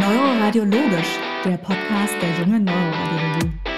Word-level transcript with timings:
Neuroradiologisch, 0.00 1.18
der 1.44 1.58
Podcast 1.58 2.14
der 2.22 2.30
jungen 2.40 2.64
Neuroradiologie. 2.64 3.69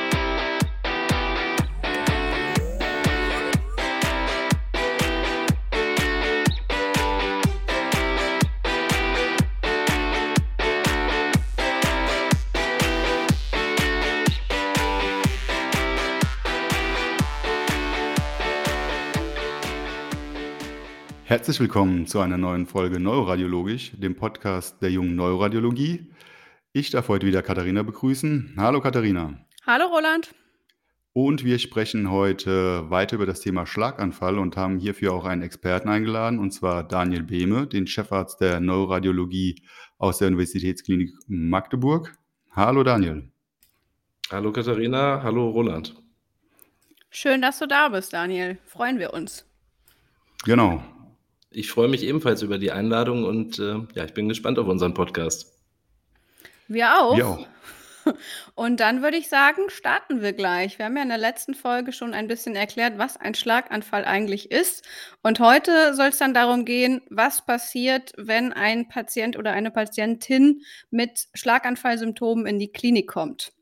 Herzlich 21.32 21.60
willkommen 21.60 22.06
zu 22.06 22.20
einer 22.20 22.36
neuen 22.36 22.66
Folge 22.66 23.00
Neuroradiologisch, 23.00 23.92
dem 23.94 24.14
Podcast 24.14 24.82
der 24.82 24.90
jungen 24.90 25.16
Neuroradiologie. 25.16 26.12
Ich 26.74 26.90
darf 26.90 27.08
heute 27.08 27.26
wieder 27.26 27.40
Katharina 27.40 27.82
begrüßen. 27.82 28.52
Hallo 28.58 28.82
Katharina. 28.82 29.38
Hallo 29.66 29.86
Roland. 29.86 30.34
Und 31.14 31.42
wir 31.42 31.58
sprechen 31.58 32.10
heute 32.10 32.90
weiter 32.90 33.16
über 33.16 33.24
das 33.24 33.40
Thema 33.40 33.64
Schlaganfall 33.64 34.38
und 34.38 34.58
haben 34.58 34.78
hierfür 34.78 35.14
auch 35.14 35.24
einen 35.24 35.40
Experten 35.40 35.88
eingeladen, 35.88 36.38
und 36.38 36.50
zwar 36.50 36.86
Daniel 36.86 37.22
Behme, 37.22 37.66
den 37.66 37.86
Chefarzt 37.86 38.42
der 38.42 38.60
Neuroradiologie 38.60 39.62
aus 39.96 40.18
der 40.18 40.28
Universitätsklinik 40.28 41.14
Magdeburg. 41.28 42.14
Hallo 42.50 42.82
Daniel. 42.82 43.32
Hallo 44.30 44.52
Katharina, 44.52 45.22
hallo 45.22 45.48
Roland. 45.48 45.94
Schön, 47.08 47.40
dass 47.40 47.58
du 47.58 47.66
da 47.66 47.88
bist, 47.88 48.12
Daniel. 48.12 48.58
Freuen 48.66 48.98
wir 48.98 49.14
uns. 49.14 49.46
Genau. 50.44 50.82
Ich 51.54 51.70
freue 51.70 51.88
mich 51.88 52.02
ebenfalls 52.02 52.42
über 52.42 52.58
die 52.58 52.72
Einladung 52.72 53.24
und 53.24 53.58
äh, 53.58 53.80
ja, 53.94 54.04
ich 54.04 54.14
bin 54.14 54.28
gespannt 54.28 54.58
auf 54.58 54.66
unseren 54.66 54.94
Podcast. 54.94 55.52
Wir 56.68 56.98
auch. 56.98 57.16
Wir 57.16 57.28
auch. 57.28 57.46
Und 58.56 58.80
dann 58.80 59.02
würde 59.02 59.16
ich 59.16 59.28
sagen, 59.28 59.62
starten 59.68 60.22
wir 60.22 60.32
gleich. 60.32 60.78
Wir 60.78 60.86
haben 60.86 60.96
ja 60.96 61.04
in 61.04 61.08
der 61.08 61.18
letzten 61.18 61.54
Folge 61.54 61.92
schon 61.92 62.14
ein 62.14 62.26
bisschen 62.26 62.56
erklärt, 62.56 62.98
was 62.98 63.16
ein 63.16 63.34
Schlaganfall 63.34 64.04
eigentlich 64.04 64.50
ist. 64.50 64.84
Und 65.22 65.38
heute 65.38 65.94
soll 65.94 66.08
es 66.08 66.18
dann 66.18 66.34
darum 66.34 66.64
gehen, 66.64 67.02
was 67.10 67.46
passiert, 67.46 68.12
wenn 68.16 68.52
ein 68.52 68.88
Patient 68.88 69.36
oder 69.38 69.52
eine 69.52 69.70
Patientin 69.70 70.62
mit 70.90 71.28
Schlaganfallsymptomen 71.34 72.46
in 72.46 72.58
die 72.58 72.72
Klinik 72.72 73.08
kommt 73.08 73.52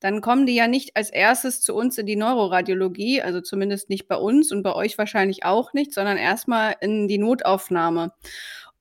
dann 0.00 0.20
kommen 0.20 0.46
die 0.46 0.54
ja 0.54 0.68
nicht 0.68 0.96
als 0.96 1.10
erstes 1.10 1.60
zu 1.60 1.74
uns 1.74 1.98
in 1.98 2.06
die 2.06 2.16
Neuroradiologie, 2.16 3.22
also 3.22 3.40
zumindest 3.40 3.88
nicht 3.90 4.08
bei 4.08 4.16
uns 4.16 4.52
und 4.52 4.62
bei 4.62 4.74
euch 4.74 4.98
wahrscheinlich 4.98 5.44
auch 5.44 5.72
nicht, 5.72 5.92
sondern 5.92 6.16
erstmal 6.16 6.76
in 6.80 7.08
die 7.08 7.18
Notaufnahme 7.18 8.12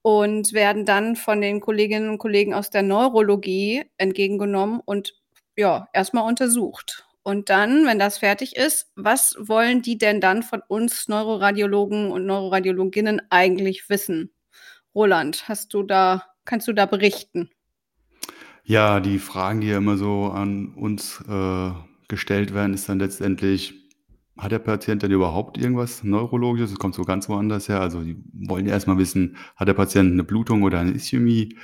und 0.02 0.54
werden 0.54 0.86
dann 0.86 1.16
von 1.16 1.42
den 1.42 1.62
Kolleginnen 1.62 2.10
und 2.10 2.18
Kollegen 2.20 2.54
aus 2.54 2.70
der 2.70 2.84
Neurologie 2.84 3.86
entgegengenommen 3.98 4.82
und 4.86 5.16
ja, 5.56 5.88
erstmal 5.94 6.28
untersucht. 6.28 7.06
Und 7.24 7.50
dann, 7.50 7.86
wenn 7.86 8.00
das 8.00 8.18
fertig 8.18 8.58
ist, 8.58 8.92
was 8.96 9.36
wollen 9.40 9.82
die 9.82 9.98
denn 9.98 10.20
dann 10.20 10.44
von 10.44 10.62
uns 10.68 11.08
Neuroradiologen 11.08 12.12
und 12.12 12.26
Neuroradiologinnen 12.26 13.22
eigentlich 13.30 13.90
wissen? 13.90 14.34
Roland, 14.94 15.48
hast 15.48 15.74
du 15.74 15.84
da, 15.84 16.26
kannst 16.44 16.68
du 16.68 16.74
da 16.74 16.86
berichten? 16.86 17.50
Ja, 18.66 19.00
die 19.02 19.20
Fragen, 19.20 19.60
die 19.62 19.68
ja 19.68 19.78
immer 19.78 19.98
so 19.98 20.28
an 20.32 20.74
uns 20.76 21.22
äh, 21.28 21.72
gestellt 22.08 22.54
werden, 22.54 22.74
ist 22.74 22.88
dann 22.88 23.00
letztendlich, 23.00 23.74
hat 24.38 24.54
der 24.54 24.60
Patient 24.60 25.04
denn 25.04 25.12
überhaupt 25.12 25.58
irgendwas 25.58 26.04
Neurologisches? 26.04 26.72
Das 26.72 26.80
kommt 26.80 26.96
so 26.96 27.04
ganz 27.04 27.28
woanders 27.28 27.68
her. 27.68 27.82
Also 27.82 28.02
die 28.02 28.16
wollen 28.34 28.66
ja 28.66 28.72
erstmal 28.74 28.98
wissen, 28.98 29.36
hat 29.58 29.68
der 29.68 29.74
Patient 29.74 30.12
eine 30.14 30.24
Blutung 30.24 30.64
oder 30.64 30.80
eine 30.80 30.92
Ischämie? 30.92 31.58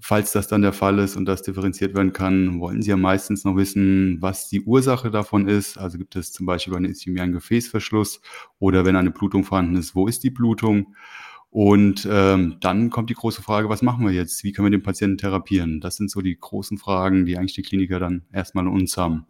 Falls 0.00 0.30
das 0.30 0.46
dann 0.46 0.62
der 0.62 0.72
Fall 0.72 1.00
ist 1.00 1.16
und 1.16 1.24
das 1.26 1.42
differenziert 1.42 1.94
werden 1.96 2.12
kann, 2.12 2.60
wollen 2.60 2.82
sie 2.82 2.90
ja 2.90 2.96
meistens 2.96 3.44
noch 3.44 3.56
wissen, 3.56 4.18
was 4.22 4.48
die 4.48 4.60
Ursache 4.62 5.10
davon 5.10 5.48
ist. 5.48 5.76
Also 5.76 5.98
gibt 5.98 6.14
es 6.14 6.32
zum 6.32 6.46
Beispiel 6.46 6.72
bei 6.72 6.78
einer 6.78 6.88
Ischämie 6.88 7.20
einen 7.20 7.32
Gefäßverschluss 7.32 8.20
oder 8.60 8.84
wenn 8.84 8.94
eine 8.94 9.10
Blutung 9.10 9.42
vorhanden 9.42 9.74
ist, 9.76 9.96
wo 9.96 10.06
ist 10.06 10.22
die 10.22 10.30
Blutung? 10.30 10.94
Und 11.50 12.06
ähm, 12.10 12.58
dann 12.60 12.90
kommt 12.90 13.10
die 13.10 13.14
große 13.14 13.42
Frage, 13.42 13.68
was 13.68 13.82
machen 13.82 14.04
wir 14.04 14.12
jetzt? 14.12 14.44
Wie 14.44 14.52
können 14.52 14.66
wir 14.66 14.78
den 14.78 14.82
Patienten 14.82 15.18
therapieren? 15.18 15.80
Das 15.80 15.96
sind 15.96 16.10
so 16.10 16.20
die 16.20 16.38
großen 16.38 16.78
Fragen, 16.78 17.24
die 17.24 17.38
eigentlich 17.38 17.54
die 17.54 17.62
Kliniker 17.62 17.98
dann 17.98 18.26
erstmal 18.32 18.66
an 18.66 18.72
uns 18.72 18.96
haben. 18.96 19.26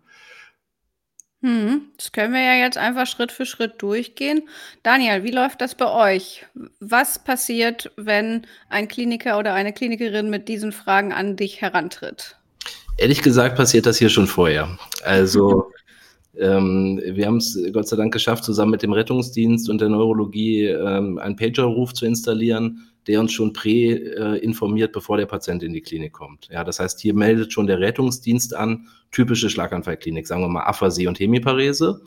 Hm, 1.40 1.82
das 1.96 2.10
können 2.10 2.34
wir 2.34 2.42
ja 2.42 2.54
jetzt 2.54 2.76
einfach 2.76 3.06
Schritt 3.06 3.30
für 3.30 3.46
Schritt 3.46 3.80
durchgehen. 3.80 4.48
Daniel, 4.82 5.22
wie 5.22 5.30
läuft 5.30 5.60
das 5.60 5.76
bei 5.76 5.88
euch? 5.88 6.44
Was 6.80 7.22
passiert, 7.22 7.92
wenn 7.96 8.44
ein 8.68 8.88
Kliniker 8.88 9.38
oder 9.38 9.54
eine 9.54 9.72
Klinikerin 9.72 10.30
mit 10.30 10.48
diesen 10.48 10.72
Fragen 10.72 11.12
an 11.12 11.36
dich 11.36 11.60
herantritt? 11.60 12.36
Ehrlich 12.96 13.22
gesagt 13.22 13.56
passiert 13.56 13.86
das 13.86 13.98
hier 13.98 14.08
schon 14.08 14.26
vorher. 14.26 14.76
Also 15.04 15.70
Ähm, 16.38 17.00
wir 17.04 17.26
haben 17.26 17.38
es 17.38 17.58
Gott 17.72 17.88
sei 17.88 17.96
Dank 17.96 18.12
geschafft, 18.12 18.44
zusammen 18.44 18.70
mit 18.70 18.82
dem 18.82 18.92
Rettungsdienst 18.92 19.68
und 19.68 19.80
der 19.80 19.88
Neurologie 19.88 20.66
ähm, 20.66 21.18
einen 21.18 21.36
Pager-Ruf 21.36 21.92
zu 21.94 22.06
installieren, 22.06 22.88
der 23.06 23.20
uns 23.20 23.32
schon 23.32 23.52
prä-informiert, 23.52 24.90
äh, 24.90 24.92
bevor 24.92 25.16
der 25.16 25.26
Patient 25.26 25.62
in 25.62 25.72
die 25.72 25.80
Klinik 25.80 26.12
kommt. 26.12 26.48
Ja, 26.50 26.62
das 26.62 26.78
heißt, 26.78 27.00
hier 27.00 27.14
meldet 27.14 27.52
schon 27.52 27.66
der 27.66 27.80
Rettungsdienst 27.80 28.54
an, 28.54 28.86
typische 29.10 29.50
Schlaganfallklinik, 29.50 30.26
sagen 30.26 30.42
wir 30.42 30.48
mal 30.48 30.64
Aphasie 30.64 31.06
und 31.08 31.18
Hemiparese 31.18 32.02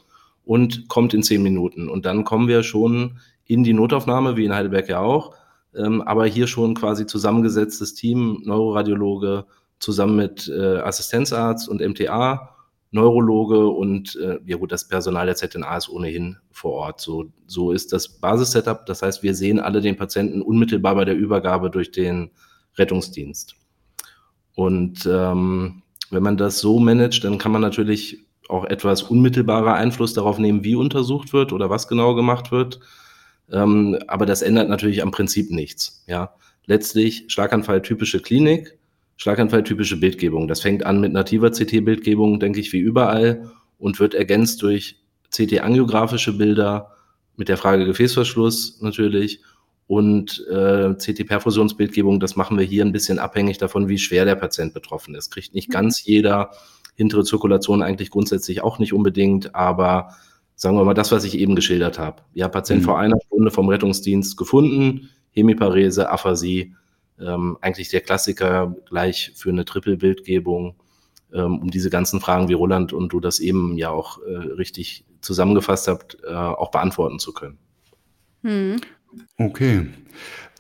und 0.46 0.88
kommt 0.88 1.14
in 1.14 1.24
zehn 1.24 1.44
Minuten. 1.44 1.90
Und 1.90 2.06
dann 2.06 2.24
kommen 2.24 2.48
wir 2.48 2.64
schon 2.64 3.20
in 3.46 3.64
die 3.64 3.74
Notaufnahme, 3.74 4.38
wie 4.38 4.46
in 4.46 4.54
Heidelberg 4.54 4.88
ja 4.88 5.00
auch, 5.00 5.36
ähm, 5.76 6.02
aber 6.04 6.26
hier 6.26 6.48
schon 6.48 6.76
quasi 6.76 7.06
zusammengesetztes 7.06 7.96
Team, 7.96 8.42
Neuroradiologe 8.46 9.46
zusammen 9.80 10.16
mit 10.16 10.48
äh, 10.48 10.78
Assistenzarzt 10.78 11.68
und 11.68 11.82
MTA 11.82 12.56
Neurologe 12.92 13.68
und 13.68 14.18
äh, 14.18 14.40
ja 14.46 14.58
gut, 14.58 14.72
das 14.72 14.88
Personal 14.88 15.26
der 15.26 15.36
ZNA 15.36 15.78
ist 15.78 15.90
ohnehin 15.90 16.38
vor 16.52 16.74
Ort. 16.74 17.00
So, 17.00 17.32
so 17.48 17.72
ist 17.72 17.94
das 17.94 18.20
Basissetup. 18.20 18.86
Das 18.86 19.02
heißt, 19.02 19.24
wir 19.24 19.34
sehen 19.34 19.60
alle 19.60 19.80
den 19.80 19.96
Patienten 19.96 20.42
unmittelbar 20.42 20.96
bei 20.96 21.06
der 21.06 21.16
Übergabe 21.16 21.70
durch 21.70 21.92
den 21.92 22.32
Rettungsdienst. 22.78 23.56
Und 24.56 25.06
ähm, 25.10 25.84
wenn 26.10 26.24
man 26.24 26.36
das 26.36 26.60
so 26.60 26.80
managt, 26.80 27.24
dann 27.24 27.38
kann 27.38 27.54
man 27.54 27.62
natürlich 27.62 28.26
auch 28.50 28.66
etwas 28.66 29.04
unmittelbarer 29.04 29.76
Einfluss 29.76 30.14
darauf 30.14 30.38
nehmen, 30.38 30.66
wie 30.66 30.76
untersucht 30.76 31.32
wird 31.32 31.54
oder 31.54 31.70
was 31.70 31.88
genau 31.88 32.14
gemacht 32.16 32.52
wird. 32.52 32.82
Ähm, 33.50 33.98
aber 34.08 34.26
das 34.26 34.42
ändert 34.42 34.68
natürlich 34.68 35.02
am 35.02 35.12
Prinzip 35.12 35.50
nichts. 35.50 36.04
Ja, 36.08 36.36
letztlich 36.66 37.26
Schlaganfall 37.30 37.82
typische 37.82 38.20
Klinik 38.20 38.78
Schlaganfalltypische 39.22 39.98
Bildgebung. 39.98 40.48
Das 40.48 40.62
fängt 40.62 40.84
an 40.84 41.00
mit 41.00 41.14
nativer 41.14 41.52
CT-Bildgebung, 41.52 42.40
denke 42.40 42.60
ich, 42.60 42.74
wie 42.74 42.80
überall 42.80 43.52
und 43.78 44.00
wird 44.00 44.16
ergänzt 44.16 44.64
durch 44.64 45.00
CT-angiografische 45.30 46.36
Bilder 46.36 46.90
mit 47.36 47.48
der 47.48 47.58
Frage 47.58 47.86
Gefäßverschluss 47.86 48.82
natürlich 48.82 49.44
und 49.86 50.44
äh, 50.50 50.96
CT-Perfusionsbildgebung. 50.96 52.20
Das 52.20 52.36
machen 52.36 52.58
wir 52.58 52.66
hier 52.66 52.84
ein 52.84 52.94
bisschen 52.94 53.20
abhängig 53.20 53.60
davon, 53.60 53.88
wie 53.90 54.00
schwer 54.00 54.26
der 54.26 54.34
Patient 54.34 54.74
betroffen 54.74 55.14
ist. 55.14 55.30
Kriegt 55.30 55.54
nicht 55.54 55.70
ganz 55.70 56.04
jeder 56.04 56.50
hintere 56.96 57.24
Zirkulation 57.24 57.84
eigentlich 57.84 58.10
grundsätzlich 58.10 58.64
auch 58.64 58.80
nicht 58.80 58.92
unbedingt, 58.92 59.54
aber 59.54 60.16
sagen 60.56 60.78
wir 60.78 60.84
mal 60.84 60.96
das, 60.96 61.12
was 61.12 61.26
ich 61.26 61.38
eben 61.38 61.56
geschildert 61.56 62.00
habe. 62.00 62.24
Ja, 62.34 62.48
Patient 62.48 62.82
mhm. 62.82 62.86
vor 62.86 62.98
einer 62.98 63.18
Stunde 63.28 63.52
vom 63.52 63.70
Rettungsdienst 63.70 64.36
gefunden, 64.36 65.12
Hemiparese, 65.30 66.10
Aphasie, 66.10 66.74
ähm, 67.26 67.58
eigentlich 67.62 67.90
der 67.90 68.02
Klassiker 68.02 68.76
gleich 68.88 69.32
für 69.36 69.50
eine 69.50 69.66
Triple-Bildgebung, 69.66 70.76
ähm, 71.34 71.60
um 71.60 71.72
diese 71.72 71.90
ganzen 71.90 72.20
Fragen, 72.20 72.50
wie 72.50 72.54
Roland 72.54 72.94
und 72.94 73.10
du 73.10 73.20
das 73.20 73.40
eben 73.40 73.78
ja 73.78 73.90
auch 73.90 74.20
äh, 74.24 74.36
richtig 74.36 75.06
zusammengefasst 75.22 75.88
habt, 75.88 76.18
äh, 76.24 76.34
auch 76.34 76.72
beantworten 76.72 77.20
zu 77.20 77.34
können. 77.34 77.58
Hm. 78.44 78.82
Okay. 79.38 79.88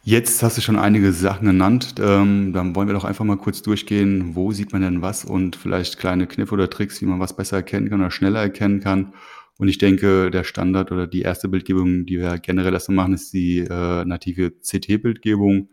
Jetzt 0.03 0.41
hast 0.41 0.57
du 0.57 0.61
schon 0.61 0.79
einige 0.79 1.13
Sachen 1.13 1.45
genannt. 1.45 1.95
Ähm, 1.99 2.53
dann 2.53 2.75
wollen 2.75 2.87
wir 2.87 2.95
doch 2.95 3.05
einfach 3.05 3.23
mal 3.23 3.37
kurz 3.37 3.61
durchgehen, 3.61 4.35
wo 4.35 4.51
sieht 4.51 4.73
man 4.73 4.81
denn 4.81 5.01
was 5.03 5.25
und 5.25 5.55
vielleicht 5.55 5.99
kleine 5.99 6.25
Kniffe 6.25 6.53
oder 6.53 6.69
Tricks, 6.69 7.01
wie 7.01 7.05
man 7.05 7.19
was 7.19 7.35
besser 7.35 7.57
erkennen 7.57 7.89
kann 7.89 8.01
oder 8.01 8.09
schneller 8.09 8.39
erkennen 8.39 8.79
kann. 8.79 9.13
Und 9.59 9.67
ich 9.67 9.77
denke, 9.77 10.31
der 10.31 10.43
Standard 10.43 10.91
oder 10.91 11.05
die 11.05 11.21
erste 11.21 11.47
Bildgebung, 11.47 12.07
die 12.07 12.17
wir 12.17 12.39
generell 12.39 12.73
erstmal 12.73 12.95
machen, 12.95 13.13
ist 13.13 13.31
die 13.31 13.59
äh, 13.59 14.05
native 14.05 14.53
CT-Bildgebung. 14.59 15.69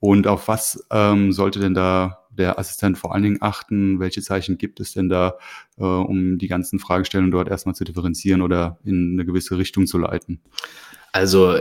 Und 0.00 0.26
auf 0.26 0.48
was 0.48 0.86
ähm, 0.90 1.32
sollte 1.32 1.60
denn 1.60 1.74
da 1.74 2.24
der 2.30 2.58
Assistent 2.58 2.98
vor 2.98 3.14
allen 3.14 3.22
Dingen 3.22 3.38
achten? 3.40 4.00
Welche 4.00 4.22
Zeichen 4.22 4.58
gibt 4.58 4.80
es 4.80 4.92
denn 4.92 5.08
da, 5.08 5.34
äh, 5.78 5.84
um 5.84 6.38
die 6.38 6.48
ganzen 6.48 6.78
Fragestellungen 6.78 7.30
dort 7.30 7.48
erstmal 7.48 7.74
zu 7.74 7.84
differenzieren 7.84 8.42
oder 8.42 8.78
in 8.84 9.14
eine 9.14 9.24
gewisse 9.24 9.56
Richtung 9.56 9.86
zu 9.86 9.98
leiten? 9.98 10.40
Also 11.12 11.56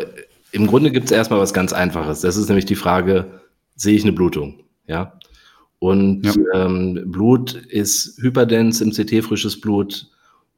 im 0.51 0.67
Grunde 0.67 0.91
gibt 0.91 1.05
es 1.05 1.11
erstmal 1.11 1.39
was 1.39 1.53
ganz 1.53 1.73
Einfaches. 1.73 2.21
Das 2.21 2.37
ist 2.37 2.47
nämlich 2.47 2.65
die 2.65 2.75
Frage, 2.75 3.39
sehe 3.75 3.95
ich 3.95 4.03
eine 4.03 4.13
Blutung? 4.13 4.63
Ja. 4.87 5.19
Und 5.79 6.25
ja. 6.25 6.33
Ähm, 6.53 7.03
Blut 7.07 7.53
ist 7.53 8.17
hyperdens 8.21 8.81
im 8.81 8.91
CT 8.91 9.23
frisches 9.23 9.59
Blut 9.59 10.09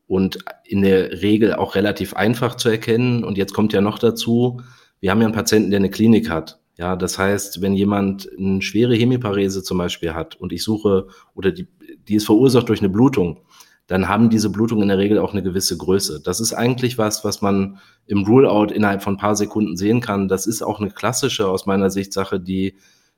und 0.07 0.37
in 0.65 0.81
der 0.81 1.21
Regel 1.21 1.55
auch 1.55 1.75
relativ 1.75 2.13
einfach 2.13 2.55
zu 2.55 2.69
erkennen. 2.69 3.23
Und 3.23 3.37
jetzt 3.37 3.53
kommt 3.53 3.73
ja 3.73 3.81
noch 3.81 3.97
dazu, 3.97 4.61
wir 4.99 5.11
haben 5.11 5.21
ja 5.21 5.25
einen 5.25 5.35
Patienten, 5.35 5.71
der 5.71 5.79
eine 5.79 5.89
Klinik 5.89 6.29
hat. 6.29 6.59
Ja, 6.77 6.95
das 6.95 7.17
heißt, 7.17 7.61
wenn 7.61 7.73
jemand 7.73 8.29
eine 8.37 8.61
schwere 8.61 8.95
Hemiparese 8.95 9.63
zum 9.63 9.77
Beispiel 9.77 10.13
hat 10.13 10.35
und 10.35 10.51
ich 10.51 10.63
suche 10.63 11.07
oder 11.33 11.51
die, 11.51 11.67
die 12.07 12.15
ist 12.15 12.25
verursacht 12.25 12.67
durch 12.67 12.79
eine 12.79 12.89
Blutung, 12.89 13.41
dann 13.87 14.09
haben 14.09 14.29
diese 14.29 14.49
Blutungen 14.49 14.83
in 14.83 14.89
der 14.89 14.97
Regel 14.97 15.19
auch 15.19 15.31
eine 15.31 15.43
gewisse 15.43 15.77
Größe. 15.77 16.21
Das 16.21 16.39
ist 16.39 16.53
eigentlich 16.53 16.97
was, 16.97 17.23
was 17.23 17.41
man 17.41 17.79
im 18.07 18.23
Rule-out 18.23 18.71
innerhalb 18.71 19.03
von 19.03 19.13
ein 19.13 19.19
paar 19.19 19.35
Sekunden 19.35 19.77
sehen 19.77 20.01
kann. 20.01 20.27
Das 20.27 20.47
ist 20.47 20.63
auch 20.63 20.79
eine 20.79 20.89
klassische, 20.89 21.47
aus 21.47 21.65
meiner 21.65 21.89
Sicht, 21.89 22.11
Sache, 22.11 22.39
die 22.39 22.75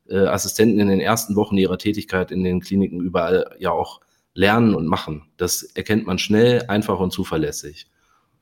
äh, 0.08 0.26
Assistenten 0.26 0.80
in 0.80 0.90
den 0.90 1.00
ersten 1.00 1.36
Wochen 1.36 1.58
ihrer 1.58 1.78
Tätigkeit 1.78 2.32
in 2.32 2.44
den 2.44 2.60
Kliniken 2.60 3.00
überall 3.00 3.56
ja 3.60 3.72
auch 3.72 4.02
lernen 4.34 4.76
und 4.76 4.88
machen. 4.88 5.24
Das 5.38 5.64
erkennt 5.64 6.06
man 6.06 6.20
schnell, 6.20 6.66
einfach 6.68 7.00
und 7.00 7.12
zuverlässig. 7.12 7.88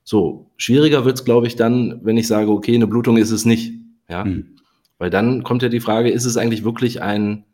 So, 0.03 0.51
schwieriger 0.57 1.05
wird 1.05 1.17
es, 1.17 1.25
glaube 1.25 1.47
ich, 1.47 1.55
dann, 1.55 2.01
wenn 2.03 2.17
ich 2.17 2.27
sage, 2.27 2.51
okay, 2.51 2.75
eine 2.75 2.87
Blutung 2.87 3.17
ist 3.17 3.31
es 3.31 3.45
nicht. 3.45 3.73
Ja? 4.09 4.25
Mhm. 4.25 4.55
Weil 4.97 5.09
dann 5.09 5.43
kommt 5.43 5.61
ja 5.61 5.69
die 5.69 5.79
Frage, 5.79 6.09
ist 6.09 6.25
es 6.25 6.37
eigentlich 6.37 6.63
wirklich 6.63 7.01
ein 7.01 7.45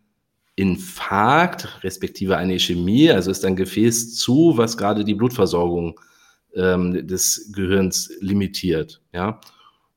Infarkt, 0.56 1.84
respektive 1.84 2.38
eine 2.38 2.56
Ischämie, 2.56 3.10
also 3.12 3.32
ist 3.32 3.46
ein 3.46 3.56
Gefäß 3.56 4.16
zu, 4.16 4.54
was 4.58 4.78
gerade 4.78 5.04
die 5.04 5.16
Blutversorgung 5.16 6.00
ähm, 6.56 7.08
des 7.08 7.52
Gehirns 7.54 8.12
limitiert. 8.20 9.02
Ja? 9.14 9.40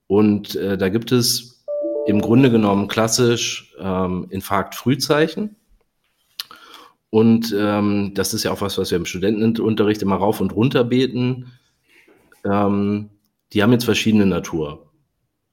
Und 0.06 0.54
äh, 0.56 0.78
da 0.78 0.88
gibt 0.88 1.12
es 1.12 1.64
im 2.06 2.20
Grunde 2.20 2.50
genommen 2.50 2.88
klassisch 2.88 3.74
ähm, 3.78 4.26
Infarkt-Frühzeichen. 4.30 5.56
Und 7.10 7.54
ähm, 7.56 8.12
das 8.14 8.34
ist 8.34 8.44
ja 8.44 8.52
auch 8.52 8.60
was, 8.60 8.76
was 8.76 8.90
wir 8.90 8.98
im 8.98 9.06
Studentenunterricht 9.06 10.02
immer 10.02 10.16
rauf 10.16 10.40
und 10.40 10.54
runter 10.54 10.84
beten. 10.84 11.52
Ähm, 12.44 13.10
die 13.52 13.62
haben 13.62 13.72
jetzt 13.72 13.84
verschiedene 13.84 14.26
Natur. 14.26 14.90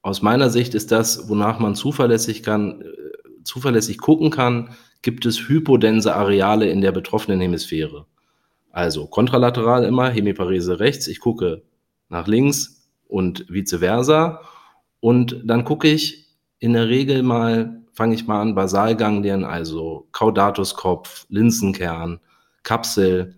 Aus 0.01 0.21
meiner 0.21 0.50
Sicht 0.50 0.74
ist 0.74 0.92
das, 0.92 1.30
wonach 1.30 1.59
man 1.59 1.75
zuverlässig 1.75 2.44
kann, 2.44 2.81
äh, 2.81 2.86
zuverlässig 3.44 4.00
gucken 4.00 4.30
kann, 4.31 4.69
gibt 5.01 5.25
es 5.25 5.48
hypodense 5.48 6.15
Areale 6.15 6.69
in 6.69 6.81
der 6.81 6.92
betroffenen 6.92 7.39
Hemisphäre. 7.39 8.06
Also 8.71 9.07
kontralateral 9.07 9.83
immer, 9.83 10.09
Hemiparese 10.09 10.80
rechts, 10.80 11.07
ich 11.07 11.19
gucke 11.19 11.63
nach 12.09 12.27
links 12.27 12.89
und 13.07 13.45
vice 13.50 13.77
versa. 13.80 14.42
Und 15.00 15.42
dann 15.44 15.65
gucke 15.65 15.88
ich 15.88 16.27
in 16.59 16.74
der 16.74 16.88
Regel 16.88 17.24
mal, 17.24 17.83
fange 17.94 18.15
ich 18.15 18.27
mal 18.27 18.42
an, 18.42 18.56
Basalganglien, 18.56 19.44
also 19.44 20.07
Caudatuskopf, 20.12 21.25
Linsenkern, 21.30 22.19
Kapsel 22.63 23.36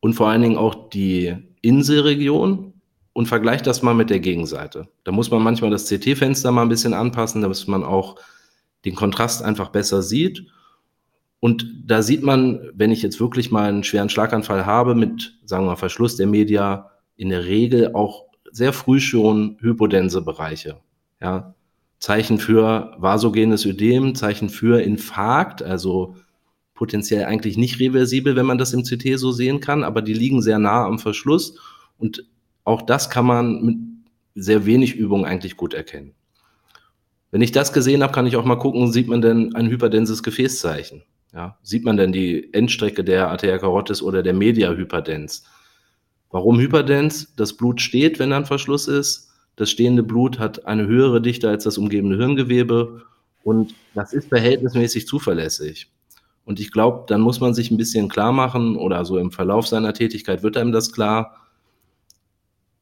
und 0.00 0.14
vor 0.14 0.28
allen 0.28 0.42
Dingen 0.42 0.58
auch 0.58 0.90
die 0.90 1.36
Inselregion 1.62 2.75
und 3.16 3.28
vergleiche 3.28 3.64
das 3.64 3.80
mal 3.80 3.94
mit 3.94 4.10
der 4.10 4.20
Gegenseite. 4.20 4.88
Da 5.04 5.10
muss 5.10 5.30
man 5.30 5.42
manchmal 5.42 5.70
das 5.70 5.88
CT-Fenster 5.88 6.52
mal 6.52 6.60
ein 6.60 6.68
bisschen 6.68 6.92
anpassen, 6.92 7.40
damit 7.40 7.66
man 7.66 7.82
auch 7.82 8.16
den 8.84 8.94
Kontrast 8.94 9.42
einfach 9.42 9.70
besser 9.70 10.02
sieht. 10.02 10.44
Und 11.40 11.66
da 11.86 12.02
sieht 12.02 12.22
man, 12.22 12.60
wenn 12.74 12.90
ich 12.90 13.00
jetzt 13.00 13.18
wirklich 13.18 13.50
mal 13.50 13.70
einen 13.70 13.84
schweren 13.84 14.10
Schlaganfall 14.10 14.66
habe 14.66 14.94
mit, 14.94 15.38
sagen 15.46 15.64
wir 15.64 15.70
mal, 15.70 15.76
Verschluss 15.76 16.16
der 16.16 16.26
Media, 16.26 16.90
in 17.16 17.30
der 17.30 17.46
Regel 17.46 17.94
auch 17.94 18.26
sehr 18.52 18.74
früh 18.74 19.00
schon 19.00 19.56
hypodense 19.60 20.20
Bereiche. 20.20 20.76
Ja, 21.18 21.54
Zeichen 21.98 22.36
für 22.36 22.96
vasogenes 22.98 23.64
Ödem, 23.64 24.14
Zeichen 24.14 24.50
für 24.50 24.82
Infarkt, 24.82 25.62
also 25.62 26.16
potenziell 26.74 27.24
eigentlich 27.24 27.56
nicht 27.56 27.80
reversibel, 27.80 28.36
wenn 28.36 28.44
man 28.44 28.58
das 28.58 28.74
im 28.74 28.82
CT 28.82 29.18
so 29.18 29.32
sehen 29.32 29.60
kann, 29.60 29.84
aber 29.84 30.02
die 30.02 30.12
liegen 30.12 30.42
sehr 30.42 30.58
nah 30.58 30.84
am 30.84 30.98
Verschluss 30.98 31.58
und 31.96 32.26
auch 32.66 32.82
das 32.82 33.08
kann 33.08 33.24
man 33.24 33.64
mit 33.64 33.76
sehr 34.34 34.66
wenig 34.66 34.96
Übung 34.96 35.24
eigentlich 35.24 35.56
gut 35.56 35.72
erkennen. 35.72 36.14
Wenn 37.30 37.40
ich 37.40 37.52
das 37.52 37.72
gesehen 37.72 38.02
habe, 38.02 38.12
kann 38.12 38.26
ich 38.26 38.36
auch 38.36 38.44
mal 38.44 38.56
gucken, 38.56 38.92
sieht 38.92 39.08
man 39.08 39.22
denn 39.22 39.54
ein 39.54 39.68
hyperdenses 39.68 40.22
Gefäßzeichen? 40.22 41.02
Ja, 41.32 41.58
sieht 41.62 41.84
man 41.84 41.96
denn 41.96 42.12
die 42.12 42.52
Endstrecke 42.52 43.04
der 43.04 43.30
Arteria 43.30 43.58
carotis 43.58 44.02
oder 44.02 44.22
der 44.22 44.34
Media 44.34 44.72
Hyperdens? 44.72 45.44
Warum 46.30 46.58
Hyperdens? 46.58 47.34
Das 47.36 47.56
Blut 47.56 47.80
steht, 47.80 48.18
wenn 48.18 48.32
ein 48.32 48.46
Verschluss 48.46 48.88
ist. 48.88 49.30
Das 49.54 49.70
stehende 49.70 50.02
Blut 50.02 50.38
hat 50.38 50.66
eine 50.66 50.86
höhere 50.86 51.20
Dichte 51.20 51.48
als 51.48 51.64
das 51.64 51.78
umgebende 51.78 52.16
Hirngewebe 52.16 53.02
und 53.44 53.74
das 53.94 54.12
ist 54.12 54.28
verhältnismäßig 54.28 55.06
zuverlässig. 55.06 55.90
Und 56.44 56.58
ich 56.58 56.72
glaube, 56.72 57.04
dann 57.06 57.20
muss 57.20 57.40
man 57.40 57.54
sich 57.54 57.70
ein 57.70 57.76
bisschen 57.76 58.08
klar 58.08 58.32
machen 58.32 58.76
oder 58.76 59.04
so 59.04 59.18
im 59.18 59.30
Verlauf 59.30 59.66
seiner 59.66 59.94
Tätigkeit 59.94 60.42
wird 60.42 60.56
einem 60.56 60.72
das 60.72 60.92
klar. 60.92 61.45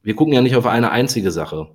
Wir 0.05 0.15
gucken 0.15 0.35
ja 0.35 0.41
nicht 0.41 0.55
auf 0.55 0.67
eine 0.67 0.91
einzige 0.91 1.31
Sache, 1.31 1.67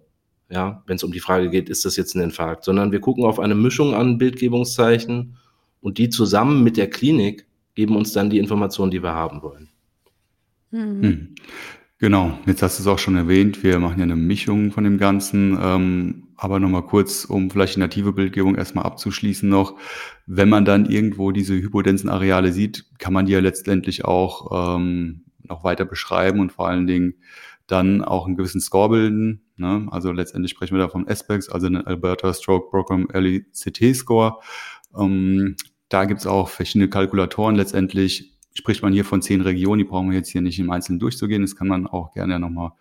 ja, 0.49 0.85
wenn 0.87 0.95
es 0.95 1.03
um 1.03 1.11
die 1.11 1.19
Frage 1.19 1.51
geht, 1.51 1.69
ist 1.69 1.85
das 1.85 1.97
jetzt 1.97 2.15
ein 2.15 2.23
Infarkt, 2.23 2.65
sondern 2.65 2.93
wir 2.93 3.01
gucken 3.01 3.25
auf 3.25 3.41
eine 3.41 3.57
Mischung 3.57 3.93
an 3.93 4.19
Bildgebungszeichen 4.19 5.37
und 5.81 5.99
die 5.99 6.11
zusammen 6.11 6.63
mit 6.63 6.77
der 6.77 6.89
Klinik 6.89 7.47
geben 7.75 7.97
uns 7.97 8.13
dann 8.13 8.31
die 8.31 8.39
Informationen, 8.39 8.93
die 8.93 9.03
wir 9.03 9.15
haben 9.15 9.43
wollen. 9.43 9.69
Mhm. 10.71 11.03
Hm. 11.03 11.35
Genau, 11.99 12.39
jetzt 12.47 12.63
hast 12.63 12.79
du 12.79 12.85
es 12.85 12.87
auch 12.87 13.01
schon 13.01 13.17
erwähnt, 13.17 13.65
wir 13.65 13.81
machen 13.81 13.99
ja 13.99 14.05
eine 14.05 14.17
Mischung 14.17 14.71
von 14.71 14.85
dem 14.85 14.97
Ganzen, 14.97 15.59
ähm, 15.61 16.29
aber 16.37 16.61
nochmal 16.61 16.87
kurz, 16.87 17.25
um 17.25 17.51
vielleicht 17.51 17.75
die 17.75 17.81
native 17.81 18.13
Bildgebung 18.13 18.55
erstmal 18.55 18.87
abzuschließen 18.87 19.49
noch. 19.49 19.77
Wenn 20.25 20.49
man 20.49 20.65
dann 20.65 20.87
irgendwo 20.87 21.33
diese 21.33 21.55
hypodensen 21.55 22.09
Areale 22.09 22.53
sieht, 22.53 22.87
kann 22.99 23.13
man 23.13 23.27
die 23.27 23.33
ja 23.33 23.41
letztendlich 23.41 24.05
auch 24.05 24.77
ähm, 24.79 25.25
noch 25.43 25.65
weiter 25.65 25.85
beschreiben 25.85 26.41
und 26.41 26.53
vor 26.53 26.69
allen 26.69 26.87
Dingen 26.87 27.15
dann 27.71 28.03
auch 28.03 28.27
einen 28.27 28.37
gewissen 28.37 28.61
Score 28.61 28.89
bilden. 28.89 29.43
Ne? 29.57 29.87
Also 29.91 30.13
letztendlich 30.13 30.51
sprechen 30.51 30.75
wir 30.75 30.83
da 30.83 30.89
vom 30.89 31.07
SPEX, 31.09 31.49
also 31.49 31.69
den 31.69 31.77
Alberta 31.77 32.33
Stroke 32.35 32.71
Program 32.71 33.09
Early 33.13 33.47
CT 33.53 33.95
Score. 33.95 34.41
Ähm, 34.97 35.57
da 35.89 36.05
gibt 36.05 36.21
es 36.21 36.27
auch 36.27 36.49
verschiedene 36.49 36.89
Kalkulatoren. 36.89 37.57
Letztendlich 37.57 38.33
spricht 38.55 38.83
man 38.83 38.93
hier 38.93 39.05
von 39.05 39.23
zehn 39.23 39.41
Regionen, 39.41 39.79
die 39.79 39.85
brauchen 39.85 40.11
wir 40.11 40.19
jetzt 40.19 40.31
hier 40.31 40.41
nicht 40.41 40.59
im 40.59 40.71
Einzelnen 40.71 40.99
durchzugehen. 40.99 41.43
Das 41.43 41.57
kann 41.57 41.69
man 41.69 41.87
auch 41.87 42.13
gerne 42.13 42.39
nochmal 42.39 42.73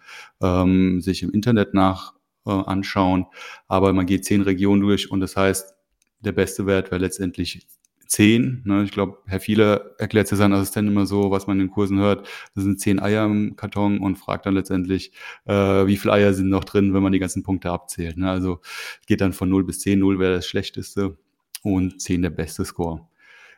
ähm, 0.42 1.02
sich 1.02 1.24
im 1.24 1.32
Internet 1.32 1.74
nach 1.74 2.14
äh, 2.46 2.52
anschauen. 2.52 3.26
Aber 3.68 3.94
man 3.94 4.06
geht 4.06 4.26
zehn 4.26 4.42
Regionen 4.42 4.82
durch 4.82 5.12
und 5.12 5.20
das 5.20 5.36
heißt, 5.36 5.76
der 6.22 6.32
beste 6.32 6.66
Wert 6.66 6.92
wäre 6.92 7.02
letztendlich 7.02 7.66
zehn. 8.10 8.64
Ne? 8.66 8.84
Ich 8.84 8.92
glaube, 8.92 9.20
Herr 9.28 9.40
Viele 9.40 9.96
erklärt 10.00 10.30
ja 10.32 10.36
seinen 10.36 10.54
Assistenten 10.54 10.92
immer 10.92 11.06
so, 11.06 11.32
was 11.32 11.48
man 11.48 11.60
in 11.60 11.68
den 11.68 11.72
Kursen 11.72 12.00
hört. 12.00 12.28
Das 12.56 12.64
sind 12.64 12.80
zehn 12.80 13.00
Eier 13.00 13.26
im 13.26 13.56
Karton 13.56 14.00
und 14.00 14.18
fragt 14.18 14.48
dann 14.48 14.56
letztendlich, 14.56 15.14
äh, 15.46 15.54
wie 15.54 15.96
viele 15.96 16.14
Eier 16.14 16.34
sind 16.34 16.50
noch 16.50 16.64
drin, 16.64 16.94
wenn 16.94 17.04
man 17.04 17.12
die 17.12 17.20
ganzen 17.20 17.44
Punkte 17.44 17.70
abzählt. 17.72 18.18
Ne? 18.18 18.30
Also 18.30 18.62
geht 19.06 19.22
dann 19.22 19.32
von 19.32 19.48
0 19.48 19.64
bis 19.64 19.80
10. 19.82 20.00
0 20.00 20.20
wäre 20.20 20.34
das 20.34 20.48
schlechteste 20.48 21.18
und 21.62 22.02
10 22.02 22.24
der 22.24 22.32
beste 22.32 22.66
Score. 22.66 23.08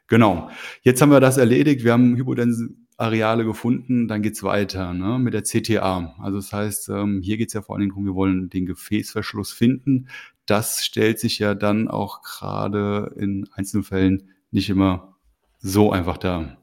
Genau. 0.07 0.49
Jetzt 0.81 1.01
haben 1.01 1.11
wir 1.11 1.21
das 1.21 1.37
erledigt. 1.37 1.85
Wir 1.85 1.93
haben 1.93 2.17
Hypodense-Areale 2.17 3.45
gefunden. 3.45 4.09
Dann 4.09 4.21
geht's 4.21 4.43
weiter 4.43 4.93
ne, 4.93 5.17
mit 5.17 5.33
der 5.33 5.43
CTA. 5.43 6.15
Also 6.19 6.37
das 6.39 6.51
heißt, 6.51 6.89
ähm, 6.89 7.21
hier 7.23 7.37
geht's 7.37 7.53
ja 7.53 7.61
vor 7.61 7.75
allen 7.75 7.81
Dingen 7.81 7.91
darum, 7.91 8.05
wir 8.05 8.15
wollen 8.15 8.49
den 8.49 8.65
Gefäßverschluss 8.65 9.53
finden. 9.53 10.09
Das 10.45 10.83
stellt 10.83 11.19
sich 11.19 11.39
ja 11.39 11.55
dann 11.55 11.87
auch 11.87 12.21
gerade 12.23 13.15
in 13.17 13.47
Einzelfällen 13.53 14.31
nicht 14.51 14.69
immer 14.69 15.15
so 15.59 15.91
einfach 15.91 16.17
dar. 16.17 16.57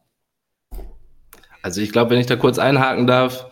Also 1.62 1.80
ich 1.80 1.92
glaube, 1.92 2.10
wenn 2.10 2.20
ich 2.20 2.26
da 2.26 2.36
kurz 2.36 2.58
einhaken 2.58 3.06
darf, 3.06 3.50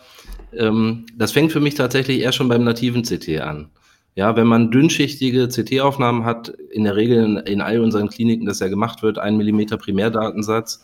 ähm, 0.53 1.05
das 1.15 1.31
fängt 1.31 1.51
für 1.51 1.59
mich 1.59 1.75
tatsächlich 1.75 2.21
eher 2.21 2.31
schon 2.31 2.47
beim 2.47 2.63
nativen 2.63 3.03
CT 3.03 3.41
an. 3.41 3.69
Ja, 4.15 4.35
wenn 4.35 4.47
man 4.47 4.71
dünnschichtige 4.71 5.47
CT-Aufnahmen 5.47 6.25
hat, 6.25 6.49
in 6.49 6.85
der 6.85 6.95
Regel 6.95 7.23
in, 7.23 7.37
in, 7.37 7.61
all 7.61 7.79
unseren 7.81 8.09
Kliniken, 8.09 8.47
das 8.47 8.59
ja 8.59 8.67
gemacht 8.67 9.03
wird, 9.03 9.19
ein 9.19 9.37
Millimeter 9.37 9.77
Primärdatensatz, 9.77 10.83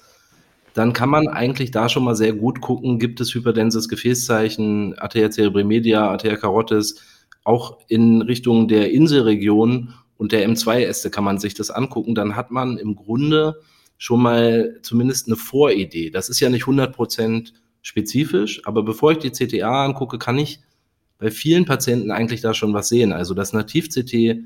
dann 0.76 0.94
kann 0.94 1.10
man 1.10 1.28
eigentlich 1.28 1.72
da 1.72 1.90
schon 1.90 2.04
mal 2.04 2.16
sehr 2.16 2.34
gut 2.34 2.62
gucken, 2.62 3.00
gibt 3.00 3.22
es 3.22 3.34
hyperdenses 3.34 3.90
Gefäßzeichen, 3.90 4.98
Arteria 5.00 5.32
cerebrimedia, 5.32 6.10
Arteria 6.10 6.38
carotis, 6.38 7.02
auch 7.44 7.80
in 7.88 8.22
Richtung 8.22 8.68
der 8.68 8.92
Inselregion 8.92 9.94
und 10.18 10.32
der 10.32 10.48
M2-Äste 10.48 11.10
kann 11.10 11.24
man 11.24 11.38
sich 11.38 11.54
das 11.54 11.72
angucken, 11.72 12.16
dann 12.16 12.36
hat 12.36 12.52
man 12.52 12.78
im 12.78 12.96
Grunde 12.96 13.60
schon 13.98 14.22
mal 14.22 14.80
zumindest 14.82 15.28
eine 15.28 15.36
Voridee. 15.36 16.10
Das 16.10 16.30
ist 16.30 16.40
ja 16.40 16.50
nicht 16.50 16.66
100% 16.66 17.54
spezifisch, 17.82 18.62
aber 18.66 18.84
bevor 18.84 19.12
ich 19.12 19.18
die 19.20 19.32
CTA 19.32 19.86
angucke, 19.86 20.18
kann 20.18 20.38
ich 20.38 20.60
bei 21.20 21.32
vielen 21.32 21.66
Patienten 21.66 22.12
eigentlich 22.12 22.42
da 22.42 22.54
schon 22.54 22.74
was 22.74 22.90
sehen. 22.90 23.14
Also 23.14 23.34
das 23.34 23.54
Nativ-CT, 23.54 24.44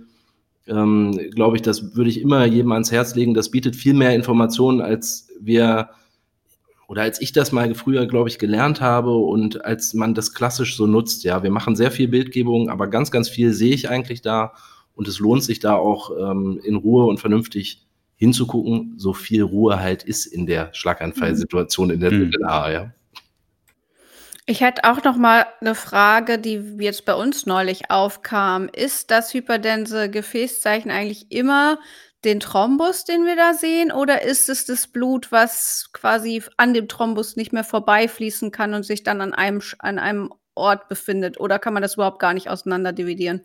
ähm, 0.67 1.19
glaube 1.31 1.55
ich, 1.55 1.61
das 1.61 1.95
würde 1.95 2.09
ich 2.09 2.21
immer 2.21 2.45
jedem 2.45 2.71
ans 2.71 2.91
Herz 2.91 3.15
legen. 3.15 3.33
Das 3.33 3.49
bietet 3.49 3.75
viel 3.75 3.93
mehr 3.93 4.13
Informationen, 4.13 4.81
als 4.81 5.29
wir 5.39 5.89
oder 6.87 7.01
als 7.01 7.19
ich 7.21 7.33
das 7.33 7.51
mal 7.51 7.73
früher, 7.75 8.05
glaube 8.05 8.29
ich, 8.29 8.39
gelernt 8.39 8.79
habe 8.79 9.17
und 9.17 9.65
als 9.65 9.93
man 9.93 10.13
das 10.13 10.33
klassisch 10.33 10.77
so 10.77 10.87
nutzt. 10.87 11.23
Ja, 11.25 11.43
wir 11.43 11.51
machen 11.51 11.75
sehr 11.75 11.91
viel 11.91 12.07
Bildgebung, 12.07 12.69
aber 12.69 12.87
ganz, 12.87 13.11
ganz 13.11 13.27
viel 13.27 13.53
sehe 13.53 13.73
ich 13.73 13.89
eigentlich 13.89 14.21
da 14.21 14.53
und 14.97 15.07
es 15.07 15.19
lohnt 15.19 15.43
sich 15.43 15.59
da 15.59 15.75
auch 15.75 16.11
ähm, 16.17 16.59
in 16.63 16.75
Ruhe 16.75 17.05
und 17.05 17.19
vernünftig 17.19 17.85
hinzugucken, 18.15 18.95
so 18.97 19.13
viel 19.13 19.43
Ruhe 19.43 19.79
halt 19.79 20.03
ist 20.03 20.25
in 20.25 20.47
der 20.47 20.73
Schlaganfallsituation 20.73 21.91
in 21.91 21.99
der 21.99 22.11
mhm. 22.11 22.33
A, 22.43 22.71
ja. 22.71 22.91
Ich 24.47 24.61
hätte 24.61 24.85
auch 24.85 25.03
noch 25.03 25.17
mal 25.17 25.45
eine 25.61 25.75
Frage, 25.75 26.39
die 26.39 26.77
jetzt 26.79 27.05
bei 27.05 27.13
uns 27.13 27.45
neulich 27.45 27.91
aufkam. 27.91 28.69
Ist 28.73 29.11
das 29.11 29.33
hyperdense 29.33 30.09
Gefäßzeichen 30.09 30.89
eigentlich 30.89 31.31
immer 31.31 31.77
den 32.23 32.39
Thrombus, 32.39 33.03
den 33.03 33.25
wir 33.25 33.35
da 33.35 33.53
sehen, 33.53 33.91
oder 33.91 34.23
ist 34.23 34.49
es 34.49 34.65
das 34.65 34.87
Blut, 34.87 35.31
was 35.31 35.89
quasi 35.93 36.41
an 36.55 36.73
dem 36.73 36.87
Thrombus 36.87 37.35
nicht 37.35 37.53
mehr 37.53 37.63
vorbeifließen 37.63 38.51
kann 38.51 38.73
und 38.73 38.83
sich 38.83 39.03
dann 39.03 39.21
an 39.21 39.33
einem, 39.33 39.61
an 39.79 39.99
einem 39.99 40.33
Ort 40.55 40.87
befindet? 40.89 41.39
Oder 41.39 41.59
kann 41.59 41.73
man 41.73 41.83
das 41.83 41.95
überhaupt 41.95 42.19
gar 42.19 42.33
nicht 42.33 42.49
auseinander 42.49 42.93
dividieren? 42.93 43.41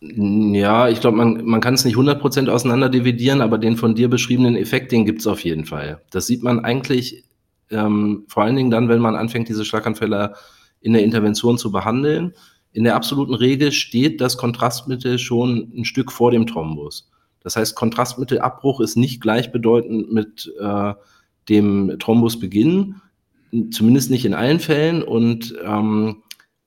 Ja, 0.00 0.88
ich 0.88 1.00
glaube, 1.00 1.16
man, 1.16 1.44
man 1.44 1.60
kann 1.60 1.74
es 1.74 1.84
nicht 1.84 1.96
100% 1.96 2.48
auseinander 2.48 2.88
dividieren, 2.88 3.40
aber 3.40 3.58
den 3.58 3.76
von 3.76 3.96
dir 3.96 4.08
beschriebenen 4.08 4.56
Effekt, 4.56 4.92
den 4.92 5.04
gibt 5.04 5.20
es 5.20 5.26
auf 5.26 5.42
jeden 5.42 5.64
Fall. 5.64 6.02
Das 6.10 6.26
sieht 6.28 6.42
man 6.42 6.64
eigentlich 6.64 7.24
ähm, 7.70 8.24
vor 8.28 8.44
allen 8.44 8.56
Dingen 8.56 8.70
dann, 8.70 8.88
wenn 8.88 9.00
man 9.00 9.16
anfängt, 9.16 9.48
diese 9.48 9.64
Schlaganfälle 9.64 10.34
in 10.80 10.92
der 10.92 11.02
Intervention 11.02 11.58
zu 11.58 11.72
behandeln. 11.72 12.34
In 12.72 12.84
der 12.84 12.94
absoluten 12.94 13.34
Regel 13.34 13.72
steht 13.72 14.20
das 14.20 14.36
Kontrastmittel 14.36 15.18
schon 15.18 15.72
ein 15.76 15.84
Stück 15.84 16.12
vor 16.12 16.30
dem 16.30 16.46
Thrombus. 16.46 17.10
Das 17.40 17.56
heißt, 17.56 17.74
Kontrastmittelabbruch 17.74 18.80
ist 18.80 18.96
nicht 18.96 19.20
gleichbedeutend 19.20 20.12
mit 20.12 20.52
äh, 20.60 20.94
dem 21.48 21.96
Thrombusbeginn, 21.98 22.96
zumindest 23.70 24.10
nicht 24.10 24.24
in 24.24 24.34
allen 24.34 24.60
Fällen. 24.60 25.02
Und 25.02 25.54
ähm, 25.64 26.22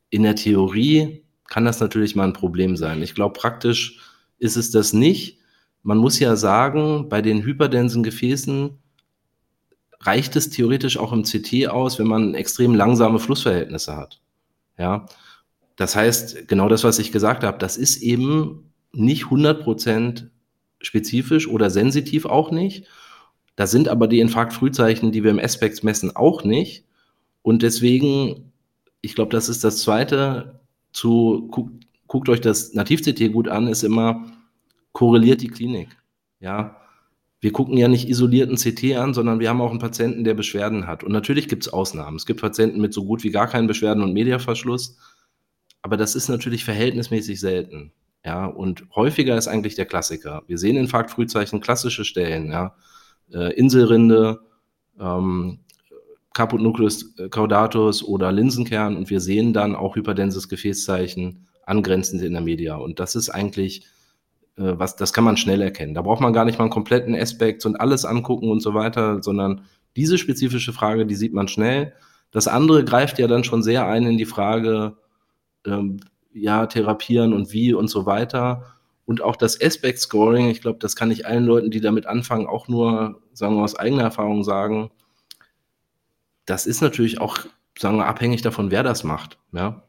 in 0.10 0.24
der 0.24 0.36
Theorie 0.36 1.24
kann 1.51 1.65
das 1.65 1.81
natürlich 1.81 2.15
mal 2.15 2.24
ein 2.24 2.31
Problem 2.31 2.77
sein. 2.77 3.03
Ich 3.03 3.13
glaube, 3.13 3.38
praktisch 3.38 4.00
ist 4.39 4.55
es 4.55 4.72
das 4.72 4.93
nicht. 4.93 5.39
Man 5.84 5.98
muss 5.98 6.17
ja 6.17 6.38
sagen, 6.38 7.10
bei 7.10 7.22
den 7.22 7.43
hyperdensen 7.43 8.03
Gefäßen 8.03 8.70
reicht 10.00 10.38
es 10.38 10.50
theoretisch 10.50 10.98
auch 10.98 11.12
im 11.12 11.24
CT 11.24 11.67
aus, 11.67 12.00
wenn 12.00 12.08
man 12.08 12.36
extrem 12.36 12.74
langsame 12.74 13.20
Flussverhältnisse 13.20 13.98
hat. 13.98 14.22
Ja, 14.77 15.08
das 15.75 15.93
heißt, 15.93 16.48
genau 16.48 16.70
das, 16.70 16.86
was 16.86 17.00
ich 17.00 17.12
gesagt 17.12 17.43
habe, 17.43 17.58
das 17.58 17.75
ist 17.75 18.01
eben 18.01 18.72
nicht 18.93 19.25
100% 19.25 20.29
spezifisch 20.79 21.50
oder 21.50 21.70
sensitiv 21.70 22.25
auch 22.25 22.51
nicht. 22.51 22.88
Da 23.58 23.67
sind 23.67 23.89
aber 23.89 24.08
die 24.08 24.22
Infarktfrühzeichen, 24.22 25.12
die 25.12 25.25
wir 25.25 25.31
im 25.31 25.39
Aspects 25.39 25.84
messen, 25.84 26.15
auch 26.15 26.46
nicht. 26.46 26.86
Und 27.41 27.62
deswegen, 27.62 28.53
ich 29.01 29.15
glaube, 29.15 29.31
das 29.31 29.50
ist 29.50 29.65
das 29.65 29.79
Zweite, 29.79 30.61
zu, 30.92 31.48
guckt, 31.52 31.86
guckt 32.08 32.30
euch 32.30 32.42
das 32.42 32.74
Nativ-CT 32.74 33.32
gut 33.32 33.48
an, 33.48 33.68
ist 33.68 33.84
immer, 33.84 34.26
korreliert 34.92 35.42
die 35.42 35.48
Klinik. 35.48 35.90
Ja, 36.40 36.82
wir 37.40 37.52
gucken 37.52 37.78
ja 37.78 37.88
nicht 37.88 38.08
isolierten 38.08 38.56
CT 38.56 38.96
an, 38.96 39.14
sondern 39.14 39.40
wir 39.40 39.50
haben 39.50 39.62
auch 39.62 39.72
einen 39.72 39.80
Patienten, 39.80 40.24
der 40.24 40.36
Beschwerden 40.36 40.86
hat. 40.86 41.04
Und 41.04 41.12
natürlich 41.12 41.48
gibt 41.48 41.64
es 41.66 41.74
Ausnahmen. 41.74 42.16
Es 42.18 42.28
gibt 42.28 42.40
Patienten 42.40 42.80
mit 42.80 42.94
so 42.94 43.04
gut 43.04 43.24
wie 43.24 43.32
gar 43.32 43.48
keinen 43.48 43.68
Beschwerden 43.68 44.04
und 44.04 44.14
Mediaverschluss. 44.14 44.98
Aber 45.82 45.98
das 45.98 46.14
ist 46.14 46.30
natürlich 46.30 46.64
verhältnismäßig 46.64 47.40
selten. 47.40 47.94
Ja, 48.24 48.46
und 48.46 48.86
häufiger 48.96 49.36
ist 49.36 49.48
eigentlich 49.48 49.74
der 49.74 49.88
Klassiker. 49.88 50.44
Wir 50.46 50.60
sehen 50.60 50.78
Infarktfrühzeichen, 50.78 51.62
klassische 51.62 52.06
Stellen, 52.06 52.52
ja, 52.52 52.76
äh, 53.34 53.52
Inselrinde, 53.54 54.40
ähm, 55.00 55.62
Caput 56.34 56.62
nucleus 56.62 57.16
caudatus 57.30 58.04
oder 58.04 58.32
Linsenkern 58.32 58.96
und 58.96 59.10
wir 59.10 59.20
sehen 59.20 59.54
dann 59.54 59.76
auch 59.76 59.96
hyperdenses 59.96 60.48
Gefäßzeichen 60.48 61.48
angrenzend 61.66 62.22
in 62.22 62.34
der 62.34 62.42
Media. 62.42 62.76
Und 62.76 63.00
das 63.00 63.16
ist 63.16 63.30
eigentlich 63.30 63.86
äh, 64.58 64.78
was, 64.78 64.96
das 64.96 65.14
kann 65.14 65.24
man 65.24 65.38
schnell 65.38 65.62
erkennen. 65.62 65.94
Da 65.94 66.02
braucht 66.02 66.22
man 66.22 66.34
gar 66.34 66.46
nicht 66.46 66.58
mal 66.58 66.66
einen 66.66 66.74
kompletten 66.74 67.16
Aspekt 67.16 67.66
und 67.66 67.80
alles 67.80 68.06
angucken 68.06 68.50
und 68.50 68.62
so 68.62 68.74
weiter, 68.74 69.22
sondern 69.22 69.62
diese 69.96 70.18
spezifische 70.18 70.74
Frage, 70.74 71.06
die 71.06 71.16
sieht 71.16 71.34
man 71.34 71.48
schnell. 71.48 71.94
Das 72.32 72.48
andere 72.48 72.86
greift 72.86 73.20
ja 73.20 73.28
dann 73.28 73.44
schon 73.44 73.64
sehr 73.64 73.88
ein 73.88 74.06
in 74.06 74.18
die 74.18 74.26
Frage, 74.26 74.98
ähm, 75.66 76.00
ja, 76.34 76.66
therapieren 76.66 77.34
und 77.34 77.52
wie 77.52 77.74
und 77.74 77.90
so 77.90 78.06
weiter. 78.06 78.66
Und 79.06 79.22
auch 79.22 79.36
das 79.36 79.60
Aspect 79.62 80.00
Scoring, 80.00 80.50
ich 80.50 80.62
glaube, 80.62 80.80
das 80.80 80.96
kann 80.96 81.12
ich 81.12 81.26
allen 81.26 81.46
Leuten, 81.46 81.72
die 81.72 81.82
damit 81.82 82.06
anfangen, 82.06 82.48
auch 82.48 82.68
nur, 82.70 83.22
sagen 83.34 83.56
wir, 83.56 83.64
aus 83.64 83.76
eigener 83.76 84.04
Erfahrung 84.04 84.44
sagen. 84.44 84.92
Das 86.46 86.66
ist 86.66 86.82
natürlich 86.82 87.22
auch, 87.22 87.38
sagen 87.78 87.98
wir, 87.98 88.08
abhängig 88.08 88.42
davon, 88.42 88.72
wer 88.72 88.84
das 88.84 89.04
macht. 89.04 89.38
Ja? 89.52 89.84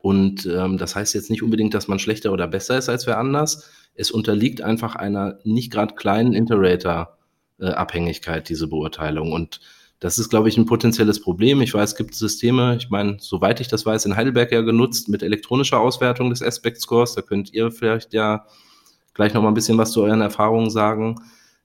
Und 0.00 0.46
ähm, 0.46 0.78
das 0.78 0.96
heißt 0.96 1.14
jetzt 1.14 1.30
nicht 1.30 1.42
unbedingt, 1.42 1.74
dass 1.74 1.88
man 1.88 1.98
schlechter 1.98 2.32
oder 2.32 2.46
besser 2.46 2.76
ist 2.76 2.88
als 2.88 3.06
wer 3.06 3.18
anders. 3.18 3.70
Es 3.94 4.10
unterliegt 4.10 4.60
einfach 4.60 4.96
einer 4.96 5.38
nicht 5.44 5.72
gerade 5.72 5.94
kleinen 5.94 6.34
Interrater-Abhängigkeit, 6.34 8.48
diese 8.48 8.66
Beurteilung. 8.66 9.32
Und 9.32 9.60
das 10.00 10.18
ist, 10.18 10.28
glaube 10.28 10.50
ich, 10.50 10.58
ein 10.58 10.66
potenzielles 10.66 11.22
Problem. 11.22 11.62
Ich 11.62 11.72
weiß, 11.72 11.92
es 11.92 11.96
gibt 11.96 12.14
Systeme, 12.14 12.76
ich 12.76 12.90
meine, 12.90 13.16
soweit 13.20 13.60
ich 13.60 13.68
das 13.68 13.86
weiß, 13.86 14.04
in 14.04 14.16
Heidelberg 14.16 14.52
ja 14.52 14.60
genutzt 14.60 15.08
mit 15.08 15.22
elektronischer 15.22 15.80
Auswertung 15.80 16.28
des 16.28 16.42
Aspect 16.42 16.78
Scores. 16.80 17.14
Da 17.14 17.22
könnt 17.22 17.54
ihr 17.54 17.70
vielleicht 17.70 18.12
ja 18.12 18.44
gleich 19.14 19.32
noch 19.32 19.40
mal 19.40 19.48
ein 19.48 19.54
bisschen 19.54 19.78
was 19.78 19.92
zu 19.92 20.02
euren 20.02 20.20
Erfahrungen 20.20 20.68
sagen. 20.68 21.16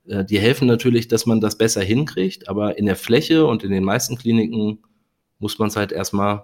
Äh, 0.08 0.25
die 0.25 0.39
helfen 0.39 0.68
natürlich, 0.68 1.08
dass 1.08 1.25
man 1.25 1.41
das 1.41 1.58
besser 1.58 1.82
hinkriegt, 1.82 2.50
aber 2.50 2.77
in 2.77 2.86
der 2.86 2.96
Fläche 2.96 3.46
und 3.46 3.63
in 3.63 3.72
den 3.72 3.84
meisten 3.84 4.18
Kliniken 4.18 4.79
muss 5.39 5.60
man 5.60 5.70
es 5.70 5.75
halt 5.75 5.91
erstmal 5.91 6.44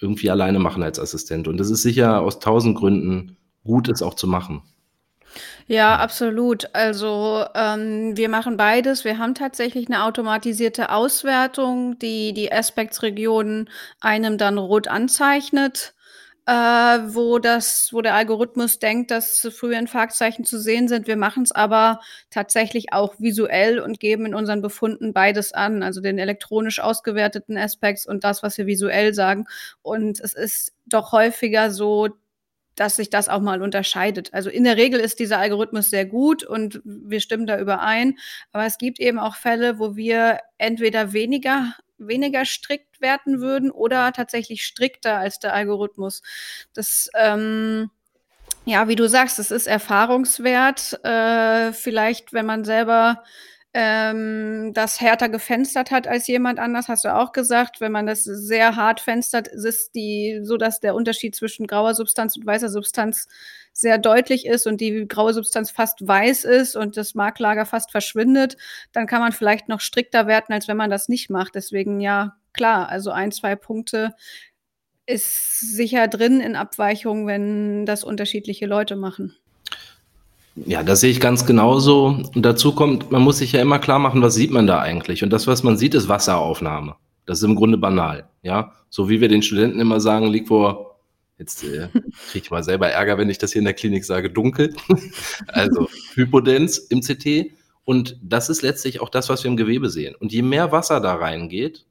irgendwie 0.00 0.30
alleine 0.30 0.58
machen 0.58 0.82
als 0.82 0.98
Assistent. 0.98 1.48
Und 1.48 1.58
das 1.58 1.70
ist 1.70 1.82
sicher 1.82 2.20
aus 2.20 2.38
tausend 2.38 2.76
Gründen 2.76 3.36
gut, 3.64 3.88
es 3.88 4.02
auch 4.02 4.14
zu 4.14 4.26
machen. 4.26 4.62
Ja, 5.66 5.96
absolut. 5.96 6.74
Also, 6.74 7.44
ähm, 7.54 8.16
wir 8.16 8.30
machen 8.30 8.56
beides. 8.56 9.04
Wir 9.04 9.18
haben 9.18 9.34
tatsächlich 9.34 9.86
eine 9.88 10.04
automatisierte 10.04 10.90
Auswertung, 10.90 11.98
die 11.98 12.32
die 12.32 12.50
Aspects-Regionen 12.50 13.68
einem 14.00 14.38
dann 14.38 14.56
rot 14.56 14.88
anzeichnet, 14.88 15.94
äh, 16.48 17.14
wo 17.14 17.38
das 17.38 17.92
wo 17.92 18.00
der 18.00 18.14
Algorithmus 18.14 18.78
denkt, 18.78 19.10
dass 19.10 19.46
frühe 19.54 19.76
Infarktzeichen 19.78 20.46
zu 20.46 20.58
sehen 20.58 20.88
sind. 20.88 21.06
Wir 21.06 21.18
machen 21.18 21.42
es 21.42 21.52
aber 21.52 22.00
tatsächlich 22.30 22.90
auch 22.94 23.14
visuell 23.18 23.78
und 23.80 24.00
geben 24.00 24.24
in 24.24 24.34
unseren 24.34 24.62
Befunden 24.62 25.12
beides 25.12 25.52
an, 25.52 25.82
also 25.82 26.00
den 26.00 26.18
elektronisch 26.18 26.80
ausgewerteten 26.80 27.58
Aspects 27.58 28.06
und 28.06 28.24
das, 28.24 28.42
was 28.42 28.56
wir 28.56 28.66
visuell 28.66 29.12
sagen. 29.12 29.44
Und 29.82 30.20
es 30.20 30.32
ist 30.32 30.72
doch 30.86 31.12
häufiger 31.12 31.70
so, 31.70 32.08
dass 32.76 32.96
sich 32.96 33.10
das 33.10 33.28
auch 33.28 33.40
mal 33.40 33.60
unterscheidet. 33.60 34.32
Also 34.32 34.48
in 34.48 34.64
der 34.64 34.78
Regel 34.78 35.00
ist 35.00 35.18
dieser 35.18 35.38
Algorithmus 35.38 35.90
sehr 35.90 36.06
gut 36.06 36.44
und 36.44 36.80
wir 36.82 37.20
stimmen 37.20 37.46
da 37.46 37.58
überein. 37.60 38.16
Aber 38.52 38.64
es 38.64 38.78
gibt 38.78 39.00
eben 39.00 39.18
auch 39.18 39.36
Fälle, 39.36 39.78
wo 39.78 39.96
wir 39.96 40.38
entweder 40.56 41.12
weniger 41.12 41.74
weniger 41.98 42.44
strikt 42.44 43.00
werten 43.00 43.40
würden 43.40 43.70
oder 43.70 44.12
tatsächlich 44.12 44.64
strikter 44.64 45.16
als 45.18 45.38
der 45.38 45.54
Algorithmus. 45.54 46.22
Das 46.72 47.10
ähm, 47.14 47.90
ja, 48.64 48.86
wie 48.88 48.96
du 48.96 49.08
sagst, 49.08 49.38
es 49.38 49.50
ist 49.50 49.66
Erfahrungswert. 49.66 51.02
Äh, 51.04 51.72
vielleicht, 51.72 52.32
wenn 52.32 52.46
man 52.46 52.64
selber 52.64 53.22
ähm, 53.72 54.72
das 54.74 55.00
härter 55.00 55.28
gefenstert 55.28 55.90
hat 55.90 56.06
als 56.06 56.26
jemand 56.26 56.58
anders, 56.58 56.88
hast 56.88 57.04
du 57.04 57.14
auch 57.14 57.32
gesagt. 57.32 57.80
Wenn 57.80 57.92
man 57.92 58.06
das 58.06 58.24
sehr 58.24 58.76
hart 58.76 59.00
fenstert, 59.00 59.48
ist 59.48 59.94
die 59.94 60.40
so, 60.42 60.56
dass 60.56 60.80
der 60.80 60.94
Unterschied 60.94 61.34
zwischen 61.34 61.66
grauer 61.66 61.94
Substanz 61.94 62.36
und 62.36 62.44
weißer 62.44 62.68
Substanz 62.68 63.28
sehr 63.78 63.96
deutlich 63.96 64.44
ist 64.44 64.66
und 64.66 64.80
die 64.80 65.06
graue 65.06 65.32
Substanz 65.32 65.70
fast 65.70 66.04
weiß 66.06 66.44
ist 66.44 66.74
und 66.74 66.96
das 66.96 67.14
Marklager 67.14 67.64
fast 67.64 67.92
verschwindet, 67.92 68.56
dann 68.90 69.06
kann 69.06 69.20
man 69.20 69.30
vielleicht 69.30 69.68
noch 69.68 69.80
strikter 69.80 70.26
werten, 70.26 70.52
als 70.52 70.66
wenn 70.66 70.76
man 70.76 70.90
das 70.90 71.08
nicht 71.08 71.30
macht. 71.30 71.54
Deswegen 71.54 72.00
ja, 72.00 72.34
klar, 72.52 72.88
also 72.88 73.12
ein, 73.12 73.30
zwei 73.30 73.54
Punkte 73.54 74.14
ist 75.06 75.60
sicher 75.60 76.08
drin 76.08 76.40
in 76.40 76.56
Abweichungen, 76.56 77.28
wenn 77.28 77.86
das 77.86 78.02
unterschiedliche 78.02 78.66
Leute 78.66 78.96
machen. 78.96 79.36
Ja, 80.56 80.82
das 80.82 80.98
sehe 80.98 81.12
ich 81.12 81.20
ganz 81.20 81.46
genauso. 81.46 82.20
Und 82.34 82.42
dazu 82.42 82.74
kommt, 82.74 83.12
man 83.12 83.22
muss 83.22 83.38
sich 83.38 83.52
ja 83.52 83.62
immer 83.62 83.78
klar 83.78 84.00
machen, 84.00 84.22
was 84.22 84.34
sieht 84.34 84.50
man 84.50 84.66
da 84.66 84.80
eigentlich? 84.80 85.22
Und 85.22 85.30
das, 85.30 85.46
was 85.46 85.62
man 85.62 85.76
sieht, 85.76 85.94
ist 85.94 86.08
Wasseraufnahme. 86.08 86.96
Das 87.26 87.38
ist 87.38 87.44
im 87.44 87.54
Grunde 87.54 87.78
banal. 87.78 88.28
Ja, 88.42 88.72
so 88.90 89.08
wie 89.08 89.20
wir 89.20 89.28
den 89.28 89.42
Studenten 89.42 89.78
immer 89.78 90.00
sagen, 90.00 90.26
liegt 90.26 90.48
vor, 90.48 90.87
jetzt 91.38 91.64
äh, 91.64 91.88
kriege 92.30 92.44
ich 92.44 92.50
mal 92.50 92.62
selber 92.62 92.88
Ärger, 92.88 93.18
wenn 93.18 93.30
ich 93.30 93.38
das 93.38 93.52
hier 93.52 93.60
in 93.60 93.64
der 93.64 93.74
Klinik 93.74 94.04
sage, 94.04 94.30
dunkel. 94.30 94.74
also 95.48 95.88
Hypodenz 96.14 96.78
im 96.78 97.00
CT. 97.00 97.52
Und 97.84 98.18
das 98.22 98.50
ist 98.50 98.62
letztlich 98.62 99.00
auch 99.00 99.08
das, 99.08 99.28
was 99.28 99.44
wir 99.44 99.50
im 99.50 99.56
Gewebe 99.56 99.88
sehen. 99.88 100.14
Und 100.14 100.32
je 100.32 100.42
mehr 100.42 100.72
Wasser 100.72 101.00
da 101.00 101.14
reingeht, 101.14 101.86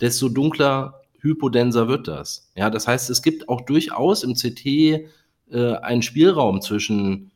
desto 0.00 0.28
dunkler, 0.28 1.02
hypodenser 1.20 1.88
wird 1.88 2.08
das. 2.08 2.50
Ja, 2.56 2.70
das 2.70 2.88
heißt, 2.88 3.10
es 3.10 3.22
gibt 3.22 3.48
auch 3.48 3.60
durchaus 3.60 4.24
im 4.24 4.34
CT 4.34 4.66
äh, 4.66 5.02
einen 5.50 6.02
Spielraum 6.02 6.62
zwischen 6.62 7.32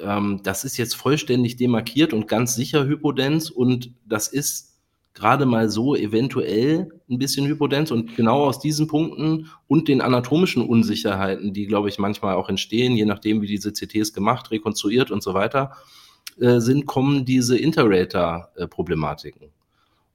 ähm, 0.00 0.40
das 0.42 0.64
ist 0.64 0.76
jetzt 0.76 0.94
vollständig 0.94 1.56
demarkiert 1.56 2.12
und 2.12 2.28
ganz 2.28 2.54
sicher 2.54 2.84
Hypodenz 2.84 3.50
und 3.50 3.92
das 4.06 4.28
ist 4.28 4.71
gerade 5.14 5.46
mal 5.46 5.68
so 5.68 5.94
eventuell 5.94 6.88
ein 7.10 7.18
bisschen 7.18 7.46
Hypodenz 7.46 7.90
und 7.90 8.16
genau 8.16 8.44
aus 8.44 8.58
diesen 8.58 8.86
Punkten 8.86 9.48
und 9.68 9.88
den 9.88 10.00
anatomischen 10.00 10.62
Unsicherheiten, 10.62 11.52
die, 11.52 11.66
glaube 11.66 11.88
ich, 11.88 11.98
manchmal 11.98 12.34
auch 12.34 12.48
entstehen, 12.48 12.96
je 12.96 13.04
nachdem, 13.04 13.42
wie 13.42 13.46
diese 13.46 13.72
CTs 13.72 14.12
gemacht, 14.12 14.50
rekonstruiert 14.50 15.10
und 15.10 15.22
so 15.22 15.34
weiter, 15.34 15.72
äh, 16.40 16.60
sind, 16.60 16.86
kommen 16.86 17.24
diese 17.24 17.58
Interrater-Problematiken. 17.58 19.48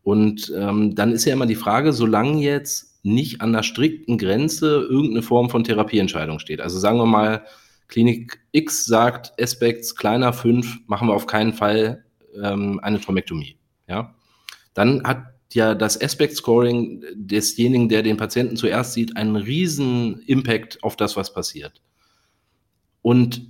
Und 0.03 0.51
ähm, 0.55 0.95
dann 0.95 1.11
ist 1.11 1.25
ja 1.25 1.33
immer 1.33 1.45
die 1.45 1.55
Frage, 1.55 1.93
solange 1.93 2.41
jetzt 2.41 3.03
nicht 3.03 3.41
an 3.41 3.53
der 3.53 3.63
strikten 3.63 4.17
Grenze 4.17 4.87
irgendeine 4.89 5.21
Form 5.21 5.49
von 5.49 5.63
Therapieentscheidung 5.63 6.39
steht. 6.39 6.61
Also 6.61 6.79
sagen 6.79 6.97
wir 6.97 7.05
mal, 7.05 7.43
Klinik 7.87 8.39
X 8.51 8.85
sagt, 8.85 9.33
Aspects 9.41 9.95
kleiner 9.95 10.33
5, 10.33 10.87
machen 10.87 11.07
wir 11.07 11.13
auf 11.13 11.27
keinen 11.27 11.53
Fall 11.53 12.03
ähm, 12.41 12.79
eine 12.81 12.99
Thrombektomie. 12.99 13.57
Ja? 13.87 14.15
Dann 14.77 15.03
hat 15.03 15.23
ja 15.53 15.73
das 15.73 15.99
Aspect 15.99 16.35
Scoring 16.35 17.03
desjenigen, 17.15 17.89
der 17.89 18.03
den 18.03 18.15
Patienten 18.15 18.57
zuerst 18.57 18.93
sieht, 18.93 19.17
einen 19.17 19.35
riesen 19.35 20.19
Impact 20.27 20.83
auf 20.83 20.95
das, 20.95 21.17
was 21.17 21.33
passiert. 21.33 21.81
Und 23.01 23.47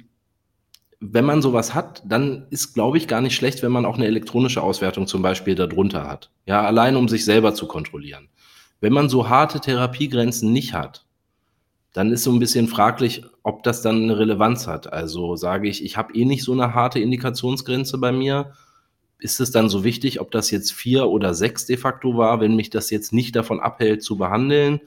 wenn 1.02 1.26
man 1.26 1.42
sowas 1.42 1.74
hat, 1.74 2.02
dann 2.06 2.48
ist, 2.50 2.74
glaube 2.74 2.98
ich, 2.98 3.10
gar 3.10 3.20
nicht 3.20 3.36
schlecht, 3.36 3.62
wenn 3.62 3.74
man 3.74 3.86
auch 3.86 3.96
eine 3.96 4.06
elektronische 4.06 4.64
Auswertung 4.64 5.06
zum 5.06 5.22
Beispiel 5.22 5.56
darunter 5.56 6.08
hat. 6.08 6.32
Ja, 6.46 6.62
allein 6.62 6.96
um 6.96 7.10
sich 7.10 7.26
selber 7.26 7.54
zu 7.54 7.68
kontrollieren. 7.68 8.30
Wenn 8.80 8.94
man 8.94 9.10
so 9.10 9.28
harte 9.28 9.60
Therapiegrenzen 9.60 10.54
nicht 10.54 10.74
hat, 10.74 11.06
dann 11.92 12.14
ist 12.14 12.24
so 12.24 12.32
ein 12.32 12.40
bisschen 12.40 12.70
fraglich, 12.70 13.24
ob 13.44 13.64
das 13.64 13.82
dann 13.82 14.04
eine 14.04 14.18
Relevanz 14.18 14.66
hat. 14.66 14.94
Also 14.94 15.36
sage 15.36 15.68
ich, 15.68 15.84
ich 15.84 15.98
habe 15.98 16.14
eh 16.14 16.24
nicht 16.24 16.46
so 16.46 16.54
eine 16.54 16.74
harte 16.74 17.00
Indikationsgrenze 17.02 17.98
bei 17.98 18.14
mir. 18.14 18.54
Ist 19.20 19.40
es 19.40 19.52
dann 19.52 19.70
so 19.70 19.84
wichtig, 19.84 20.22
ob 20.22 20.32
das 20.32 20.52
jetzt 20.52 20.72
vier 20.72 21.08
oder 21.08 21.34
sechs 21.34 21.66
de 21.66 21.78
facto 21.78 22.18
war, 22.18 22.40
wenn 22.40 22.56
mich 22.56 22.70
das 22.70 22.90
jetzt 22.90 23.14
nicht 23.14 23.36
davon 23.36 23.60
abhält 23.60 24.04
zu 24.04 24.18
behandeln? 24.18 24.82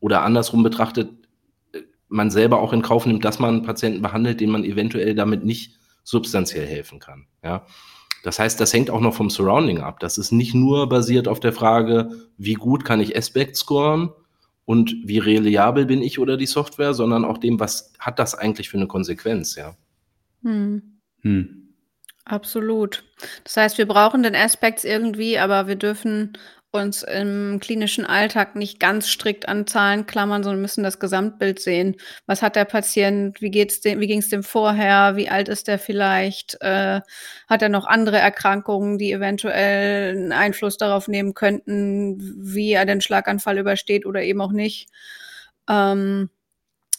Oder 0.00 0.22
andersrum 0.22 0.62
betrachtet, 0.62 1.10
man 2.08 2.30
selber 2.30 2.60
auch 2.60 2.72
in 2.72 2.82
Kauf 2.82 3.06
nimmt, 3.06 3.24
dass 3.24 3.38
man 3.38 3.62
Patienten 3.62 4.02
behandelt, 4.02 4.40
denen 4.40 4.52
man 4.52 4.64
eventuell 4.64 5.14
damit 5.14 5.44
nicht 5.44 5.72
substanziell 6.04 6.66
helfen 6.66 7.00
kann. 7.00 7.26
Ja. 7.42 7.66
Das 8.22 8.38
heißt, 8.38 8.60
das 8.60 8.72
hängt 8.72 8.90
auch 8.90 9.00
noch 9.00 9.14
vom 9.14 9.30
Surrounding 9.30 9.78
ab. 9.78 10.00
Das 10.00 10.18
ist 10.18 10.30
nicht 10.30 10.54
nur 10.54 10.88
basiert 10.88 11.26
auf 11.26 11.40
der 11.40 11.52
Frage, 11.52 12.10
wie 12.38 12.54
gut 12.54 12.84
kann 12.84 13.00
ich 13.00 13.16
Aspect 13.16 13.56
scoren, 13.56 14.10
und 14.66 14.96
wie 15.04 15.18
reliabel 15.18 15.86
bin 15.86 16.02
ich 16.02 16.18
oder 16.18 16.36
die 16.36 16.46
Software, 16.46 16.92
sondern 16.92 17.24
auch 17.24 17.38
dem, 17.38 17.58
was 17.58 17.92
hat 17.98 18.18
das 18.18 18.34
eigentlich 18.34 18.68
für 18.68 18.76
eine 18.76 18.88
Konsequenz, 18.88 19.54
ja. 19.54 19.76
Hm. 20.42 20.82
Hm. 21.22 21.65
Absolut. 22.28 23.04
Das 23.44 23.56
heißt, 23.56 23.78
wir 23.78 23.86
brauchen 23.86 24.22
den 24.24 24.34
Aspects 24.34 24.82
irgendwie, 24.84 25.38
aber 25.38 25.68
wir 25.68 25.76
dürfen 25.76 26.36
uns 26.72 27.02
im 27.04 27.58
klinischen 27.60 28.04
Alltag 28.04 28.56
nicht 28.56 28.80
ganz 28.80 29.08
strikt 29.08 29.48
an 29.48 29.66
Zahlen 29.66 30.06
klammern, 30.06 30.42
sondern 30.42 30.60
müssen 30.60 30.82
das 30.82 30.98
Gesamtbild 30.98 31.60
sehen. 31.60 31.96
Was 32.26 32.42
hat 32.42 32.56
der 32.56 32.64
Patient? 32.64 33.40
Wie 33.40 33.50
geht's 33.50 33.80
dem? 33.80 34.00
Wie 34.00 34.08
ging 34.08 34.18
es 34.18 34.28
dem 34.28 34.42
vorher? 34.42 35.14
Wie 35.16 35.28
alt 35.30 35.48
ist 35.48 35.68
der 35.68 35.78
vielleicht? 35.78 36.60
Äh, 36.60 37.00
hat 37.48 37.62
er 37.62 37.68
noch 37.68 37.86
andere 37.86 38.18
Erkrankungen, 38.18 38.98
die 38.98 39.12
eventuell 39.12 40.10
einen 40.16 40.32
Einfluss 40.32 40.76
darauf 40.76 41.06
nehmen 41.08 41.32
könnten, 41.32 42.18
wie 42.44 42.72
er 42.72 42.84
den 42.84 43.00
Schlaganfall 43.00 43.56
übersteht 43.58 44.04
oder 44.04 44.22
eben 44.22 44.40
auch 44.40 44.52
nicht? 44.52 44.88
Ähm, 45.68 46.28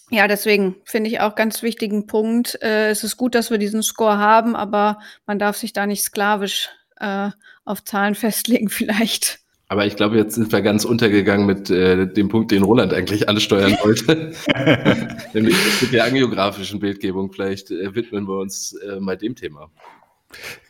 ja, 0.10 0.28
deswegen 0.28 0.76
finde 0.86 1.10
ich 1.10 1.20
auch 1.20 1.36
ganz 1.36 1.64
wichtigen 1.64 2.08
Punkt. 2.08 2.62
Äh, 2.62 2.90
es 2.90 3.04
ist 3.04 3.18
gut, 3.18 3.36
dass 3.36 3.52
wir 3.52 3.58
diesen 3.58 3.84
Score 3.84 4.18
haben, 4.18 4.56
aber 4.56 5.00
man 5.26 5.38
darf 5.38 5.58
sich 5.58 5.74
da 5.74 5.86
nicht 5.86 6.04
sklavisch 6.04 6.70
äh, 7.00 7.30
auf 7.66 7.84
Zahlen 7.84 8.16
festlegen, 8.16 8.70
vielleicht. 8.70 9.40
Aber 9.70 9.86
ich 9.86 9.98
glaube, 9.98 10.16
jetzt 10.16 10.36
sind 10.36 10.50
wir 10.52 10.62
ganz 10.62 10.86
untergegangen 10.86 11.46
mit 11.46 11.70
äh, 11.70 12.08
dem 12.08 12.30
Punkt, 12.30 12.52
den 12.52 12.64
Roland 12.64 12.94
eigentlich 12.94 13.28
ansteuern 13.28 13.78
wollte. 13.84 14.32
Nämlich 15.34 15.58
mit 15.82 15.92
der 15.92 16.06
angiografischen 16.06 16.80
Bildgebung. 16.80 17.34
Vielleicht 17.34 17.70
äh, 17.72 17.94
widmen 17.94 18.28
wir 18.28 18.40
uns 18.40 18.74
äh, 18.74 19.02
mal 19.02 19.18
dem 19.18 19.36
Thema. 19.36 19.70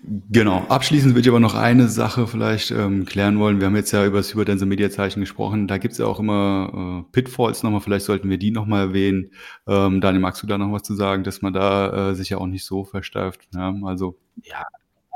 Genau. 0.04 0.66
Abschließend 0.70 1.14
würde 1.14 1.22
ich 1.22 1.30
aber 1.30 1.40
noch 1.40 1.56
eine 1.56 1.88
Sache 1.88 2.28
vielleicht 2.28 2.72
ähm, 2.72 3.06
klären 3.06 3.40
wollen. 3.40 3.60
Wir 3.60 3.68
haben 3.68 3.76
jetzt 3.76 3.92
ja 3.92 4.06
über 4.06 4.18
das 4.18 4.34
hyperdense 4.34 4.66
Mediazeichen 4.66 5.20
gesprochen. 5.20 5.68
Da 5.68 5.78
gibt 5.78 5.94
es 5.94 5.98
ja 5.98 6.06
auch 6.06 6.20
immer 6.20 7.06
äh, 7.08 7.12
Pitfalls 7.12 7.64
nochmal. 7.64 7.82
Vielleicht 7.82 8.06
sollten 8.06 8.30
wir 8.30 8.38
die 8.38 8.52
nochmal 8.52 8.88
erwähnen. 8.88 9.32
Ähm, 9.68 10.00
Daniel, 10.00 10.22
magst 10.22 10.44
du 10.44 10.48
da 10.48 10.58
noch 10.58 10.72
was 10.72 10.84
zu 10.84 10.94
sagen, 10.94 11.24
dass 11.24 11.42
man 11.42 11.54
da 11.54 12.12
äh, 12.12 12.16
sich 12.16 12.30
ja 12.30 12.38
auch 12.38 12.46
nicht 12.46 12.66
so 12.66 12.84
versteift? 12.84 13.48
Ja, 13.54 13.76
also. 13.84 14.18
Ja, 14.44 14.64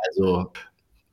also 0.07 0.51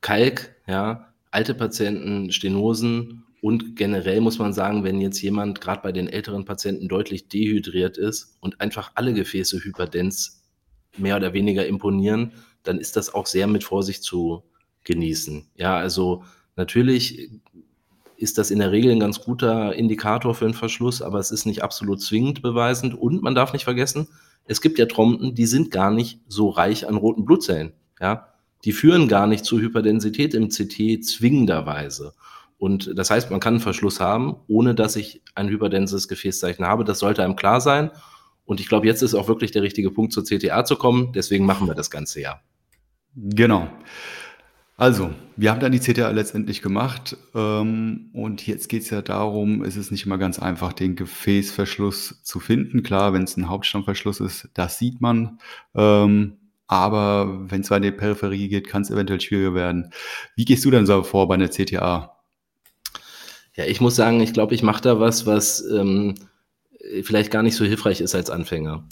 Kalk, 0.01 0.55
ja, 0.67 1.13
alte 1.31 1.53
Patienten, 1.53 2.31
Stenosen 2.31 3.25
und 3.41 3.75
generell 3.75 4.21
muss 4.21 4.39
man 4.39 4.53
sagen, 4.53 4.83
wenn 4.83 4.99
jetzt 4.99 5.21
jemand 5.21 5.61
gerade 5.61 5.81
bei 5.81 5.91
den 5.91 6.07
älteren 6.07 6.45
Patienten 6.45 6.87
deutlich 6.87 7.29
dehydriert 7.29 7.97
ist 7.97 8.37
und 8.41 8.59
einfach 8.59 8.91
alle 8.95 9.13
Gefäße 9.13 9.59
hyperdens 9.59 10.43
mehr 10.97 11.15
oder 11.15 11.33
weniger 11.33 11.65
imponieren, 11.65 12.33
dann 12.63 12.79
ist 12.79 12.95
das 12.95 13.13
auch 13.13 13.25
sehr 13.25 13.47
mit 13.47 13.63
Vorsicht 13.63 14.03
zu 14.03 14.43
genießen. 14.83 15.47
Ja, 15.55 15.77
also 15.77 16.23
natürlich 16.55 17.29
ist 18.17 18.37
das 18.37 18.51
in 18.51 18.59
der 18.59 18.71
Regel 18.71 18.91
ein 18.91 18.99
ganz 18.99 19.21
guter 19.21 19.73
Indikator 19.75 20.35
für 20.35 20.45
einen 20.45 20.53
Verschluss, 20.53 21.01
aber 21.01 21.19
es 21.19 21.31
ist 21.31 21.45
nicht 21.45 21.63
absolut 21.63 22.01
zwingend 22.01 22.41
beweisend. 22.41 22.93
Und 22.93 23.21
man 23.21 23.35
darf 23.35 23.53
nicht 23.53 23.63
vergessen, 23.63 24.07
es 24.45 24.61
gibt 24.61 24.79
ja 24.79 24.85
Trompen, 24.85 25.35
die 25.35 25.45
sind 25.45 25.71
gar 25.71 25.91
nicht 25.91 26.19
so 26.27 26.49
reich 26.49 26.87
an 26.87 26.97
roten 26.97 27.25
Blutzellen. 27.25 27.73
Ja, 27.99 28.33
die 28.65 28.73
führen 28.73 29.07
gar 29.07 29.27
nicht 29.27 29.45
zur 29.45 29.59
Hyperdensität 29.59 30.33
im 30.33 30.49
CT 30.49 31.03
zwingenderweise. 31.05 32.13
Und 32.57 32.91
das 32.97 33.09
heißt, 33.09 33.31
man 33.31 33.39
kann 33.39 33.53
einen 33.53 33.61
Verschluss 33.61 34.01
haben, 34.01 34.35
ohne 34.47 34.75
dass 34.75 34.97
ich 34.97 35.21
ein 35.33 35.47
hyperdenses 35.47 36.09
Gefäßzeichen 36.09 36.65
habe. 36.65 36.83
Das 36.83 36.99
sollte 36.99 37.23
einem 37.23 37.37
klar 37.37 37.61
sein. 37.61 37.89
Und 38.43 38.59
ich 38.59 38.67
glaube, 38.67 38.85
jetzt 38.87 39.01
ist 39.01 39.13
auch 39.13 39.29
wirklich 39.29 39.51
der 39.51 39.61
richtige 39.61 39.91
Punkt, 39.91 40.11
zur 40.11 40.25
CTA 40.25 40.65
zu 40.65 40.75
kommen. 40.75 41.13
Deswegen 41.13 41.45
machen 41.45 41.67
wir 41.67 41.75
das 41.75 41.89
Ganze 41.89 42.19
ja. 42.19 42.41
Genau. 43.21 43.67
Also, 44.77 45.11
wir 45.35 45.51
haben 45.51 45.59
dann 45.59 45.73
die 45.73 45.79
CTA 45.79 46.09
letztendlich 46.11 46.61
gemacht. 46.61 47.17
Ähm, 47.35 48.11
und 48.13 48.47
jetzt 48.47 48.69
geht 48.69 48.83
es 48.83 48.89
ja 48.89 49.01
darum, 49.01 49.61
es 49.61 49.75
ist 49.75 49.91
nicht 49.91 50.05
immer 50.05 50.17
ganz 50.17 50.39
einfach, 50.39 50.71
den 50.71 50.95
Gefäßverschluss 50.95 52.23
zu 52.23 52.39
finden. 52.39 52.81
Klar, 52.81 53.11
wenn 53.11 53.23
es 53.23 53.35
ein 53.35 53.49
Hauptstammverschluss 53.49 54.21
ist, 54.21 54.47
das 54.53 54.79
sieht 54.79 55.01
man. 55.01 55.39
Ähm, 55.75 56.37
aber 56.67 57.49
wenn 57.51 57.61
es 57.61 57.71
in 57.71 57.81
die 57.81 57.91
Peripherie 57.91 58.47
geht, 58.47 58.67
kann 58.67 58.83
es 58.83 58.91
eventuell 58.91 59.19
schwieriger 59.19 59.53
werden. 59.53 59.91
Wie 60.37 60.45
gehst 60.45 60.63
du 60.63 60.71
denn 60.71 60.85
so 60.85 61.03
vor 61.03 61.27
bei 61.27 61.33
einer 61.33 61.49
CTA? 61.49 62.15
Ja, 63.55 63.65
ich 63.65 63.81
muss 63.81 63.97
sagen, 63.97 64.21
ich 64.21 64.31
glaube, 64.31 64.55
ich 64.55 64.63
mache 64.63 64.81
da 64.81 64.99
was, 64.99 65.25
was 65.25 65.61
ähm, 65.69 66.15
vielleicht 67.03 67.31
gar 67.31 67.43
nicht 67.43 67.55
so 67.55 67.65
hilfreich 67.65 67.99
ist 67.99 68.15
als 68.15 68.29
Anfänger. 68.29 68.87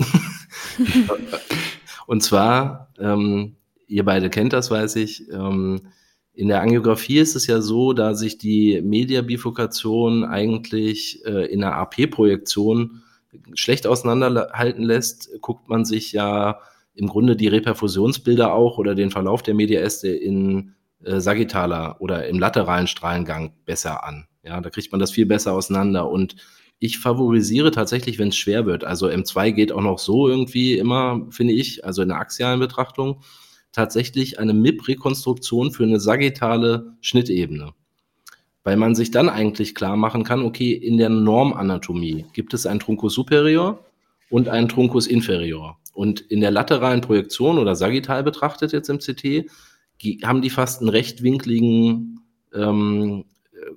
Und 2.07 2.23
zwar, 2.23 2.91
ähm, 2.99 3.57
ihr 3.87 4.05
beide 4.05 4.29
kennt 4.29 4.53
das, 4.53 4.69
weiß 4.69 4.97
ich, 4.97 5.29
ähm, 5.31 5.81
in 6.33 6.49
der 6.49 6.61
Angiografie 6.61 7.17
ist 7.17 7.35
es 7.35 7.47
ja 7.47 7.61
so, 7.61 7.93
da 7.93 8.13
sich 8.13 8.37
die 8.37 8.79
Mediabifurkation 8.83 10.23
eigentlich 10.23 11.25
äh, 11.25 11.51
in 11.51 11.61
der 11.61 11.75
AP-Projektion 11.75 13.01
schlecht 13.55 13.87
auseinanderhalten 13.87 14.83
lässt, 14.83 15.29
guckt 15.41 15.67
man 15.67 15.83
sich 15.83 16.11
ja 16.11 16.59
im 16.93 17.07
Grunde 17.07 17.35
die 17.35 17.47
Reperfusionsbilder 17.47 18.53
auch 18.53 18.77
oder 18.77 18.93
den 18.93 19.09
Verlauf 19.09 19.41
der 19.41 19.55
Mediaäste 19.55 20.09
in 20.09 20.75
äh, 21.03 21.19
sagittaler 21.19 21.97
oder 21.99 22.27
im 22.27 22.39
lateralen 22.39 22.87
Strahlengang 22.87 23.53
besser 23.65 24.03
an. 24.03 24.27
Ja, 24.43 24.61
da 24.61 24.69
kriegt 24.69 24.91
man 24.91 24.99
das 24.99 25.11
viel 25.11 25.25
besser 25.25 25.53
auseinander. 25.53 26.09
Und 26.09 26.35
ich 26.79 26.99
favorisiere 26.99 27.71
tatsächlich, 27.71 28.19
wenn 28.19 28.29
es 28.29 28.37
schwer 28.37 28.65
wird. 28.65 28.83
Also 28.83 29.07
M2 29.07 29.51
geht 29.51 29.71
auch 29.71 29.81
noch 29.81 29.99
so 29.99 30.27
irgendwie 30.27 30.77
immer, 30.77 31.25
finde 31.29 31.53
ich, 31.53 31.83
also 31.85 32.01
in 32.01 32.09
der 32.09 32.19
axialen 32.19 32.59
Betrachtung, 32.59 33.21
tatsächlich 33.71 34.39
eine 34.39 34.53
MIP-Rekonstruktion 34.53 35.71
für 35.71 35.83
eine 35.83 35.99
sagittale 35.99 36.93
Schnittebene. 37.01 37.73
Weil 38.63 38.77
man 38.77 38.95
sich 38.95 39.11
dann 39.11 39.29
eigentlich 39.29 39.75
klar 39.75 39.95
machen 39.95 40.23
kann, 40.23 40.41
okay, 40.43 40.73
in 40.73 40.97
der 40.97 41.09
Normanatomie 41.09 42.25
gibt 42.33 42.53
es 42.53 42.65
einen 42.65 42.79
Truncus 42.79 43.13
superior 43.13 43.85
und 44.29 44.49
einen 44.49 44.67
Truncus 44.67 45.07
inferior. 45.07 45.77
Und 45.93 46.21
in 46.21 46.41
der 46.41 46.51
lateralen 46.51 47.01
Projektion 47.01 47.57
oder 47.57 47.75
sagittal 47.75 48.23
betrachtet 48.23 48.71
jetzt 48.71 48.89
im 48.89 48.99
CT, 48.99 49.49
haben 50.23 50.41
die 50.41 50.49
fast 50.49 50.81
einen 50.81 50.89
rechtwinkligen 50.89 52.19
ähm, 52.53 53.25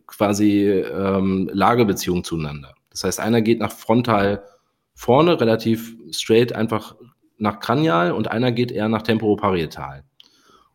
quasi 0.06 0.68
ähm, 0.68 1.48
Lagebeziehung 1.52 2.24
zueinander. 2.24 2.74
Das 2.90 3.04
heißt, 3.04 3.20
einer 3.20 3.40
geht 3.40 3.60
nach 3.60 3.72
frontal 3.72 4.42
vorne, 4.94 5.40
relativ 5.40 5.96
straight, 6.10 6.52
einfach 6.52 6.94
nach 7.40 7.60
kranial 7.60 8.12
und 8.12 8.30
einer 8.30 8.52
geht 8.52 8.70
eher 8.70 8.88
nach 8.88 9.02
temporoparietal. 9.02 10.04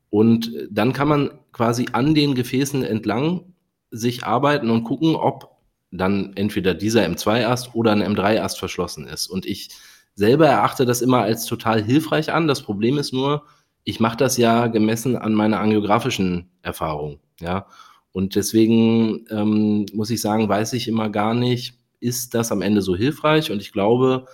Und 0.09 0.51
dann 0.69 0.93
kann 0.93 1.07
man 1.07 1.31
quasi 1.51 1.87
an 1.91 2.15
den 2.15 2.35
Gefäßen 2.35 2.83
entlang 2.83 3.53
sich 3.91 4.25
arbeiten 4.25 4.69
und 4.69 4.83
gucken, 4.83 5.15
ob 5.15 5.55
dann 5.91 6.33
entweder 6.35 6.73
dieser 6.73 7.05
M2-Ast 7.05 7.75
oder 7.75 7.91
ein 7.91 8.03
M3-Ast 8.03 8.59
verschlossen 8.59 9.07
ist. 9.07 9.27
Und 9.27 9.45
ich 9.45 9.69
selber 10.15 10.47
erachte 10.47 10.85
das 10.85 11.01
immer 11.01 11.21
als 11.21 11.45
total 11.45 11.83
hilfreich 11.83 12.31
an. 12.31 12.47
Das 12.47 12.61
Problem 12.61 12.97
ist 12.97 13.13
nur, 13.13 13.43
ich 13.83 13.99
mache 13.99 14.17
das 14.17 14.37
ja 14.37 14.67
gemessen 14.67 15.15
an 15.15 15.33
meiner 15.33 15.59
angiografischen 15.59 16.49
Erfahrung. 16.61 17.19
Ja. 17.39 17.67
Und 18.11 18.35
deswegen 18.35 19.25
ähm, 19.29 19.85
muss 19.93 20.09
ich 20.09 20.21
sagen, 20.21 20.49
weiß 20.49 20.73
ich 20.73 20.87
immer 20.87 21.09
gar 21.09 21.33
nicht, 21.33 21.77
ist 21.99 22.33
das 22.33 22.51
am 22.51 22.61
Ende 22.61 22.81
so 22.81 22.95
hilfreich? 22.95 23.51
Und 23.51 23.61
ich 23.61 23.71
glaube, 23.71 24.25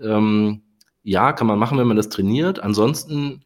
ähm, 0.00 0.62
ja, 1.08 1.32
kann 1.32 1.46
man 1.46 1.58
machen, 1.58 1.78
wenn 1.78 1.86
man 1.86 1.96
das 1.96 2.10
trainiert. 2.10 2.60
Ansonsten, 2.60 3.42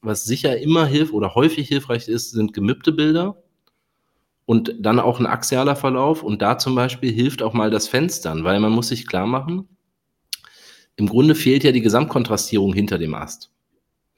was 0.00 0.24
sicher 0.24 0.58
immer 0.58 0.86
hilft 0.86 1.12
oder 1.12 1.34
häufig 1.34 1.68
hilfreich 1.68 2.08
ist, 2.08 2.30
sind 2.30 2.54
gemippte 2.54 2.92
Bilder. 2.92 3.36
und 4.46 4.74
dann 4.80 4.98
auch 5.00 5.20
ein 5.20 5.26
axialer 5.26 5.76
Verlauf. 5.76 6.22
Und 6.22 6.42
da 6.42 6.58
zum 6.58 6.74
Beispiel 6.74 7.12
hilft 7.12 7.42
auch 7.42 7.52
mal 7.54 7.70
das 7.70 7.88
Fenstern, 7.88 8.44
weil 8.44 8.60
man 8.60 8.72
muss 8.72 8.88
sich 8.88 9.06
klar 9.06 9.26
machen, 9.26 9.68
im 10.96 11.08
Grunde 11.08 11.34
fehlt 11.34 11.64
ja 11.64 11.72
die 11.72 11.80
Gesamtkontrastierung 11.80 12.72
hinter 12.74 12.98
dem 12.98 13.14
Ast. 13.14 13.50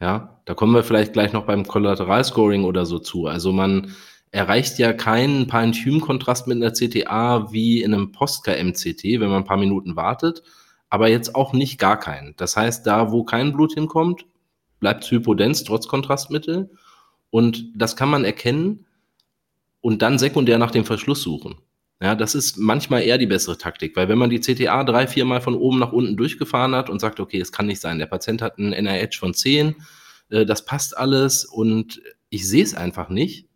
Ja, 0.00 0.40
da 0.44 0.54
kommen 0.54 0.74
wir 0.74 0.83
vielleicht 0.85 1.12
gleich 1.12 1.33
noch 1.33 1.46
beim 1.46 1.66
Kollateralscoring 1.66 2.64
oder 2.64 2.85
so 2.87 2.98
zu. 2.98 3.26
Also 3.26 3.52
man 3.52 3.92
erreicht 4.33 4.78
ja 4.78 4.92
keinen 4.92 5.46
Parenchym-Kontrast 5.46 6.46
mit 6.48 6.57
einer 6.57 6.72
CTA 6.72 7.52
wie 7.52 7.83
in 7.83 7.94
einem 7.94 8.12
Postka-MCT, 8.12 9.04
wenn 9.20 9.30
man 9.30 9.42
ein 9.42 9.44
paar 9.44 9.57
Minuten 9.57 9.96
wartet, 9.96 10.42
aber 10.94 11.09
jetzt 11.09 11.35
auch 11.35 11.52
nicht 11.52 11.80
gar 11.80 11.98
keinen. 11.98 12.37
Das 12.37 12.57
heißt, 12.57 12.87
da, 12.87 13.11
wo 13.11 13.24
kein 13.24 13.52
Blut 13.52 13.74
hinkommt, 13.74 14.26
bleibt 14.78 15.02
es 15.02 15.11
hypodens 15.11 15.64
trotz 15.64 15.88
Kontrastmittel. 15.88 16.70
Und 17.30 17.66
das 17.74 17.96
kann 17.96 18.09
man 18.09 18.24
erkennen 18.24 18.87
und 19.80 20.02
dann 20.02 20.20
sekundär 20.20 20.57
nach 20.57 20.70
dem 20.70 20.85
Verschluss 20.85 21.20
suchen. 21.20 21.57
Ja, 22.00 22.14
das 22.14 22.37
ist 22.37 22.59
manchmal 22.59 23.02
eher 23.02 23.18
die 23.18 23.26
bessere 23.26 23.59
Taktik, 23.59 23.96
weil 23.96 24.09
wenn 24.09 24.18
man 24.18 24.30
die 24.30 24.38
CTA 24.38 24.85
drei, 24.85 25.09
vier 25.09 25.24
Mal 25.24 25.40
von 25.40 25.57
oben 25.57 25.80
nach 25.80 25.90
unten 25.90 26.16
durchgefahren 26.16 26.76
hat 26.76 26.88
und 26.88 27.00
sagt, 27.00 27.18
okay, 27.18 27.40
es 27.40 27.50
kann 27.50 27.66
nicht 27.66 27.80
sein, 27.80 27.98
der 27.98 28.07
Patient 28.07 28.40
hat 28.40 28.57
einen 28.57 28.70
NIH 28.70 29.18
von 29.18 29.35
10, 29.35 29.74
äh, 30.28 30.46
das 30.46 30.64
passt 30.64 30.96
alles 30.96 31.44
und 31.44 32.00
ich 32.30 32.48
sehe 32.48 32.62
es 32.62 32.76
einfach 32.76 33.09
nicht, 33.09 33.48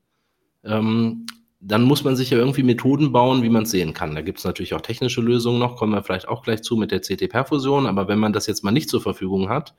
ähm, 0.65 1.27
dann 1.61 1.83
muss 1.83 2.05
man 2.05 2.17
sich 2.17 2.31
ja 2.31 2.39
irgendwie 2.39 2.63
Methoden 2.63 3.13
bauen, 3.13 3.43
wie 3.43 3.49
man 3.49 3.65
es 3.65 3.71
sehen 3.71 3.93
kann. 3.93 4.15
Da 4.15 4.23
gibt 4.23 4.39
es 4.39 4.45
natürlich 4.45 4.75
auch 4.75 4.81
technische 4.81 5.21
Lösungen 5.21 5.59
noch, 5.59 5.77
kommen 5.77 5.93
wir 5.93 6.03
vielleicht 6.03 6.29
auch 6.29 6.43
gleich 6.43 6.63
zu 6.63 6.77
mit 6.77 6.91
der 6.91 7.01
CT-Perfusion, 7.01 7.87
aber 7.87 8.09
wenn 8.09 8.19
man 8.19 8.33
das 8.33 8.47
jetzt 8.47 8.63
mal 8.63 8.71
nicht 8.71 8.89
zur 8.89 9.01
Verfügung 9.01 9.49
hat, 9.49 9.75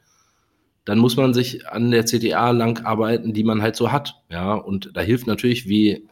dann 0.86 0.98
muss 0.98 1.16
man 1.16 1.34
sich 1.34 1.68
an 1.68 1.92
der 1.92 2.06
CTA 2.06 2.52
lang 2.52 2.86
arbeiten, 2.86 3.34
die 3.34 3.44
man 3.44 3.62
halt 3.62 3.76
so 3.76 3.92
hat. 3.92 4.22
Ja, 4.30 4.54
und 4.54 4.92
da 4.94 5.02
hilft 5.02 5.28
natürlich, 5.28 5.70
wie 5.70 6.08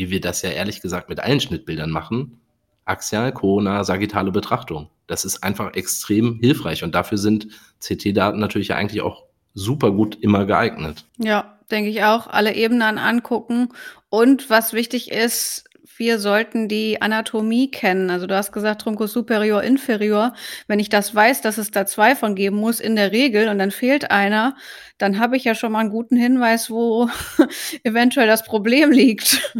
wie 0.00 0.10
wir 0.10 0.22
das 0.22 0.40
ja 0.40 0.48
ehrlich 0.48 0.80
gesagt 0.80 1.10
mit 1.10 1.20
allen 1.20 1.40
Schnittbildern 1.40 1.90
machen, 1.90 2.40
axial, 2.86 3.32
Corona, 3.32 3.84
sagittale 3.84 4.32
Betrachtung. 4.32 4.88
Das 5.06 5.26
ist 5.26 5.42
einfach 5.42 5.74
extrem 5.74 6.38
hilfreich 6.40 6.82
und 6.82 6.94
dafür 6.94 7.18
sind 7.18 7.48
CT-Daten 7.80 8.40
natürlich 8.40 8.72
eigentlich 8.72 9.02
auch 9.02 9.24
super 9.52 9.90
gut 9.90 10.16
immer 10.22 10.46
geeignet. 10.46 11.04
Ja, 11.18 11.58
denke 11.70 11.90
ich 11.90 12.04
auch. 12.04 12.26
Alle 12.26 12.54
Ebenen 12.54 12.98
angucken 12.98 13.70
und 14.08 14.50
was 14.50 14.72
wichtig 14.72 15.10
ist, 15.10 15.64
wir 16.00 16.18
sollten 16.18 16.66
die 16.66 17.02
Anatomie 17.02 17.70
kennen. 17.70 18.08
Also 18.08 18.26
du 18.26 18.34
hast 18.34 18.52
gesagt, 18.52 18.80
Truncus 18.80 19.12
superior, 19.12 19.62
inferior. 19.62 20.32
Wenn 20.66 20.78
ich 20.78 20.88
das 20.88 21.14
weiß, 21.14 21.42
dass 21.42 21.58
es 21.58 21.70
da 21.70 21.84
zwei 21.84 22.16
von 22.16 22.34
geben 22.34 22.56
muss 22.56 22.80
in 22.80 22.96
der 22.96 23.12
Regel 23.12 23.48
und 23.48 23.58
dann 23.58 23.70
fehlt 23.70 24.10
einer, 24.10 24.56
dann 24.96 25.18
habe 25.18 25.36
ich 25.36 25.44
ja 25.44 25.54
schon 25.54 25.72
mal 25.72 25.80
einen 25.80 25.90
guten 25.90 26.16
Hinweis, 26.16 26.70
wo 26.70 27.10
eventuell 27.84 28.26
das 28.26 28.44
Problem 28.44 28.90
liegt. 28.90 29.54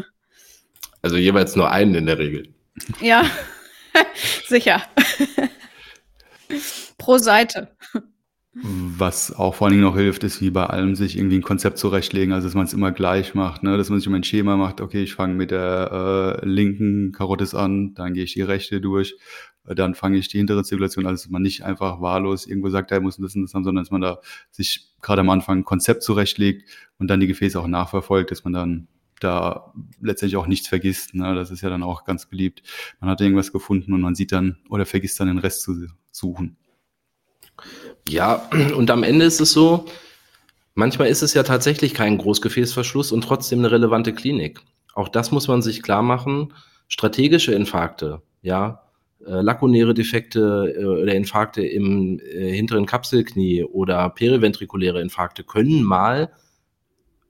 Also 1.03 1.19
jeweils 1.19 1.57
nur 1.57 1.71
einen 1.71 1.95
in 1.95 2.07
der 2.07 2.19
Regel. 2.19 2.49
Ja, 3.03 3.25
sicher. 4.49 4.83
Pro 6.99 7.19
Seite. 7.19 7.69
Was 8.53 9.33
auch 9.33 9.55
vor 9.55 9.67
allen 9.67 9.75
Dingen 9.75 9.85
noch 9.85 9.97
hilft, 9.97 10.25
ist 10.25 10.41
wie 10.41 10.51
bei 10.51 10.67
allem 10.67 10.97
sich 10.97 11.17
irgendwie 11.17 11.37
ein 11.37 11.43
Konzept 11.43 11.79
zurechtlegen, 11.79 12.35
also 12.35 12.49
dass 12.49 12.57
man 12.57 12.65
es 12.65 12.73
immer 12.73 12.91
gleich 12.91 13.33
macht, 13.37 13.63
ne? 13.63 13.77
dass 13.77 13.91
man 13.91 14.01
sich 14.01 14.09
immer 14.09 14.17
ein 14.17 14.25
Schema 14.25 14.57
macht, 14.57 14.81
okay, 14.81 15.05
ich 15.05 15.15
fange 15.15 15.35
mit 15.35 15.53
der 15.53 16.41
äh, 16.43 16.47
linken 16.47 17.13
Karotis 17.13 17.55
an, 17.55 17.95
dann 17.95 18.13
gehe 18.13 18.25
ich 18.25 18.33
die 18.33 18.43
rechte 18.43 18.81
durch, 18.81 19.17
äh, 19.67 19.77
dann 19.77 19.95
fange 19.95 20.19
ich 20.19 20.27
die 20.27 20.39
hintere 20.39 20.65
Zirkulation, 20.65 21.07
also 21.07 21.23
dass 21.23 21.31
man 21.31 21.43
nicht 21.43 21.63
einfach 21.63 22.01
wahllos 22.01 22.45
irgendwo 22.45 22.71
sagt, 22.71 22.91
er 22.91 23.01
muss 23.01 23.19
das 23.19 23.37
und 23.37 23.43
das 23.43 23.55
haben, 23.55 23.63
sondern 23.63 23.85
dass 23.85 23.93
man 23.93 24.01
da 24.01 24.19
sich 24.51 24.95
gerade 25.01 25.21
am 25.21 25.31
Anfang 25.31 25.59
ein 25.59 25.65
Konzept 25.65 26.03
zurechtlegt 26.03 26.69
und 26.99 27.09
dann 27.09 27.21
die 27.21 27.29
Gefäße 27.29 27.59
auch 27.59 27.69
nachverfolgt, 27.69 28.33
dass 28.33 28.43
man 28.43 28.53
dann 28.53 28.89
da 29.21 29.73
letztendlich 30.01 30.37
auch 30.37 30.49
nichts 30.49 30.67
vergisst. 30.67 31.15
Ne? 31.15 31.37
Das 31.37 31.53
ist 31.53 31.61
ja 31.61 31.69
dann 31.69 31.85
auch 31.85 32.05
ganz 32.05 32.27
beliebt. 32.27 32.63
Man 32.99 33.11
hat 33.11 33.21
irgendwas 33.21 33.53
gefunden 33.53 33.93
und 33.93 34.01
man 34.01 34.17
sieht 34.17 34.33
dann 34.33 34.59
oder 34.69 34.87
vergisst 34.87 35.21
dann 35.21 35.29
den 35.29 35.39
Rest 35.39 35.63
zu 35.63 35.87
suchen. 36.11 36.57
Ja, 38.09 38.49
und 38.77 38.91
am 38.91 39.03
Ende 39.03 39.25
ist 39.25 39.41
es 39.41 39.53
so, 39.53 39.87
manchmal 40.75 41.09
ist 41.09 41.23
es 41.23 41.35
ja 41.35 41.43
tatsächlich 41.43 41.95
kein 41.95 42.19
Großgefäßverschluss 42.19 43.13
und 43.13 43.23
trotzdem 43.23 43.61
eine 43.61 43.71
relevante 43.71 44.13
Klinik. 44.13 44.61
Auch 44.95 45.09
das 45.09 45.31
muss 45.31 45.49
man 45.49 45.63
sich 45.63 45.83
klar 45.83 46.03
machen. 46.03 46.53
Strategische 46.89 47.53
Infarkte, 47.53 48.23
ja, 48.43 48.83
äh, 49.27 49.43
lakunäre 49.43 49.95
Defekte 49.95 50.75
äh, 50.77 50.85
oder 50.85 51.15
Infarkte 51.15 51.63
im 51.63 52.21
äh, 52.21 52.53
hinteren 52.53 52.87
Kapselknie 52.87 53.65
oder 53.65 54.09
periventrikuläre 54.11 55.01
Infarkte 55.01 55.45
können 55.45 55.83
mal 55.83 56.31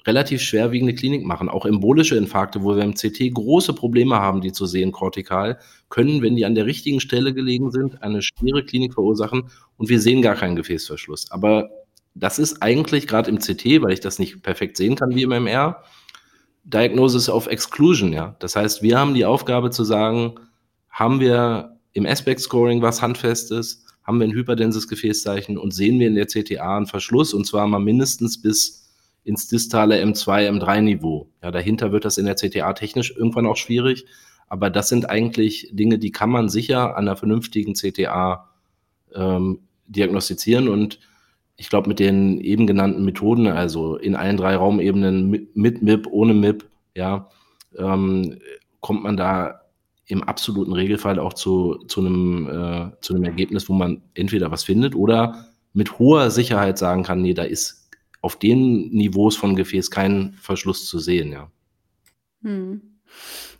relativ 0.06 0.40
schwerwiegende 0.40 0.94
Klinik 0.94 1.24
machen. 1.24 1.48
Auch 1.48 1.66
embolische 1.66 2.16
Infarkte, 2.16 2.62
wo 2.62 2.76
wir 2.76 2.82
im 2.82 2.94
CT 2.94 3.34
große 3.34 3.74
Probleme 3.74 4.16
haben, 4.16 4.40
die 4.40 4.52
zu 4.52 4.66
sehen, 4.66 4.92
kortikal, 4.92 5.58
können, 5.88 6.22
wenn 6.22 6.36
die 6.36 6.44
an 6.44 6.54
der 6.54 6.66
richtigen 6.66 7.00
Stelle 7.00 7.34
gelegen 7.34 7.70
sind, 7.70 8.02
eine 8.02 8.22
schwere 8.22 8.64
Klinik 8.64 8.94
verursachen 8.94 9.50
und 9.76 9.88
wir 9.88 10.00
sehen 10.00 10.22
gar 10.22 10.36
keinen 10.36 10.56
Gefäßverschluss. 10.56 11.30
Aber 11.30 11.70
das 12.14 12.38
ist 12.38 12.62
eigentlich 12.62 13.06
gerade 13.06 13.30
im 13.30 13.38
CT, 13.38 13.82
weil 13.82 13.92
ich 13.92 14.00
das 14.00 14.18
nicht 14.18 14.42
perfekt 14.42 14.76
sehen 14.76 14.96
kann 14.96 15.14
wie 15.14 15.22
im 15.22 15.30
MR, 15.30 15.82
Diagnosis 16.64 17.28
of 17.28 17.46
Exclusion, 17.46 18.12
ja. 18.12 18.36
Das 18.38 18.56
heißt, 18.56 18.82
wir 18.82 18.98
haben 18.98 19.14
die 19.14 19.24
Aufgabe 19.24 19.70
zu 19.70 19.84
sagen, 19.84 20.34
haben 20.90 21.20
wir 21.20 21.78
im 21.92 22.06
Aspect-Scoring 22.06 22.82
was 22.82 23.02
Handfestes, 23.02 23.84
haben 24.04 24.20
wir 24.20 24.26
ein 24.26 24.34
hyperdenses 24.34 24.88
Gefäßzeichen 24.88 25.56
und 25.56 25.72
sehen 25.72 25.98
wir 25.98 26.08
in 26.08 26.14
der 26.14 26.26
CTA 26.26 26.76
einen 26.76 26.86
Verschluss 26.86 27.32
und 27.32 27.46
zwar 27.46 27.66
mal 27.66 27.78
mindestens 27.78 28.40
bis 28.40 28.89
ins 29.24 29.48
distale 29.48 30.02
M2, 30.02 30.48
M3-Niveau. 30.48 31.28
Ja, 31.42 31.50
dahinter 31.50 31.92
wird 31.92 32.04
das 32.04 32.18
in 32.18 32.26
der 32.26 32.36
CTA 32.36 32.72
technisch 32.72 33.14
irgendwann 33.16 33.46
auch 33.46 33.56
schwierig, 33.56 34.06
aber 34.48 34.70
das 34.70 34.88
sind 34.88 35.08
eigentlich 35.08 35.70
Dinge, 35.72 35.98
die 35.98 36.10
kann 36.10 36.30
man 36.30 36.48
sicher 36.48 36.96
an 36.96 37.06
einer 37.06 37.16
vernünftigen 37.16 37.74
CTA 37.74 38.48
ähm, 39.14 39.60
diagnostizieren 39.86 40.68
und 40.68 40.98
ich 41.56 41.68
glaube, 41.68 41.88
mit 41.88 41.98
den 41.98 42.40
eben 42.40 42.66
genannten 42.66 43.04
Methoden, 43.04 43.46
also 43.46 43.96
in 43.96 44.16
allen 44.16 44.38
drei 44.38 44.56
Raumebenen 44.56 45.28
mit, 45.52 45.82
MIP, 45.82 46.06
ohne 46.10 46.32
MIP, 46.32 46.64
ja, 46.96 47.28
ähm, 47.76 48.38
kommt 48.80 49.02
man 49.02 49.18
da 49.18 49.60
im 50.06 50.22
absoluten 50.22 50.72
Regelfall 50.72 51.18
auch 51.18 51.34
zu, 51.34 51.84
zu, 51.86 52.00
einem, 52.00 52.48
äh, 52.48 53.00
zu 53.02 53.14
einem 53.14 53.24
Ergebnis, 53.24 53.68
wo 53.68 53.74
man 53.74 54.02
entweder 54.14 54.50
was 54.50 54.64
findet 54.64 54.94
oder 54.94 55.44
mit 55.72 55.98
hoher 55.98 56.30
Sicherheit 56.30 56.78
sagen 56.78 57.02
kann, 57.02 57.20
nee, 57.20 57.34
da 57.34 57.42
ist 57.42 57.79
auf 58.20 58.38
den 58.38 58.90
Niveaus 58.90 59.36
von 59.36 59.56
Gefäß 59.56 59.90
keinen 59.90 60.34
Verschluss 60.34 60.86
zu 60.86 60.98
sehen, 60.98 61.32
ja. 61.32 61.50
Hm. 62.42 62.82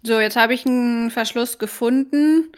So, 0.03 0.21
jetzt 0.21 0.37
habe 0.37 0.55
ich 0.55 0.67
einen 0.67 1.11
Verschluss 1.11 1.59
gefunden. 1.59 2.53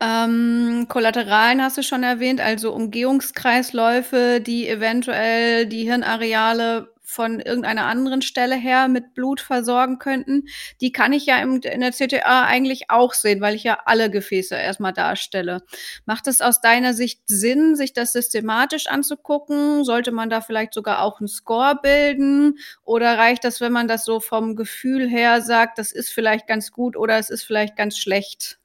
Ähm, 0.00 0.86
Kollateralen 0.88 1.62
hast 1.62 1.76
du 1.76 1.82
schon 1.82 2.02
erwähnt, 2.02 2.40
also 2.40 2.72
Umgehungskreisläufe, 2.72 4.40
die 4.40 4.66
eventuell 4.66 5.66
die 5.66 5.84
Hirnareale 5.84 6.94
von 7.10 7.40
irgendeiner 7.40 7.86
anderen 7.86 8.22
Stelle 8.22 8.54
her 8.54 8.88
mit 8.88 9.14
Blut 9.14 9.40
versorgen 9.40 9.98
könnten, 9.98 10.44
die 10.80 10.92
kann 10.92 11.12
ich 11.12 11.26
ja 11.26 11.38
in 11.38 11.60
der 11.60 11.92
CTA 11.92 12.44
eigentlich 12.44 12.90
auch 12.90 13.12
sehen, 13.12 13.40
weil 13.40 13.54
ich 13.54 13.64
ja 13.64 13.80
alle 13.84 14.10
Gefäße 14.10 14.54
erstmal 14.54 14.92
darstelle. 14.92 15.62
Macht 16.06 16.28
es 16.28 16.40
aus 16.40 16.60
deiner 16.60 16.94
Sicht 16.94 17.22
Sinn, 17.26 17.74
sich 17.74 17.92
das 17.92 18.12
systematisch 18.12 18.86
anzugucken? 18.86 19.84
Sollte 19.84 20.12
man 20.12 20.30
da 20.30 20.40
vielleicht 20.40 20.74
sogar 20.74 21.02
auch 21.02 21.20
einen 21.20 21.28
Score 21.28 21.78
bilden? 21.82 22.58
Oder 22.84 23.18
reicht 23.18 23.44
das, 23.44 23.60
wenn 23.60 23.72
man 23.72 23.88
das 23.88 24.04
so 24.04 24.20
vom 24.20 24.54
Gefühl 24.54 25.08
her 25.08 25.42
sagt, 25.42 25.78
das 25.78 25.92
ist 25.92 26.10
vielleicht 26.10 26.46
ganz 26.46 26.70
gut 26.70 26.96
oder 26.96 27.18
es 27.18 27.30
ist 27.30 27.42
vielleicht 27.42 27.76
ganz 27.76 27.98
schlecht? 27.98 28.59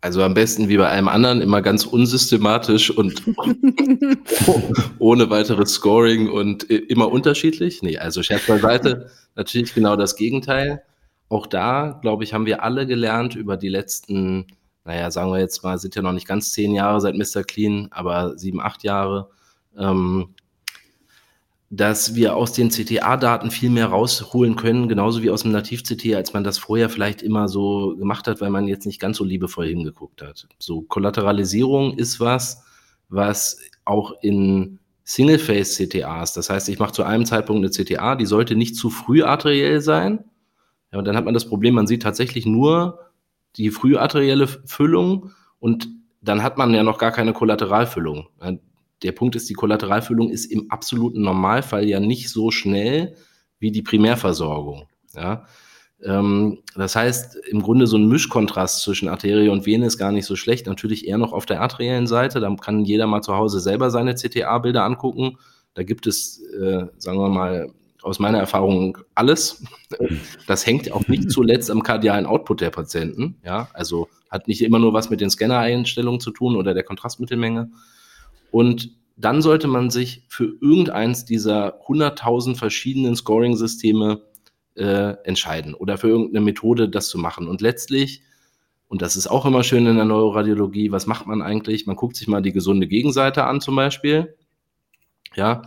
Also 0.00 0.22
am 0.22 0.34
besten 0.34 0.68
wie 0.68 0.76
bei 0.76 0.88
allem 0.88 1.08
anderen 1.08 1.40
immer 1.40 1.60
ganz 1.60 1.84
unsystematisch 1.84 2.90
und 2.90 3.20
ohne 5.00 5.28
weiteres 5.28 5.72
Scoring 5.72 6.30
und 6.30 6.62
immer 6.64 7.10
unterschiedlich. 7.10 7.82
Nee, 7.82 7.98
also 7.98 8.22
Scherz 8.22 8.46
beiseite, 8.46 9.10
natürlich 9.34 9.74
genau 9.74 9.96
das 9.96 10.14
Gegenteil. 10.14 10.82
Auch 11.28 11.46
da, 11.46 11.98
glaube 12.00 12.22
ich, 12.22 12.32
haben 12.32 12.46
wir 12.46 12.62
alle 12.62 12.86
gelernt 12.86 13.34
über 13.34 13.56
die 13.56 13.68
letzten, 13.68 14.46
naja, 14.84 15.10
sagen 15.10 15.32
wir 15.32 15.40
jetzt 15.40 15.64
mal, 15.64 15.78
sind 15.78 15.96
ja 15.96 16.02
noch 16.02 16.12
nicht 16.12 16.28
ganz 16.28 16.52
zehn 16.52 16.74
Jahre 16.74 17.00
seit 17.00 17.16
Mr. 17.16 17.42
Clean, 17.42 17.88
aber 17.90 18.38
sieben, 18.38 18.60
acht 18.60 18.84
Jahre, 18.84 19.30
ähm, 19.76 20.34
dass 21.70 22.14
wir 22.14 22.34
aus 22.34 22.52
den 22.52 22.70
CTA-Daten 22.70 23.50
viel 23.50 23.68
mehr 23.68 23.86
rausholen 23.86 24.56
können, 24.56 24.88
genauso 24.88 25.22
wie 25.22 25.30
aus 25.30 25.42
dem 25.42 25.52
Nativ-CT, 25.52 26.14
als 26.14 26.32
man 26.32 26.42
das 26.42 26.56
vorher 26.56 26.88
vielleicht 26.88 27.20
immer 27.20 27.48
so 27.48 27.94
gemacht 27.96 28.26
hat, 28.26 28.40
weil 28.40 28.50
man 28.50 28.68
jetzt 28.68 28.86
nicht 28.86 29.00
ganz 29.00 29.18
so 29.18 29.24
liebevoll 29.24 29.66
hingeguckt 29.68 30.22
hat. 30.22 30.48
So, 30.58 30.82
Kollateralisierung 30.82 31.98
ist 31.98 32.20
was, 32.20 32.62
was 33.10 33.58
auch 33.84 34.12
in 34.22 34.78
Single-Phase-CTAs, 35.04 36.32
das 36.32 36.48
heißt, 36.48 36.68
ich 36.68 36.78
mache 36.78 36.92
zu 36.92 37.02
einem 37.02 37.26
Zeitpunkt 37.26 37.64
eine 37.64 37.70
CTA, 37.70 38.14
die 38.14 38.26
sollte 38.26 38.56
nicht 38.56 38.76
zu 38.76 38.88
früh 38.88 39.22
arteriell 39.22 39.80
sein. 39.80 40.24
Ja, 40.92 40.98
und 40.98 41.04
dann 41.06 41.16
hat 41.16 41.24
man 41.26 41.34
das 41.34 41.46
Problem, 41.46 41.74
man 41.74 41.86
sieht 41.86 42.02
tatsächlich 42.02 42.46
nur 42.46 43.10
die 43.56 43.70
früharterielle 43.70 44.46
Füllung 44.46 45.32
und 45.58 45.88
dann 46.22 46.42
hat 46.42 46.56
man 46.56 46.72
ja 46.72 46.82
noch 46.82 46.98
gar 46.98 47.12
keine 47.12 47.32
Kollateralfüllung 47.32 48.28
der 49.02 49.12
Punkt 49.12 49.36
ist, 49.36 49.48
die 49.48 49.54
Kollateralfüllung 49.54 50.30
ist 50.30 50.46
im 50.46 50.70
absoluten 50.70 51.22
Normalfall 51.22 51.88
ja 51.88 52.00
nicht 52.00 52.30
so 52.30 52.50
schnell 52.50 53.14
wie 53.58 53.70
die 53.70 53.82
Primärversorgung. 53.82 54.88
Ja? 55.14 55.46
Ähm, 56.02 56.58
das 56.76 56.96
heißt, 56.96 57.36
im 57.48 57.62
Grunde 57.62 57.86
so 57.86 57.96
ein 57.96 58.08
Mischkontrast 58.08 58.82
zwischen 58.82 59.08
Arterie 59.08 59.48
und 59.48 59.66
Vene 59.66 59.86
ist 59.86 59.98
gar 59.98 60.12
nicht 60.12 60.26
so 60.26 60.36
schlecht. 60.36 60.66
Natürlich 60.66 61.06
eher 61.06 61.18
noch 61.18 61.32
auf 61.32 61.46
der 61.46 61.60
arteriellen 61.60 62.06
Seite. 62.06 62.40
Da 62.40 62.54
kann 62.56 62.84
jeder 62.84 63.06
mal 63.06 63.22
zu 63.22 63.34
Hause 63.34 63.60
selber 63.60 63.90
seine 63.90 64.14
CTA-Bilder 64.14 64.84
angucken. 64.84 65.38
Da 65.74 65.82
gibt 65.82 66.06
es, 66.06 66.40
äh, 66.60 66.86
sagen 66.96 67.18
wir 67.18 67.28
mal, 67.28 67.72
aus 68.02 68.20
meiner 68.20 68.38
Erfahrung 68.38 68.98
alles. 69.14 69.64
Das 70.46 70.66
hängt 70.66 70.90
auch 70.92 71.08
nicht 71.08 71.30
zuletzt 71.30 71.70
am 71.70 71.82
kardialen 71.82 72.26
Output 72.26 72.60
der 72.60 72.70
Patienten. 72.70 73.36
Ja, 73.44 73.68
also 73.72 74.08
hat 74.30 74.46
nicht 74.46 74.62
immer 74.62 74.78
nur 74.78 74.92
was 74.92 75.10
mit 75.10 75.20
den 75.20 75.30
Scanner-Einstellungen 75.30 76.20
zu 76.20 76.30
tun 76.30 76.56
oder 76.56 76.74
der 76.74 76.84
Kontrastmittelmenge. 76.84 77.70
Und 78.50 78.90
dann 79.16 79.42
sollte 79.42 79.66
man 79.66 79.90
sich 79.90 80.24
für 80.28 80.56
irgendeins 80.60 81.24
dieser 81.24 81.82
100.000 81.86 82.56
verschiedenen 82.56 83.16
Scoring-Systeme 83.16 84.22
äh, 84.76 85.14
entscheiden 85.24 85.74
oder 85.74 85.98
für 85.98 86.08
irgendeine 86.08 86.44
Methode 86.44 86.88
das 86.88 87.08
zu 87.08 87.18
machen. 87.18 87.48
Und 87.48 87.60
letztlich, 87.60 88.22
und 88.86 89.02
das 89.02 89.16
ist 89.16 89.26
auch 89.26 89.44
immer 89.44 89.64
schön 89.64 89.86
in 89.86 89.96
der 89.96 90.04
Neuroradiologie, 90.04 90.92
was 90.92 91.06
macht 91.06 91.26
man 91.26 91.42
eigentlich? 91.42 91.86
Man 91.86 91.96
guckt 91.96 92.16
sich 92.16 92.28
mal 92.28 92.42
die 92.42 92.52
gesunde 92.52 92.86
Gegenseite 92.86 93.44
an 93.44 93.60
zum 93.60 93.74
Beispiel, 93.74 94.36
ja, 95.34 95.62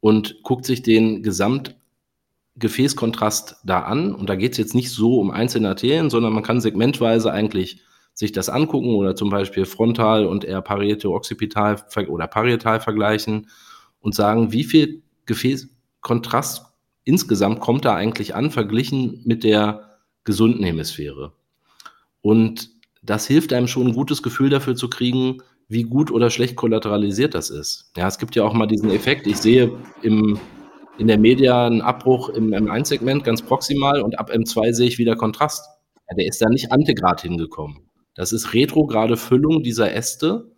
und 0.00 0.42
guckt 0.42 0.64
sich 0.64 0.82
den 0.82 1.22
Gesamtgefäßkontrast 1.22 3.56
da 3.64 3.80
an. 3.80 4.14
Und 4.14 4.28
da 4.28 4.36
geht 4.36 4.52
es 4.52 4.58
jetzt 4.58 4.74
nicht 4.74 4.90
so 4.90 5.20
um 5.20 5.30
einzelne 5.30 5.68
Arterien, 5.68 6.10
sondern 6.10 6.32
man 6.32 6.42
kann 6.42 6.60
segmentweise 6.60 7.32
eigentlich 7.32 7.82
sich 8.14 8.32
das 8.32 8.48
angucken 8.48 8.94
oder 8.94 9.16
zum 9.16 9.30
Beispiel 9.30 9.64
frontal 9.64 10.26
und 10.26 10.44
eher 10.44 10.60
parieto-occipital 10.60 11.82
oder 12.08 12.26
parietal 12.26 12.80
vergleichen 12.80 13.48
und 14.00 14.14
sagen, 14.14 14.52
wie 14.52 14.64
viel 14.64 15.02
Gefäßkontrast 15.26 16.66
insgesamt 17.04 17.60
kommt 17.60 17.84
da 17.84 17.94
eigentlich 17.94 18.34
an, 18.34 18.50
verglichen 18.50 19.22
mit 19.24 19.44
der 19.44 19.98
gesunden 20.24 20.62
Hemisphäre. 20.62 21.32
Und 22.20 22.70
das 23.02 23.26
hilft 23.26 23.52
einem 23.52 23.66
schon 23.66 23.88
ein 23.88 23.94
gutes 23.94 24.22
Gefühl 24.22 24.50
dafür 24.50 24.76
zu 24.76 24.88
kriegen, 24.88 25.42
wie 25.68 25.84
gut 25.84 26.10
oder 26.10 26.30
schlecht 26.30 26.56
kollateralisiert 26.56 27.34
das 27.34 27.50
ist. 27.50 27.90
Ja, 27.96 28.06
es 28.06 28.18
gibt 28.18 28.36
ja 28.36 28.44
auch 28.44 28.52
mal 28.52 28.66
diesen 28.66 28.90
Effekt, 28.90 29.26
ich 29.26 29.38
sehe 29.38 29.72
im, 30.02 30.38
in 30.98 31.08
der 31.08 31.18
Media 31.18 31.66
einen 31.66 31.80
Abbruch 31.80 32.28
im 32.28 32.50
M1-Segment 32.50 33.24
ganz 33.24 33.42
proximal 33.42 34.02
und 34.02 34.18
ab 34.18 34.30
M2 34.30 34.72
sehe 34.72 34.86
ich 34.86 34.98
wieder 34.98 35.16
Kontrast. 35.16 35.64
Ja, 36.08 36.16
der 36.16 36.26
ist 36.26 36.42
da 36.42 36.48
nicht 36.48 36.70
antegrad 36.70 37.22
hingekommen. 37.22 37.78
Das 38.14 38.32
ist 38.32 38.54
retrograde 38.54 39.16
Füllung 39.16 39.62
dieser 39.62 39.94
Äste. 39.94 40.50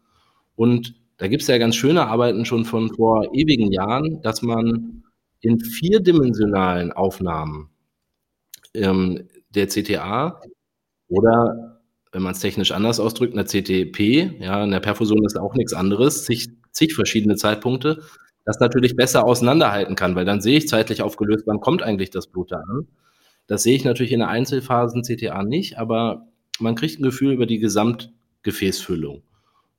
Und 0.56 0.94
da 1.18 1.28
gibt 1.28 1.42
es 1.42 1.48
ja 1.48 1.58
ganz 1.58 1.76
schöne 1.76 2.06
Arbeiten 2.06 2.44
schon 2.44 2.64
von 2.64 2.92
vor 2.94 3.34
ewigen 3.34 3.70
Jahren, 3.72 4.20
dass 4.22 4.42
man 4.42 5.04
in 5.40 5.60
vierdimensionalen 5.60 6.92
Aufnahmen 6.92 7.70
ähm, 8.74 9.28
der 9.50 9.68
CTA 9.68 10.40
oder, 11.08 11.80
wenn 12.12 12.22
man 12.22 12.32
es 12.32 12.40
technisch 12.40 12.72
anders 12.72 12.98
ausdrückt, 12.98 13.34
einer 13.34 13.44
CTP, 13.44 14.40
ja, 14.40 14.64
in 14.64 14.70
der 14.70 14.80
Perfusion 14.80 15.24
ist 15.24 15.38
auch 15.38 15.54
nichts 15.54 15.74
anderes, 15.74 16.24
zig, 16.24 16.48
zig 16.72 16.94
verschiedene 16.94 17.36
Zeitpunkte, 17.36 18.02
das 18.44 18.58
natürlich 18.60 18.96
besser 18.96 19.24
auseinanderhalten 19.24 19.96
kann, 19.96 20.16
weil 20.16 20.24
dann 20.24 20.40
sehe 20.40 20.58
ich 20.58 20.68
zeitlich 20.68 21.02
aufgelöst, 21.02 21.44
wann 21.46 21.60
kommt 21.60 21.82
eigentlich 21.82 22.10
das 22.10 22.26
Blut 22.26 22.52
da 22.52 22.58
an. 22.58 22.88
Das 23.46 23.62
sehe 23.62 23.76
ich 23.76 23.84
natürlich 23.84 24.12
in 24.12 24.20
der 24.20 24.28
Einzelphasen 24.28 25.02
CTA 25.02 25.42
nicht, 25.42 25.78
aber 25.78 26.26
man 26.60 26.74
kriegt 26.74 26.98
ein 26.98 27.02
Gefühl 27.02 27.32
über 27.32 27.46
die 27.46 27.58
Gesamtgefäßfüllung. 27.58 29.22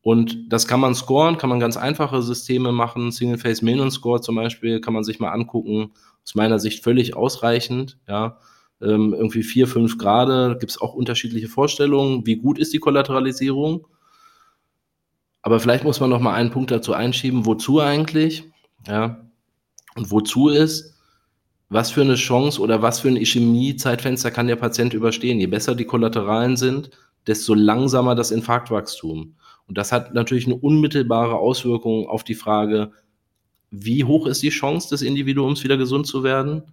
Und 0.02 0.54
das 0.54 0.68
kann 0.68 0.80
man 0.80 0.94
scoren, 0.94 1.38
kann 1.38 1.50
man 1.50 1.60
ganz 1.60 1.78
einfache 1.78 2.22
Systeme 2.22 2.72
machen. 2.72 3.12
Single-Phase-Menon-Score 3.12 4.22
zum 4.22 4.36
Beispiel 4.36 4.80
kann 4.80 4.94
man 4.94 5.04
sich 5.04 5.20
mal 5.20 5.32
angucken. 5.32 5.94
Aus 6.24 6.36
meiner 6.36 6.60
Sicht 6.60 6.84
völlig 6.84 7.16
ausreichend. 7.16 7.98
Ja, 8.08 8.38
ähm, 8.82 9.14
irgendwie 9.14 9.42
vier, 9.42 9.68
fünf 9.68 9.98
Grad. 9.98 10.60
Gibt 10.60 10.72
es 10.72 10.80
auch 10.80 10.94
unterschiedliche 10.94 11.48
Vorstellungen. 11.48 12.26
Wie 12.26 12.36
gut 12.36 12.60
ist 12.60 12.74
die 12.74 12.80
Kollateralisierung? 12.80 13.88
Aber 15.42 15.60
vielleicht 15.60 15.84
muss 15.84 16.00
man 16.00 16.10
noch 16.10 16.20
mal 16.20 16.34
einen 16.34 16.52
Punkt 16.52 16.72
dazu 16.72 16.94
einschieben. 16.94 17.46
Wozu 17.46 17.80
eigentlich? 17.80 18.44
Ja, 18.88 19.26
und 19.96 20.12
wozu 20.12 20.50
ist, 20.50 20.95
was 21.70 21.92
für 21.92 22.02
eine 22.02 22.16
Chance 22.16 22.62
oder 22.62 22.82
was 22.82 23.00
für 23.00 23.08
ein 23.08 23.18
Ischämie-Zeitfenster 23.18 24.32
kann 24.32 24.48
der 24.48 24.56
Patient 24.56 24.94
überstehen? 24.94 25.40
Je 25.40 25.48
besser 25.48 25.76
die 25.76 25.86
Kollateralen 25.86 26.58
sind, 26.58 26.92
desto 27.28 27.54
langsamer 27.54 28.16
das 28.16 28.32
Infarktwachstum. 28.32 29.36
Und 29.68 29.78
das 29.78 29.92
hat 29.92 30.14
natürlich 30.14 30.46
eine 30.46 30.56
unmittelbare 30.56 31.36
Auswirkung 31.38 32.08
auf 32.08 32.24
die 32.24 32.36
Frage, 32.36 32.92
wie 33.72 34.04
hoch 34.04 34.28
ist 34.28 34.44
die 34.44 34.50
Chance 34.50 34.90
des 34.90 35.02
Individuums 35.02 35.64
wieder 35.64 35.78
gesund 35.78 36.08
zu 36.08 36.24
werden? 36.24 36.64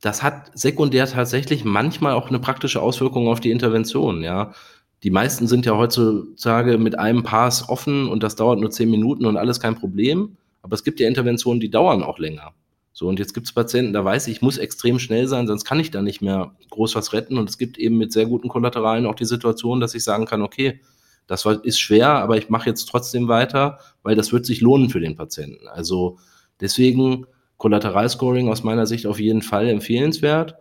Das 0.00 0.22
hat 0.22 0.50
sekundär 0.54 1.06
tatsächlich 1.06 1.64
manchmal 1.64 2.14
auch 2.14 2.28
eine 2.28 2.38
praktische 2.38 2.80
Auswirkung 2.80 3.28
auf 3.28 3.40
die 3.40 3.50
Intervention, 3.50 4.22
ja. 4.22 4.54
Die 5.02 5.10
meisten 5.10 5.46
sind 5.46 5.64
ja 5.66 5.76
heutzutage 5.76 6.76
mit 6.78 6.98
einem 6.98 7.22
Pass 7.22 7.68
offen 7.68 8.08
und 8.08 8.22
das 8.22 8.36
dauert 8.36 8.60
nur 8.60 8.70
zehn 8.70 8.90
Minuten 8.90 9.24
und 9.24 9.36
alles 9.36 9.60
kein 9.60 9.74
Problem. 9.74 10.36
Aber 10.62 10.74
es 10.74 10.84
gibt 10.84 11.00
ja 11.00 11.08
Interventionen, 11.08 11.60
die 11.60 11.70
dauern 11.70 12.02
auch 12.02 12.18
länger. 12.18 12.52
So, 12.92 13.08
und 13.08 13.18
jetzt 13.18 13.34
gibt 13.34 13.46
es 13.46 13.52
Patienten, 13.52 13.92
da 13.92 14.04
weiß 14.04 14.26
ich, 14.26 14.36
ich 14.36 14.42
muss 14.42 14.58
extrem 14.58 14.98
schnell 14.98 15.28
sein, 15.28 15.46
sonst 15.46 15.64
kann 15.64 15.80
ich 15.80 15.90
da 15.90 16.02
nicht 16.02 16.20
mehr 16.20 16.52
groß 16.70 16.94
was 16.96 17.12
retten. 17.12 17.38
Und 17.38 17.48
es 17.48 17.56
gibt 17.56 17.78
eben 17.78 17.98
mit 17.98 18.12
sehr 18.12 18.26
guten 18.26 18.48
Kollateralen 18.48 19.06
auch 19.06 19.14
die 19.14 19.24
Situation, 19.24 19.80
dass 19.80 19.94
ich 19.94 20.04
sagen 20.04 20.26
kann, 20.26 20.42
okay, 20.42 20.80
das 21.26 21.46
ist 21.62 21.78
schwer, 21.78 22.08
aber 22.08 22.36
ich 22.36 22.48
mache 22.48 22.68
jetzt 22.68 22.86
trotzdem 22.86 23.28
weiter, 23.28 23.78
weil 24.02 24.16
das 24.16 24.32
wird 24.32 24.44
sich 24.44 24.60
lohnen 24.60 24.90
für 24.90 24.98
den 24.98 25.16
Patienten. 25.16 25.68
Also 25.68 26.18
deswegen 26.60 27.26
Kollateralscoring 27.56 28.48
aus 28.48 28.64
meiner 28.64 28.86
Sicht 28.86 29.06
auf 29.06 29.20
jeden 29.20 29.42
Fall 29.42 29.68
empfehlenswert. 29.68 30.56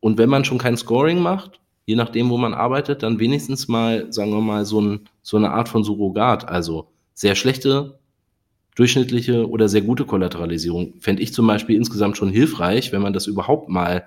Und 0.00 0.18
wenn 0.18 0.28
man 0.28 0.44
schon 0.44 0.58
kein 0.58 0.76
Scoring 0.76 1.20
macht, 1.20 1.60
je 1.86 1.94
nachdem, 1.94 2.30
wo 2.30 2.38
man 2.38 2.54
arbeitet, 2.54 3.04
dann 3.04 3.20
wenigstens 3.20 3.68
mal, 3.68 4.12
sagen 4.12 4.32
wir 4.32 4.40
mal, 4.40 4.64
so, 4.64 4.80
ein, 4.80 5.08
so 5.22 5.36
eine 5.36 5.50
Art 5.50 5.68
von 5.68 5.84
Surrogat. 5.84 6.48
Also 6.48 6.88
sehr 7.14 7.36
schlechte, 7.36 8.00
durchschnittliche 8.74 9.48
oder 9.48 9.68
sehr 9.68 9.82
gute 9.82 10.04
Kollateralisierung 10.04 10.94
fände 11.00 11.22
ich 11.22 11.34
zum 11.34 11.46
Beispiel 11.46 11.76
insgesamt 11.76 12.16
schon 12.16 12.30
hilfreich, 12.30 12.92
wenn 12.92 13.02
man 13.02 13.12
das 13.12 13.26
überhaupt 13.26 13.68
mal 13.68 14.04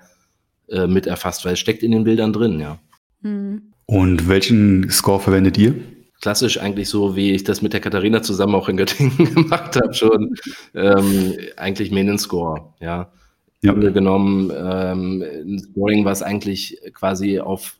äh, 0.68 0.86
mit 0.86 1.06
erfasst, 1.06 1.44
weil 1.44 1.52
es 1.52 1.60
steckt 1.60 1.82
in 1.82 1.92
den 1.92 2.04
Bildern 2.04 2.32
drin, 2.32 2.58
ja. 2.58 2.78
Mhm. 3.22 3.72
Und 3.86 4.28
welchen 4.28 4.90
Score 4.90 5.20
verwendet 5.20 5.56
ihr? 5.58 5.74
Klassisch 6.20 6.58
eigentlich 6.58 6.88
so, 6.88 7.14
wie 7.14 7.32
ich 7.32 7.44
das 7.44 7.62
mit 7.62 7.72
der 7.72 7.80
Katharina 7.80 8.22
zusammen 8.22 8.56
auch 8.56 8.68
in 8.68 8.76
Göttingen 8.76 9.16
gemacht 9.34 9.76
habe, 9.76 9.94
schon 9.94 10.34
ähm, 10.74 11.34
eigentlich 11.56 11.92
Menen-Score, 11.92 12.74
ja. 12.80 13.12
Ja. 13.62 13.72
Grunde 13.72 13.92
genommen 13.92 14.52
ähm, 14.54 15.22
ein 15.22 15.58
Scoring, 15.58 16.04
was 16.04 16.22
eigentlich 16.22 16.78
quasi 16.92 17.40
auf 17.40 17.76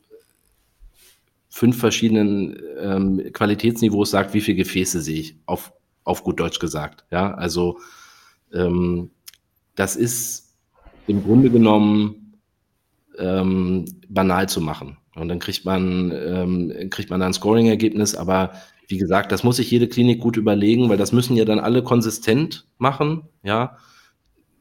fünf 1.49 1.79
verschiedenen 1.79 2.59
ähm, 2.79 3.21
Qualitätsniveaus 3.31 4.11
sagt, 4.11 4.33
wie 4.33 4.41
viele 4.41 4.57
Gefäße 4.57 5.01
sehe 5.01 5.19
ich, 5.19 5.35
auf, 5.45 5.71
auf 6.07 6.23
gut 6.23 6.39
Deutsch 6.39 6.59
gesagt. 6.59 7.05
Ja, 7.11 7.33
also 7.33 7.79
ähm, 8.53 9.11
das 9.75 9.95
ist 9.95 10.55
im 11.05 11.23
Grunde 11.23 11.49
genommen 11.49 12.39
ähm, 13.19 13.85
banal 14.07 14.47
zu 14.49 14.61
machen. 14.61 14.97
Und 15.15 15.27
dann 15.29 15.39
kriegt 15.39 15.65
man, 15.65 16.11
ähm, 16.11 16.89
kriegt 16.89 17.09
man 17.09 17.21
ein 17.21 17.33
Scoring-Ergebnis, 17.33 18.15
aber 18.15 18.51
wie 18.87 18.97
gesagt, 18.97 19.31
das 19.31 19.43
muss 19.43 19.57
sich 19.57 19.69
jede 19.69 19.87
Klinik 19.87 20.21
gut 20.21 20.37
überlegen, 20.37 20.89
weil 20.89 20.97
das 20.97 21.11
müssen 21.11 21.35
ja 21.35 21.43
dann 21.43 21.59
alle 21.59 21.83
konsistent 21.83 22.67
machen, 22.77 23.23
ja. 23.43 23.77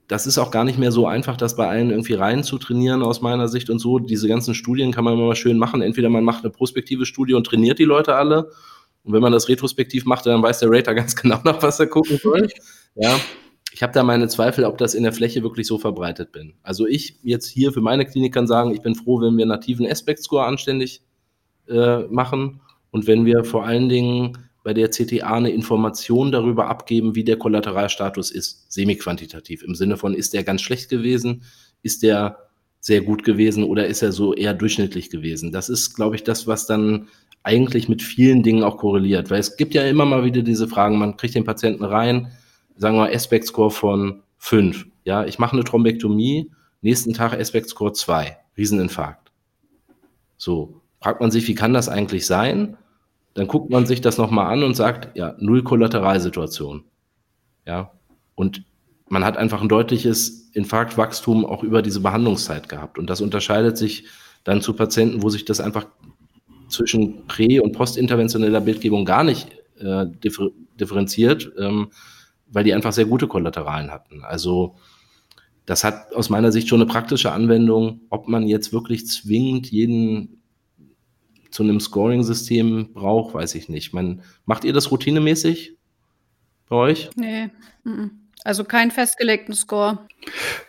Das 0.08 0.24
ist 0.26 0.38
auch 0.38 0.52
gar 0.52 0.62
nicht 0.62 0.78
mehr 0.78 0.92
so 0.92 1.08
einfach, 1.08 1.36
das 1.36 1.56
bei 1.56 1.68
allen 1.68 1.90
irgendwie 1.90 2.14
rein 2.14 2.44
zu 2.44 2.58
trainieren 2.58 3.02
aus 3.02 3.22
meiner 3.22 3.48
Sicht 3.48 3.70
und 3.70 3.80
so. 3.80 3.98
Diese 3.98 4.28
ganzen 4.28 4.54
Studien 4.54 4.92
kann 4.92 5.02
man 5.02 5.14
immer 5.14 5.34
schön 5.34 5.58
machen. 5.58 5.82
Entweder 5.82 6.08
man 6.08 6.22
macht 6.22 6.44
eine 6.44 6.52
prospektive 6.52 7.06
Studie 7.06 7.34
und 7.34 7.44
trainiert 7.44 7.80
die 7.80 7.84
Leute 7.84 8.14
alle. 8.14 8.50
Und 9.06 9.12
wenn 9.12 9.22
man 9.22 9.32
das 9.32 9.48
retrospektiv 9.48 10.04
macht, 10.04 10.26
dann 10.26 10.42
weiß 10.42 10.58
der 10.58 10.70
Rater 10.70 10.94
ganz 10.96 11.14
genau 11.14 11.40
nach, 11.44 11.62
was 11.62 11.80
er 11.80 11.86
gucken 11.86 12.18
soll. 12.18 12.48
Ja, 12.96 13.18
ich 13.72 13.82
habe 13.82 13.92
da 13.92 14.02
meine 14.02 14.26
Zweifel, 14.28 14.64
ob 14.64 14.78
das 14.78 14.94
in 14.94 15.04
der 15.04 15.12
Fläche 15.12 15.42
wirklich 15.42 15.66
so 15.66 15.78
verbreitet 15.78 16.32
bin. 16.32 16.54
Also 16.62 16.86
ich 16.86 17.18
jetzt 17.22 17.46
hier 17.46 17.72
für 17.72 17.80
meine 17.80 18.04
Klinik 18.04 18.34
kann 18.34 18.46
sagen, 18.46 18.72
ich 18.72 18.82
bin 18.82 18.94
froh, 18.94 19.20
wenn 19.20 19.36
wir 19.38 19.46
nativen 19.46 19.86
Aspect-Score 19.86 20.44
anständig 20.44 21.02
äh, 21.68 22.00
machen 22.08 22.60
und 22.90 23.06
wenn 23.06 23.26
wir 23.26 23.44
vor 23.44 23.64
allen 23.64 23.88
Dingen 23.88 24.38
bei 24.64 24.74
der 24.74 24.90
CTA 24.90 25.34
eine 25.36 25.50
Information 25.50 26.32
darüber 26.32 26.68
abgeben, 26.68 27.14
wie 27.14 27.22
der 27.22 27.36
Kollateralstatus 27.36 28.32
ist, 28.32 28.72
semi-quantitativ. 28.72 29.62
Im 29.62 29.76
Sinne 29.76 29.96
von, 29.96 30.14
ist 30.14 30.34
der 30.34 30.42
ganz 30.42 30.62
schlecht 30.62 30.88
gewesen, 30.88 31.44
ist 31.82 32.02
der 32.02 32.48
sehr 32.80 33.02
gut 33.02 33.22
gewesen 33.24 33.62
oder 33.62 33.86
ist 33.86 34.02
er 34.02 34.10
so 34.10 34.34
eher 34.34 34.54
durchschnittlich 34.54 35.10
gewesen? 35.10 35.52
Das 35.52 35.68
ist, 35.68 35.94
glaube 35.94 36.16
ich, 36.16 36.24
das, 36.24 36.46
was 36.46 36.66
dann 36.66 37.08
eigentlich 37.46 37.88
mit 37.88 38.02
vielen 38.02 38.42
Dingen 38.42 38.64
auch 38.64 38.76
korreliert. 38.76 39.30
Weil 39.30 39.38
es 39.38 39.56
gibt 39.56 39.72
ja 39.72 39.84
immer 39.84 40.04
mal 40.04 40.24
wieder 40.24 40.42
diese 40.42 40.66
Fragen, 40.66 40.98
man 40.98 41.16
kriegt 41.16 41.36
den 41.36 41.44
Patienten 41.44 41.84
rein, 41.84 42.32
sagen 42.76 42.96
wir 42.96 43.02
mal, 43.02 43.14
Aspect-Score 43.14 43.70
von 43.70 44.22
5. 44.38 44.86
Ja, 45.04 45.24
ich 45.24 45.38
mache 45.38 45.52
eine 45.52 45.62
Thrombektomie, 45.62 46.50
nächsten 46.82 47.14
Tag 47.14 47.32
Aspect-Score 47.38 47.92
2, 47.92 48.36
Rieseninfarkt. 48.58 49.30
So, 50.36 50.80
fragt 51.00 51.20
man 51.20 51.30
sich, 51.30 51.46
wie 51.46 51.54
kann 51.54 51.72
das 51.72 51.88
eigentlich 51.88 52.26
sein? 52.26 52.76
Dann 53.34 53.46
guckt 53.46 53.70
man 53.70 53.86
sich 53.86 54.00
das 54.00 54.18
nochmal 54.18 54.52
an 54.52 54.64
und 54.64 54.74
sagt, 54.74 55.16
ja, 55.16 55.36
null 55.38 55.62
Kollateralsituation. 55.62 56.84
Ja, 57.64 57.92
und 58.34 58.64
man 59.08 59.24
hat 59.24 59.36
einfach 59.36 59.62
ein 59.62 59.68
deutliches 59.68 60.50
Infarktwachstum 60.52 61.46
auch 61.46 61.62
über 61.62 61.80
diese 61.80 62.00
Behandlungszeit 62.00 62.68
gehabt. 62.68 62.98
Und 62.98 63.08
das 63.08 63.20
unterscheidet 63.20 63.78
sich 63.78 64.06
dann 64.42 64.62
zu 64.62 64.72
Patienten, 64.72 65.22
wo 65.22 65.28
sich 65.28 65.44
das 65.44 65.60
einfach 65.60 65.86
zwischen 66.68 67.26
prä- 67.26 67.60
und 67.60 67.72
postinterventioneller 67.72 68.60
Bildgebung 68.60 69.04
gar 69.04 69.24
nicht 69.24 69.48
äh, 69.78 70.06
differ 70.06 70.50
differenziert, 70.78 71.50
ähm, 71.58 71.90
weil 72.48 72.64
die 72.64 72.74
einfach 72.74 72.92
sehr 72.92 73.06
gute 73.06 73.26
Kollateralen 73.26 73.90
hatten. 73.90 74.22
Also 74.22 74.76
das 75.64 75.84
hat 75.84 76.14
aus 76.14 76.30
meiner 76.30 76.52
Sicht 76.52 76.68
schon 76.68 76.80
eine 76.80 76.90
praktische 76.90 77.32
Anwendung. 77.32 78.02
Ob 78.10 78.28
man 78.28 78.46
jetzt 78.46 78.72
wirklich 78.72 79.06
zwingend 79.06 79.70
jeden 79.70 80.42
zu 81.50 81.62
einem 81.62 81.80
Scoring-System 81.80 82.92
braucht, 82.92 83.34
weiß 83.34 83.54
ich 83.54 83.68
nicht. 83.68 83.94
Man, 83.94 84.22
macht 84.44 84.64
ihr 84.64 84.72
das 84.72 84.90
routinemäßig 84.90 85.76
bei 86.68 86.76
euch? 86.76 87.10
Nee. 87.16 87.50
Also 88.44 88.64
keinen 88.64 88.90
festgelegten 88.90 89.54
Score. 89.54 90.06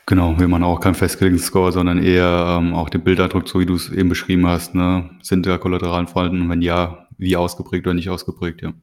Genau, 0.05 0.39
wir 0.39 0.47
machen 0.47 0.63
auch 0.63 0.79
keinen 0.79 0.95
festgelegten 0.95 1.41
Score, 1.41 1.71
sondern 1.71 2.01
eher 2.01 2.57
ähm, 2.59 2.73
auch 2.73 2.89
den 2.89 3.03
Bildeindruck, 3.03 3.47
so 3.47 3.59
wie 3.59 3.65
du 3.65 3.75
es 3.75 3.91
eben 3.91 4.09
beschrieben 4.09 4.47
hast. 4.47 4.73
Ne? 4.73 5.09
Sind 5.21 5.45
da 5.45 5.57
kollateralen 5.57 6.07
Falten? 6.07 6.49
Wenn 6.49 6.61
ja, 6.61 7.07
wie 7.17 7.35
ausgeprägt 7.35 7.85
oder 7.85 7.93
nicht 7.93 8.09
ausgeprägt, 8.09 8.61
ja. 8.61 8.73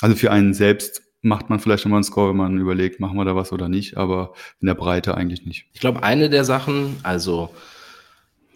Also 0.00 0.16
für 0.16 0.30
einen 0.30 0.54
selbst 0.54 1.02
macht 1.22 1.50
man 1.50 1.58
vielleicht 1.58 1.84
nochmal 1.84 1.98
einen 1.98 2.04
Score, 2.04 2.30
wenn 2.30 2.36
man 2.36 2.58
überlegt, 2.58 3.00
machen 3.00 3.16
wir 3.16 3.24
da 3.24 3.34
was 3.34 3.52
oder 3.52 3.68
nicht, 3.68 3.96
aber 3.96 4.34
in 4.60 4.66
der 4.66 4.74
Breite 4.74 5.16
eigentlich 5.16 5.44
nicht. 5.44 5.66
Ich 5.72 5.80
glaube, 5.80 6.02
eine 6.02 6.30
der 6.30 6.44
Sachen, 6.44 6.96
also 7.02 7.50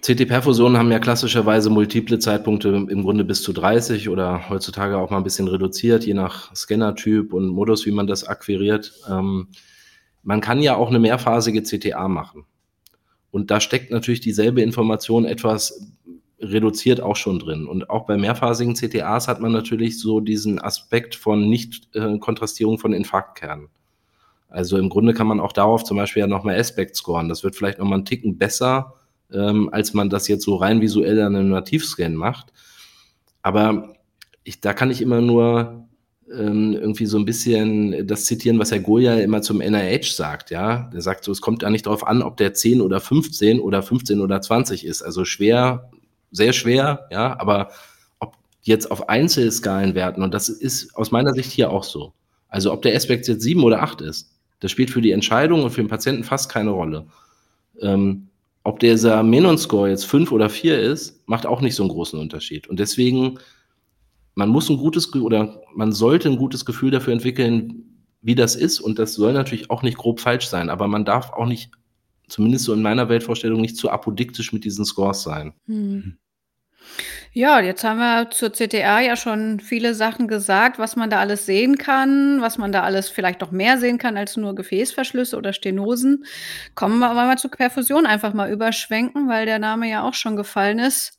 CT-Perfusionen 0.03 0.77
haben 0.77 0.91
ja 0.91 0.99
klassischerweise 0.99 1.71
multiple 1.71 2.19
Zeitpunkte 2.19 2.69
im 2.69 3.03
Grunde 3.03 3.25
bis 3.25 3.43
zu 3.43 3.53
30 3.53 4.09
oder 4.09 4.49
heutzutage 4.49 4.99
auch 4.99 5.11
mal 5.11 5.19
ein 5.19 5.23
bisschen 5.23 5.47
reduziert, 5.47 6.05
je 6.05 6.15
nach 6.15 6.55
Scannertyp 6.57 7.33
und 7.33 7.47
Modus, 7.49 7.87
wie 7.87 7.93
man 7.93 8.09
das 8.09 8.25
akquiriert. 8.25 8.93
Ähm, 9.09 9.49
man 10.25 10.41
kann 10.41 10.61
ja 10.61 10.75
auch 10.75 10.89
eine 10.89 10.99
mehrphasige 10.99 11.63
CTA 11.63 12.09
machen. 12.09 12.47
Und 13.31 13.53
da 13.53 13.61
steckt 13.61 13.93
natürlich 13.93 14.21
dieselbe 14.21 14.61
Information 14.61 15.25
etwas 15.25 15.93
reduziert 16.41 17.01
auch 17.01 17.17
schon 17.17 17.39
drin. 17.39 17.69
Und 17.69 17.89
auch 17.89 18.07
bei 18.07 18.17
mehrphasigen 18.17 18.75
CTAs 18.75 19.29
hat 19.29 19.41
man 19.41 19.53
natürlich 19.53 20.01
so 20.01 20.19
diesen 20.19 20.61
Aspekt 20.61 21.15
von 21.15 21.49
Nicht-Kontrastierung 21.49 22.79
von 22.79 22.93
Infarktkernen. 22.93 23.69
Also 24.49 24.77
im 24.77 24.89
Grunde 24.89 25.15
kann 25.15 25.29
man 25.29 25.39
auch 25.39 25.53
darauf 25.53 25.85
zum 25.85 25.97
Beispiel 25.97 26.21
ja 26.21 26.27
nochmal 26.27 26.59
Aspect 26.59 26.97
scoren. 26.97 27.29
Das 27.29 27.45
wird 27.45 27.55
vielleicht 27.55 27.79
nochmal 27.79 27.99
einen 27.99 28.05
Ticken 28.05 28.37
besser, 28.37 28.95
ähm, 29.33 29.69
als 29.73 29.95
man 29.95 30.11
das 30.11 30.29
jetzt 30.29 30.45
so 30.45 30.57
rein 30.57 30.81
visuell 30.81 31.21
an 31.21 31.37
einem 31.37 31.51
Nativscan 31.51 32.15
macht. 32.15 32.53
Aber 33.43 33.95
ich, 34.45 34.61
da 34.61 34.73
kann 34.73 34.91
ich 34.91 35.01
immer 35.01 35.21
nur 35.21 35.87
ähm, 36.33 36.73
irgendwie 36.75 37.07
so 37.07 37.19
ein 37.19 37.25
bisschen 37.25 38.07
das 38.07 38.25
zitieren, 38.25 38.59
was 38.59 38.71
Herr 38.71 38.81
Goya 38.81 39.17
immer 39.17 39.43
zum 39.43 39.59
NIH 39.59 40.15
sagt, 40.15 40.51
ja. 40.51 40.91
Der 40.93 41.01
sagt 41.01 41.25
so, 41.25 41.33
es 41.33 41.41
kommt 41.41 41.63
ja 41.63 41.71
nicht 41.71 41.87
darauf 41.87 42.07
an, 42.07 42.23
ob 42.23 42.37
der 42.37 42.55
10 42.55 42.81
oder 42.81 43.01
15 43.01 43.61
oder 43.61 43.83
15 43.83 44.21
oder 44.21 44.41
20 44.41 44.87
ist. 44.87 45.03
Also 45.03 45.25
schwer, 45.25 45.91
sehr 46.31 46.53
schwer, 46.53 47.07
ja, 47.11 47.39
aber 47.39 47.71
ob 48.19 48.37
jetzt 48.63 48.91
auf 48.91 49.09
Einzelscalenwerten, 49.09 50.23
und 50.23 50.33
das 50.33 50.49
ist 50.49 50.97
aus 50.97 51.11
meiner 51.11 51.35
Sicht 51.35 51.51
hier 51.51 51.71
auch 51.71 51.85
so. 51.85 52.13
Also 52.49 52.73
ob 52.73 52.83
der 52.83 52.95
Aspekt 52.97 53.29
jetzt 53.29 53.43
7 53.43 53.63
oder 53.63 53.83
8 53.83 54.01
ist, 54.03 54.31
das 54.61 54.71
spielt 54.71 54.91
für 54.91 55.03
die 55.03 55.13
Entscheidung 55.13 55.65
und 55.65 55.71
für 55.71 55.83
den 55.83 55.89
Patienten 55.89 56.25
fast 56.25 56.51
keine 56.51 56.71
Rolle. 56.71 57.07
Ähm, 57.81 58.29
ob 58.65 58.81
dieser 58.81 59.23
Menon-Score 59.23 59.91
jetzt 59.91 60.07
5 60.07 60.33
oder 60.33 60.49
4 60.49 60.81
ist, 60.81 61.27
macht 61.29 61.47
auch 61.47 61.61
nicht 61.61 61.75
so 61.75 61.83
einen 61.83 61.91
großen 61.91 62.19
Unterschied. 62.19 62.69
Und 62.69 62.79
deswegen 62.79 63.39
man 64.35 64.49
muss 64.49 64.71
ein 64.71 64.77
gutes 64.77 65.13
oder 65.15 65.63
man 65.75 65.93
sollte 65.93 66.29
ein 66.29 66.37
gutes 66.37 66.65
Gefühl 66.65 66.91
dafür 66.91 67.13
entwickeln, 67.13 67.85
wie 68.23 68.35
das 68.35 68.57
ist. 68.57 68.81
Und 68.81 68.99
das 68.99 69.15
soll 69.15 69.33
natürlich 69.33 69.71
auch 69.71 69.83
nicht 69.83 69.99
grob 69.99 70.21
falsch 70.21 70.47
sein, 70.47 70.71
aber 70.71 70.89
man 70.89 71.05
darf 71.05 71.33
auch 71.33 71.47
nicht, 71.47 71.71
zumindest 72.29 72.65
so 72.65 72.73
in 72.73 72.83
meiner 72.83 73.09
Weltvorstellung, 73.09 73.61
nicht 73.61 73.77
zu 73.77 73.91
apodiktisch 73.91 74.53
mit 74.53 74.65
diesen 74.65 74.85
Scores 74.85 75.23
sein. 75.23 75.53
Hm. 75.67 76.17
Ja, 77.33 77.61
jetzt 77.61 77.83
haben 77.85 77.99
wir 77.99 78.31
zur 78.31 78.53
CTA 78.53 79.01
ja 79.01 79.17
schon 79.17 79.61
viele 79.61 79.95
Sachen 79.95 80.29
gesagt, 80.29 80.79
was 80.79 80.97
man 80.97 81.09
da 81.09 81.19
alles 81.21 81.47
sehen 81.47 81.79
kann, 81.79 82.43
was 82.43 82.59
man 82.59 82.73
da 82.73 82.83
alles 82.83 83.09
vielleicht 83.09 83.41
noch 83.41 83.51
mehr 83.51 83.79
sehen 83.79 83.99
kann 83.99 84.17
als 84.17 84.37
nur 84.37 84.55
Gefäßverschlüsse 84.55 85.37
oder 85.37 85.53
Stenosen. 85.53 86.25
Kommen 86.75 86.99
wir 86.99 87.09
aber 87.09 87.25
mal 87.25 87.39
zur 87.39 87.51
Perfusion 87.51 88.07
einfach 88.07 88.35
mal 88.35 88.51
überschwenken, 88.51 89.29
weil 89.29 89.47
der 89.47 89.59
Name 89.59 89.89
ja 89.89 90.03
auch 90.03 90.15
schon 90.15 90.37
gefallen 90.37 90.79
ist. 90.79 91.19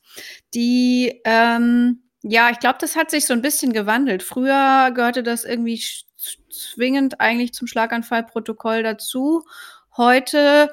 Die 0.54 1.20
ähm, 1.24 2.04
ja, 2.26 2.48
ich 2.50 2.58
glaube, 2.58 2.78
das 2.80 2.96
hat 2.96 3.10
sich 3.10 3.26
so 3.26 3.34
ein 3.34 3.42
bisschen 3.42 3.72
gewandelt. 3.74 4.22
Früher 4.22 4.92
gehörte 4.94 5.22
das 5.22 5.44
irgendwie 5.44 5.82
zwingend 6.50 7.20
eigentlich 7.20 7.52
zum 7.52 7.66
Schlaganfallprotokoll 7.66 8.82
dazu. 8.82 9.44
Heute 9.96 10.70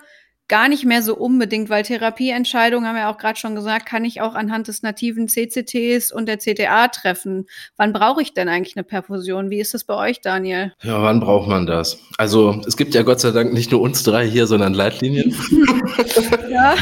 gar 0.52 0.68
nicht 0.68 0.84
mehr 0.84 1.02
so 1.02 1.16
unbedingt, 1.16 1.70
weil 1.70 1.84
Therapieentscheidungen, 1.84 2.86
haben 2.86 2.98
wir 2.98 3.10
auch 3.10 3.18
gerade 3.18 3.40
schon 3.40 3.56
gesagt, 3.56 3.86
kann 3.86 4.04
ich 4.04 4.20
auch 4.20 4.36
anhand 4.36 4.68
des 4.68 4.84
nativen 4.84 5.30
CCTs 5.30 6.12
und 6.12 6.26
der 6.26 6.40
CTA 6.40 6.90
treffen. 6.90 7.48
Wann 7.78 7.94
brauche 7.94 8.22
ich 8.22 8.34
denn 8.34 8.50
eigentlich 8.50 8.76
eine 8.76 8.84
Perfusion? 8.84 9.50
Wie 9.50 9.62
ist 9.62 9.74
das 9.74 9.86
bei 9.86 9.96
euch, 9.96 10.20
Daniel? 10.20 10.74
Ja, 10.84 11.02
wann 11.02 11.22
braucht 11.22 11.48
man 11.48 11.66
das? 11.66 12.00
Also 12.18 12.62
es 12.68 12.76
gibt 12.76 12.94
ja 12.94 13.04
Gott 13.04 13.22
sei 13.22 13.32
Dank 13.32 13.54
nicht 13.54 13.72
nur 13.72 13.80
uns 13.80 14.04
drei 14.04 14.28
hier, 14.28 14.46
sondern 14.46 14.74
Leitlinien. 14.74 15.34
ja. 16.50 16.76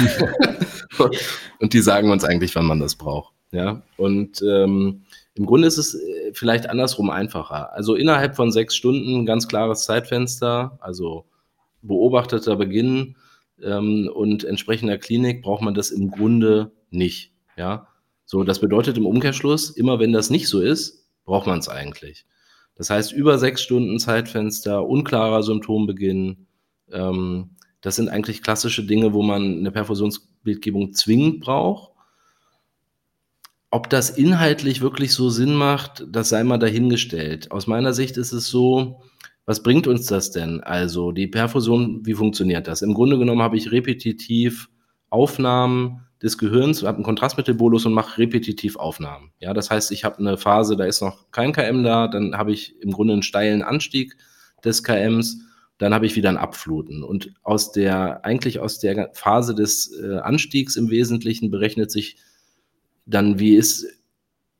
und 1.59 1.71
die 1.71 1.81
sagen 1.81 2.09
uns 2.09 2.23
eigentlich, 2.23 2.55
wann 2.55 2.65
man 2.65 2.79
das 2.79 2.95
braucht. 2.95 3.35
Ja, 3.51 3.83
und 3.97 4.41
ähm, 4.41 5.03
im 5.35 5.45
Grunde 5.45 5.67
ist 5.67 5.77
es 5.77 5.93
äh, 5.93 6.31
vielleicht 6.33 6.67
andersrum 6.67 7.11
einfacher. 7.11 7.71
Also 7.73 7.93
innerhalb 7.93 8.35
von 8.35 8.51
sechs 8.51 8.75
Stunden 8.75 9.27
ganz 9.27 9.47
klares 9.47 9.83
Zeitfenster, 9.83 10.79
also 10.81 11.25
beobachteter 11.83 12.55
Beginn 12.55 13.15
ähm, 13.63 14.09
und 14.13 14.43
entsprechender 14.43 14.97
Klinik 14.97 15.41
braucht 15.41 15.61
man 15.61 15.73
das 15.73 15.91
im 15.91 16.11
Grunde 16.11 16.71
nicht. 16.89 17.33
Ja, 17.57 17.87
so 18.25 18.43
das 18.43 18.59
bedeutet 18.59 18.97
im 18.97 19.05
Umkehrschluss, 19.05 19.71
immer 19.71 19.99
wenn 19.99 20.13
das 20.13 20.29
nicht 20.29 20.47
so 20.47 20.61
ist, 20.61 21.07
braucht 21.25 21.47
man 21.47 21.59
es 21.59 21.69
eigentlich. 21.69 22.25
Das 22.75 22.89
heißt, 22.89 23.11
über 23.11 23.37
sechs 23.37 23.61
Stunden 23.61 23.99
Zeitfenster, 23.99 24.87
unklarer 24.87 25.43
Symptombeginn, 25.43 26.47
ähm, 26.91 27.49
das 27.81 27.95
sind 27.95 28.09
eigentlich 28.09 28.41
klassische 28.43 28.85
Dinge, 28.85 29.13
wo 29.13 29.21
man 29.23 29.59
eine 29.59 29.71
Perfusionsbildgebung 29.71 30.93
zwingend 30.93 31.39
braucht. 31.39 31.91
Ob 33.71 33.89
das 33.89 34.09
inhaltlich 34.09 34.81
wirklich 34.81 35.13
so 35.13 35.29
Sinn 35.29 35.53
macht, 35.53 36.05
das 36.09 36.29
sei 36.29 36.43
mal 36.43 36.57
dahingestellt. 36.57 37.51
Aus 37.51 37.67
meiner 37.67 37.93
Sicht 37.93 38.17
ist 38.17 38.31
es 38.31 38.47
so, 38.47 39.01
was 39.49 39.63
bringt 39.63 39.87
uns 39.87 40.05
das 40.05 40.29
denn? 40.29 40.61
Also 40.61 41.11
die 41.11 41.25
Perfusion, 41.25 42.05
wie 42.05 42.13
funktioniert 42.13 42.67
das? 42.67 42.83
Im 42.83 42.93
Grunde 42.93 43.17
genommen 43.17 43.41
habe 43.41 43.57
ich 43.57 43.71
repetitiv 43.71 44.69
Aufnahmen 45.09 46.05
des 46.21 46.37
Gehirns, 46.37 46.83
habe 46.83 46.97
einen 46.97 47.03
Kontrastmittelbolus 47.03 47.87
und 47.87 47.93
mache 47.93 48.19
repetitiv 48.19 48.75
Aufnahmen. 48.75 49.31
Ja, 49.39 49.55
das 49.55 49.71
heißt, 49.71 49.91
ich 49.91 50.03
habe 50.03 50.19
eine 50.19 50.37
Phase, 50.37 50.77
da 50.77 50.85
ist 50.85 51.01
noch 51.01 51.31
kein 51.31 51.51
KM 51.51 51.83
da, 51.83 52.07
dann 52.07 52.37
habe 52.37 52.51
ich 52.51 52.79
im 52.79 52.91
Grunde 52.91 53.13
einen 53.13 53.23
steilen 53.23 53.63
Anstieg 53.63 54.15
des 54.63 54.83
KMs, 54.83 55.39
dann 55.79 55.95
habe 55.95 56.05
ich 56.05 56.15
wieder 56.15 56.29
ein 56.29 56.37
Abfluten. 56.37 57.01
Und 57.01 57.33
aus 57.41 57.71
der, 57.71 58.23
eigentlich 58.23 58.59
aus 58.59 58.77
der 58.77 59.09
Phase 59.13 59.55
des 59.55 59.99
äh, 59.99 60.17
Anstiegs 60.17 60.75
im 60.75 60.91
Wesentlichen 60.91 61.49
berechnet 61.49 61.89
sich 61.89 62.17
dann, 63.07 63.39
wie 63.39 63.55
ist 63.55 63.87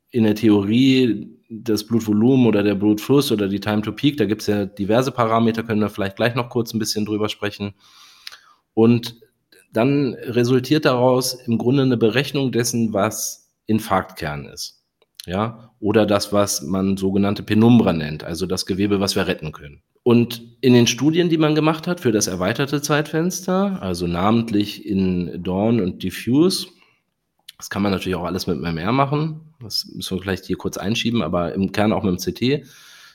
in 0.09 0.23
der 0.23 0.33
Theorie 0.33 1.38
das 1.49 1.85
Blutvolumen 1.85 2.45
oder 2.45 2.61
der 2.63 2.75
Blutfluss 2.75 3.31
oder 3.31 3.47
die 3.47 3.59
Time 3.59 3.81
to 3.81 3.91
Peak, 3.91 4.17
da 4.17 4.25
gibt 4.25 4.41
es 4.41 4.47
ja 4.47 4.65
diverse 4.65 5.11
Parameter, 5.11 5.63
können 5.63 5.81
wir 5.81 5.89
vielleicht 5.89 6.15
gleich 6.15 6.35
noch 6.35 6.49
kurz 6.49 6.73
ein 6.73 6.79
bisschen 6.79 7.05
drüber 7.05 7.27
sprechen. 7.27 7.73
Und 8.75 9.15
dann 9.73 10.13
resultiert 10.13 10.85
daraus 10.85 11.33
im 11.33 11.57
Grunde 11.57 11.83
eine 11.83 11.97
Berechnung 11.97 12.51
dessen, 12.51 12.93
was 12.93 13.51
Infarktkern 13.65 14.45
ist. 14.45 14.83
Ja, 15.25 15.71
oder 15.79 16.05
das, 16.05 16.31
was 16.31 16.61
man 16.61 16.97
sogenannte 16.97 17.43
Penumbra 17.43 17.93
nennt, 17.93 18.23
also 18.23 18.45
das 18.45 18.65
Gewebe, 18.65 18.99
was 18.99 19.15
wir 19.15 19.27
retten 19.27 19.51
können. 19.51 19.81
Und 20.01 20.41
in 20.61 20.73
den 20.73 20.87
Studien, 20.87 21.29
die 21.29 21.37
man 21.37 21.55
gemacht 21.55 21.87
hat 21.87 21.99
für 21.99 22.11
das 22.11 22.27
erweiterte 22.27 22.81
Zeitfenster, 22.81 23.81
also 23.81 24.07
namentlich 24.07 24.85
in 24.85 25.43
Dawn 25.43 25.81
und 25.81 26.03
Diffuse, 26.03 26.67
das 27.57 27.69
kann 27.69 27.81
man 27.81 27.91
natürlich 27.91 28.15
auch 28.15 28.23
alles 28.23 28.47
mit 28.47 28.59
MMR 28.59 28.91
machen. 28.91 29.48
Das 29.61 29.87
müssen 29.93 30.17
wir 30.17 30.21
vielleicht 30.21 30.45
hier 30.45 30.57
kurz 30.57 30.77
einschieben, 30.77 31.21
aber 31.21 31.53
im 31.53 31.71
Kern 31.71 31.91
auch 31.91 32.03
mit 32.03 32.25
dem 32.25 32.33
CT. 32.33 32.65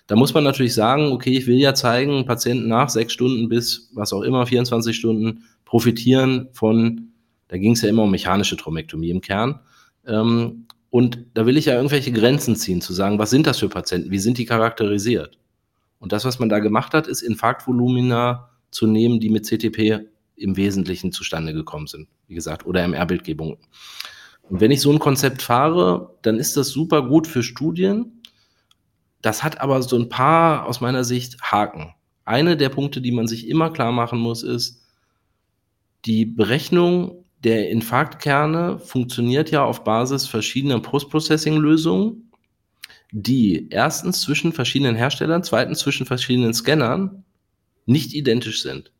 Da 0.06 0.16
muss 0.16 0.34
man 0.34 0.44
natürlich 0.44 0.74
sagen, 0.74 1.12
okay, 1.12 1.36
ich 1.36 1.46
will 1.46 1.56
ja 1.56 1.74
zeigen, 1.74 2.26
Patienten 2.26 2.68
nach 2.68 2.90
sechs 2.90 3.12
Stunden 3.14 3.48
bis 3.48 3.90
was 3.94 4.12
auch 4.12 4.22
immer, 4.22 4.46
24 4.46 4.94
Stunden, 4.94 5.44
profitieren 5.64 6.48
von, 6.52 7.08
da 7.48 7.56
ging 7.56 7.72
es 7.72 7.82
ja 7.82 7.88
immer 7.88 8.02
um 8.02 8.10
mechanische 8.10 8.56
Thrombektomie 8.56 9.10
im 9.10 9.22
Kern. 9.22 9.60
Ähm, 10.06 10.66
und 10.90 11.18
da 11.34 11.46
will 11.46 11.56
ich 11.56 11.64
ja 11.64 11.74
irgendwelche 11.74 12.12
Grenzen 12.12 12.54
ziehen, 12.54 12.80
zu 12.80 12.92
sagen, 12.92 13.18
was 13.18 13.30
sind 13.30 13.46
das 13.46 13.58
für 13.58 13.68
Patienten, 13.68 14.10
wie 14.10 14.18
sind 14.18 14.38
die 14.38 14.44
charakterisiert? 14.44 15.38
Und 15.98 16.12
das, 16.12 16.24
was 16.26 16.38
man 16.38 16.50
da 16.50 16.58
gemacht 16.58 16.92
hat, 16.92 17.06
ist 17.06 17.22
Infarktvolumina 17.22 18.50
zu 18.70 18.86
nehmen, 18.86 19.20
die 19.20 19.30
mit 19.30 19.46
CTP 19.46 20.00
im 20.36 20.56
Wesentlichen 20.56 21.12
zustande 21.12 21.54
gekommen 21.54 21.86
sind, 21.86 22.08
wie 22.26 22.34
gesagt, 22.34 22.66
oder 22.66 22.86
MR-Bildgebung. 22.86 23.58
Und 24.48 24.60
wenn 24.60 24.70
ich 24.70 24.80
so 24.80 24.92
ein 24.92 24.98
Konzept 24.98 25.42
fahre, 25.42 26.14
dann 26.22 26.38
ist 26.38 26.56
das 26.56 26.68
super 26.68 27.02
gut 27.02 27.26
für 27.26 27.42
Studien. 27.42 28.22
Das 29.22 29.42
hat 29.42 29.60
aber 29.60 29.82
so 29.82 29.96
ein 29.96 30.08
paar 30.08 30.66
aus 30.66 30.80
meiner 30.80 31.04
Sicht 31.04 31.40
Haken. 31.40 31.94
eine 32.26 32.56
der 32.56 32.70
Punkte, 32.70 33.00
die 33.00 33.12
man 33.12 33.26
sich 33.26 33.48
immer 33.48 33.70
klar 33.70 33.92
machen 33.92 34.18
muss, 34.18 34.42
ist, 34.42 34.82
die 36.06 36.24
Berechnung 36.24 37.24
der 37.42 37.70
Infarktkerne 37.70 38.78
funktioniert 38.78 39.50
ja 39.50 39.64
auf 39.64 39.84
Basis 39.84 40.26
verschiedener 40.26 40.80
Post-Processing-Lösungen, 40.80 42.30
die 43.12 43.68
erstens 43.70 44.22
zwischen 44.22 44.52
verschiedenen 44.52 44.96
Herstellern, 44.96 45.44
zweitens 45.44 45.80
zwischen 45.80 46.06
verschiedenen 46.06 46.54
Scannern 46.54 47.24
nicht 47.86 48.14
identisch 48.14 48.62
sind. 48.62 48.92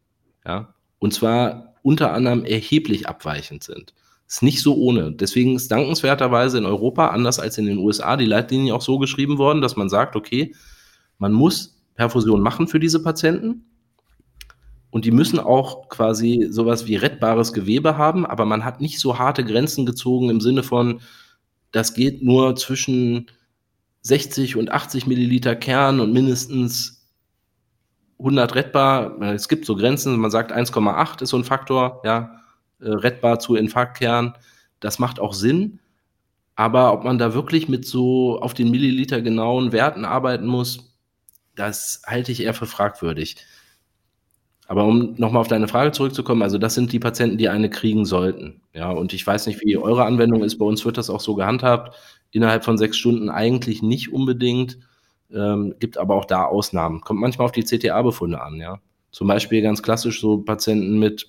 Ja? 0.47 0.75
Und 0.99 1.15
zwar 1.15 1.75
unter 1.83 2.13
anderem 2.13 2.45
erheblich 2.45 3.09
abweichend 3.09 3.65
sind. 3.65 3.95
Ist 4.27 4.43
nicht 4.43 4.63
so 4.63 4.75
ohne. 4.77 5.13
Deswegen 5.13 5.55
ist 5.55 5.71
dankenswerterweise 5.71 6.59
in 6.59 6.65
Europa, 6.65 7.09
anders 7.09 7.39
als 7.39 7.59
in 7.59 7.67
den 7.67 7.79
USA, 7.79 8.17
die 8.17 8.25
Leitlinie 8.25 8.75
auch 8.75 8.83
so 8.83 8.99
geschrieben 8.99 9.39
worden, 9.39 9.61
dass 9.61 9.77
man 9.77 9.89
sagt, 9.89 10.17
okay, 10.17 10.55
man 11.19 11.33
muss 11.33 11.83
Perfusion 11.95 12.41
machen 12.41 12.67
für 12.67 12.81
diese 12.81 13.03
Patienten. 13.03 13.67
Und 14.91 15.05
die 15.05 15.11
müssen 15.11 15.41
auch 15.41 15.89
quasi 15.89 16.47
sowas 16.51 16.87
wie 16.87 16.97
rettbares 16.97 17.53
Gewebe 17.53 17.99
haben, 17.99 18.25
aber 18.25 18.45
man 18.45 18.65
hat 18.65 18.81
nicht 18.81 19.01
so 19.01 19.19
harte 19.19 19.45
Grenzen 19.45 19.87
gezogen 19.87 20.31
im 20.31 20.41
Sinne 20.41 20.63
von, 20.63 21.01
das 21.73 21.95
geht 21.95 22.23
nur 22.23 22.55
zwischen 22.55 23.27
60 24.03 24.57
und 24.57 24.71
80 24.71 25.07
Milliliter 25.07 25.57
Kern 25.57 25.99
und 25.99 26.13
mindestens 26.13 27.09
100 28.19 28.55
rettbar. 28.55 29.21
Es 29.23 29.49
gibt 29.49 29.65
so 29.65 29.75
Grenzen, 29.75 30.17
man 30.17 30.31
sagt 30.31 30.53
1,8 30.53 31.23
ist 31.23 31.31
so 31.31 31.37
ein 31.37 31.45
Faktor, 31.45 32.01
ja, 32.05 32.41
rettbar 32.89 33.39
zu 33.39 33.55
Infarktkern. 33.55 34.35
Das 34.81 34.99
macht 34.99 35.21
auch 35.21 35.35
Sinn. 35.35 35.81
Aber 36.57 36.93
ob 36.93 37.05
man 37.05 37.19
da 37.19 37.35
wirklich 37.35 37.69
mit 37.69 37.85
so 37.87 38.41
auf 38.41 38.55
den 38.55 38.71
Milliliter 38.71 39.21
genauen 39.21 39.73
Werten 39.73 40.05
arbeiten 40.05 40.47
muss, 40.47 40.95
das 41.57 42.03
halte 42.07 42.33
ich 42.33 42.43
eher 42.43 42.55
für 42.55 42.67
fragwürdig. 42.67 43.37
Aber 44.67 44.85
um 44.85 45.15
nochmal 45.19 45.41
auf 45.43 45.49
deine 45.49 45.69
Frage 45.69 45.93
zurückzukommen, 45.93 46.43
also 46.43 46.57
das 46.57 46.75
sind 46.75 46.93
die 46.93 46.99
Patienten, 46.99 47.37
die 47.37 47.49
eine 47.49 47.69
kriegen 47.69 48.07
sollten. 48.07 48.63
Ja, 48.73 48.91
und 48.91 49.13
ich 49.13 49.27
weiß 49.27 49.47
nicht, 49.47 49.61
wie 49.63 49.77
eure 49.77 50.05
Anwendung 50.05 50.43
ist. 50.43 50.59
Bei 50.59 50.65
uns 50.65 50.85
wird 50.85 50.97
das 50.97 51.11
auch 51.11 51.21
so 51.21 51.35
gehandhabt. 51.35 51.97
Innerhalb 52.31 52.65
von 52.65 52.79
sechs 52.79 52.97
Stunden 52.97 53.29
eigentlich 53.29 53.83
nicht 53.83 54.13
unbedingt. 54.13 54.79
Ähm, 55.33 55.75
gibt 55.81 55.99
aber 55.99 56.15
auch 56.15 56.25
da 56.25 56.45
Ausnahmen. 56.47 57.01
Kommt 57.03 57.21
manchmal 57.21 57.47
auf 57.47 57.53
die 57.53 57.65
CTA-Befunde 57.65 58.41
an, 58.41 58.57
ja. 58.57 58.81
Zum 59.11 59.29
Beispiel 59.29 59.63
ganz 59.63 59.83
klassisch 59.83 60.21
so 60.21 60.39
Patienten 60.39 60.99
mit, 60.99 61.29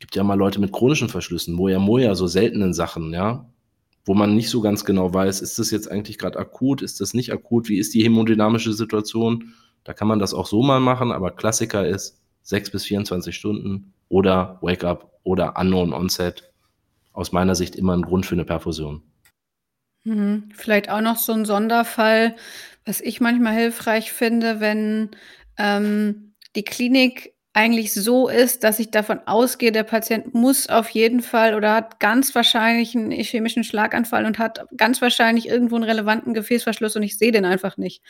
gibt 0.00 0.16
ja 0.16 0.24
mal 0.24 0.34
Leute 0.34 0.60
mit 0.60 0.72
chronischen 0.72 1.08
Verschlüssen, 1.08 1.54
Moja 1.54 1.78
Moja, 1.78 2.14
so 2.16 2.26
seltenen 2.26 2.74
Sachen, 2.74 3.14
ja 3.14 3.46
wo 4.04 4.14
man 4.14 4.34
nicht 4.34 4.50
so 4.50 4.60
ganz 4.60 4.84
genau 4.84 5.12
weiß, 5.12 5.40
ist 5.40 5.58
das 5.58 5.70
jetzt 5.70 5.90
eigentlich 5.90 6.18
gerade 6.18 6.38
akut, 6.38 6.82
ist 6.82 7.00
das 7.00 7.14
nicht 7.14 7.32
akut, 7.32 7.68
wie 7.68 7.78
ist 7.78 7.94
die 7.94 8.02
hämodynamische 8.02 8.72
Situation. 8.72 9.54
Da 9.84 9.92
kann 9.92 10.08
man 10.08 10.18
das 10.18 10.34
auch 10.34 10.46
so 10.46 10.62
mal 10.62 10.80
machen, 10.80 11.12
aber 11.12 11.30
Klassiker 11.30 11.86
ist 11.86 12.20
6 12.42 12.70
bis 12.70 12.84
24 12.84 13.34
Stunden 13.34 13.92
oder 14.08 14.58
Wake-up 14.62 15.18
oder 15.22 15.56
Unknown 15.58 15.92
Onset. 15.92 16.50
Aus 17.12 17.32
meiner 17.32 17.54
Sicht 17.54 17.76
immer 17.76 17.96
ein 17.96 18.02
Grund 18.02 18.24
für 18.24 18.34
eine 18.34 18.44
Perfusion. 18.44 19.02
Mhm. 20.04 20.48
Vielleicht 20.54 20.90
auch 20.90 21.02
noch 21.02 21.16
so 21.16 21.32
ein 21.32 21.44
Sonderfall, 21.44 22.36
was 22.86 23.00
ich 23.00 23.20
manchmal 23.20 23.54
hilfreich 23.54 24.12
finde, 24.12 24.60
wenn 24.60 25.10
ähm, 25.58 26.34
die 26.56 26.64
Klinik 26.64 27.34
eigentlich 27.52 27.92
so 27.92 28.28
ist, 28.28 28.62
dass 28.62 28.78
ich 28.78 28.90
davon 28.92 29.20
ausgehe, 29.26 29.72
der 29.72 29.82
Patient 29.82 30.34
muss 30.34 30.68
auf 30.68 30.88
jeden 30.90 31.20
Fall 31.20 31.54
oder 31.54 31.74
hat 31.74 31.98
ganz 31.98 32.34
wahrscheinlich 32.34 32.94
einen 32.96 33.10
ischämischen 33.10 33.64
Schlaganfall 33.64 34.24
und 34.24 34.38
hat 34.38 34.66
ganz 34.76 35.02
wahrscheinlich 35.02 35.48
irgendwo 35.48 35.74
einen 35.74 35.84
relevanten 35.84 36.32
Gefäßverschluss 36.32 36.94
und 36.96 37.02
ich 37.02 37.18
sehe 37.18 37.32
den 37.32 37.44
einfach 37.44 37.76
nicht. 37.76 38.02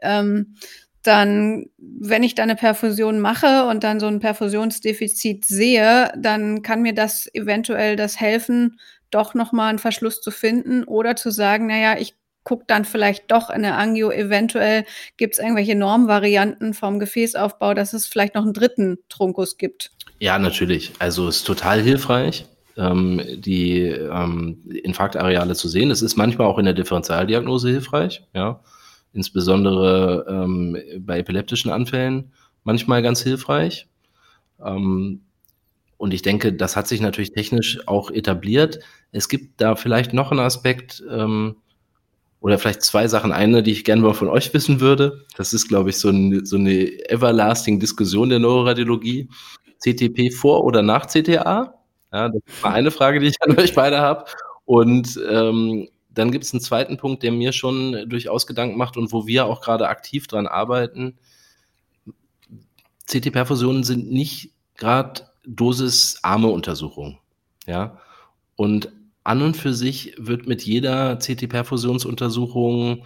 Ähm, 0.00 0.54
dann, 1.02 1.66
wenn 1.78 2.22
ich 2.22 2.34
da 2.34 2.42
eine 2.42 2.56
Perfusion 2.56 3.20
mache 3.20 3.66
und 3.66 3.84
dann 3.84 4.00
so 4.00 4.06
ein 4.06 4.20
Perfusionsdefizit 4.20 5.44
sehe, 5.46 6.12
dann 6.16 6.62
kann 6.62 6.82
mir 6.82 6.94
das 6.94 7.28
eventuell 7.34 7.96
das 7.96 8.20
helfen, 8.20 8.78
doch 9.10 9.34
nochmal 9.34 9.70
einen 9.70 9.78
Verschluss 9.78 10.20
zu 10.20 10.30
finden 10.30 10.84
oder 10.84 11.16
zu 11.16 11.30
sagen, 11.30 11.66
naja, 11.66 11.96
ich 11.98 12.14
guckt 12.44 12.70
dann 12.70 12.84
vielleicht 12.84 13.30
doch 13.30 13.50
in 13.50 13.62
der 13.62 13.78
Angio, 13.78 14.10
eventuell 14.10 14.84
gibt 15.16 15.34
es 15.34 15.38
irgendwelche 15.38 15.76
Normvarianten 15.76 16.74
vom 16.74 16.98
Gefäßaufbau, 16.98 17.74
dass 17.74 17.92
es 17.92 18.06
vielleicht 18.06 18.34
noch 18.34 18.44
einen 18.44 18.54
dritten 18.54 18.98
Trunkus 19.08 19.58
gibt. 19.58 19.92
Ja, 20.18 20.38
natürlich. 20.38 20.92
Also 20.98 21.28
es 21.28 21.38
ist 21.38 21.46
total 21.46 21.80
hilfreich, 21.80 22.46
ähm, 22.76 23.20
die 23.36 23.82
ähm, 23.82 24.62
Infarktareale 24.82 25.54
zu 25.54 25.68
sehen. 25.68 25.90
Es 25.90 26.02
ist 26.02 26.16
manchmal 26.16 26.46
auch 26.46 26.58
in 26.58 26.64
der 26.64 26.74
Differentialdiagnose 26.74 27.70
hilfreich, 27.70 28.22
ja. 28.34 28.60
Insbesondere 29.12 30.24
ähm, 30.28 30.76
bei 31.00 31.18
epileptischen 31.18 31.70
Anfällen 31.70 32.32
manchmal 32.62 33.02
ganz 33.02 33.22
hilfreich. 33.22 33.88
Ähm, 34.64 35.22
und 35.96 36.14
ich 36.14 36.22
denke, 36.22 36.52
das 36.52 36.76
hat 36.76 36.88
sich 36.88 37.00
natürlich 37.00 37.32
technisch 37.32 37.86
auch 37.86 38.10
etabliert. 38.10 38.78
Es 39.12 39.28
gibt 39.28 39.60
da 39.60 39.76
vielleicht 39.76 40.12
noch 40.14 40.30
einen 40.30 40.40
Aspekt, 40.40 41.02
ähm, 41.10 41.56
oder 42.40 42.58
vielleicht 42.58 42.82
zwei 42.82 43.06
Sachen. 43.06 43.32
Eine, 43.32 43.62
die 43.62 43.72
ich 43.72 43.84
gerne 43.84 44.02
mal 44.02 44.14
von 44.14 44.28
euch 44.28 44.52
wissen 44.54 44.80
würde. 44.80 45.24
Das 45.36 45.52
ist, 45.52 45.68
glaube 45.68 45.90
ich, 45.90 45.98
so, 45.98 46.08
ein, 46.08 46.44
so 46.44 46.56
eine 46.56 46.86
everlasting 47.10 47.78
Diskussion 47.78 48.30
der 48.30 48.38
Neuroradiologie. 48.38 49.28
CTP 49.78 50.30
vor 50.30 50.64
oder 50.64 50.82
nach 50.82 51.06
CTA? 51.06 51.74
Ja, 52.12 52.28
das 52.28 52.42
ist 52.46 52.62
mal 52.62 52.72
eine 52.72 52.90
Frage, 52.90 53.20
die 53.20 53.28
ich 53.28 53.36
an 53.40 53.56
euch 53.58 53.74
beide 53.74 53.98
habe. 53.98 54.24
Und 54.64 55.18
ähm, 55.28 55.88
dann 56.10 56.30
gibt 56.32 56.44
es 56.44 56.52
einen 56.52 56.60
zweiten 56.60 56.96
Punkt, 56.96 57.22
der 57.22 57.32
mir 57.32 57.52
schon 57.52 58.08
durchaus 58.08 58.46
Gedanken 58.46 58.76
macht 58.76 58.96
und 58.96 59.12
wo 59.12 59.26
wir 59.26 59.46
auch 59.46 59.60
gerade 59.60 59.88
aktiv 59.88 60.26
dran 60.26 60.46
arbeiten. 60.46 61.18
CT-Perfusionen 63.06 63.84
sind 63.84 64.10
nicht 64.10 64.52
gerade 64.76 65.22
dosisarme 65.46 66.48
Untersuchungen. 66.48 67.18
Ja. 67.66 67.98
Und 68.56 68.92
an 69.24 69.42
und 69.42 69.56
für 69.56 69.74
sich 69.74 70.14
wird 70.18 70.46
mit 70.46 70.62
jeder 70.62 71.16
CT-Perfusionsuntersuchung 71.16 73.04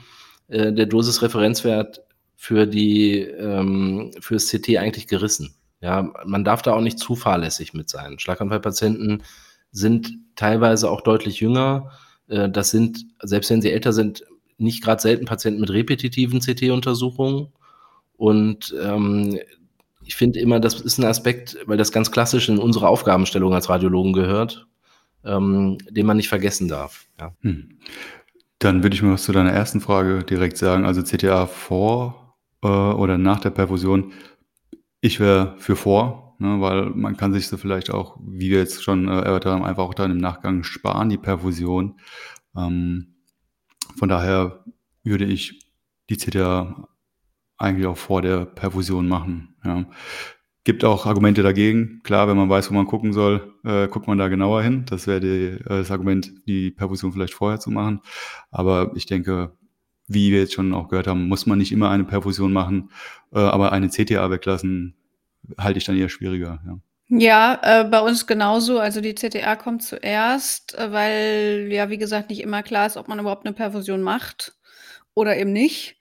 äh, 0.48 0.72
der 0.72 0.86
Dosisreferenzwert 0.86 2.02
für 2.36 2.66
die 2.66 3.20
ähm, 3.20 4.12
fürs 4.20 4.48
CT 4.48 4.76
eigentlich 4.78 5.06
gerissen. 5.06 5.54
Ja, 5.80 6.12
man 6.24 6.44
darf 6.44 6.62
da 6.62 6.72
auch 6.74 6.80
nicht 6.80 6.98
zu 6.98 7.14
fahrlässig 7.14 7.74
mit 7.74 7.90
sein. 7.90 8.18
Schlaganfallpatienten 8.18 9.22
sind 9.70 10.12
teilweise 10.36 10.90
auch 10.90 11.00
deutlich 11.00 11.40
jünger. 11.40 11.90
Äh, 12.28 12.48
das 12.48 12.70
sind, 12.70 13.06
selbst 13.22 13.50
wenn 13.50 13.62
sie 13.62 13.72
älter 13.72 13.92
sind, 13.92 14.24
nicht 14.56 14.82
gerade 14.82 15.02
selten 15.02 15.26
Patienten 15.26 15.60
mit 15.60 15.70
repetitiven 15.70 16.40
CT-Untersuchungen. 16.40 17.48
Und 18.16 18.74
ähm, 18.80 19.38
ich 20.04 20.14
finde 20.14 20.38
immer, 20.38 20.60
das 20.60 20.80
ist 20.80 20.98
ein 20.98 21.04
Aspekt, 21.04 21.56
weil 21.66 21.76
das 21.76 21.92
ganz 21.92 22.10
klassisch 22.10 22.48
in 22.48 22.58
unsere 22.58 22.88
Aufgabenstellung 22.88 23.52
als 23.52 23.68
Radiologen 23.68 24.12
gehört 24.12 24.66
ähm, 25.24 25.78
den 25.90 26.06
man 26.06 26.16
nicht 26.16 26.28
vergessen 26.28 26.68
darf. 26.68 27.06
Ja. 27.20 27.34
Hm. 27.40 27.78
Dann 28.58 28.82
würde 28.82 28.94
ich 28.94 29.02
mal 29.02 29.12
was 29.12 29.24
zu 29.24 29.32
deiner 29.32 29.52
ersten 29.52 29.80
Frage 29.80 30.24
direkt 30.24 30.56
sagen. 30.56 30.84
Also 30.84 31.02
CTA 31.02 31.46
vor 31.46 32.36
äh, 32.62 32.68
oder 32.68 33.18
nach 33.18 33.40
der 33.40 33.50
Perfusion. 33.50 34.12
Ich 35.00 35.20
wäre 35.20 35.54
für 35.58 35.76
vor, 35.76 36.36
ne, 36.38 36.60
weil 36.60 36.86
man 36.90 37.16
kann 37.16 37.32
sich 37.32 37.48
so 37.48 37.56
vielleicht 37.56 37.90
auch, 37.90 38.18
wie 38.26 38.50
wir 38.50 38.58
jetzt 38.58 38.82
schon 38.82 39.08
äh, 39.08 39.20
erörtert 39.20 39.52
haben, 39.52 39.64
einfach 39.64 39.84
auch 39.84 39.94
dann 39.94 40.10
im 40.10 40.18
Nachgang 40.18 40.62
sparen, 40.62 41.08
die 41.08 41.18
Perfusion. 41.18 42.00
Ähm, 42.56 43.16
von 43.96 44.08
daher 44.08 44.64
würde 45.02 45.24
ich 45.24 45.60
die 46.08 46.16
CTA 46.16 46.88
eigentlich 47.56 47.86
auch 47.86 47.96
vor 47.96 48.22
der 48.22 48.46
Perfusion 48.46 49.08
machen. 49.08 49.56
Ja. 49.64 49.84
Gibt 50.64 50.82
auch 50.82 51.04
Argumente 51.04 51.42
dagegen. 51.42 52.00
Klar, 52.04 52.26
wenn 52.26 52.38
man 52.38 52.48
weiß, 52.48 52.70
wo 52.70 52.74
man 52.74 52.86
gucken 52.86 53.12
soll, 53.12 53.54
äh, 53.64 53.86
guckt 53.88 54.06
man 54.06 54.16
da 54.16 54.28
genauer 54.28 54.62
hin. 54.62 54.86
Das 54.88 55.06
wäre 55.06 55.24
äh, 55.26 55.58
das 55.62 55.90
Argument, 55.90 56.32
die 56.46 56.70
Perfusion 56.70 57.12
vielleicht 57.12 57.34
vorher 57.34 57.60
zu 57.60 57.70
machen. 57.70 58.00
Aber 58.50 58.92
ich 58.94 59.04
denke, 59.04 59.52
wie 60.06 60.32
wir 60.32 60.40
jetzt 60.40 60.54
schon 60.54 60.74
auch 60.74 60.88
gehört 60.88 61.06
haben, 61.06 61.28
muss 61.28 61.46
man 61.46 61.58
nicht 61.58 61.72
immer 61.72 61.90
eine 61.90 62.04
Perfusion 62.04 62.52
machen, 62.52 62.90
äh, 63.32 63.38
aber 63.38 63.72
eine 63.72 63.88
CTA 63.88 64.30
weglassen, 64.30 64.94
halte 65.58 65.78
ich 65.78 65.84
dann 65.84 65.96
eher 65.96 66.08
schwieriger. 66.08 66.60
Ja. 66.66 66.78
Ja, 67.08 67.60
äh, 67.62 67.84
bei 67.84 68.00
uns 68.00 68.26
genauso. 68.26 68.78
Also 68.78 69.00
die 69.00 69.14
CTA 69.14 69.56
kommt 69.56 69.82
zuerst, 69.82 70.74
äh, 70.78 70.90
weil 70.90 71.68
ja, 71.70 71.90
wie 71.90 71.98
gesagt, 71.98 72.30
nicht 72.30 72.40
immer 72.40 72.62
klar 72.62 72.86
ist, 72.86 72.96
ob 72.96 73.08
man 73.08 73.18
überhaupt 73.18 73.46
eine 73.46 73.54
Perfusion 73.54 74.02
macht 74.02 74.54
oder 75.12 75.36
eben 75.36 75.52
nicht. 75.52 75.96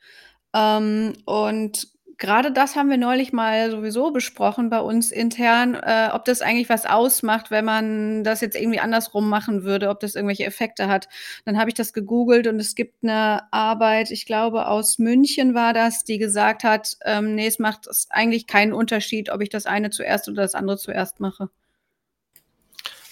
Ähm, 0.54 1.14
und 1.26 1.88
gerade 2.18 2.52
das 2.52 2.76
haben 2.76 2.90
wir 2.90 2.98
neulich 2.98 3.34
mal 3.34 3.72
sowieso 3.72 4.12
besprochen 4.12 4.70
bei 4.70 4.80
uns 4.80 5.12
intern, 5.12 5.76
äh, 5.76 6.10
ob 6.14 6.26
das 6.26 6.42
eigentlich 6.42 6.70
was 6.70 6.86
ausmacht, 6.86 7.52
wenn 7.52 7.66
man 7.66 8.24
das 8.24 8.42
jetzt 8.42 8.56
irgendwie 8.56 8.80
andersrum 8.80 9.30
machen 9.30 9.64
würde, 9.64 9.90
ob 9.90 10.00
das 10.00 10.16
irgendwelche 10.16 10.46
Effekte 10.46 10.88
hat. 10.88 11.08
Dann 11.46 11.58
habe 11.58 11.70
ich 11.70 11.74
das 11.74 11.94
gegoogelt 11.94 12.48
und 12.48 12.60
es 12.60 12.76
gibt 12.76 13.04
eine 13.04 13.52
Arbeit, 13.52 14.12
ich 14.12 14.26
glaube 14.26 14.68
aus 14.68 15.00
München 15.00 15.54
war 15.54 15.74
das, 15.74 16.04
die 16.04 16.18
gesagt 16.18 16.64
hat, 16.64 16.98
ähm, 17.06 17.36
nee, 17.36 17.48
es 17.48 17.60
macht 17.60 17.88
eigentlich 18.10 18.48
keinen 18.48 18.74
Unterschied, 18.74 19.30
ob 19.30 19.42
ich 19.42 19.50
das 19.50 19.66
eine 19.66 19.90
zuerst 19.90 20.28
oder 20.28 20.42
das 20.42 20.56
andere 20.56 20.78
zuerst 20.78 21.20
mache. 21.20 21.50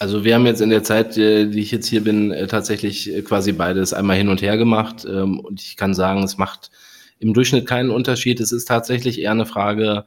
Also 0.02 0.24
wir 0.24 0.34
haben 0.34 0.47
jetzt 0.47 0.62
in 0.62 0.72
der 0.72 0.82
Zeit, 0.82 1.16
äh, 1.18 1.45
die 1.45 1.60
ich 1.60 1.70
jetzt 1.70 1.86
hier 1.86 2.04
bin, 2.04 2.32
äh, 2.32 2.47
tatsächlich 2.47 3.14
äh, 3.14 3.22
quasi 3.22 3.52
beides 3.52 3.93
einmal 3.93 4.18
hin 4.18 4.30
und 4.30 4.41
her 4.41 4.58
gemacht. 4.58 5.06
Ähm, 5.06 5.39
und 5.39 5.62
ich 5.62 5.78
kann 5.78 5.93
sagen, 5.93 6.24
es 6.24 6.38
macht 6.38 6.72
im 7.22 7.34
Durchschnitt 7.34 7.67
keinen 7.67 7.91
Unterschied. 7.91 8.39
Es 8.39 8.51
ist 8.51 8.65
tatsächlich 8.65 9.22
eher 9.22 9.32
eine 9.32 9.45
Frage 9.45 10.05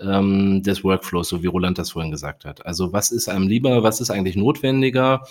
ähm, 0.00 0.62
des 0.64 0.82
Workflows, 0.82 1.28
so 1.28 1.42
wie 1.42 1.46
Roland 1.46 1.78
das 1.78 1.92
vorhin 1.92 2.10
gesagt 2.10 2.44
hat. 2.44 2.66
Also 2.66 2.92
was 2.92 3.12
ist 3.12 3.28
einem 3.28 3.46
lieber, 3.46 3.84
was 3.84 4.00
ist 4.00 4.10
eigentlich 4.10 4.36
notwendiger 4.36 5.24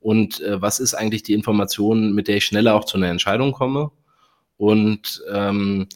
und 0.00 0.40
äh, 0.42 0.60
was 0.60 0.78
ist 0.78 0.94
eigentlich 0.94 1.22
die 1.22 1.32
Information, 1.32 2.14
mit 2.14 2.28
der 2.28 2.36
ich 2.36 2.44
schneller 2.44 2.74
auch 2.74 2.84
zu 2.84 2.98
einer 2.98 3.08
Entscheidung 3.08 3.52
komme? 3.52 3.90
Und 4.58 5.22
ähm, 5.32 5.88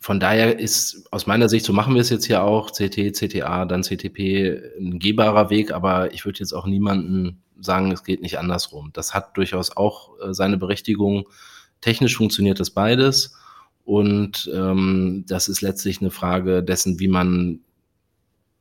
von 0.00 0.18
daher 0.18 0.58
ist 0.58 1.06
aus 1.12 1.28
meiner 1.28 1.48
Sicht, 1.48 1.64
so 1.64 1.72
machen 1.72 1.94
wir 1.94 2.00
es 2.00 2.10
jetzt 2.10 2.26
hier 2.26 2.42
auch, 2.42 2.72
CT, 2.72 3.12
CTA, 3.14 3.64
dann 3.64 3.84
CTP, 3.84 4.60
ein 4.76 4.98
gehbarer 4.98 5.50
Weg, 5.50 5.72
aber 5.72 6.12
ich 6.12 6.24
würde 6.24 6.40
jetzt 6.40 6.52
auch 6.52 6.66
niemanden 6.66 7.40
sagen, 7.60 7.92
es 7.92 8.02
geht 8.02 8.22
nicht 8.22 8.40
andersrum. 8.40 8.90
Das 8.92 9.14
hat 9.14 9.36
durchaus 9.36 9.76
auch 9.76 10.18
äh, 10.20 10.34
seine 10.34 10.56
Berechtigung. 10.56 11.28
Technisch 11.80 12.16
funktioniert 12.16 12.58
das 12.58 12.70
beides 12.70 13.36
und 13.84 14.50
ähm, 14.54 15.24
das 15.26 15.48
ist 15.48 15.60
letztlich 15.60 16.00
eine 16.00 16.10
Frage 16.10 16.62
dessen, 16.62 17.00
wie 17.00 17.08
man 17.08 17.60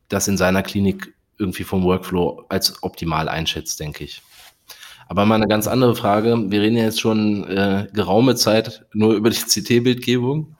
das 0.09 0.27
in 0.27 0.37
seiner 0.37 0.63
Klinik 0.63 1.13
irgendwie 1.37 1.63
vom 1.63 1.83
Workflow 1.83 2.45
als 2.49 2.83
optimal 2.83 3.29
einschätzt, 3.29 3.79
denke 3.79 4.03
ich. 4.03 4.21
Aber 5.07 5.25
mal 5.25 5.35
eine 5.35 5.47
ganz 5.47 5.67
andere 5.67 5.95
Frage. 5.95 6.49
Wir 6.49 6.61
reden 6.61 6.77
ja 6.77 6.83
jetzt 6.83 7.01
schon 7.01 7.43
äh, 7.45 7.87
geraume 7.93 8.35
Zeit 8.35 8.85
nur 8.93 9.13
über 9.13 9.29
die 9.29 9.37
CT-Bildgebung 9.37 10.55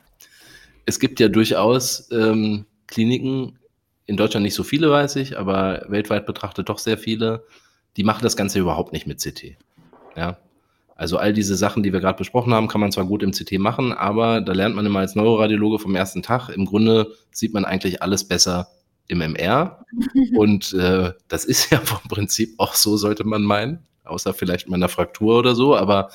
es 0.86 1.00
gibt 1.00 1.20
ja 1.20 1.28
durchaus 1.28 2.10
ähm, 2.12 2.66
Kliniken, 2.88 3.58
in 4.06 4.18
Deutschland 4.18 4.44
nicht 4.44 4.56
so 4.56 4.64
viele, 4.64 4.92
weiß 4.92 5.16
ich, 5.18 5.38
aber 5.38 5.86
weltweit 5.88 6.26
betrachtet 6.26 6.70
doch 6.70 6.80
sehr 6.80 6.98
viele, 6.98 7.46
die 7.98 8.04
machen 8.04 8.24
das 8.24 8.36
Ganze 8.36 8.60
überhaupt 8.60 8.94
nicht 8.94 9.08
mit 9.08 9.20
CT. 9.22 9.56
Ja. 10.16 10.38
Also 10.96 11.18
all 11.18 11.34
diese 11.34 11.56
Sachen, 11.56 11.84
die 11.84 11.94
wir 11.94 12.00
gerade 12.00 12.18
besprochen 12.18 12.54
haben, 12.54 12.68
kann 12.68 12.82
man 12.82 12.92
zwar 12.92 13.06
gut 13.06 13.24
im 13.24 13.32
CT 13.32 13.54
machen, 13.60 13.92
aber 13.94 14.42
da 14.42 14.54
lernt 14.54 14.76
man 14.76 14.86
immer 14.86 15.00
als 15.00 15.16
Neuroradiologe 15.16 15.80
vom 15.80 15.96
ersten 15.96 16.22
Tag, 16.22 16.50
im 16.50 16.66
Grunde 16.66 17.12
sieht 17.32 17.54
man 17.54 17.66
eigentlich 17.66 18.04
alles 18.04 18.28
besser 18.28 18.68
im 19.08 19.22
MR. 19.22 19.86
Und 20.36 20.74
äh, 20.74 21.12
das 21.28 21.46
ist 21.46 21.72
ja 21.72 21.80
vom 21.80 22.08
Prinzip 22.08 22.54
auch 22.58 22.76
so, 22.76 22.98
sollte 22.98 23.24
man 23.24 23.44
meinen, 23.44 23.86
außer 24.04 24.34
vielleicht 24.34 24.70
mal 24.70 24.78
einer 24.78 24.90
Fraktur 24.90 25.40
oder 25.40 25.56
so. 25.56 25.76
Aber 25.76 26.10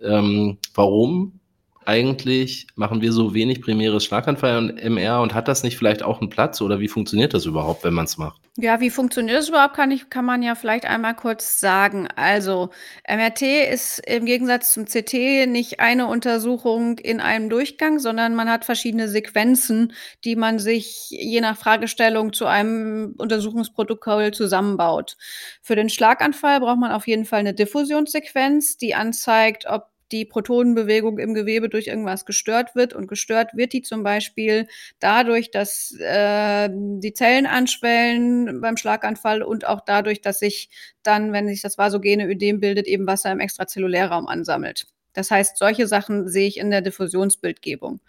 ähm, 0.00 0.58
warum 0.74 1.40
eigentlich 1.88 2.66
machen 2.74 3.00
wir 3.00 3.12
so 3.12 3.32
wenig 3.32 3.62
primäres 3.62 4.04
Schlaganfall 4.04 4.58
und 4.58 4.78
MR 4.78 5.22
und 5.22 5.32
hat 5.32 5.48
das 5.48 5.62
nicht 5.62 5.78
vielleicht 5.78 6.02
auch 6.02 6.20
einen 6.20 6.28
Platz 6.28 6.60
oder 6.60 6.80
wie 6.80 6.88
funktioniert 6.88 7.32
das 7.32 7.46
überhaupt, 7.46 7.82
wenn 7.82 7.94
man 7.94 8.04
es 8.04 8.18
macht? 8.18 8.42
Ja, 8.58 8.80
wie 8.80 8.90
funktioniert 8.90 9.38
das 9.38 9.48
überhaupt, 9.48 9.74
kann, 9.74 9.90
ich, 9.90 10.10
kann 10.10 10.26
man 10.26 10.42
ja 10.42 10.54
vielleicht 10.54 10.84
einmal 10.84 11.16
kurz 11.16 11.60
sagen. 11.60 12.06
Also 12.14 12.68
MRT 13.08 13.40
ist 13.72 14.00
im 14.06 14.26
Gegensatz 14.26 14.74
zum 14.74 14.84
CT 14.84 15.46
nicht 15.46 15.80
eine 15.80 16.08
Untersuchung 16.08 16.98
in 16.98 17.20
einem 17.20 17.48
Durchgang, 17.48 17.98
sondern 17.98 18.34
man 18.34 18.50
hat 18.50 18.66
verschiedene 18.66 19.08
Sequenzen, 19.08 19.94
die 20.24 20.36
man 20.36 20.58
sich 20.58 21.06
je 21.08 21.40
nach 21.40 21.56
Fragestellung 21.56 22.34
zu 22.34 22.44
einem 22.44 23.14
Untersuchungsprotokoll 23.16 24.32
zusammenbaut. 24.32 25.16
Für 25.62 25.74
den 25.74 25.88
Schlaganfall 25.88 26.60
braucht 26.60 26.80
man 26.80 26.92
auf 26.92 27.06
jeden 27.06 27.24
Fall 27.24 27.40
eine 27.40 27.54
Diffusionssequenz, 27.54 28.76
die 28.76 28.94
anzeigt, 28.94 29.64
ob 29.66 29.86
die 30.12 30.24
Protonenbewegung 30.24 31.18
im 31.18 31.34
Gewebe 31.34 31.68
durch 31.68 31.86
irgendwas 31.86 32.24
gestört 32.24 32.74
wird. 32.74 32.92
Und 32.92 33.08
gestört 33.08 33.54
wird 33.54 33.72
die 33.72 33.82
zum 33.82 34.02
Beispiel 34.02 34.66
dadurch, 34.98 35.50
dass 35.50 35.94
äh, 35.98 36.68
die 36.72 37.12
Zellen 37.12 37.46
anschwellen 37.46 38.60
beim 38.60 38.76
Schlaganfall 38.76 39.42
und 39.42 39.66
auch 39.66 39.80
dadurch, 39.84 40.20
dass 40.20 40.38
sich 40.38 40.70
dann, 41.02 41.32
wenn 41.32 41.48
sich 41.48 41.62
das 41.62 41.78
vasogene 41.78 42.26
Ödem 42.26 42.60
bildet, 42.60 42.86
eben 42.86 43.06
Wasser 43.06 43.32
im 43.32 43.40
Extrazellulärraum 43.40 44.26
ansammelt. 44.26 44.86
Das 45.14 45.30
heißt, 45.32 45.56
solche 45.56 45.88
Sachen 45.88 46.28
sehe 46.28 46.46
ich 46.46 46.58
in 46.58 46.70
der 46.70 46.80
Diffusionsbildgebung. 46.80 48.00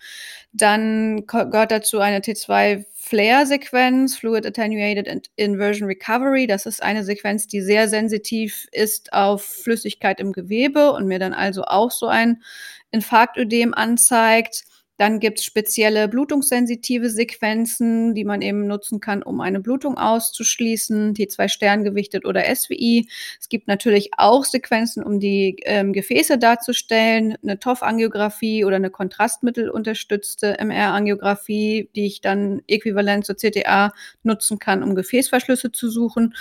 Dann 0.53 1.25
gehört 1.25 1.71
dazu 1.71 1.99
eine 1.99 2.19
T2 2.19 2.85
Flare-Sequenz, 3.09 4.17
Fluid 4.17 4.45
Attenuated 4.45 5.31
Inversion 5.35 5.87
Recovery. 5.87 6.45
Das 6.45 6.67
ist 6.67 6.83
eine 6.83 7.03
Sequenz, 7.03 7.47
die 7.47 7.59
sehr 7.59 7.87
sensitiv 7.87 8.67
ist 8.71 9.13
auf 9.13 9.43
Flüssigkeit 9.43 10.19
im 10.19 10.31
Gewebe 10.31 10.91
und 10.91 11.07
mir 11.07 11.17
dann 11.17 11.33
also 11.33 11.63
auch 11.63 11.89
so 11.89 12.05
ein 12.05 12.43
Infarktödem 12.91 13.73
anzeigt. 13.73 14.63
Dann 14.99 15.21
gibt 15.21 15.39
es 15.39 15.45
spezielle 15.45 16.09
blutungssensitive 16.09 17.09
Sequenzen, 17.09 18.13
die 18.15 18.25
man 18.25 18.41
eben 18.41 18.67
nutzen 18.67 18.99
kann, 18.99 19.23
um 19.23 19.39
eine 19.39 19.61
Blutung 19.61 19.97
auszuschließen, 19.97 21.13
T2 21.13 21.47
Sterngewichtet 21.47 22.25
oder 22.25 22.43
SWI. 22.53 23.07
Es 23.39 23.47
gibt 23.47 23.69
natürlich 23.69 24.09
auch 24.17 24.43
Sequenzen, 24.43 25.01
um 25.01 25.21
die 25.21 25.55
ähm, 25.63 25.93
Gefäße 25.93 26.37
darzustellen, 26.37 27.37
eine 27.41 27.59
TOF-Angiografie 27.59 28.65
oder 28.65 28.75
eine 28.75 28.89
kontrastmittelunterstützte 28.89 30.59
MR-Angiografie, 30.59 31.89
die 31.95 32.05
ich 32.05 32.19
dann 32.19 32.61
äquivalent 32.67 33.25
zur 33.25 33.37
CTA 33.37 33.93
nutzen 34.23 34.59
kann, 34.59 34.83
um 34.83 34.95
Gefäßverschlüsse 34.95 35.71
zu 35.71 35.89
suchen. 35.89 36.35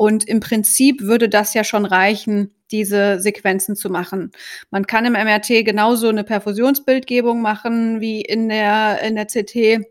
Und 0.00 0.26
im 0.26 0.40
Prinzip 0.40 1.02
würde 1.02 1.28
das 1.28 1.52
ja 1.52 1.62
schon 1.62 1.84
reichen, 1.84 2.54
diese 2.70 3.20
Sequenzen 3.20 3.76
zu 3.76 3.90
machen. 3.90 4.32
Man 4.70 4.86
kann 4.86 5.04
im 5.04 5.12
MRT 5.12 5.62
genauso 5.62 6.08
eine 6.08 6.24
Perfusionsbildgebung 6.24 7.42
machen 7.42 8.00
wie 8.00 8.22
in 8.22 8.48
der, 8.48 9.02
in 9.02 9.14
der 9.14 9.26
CT 9.26 9.84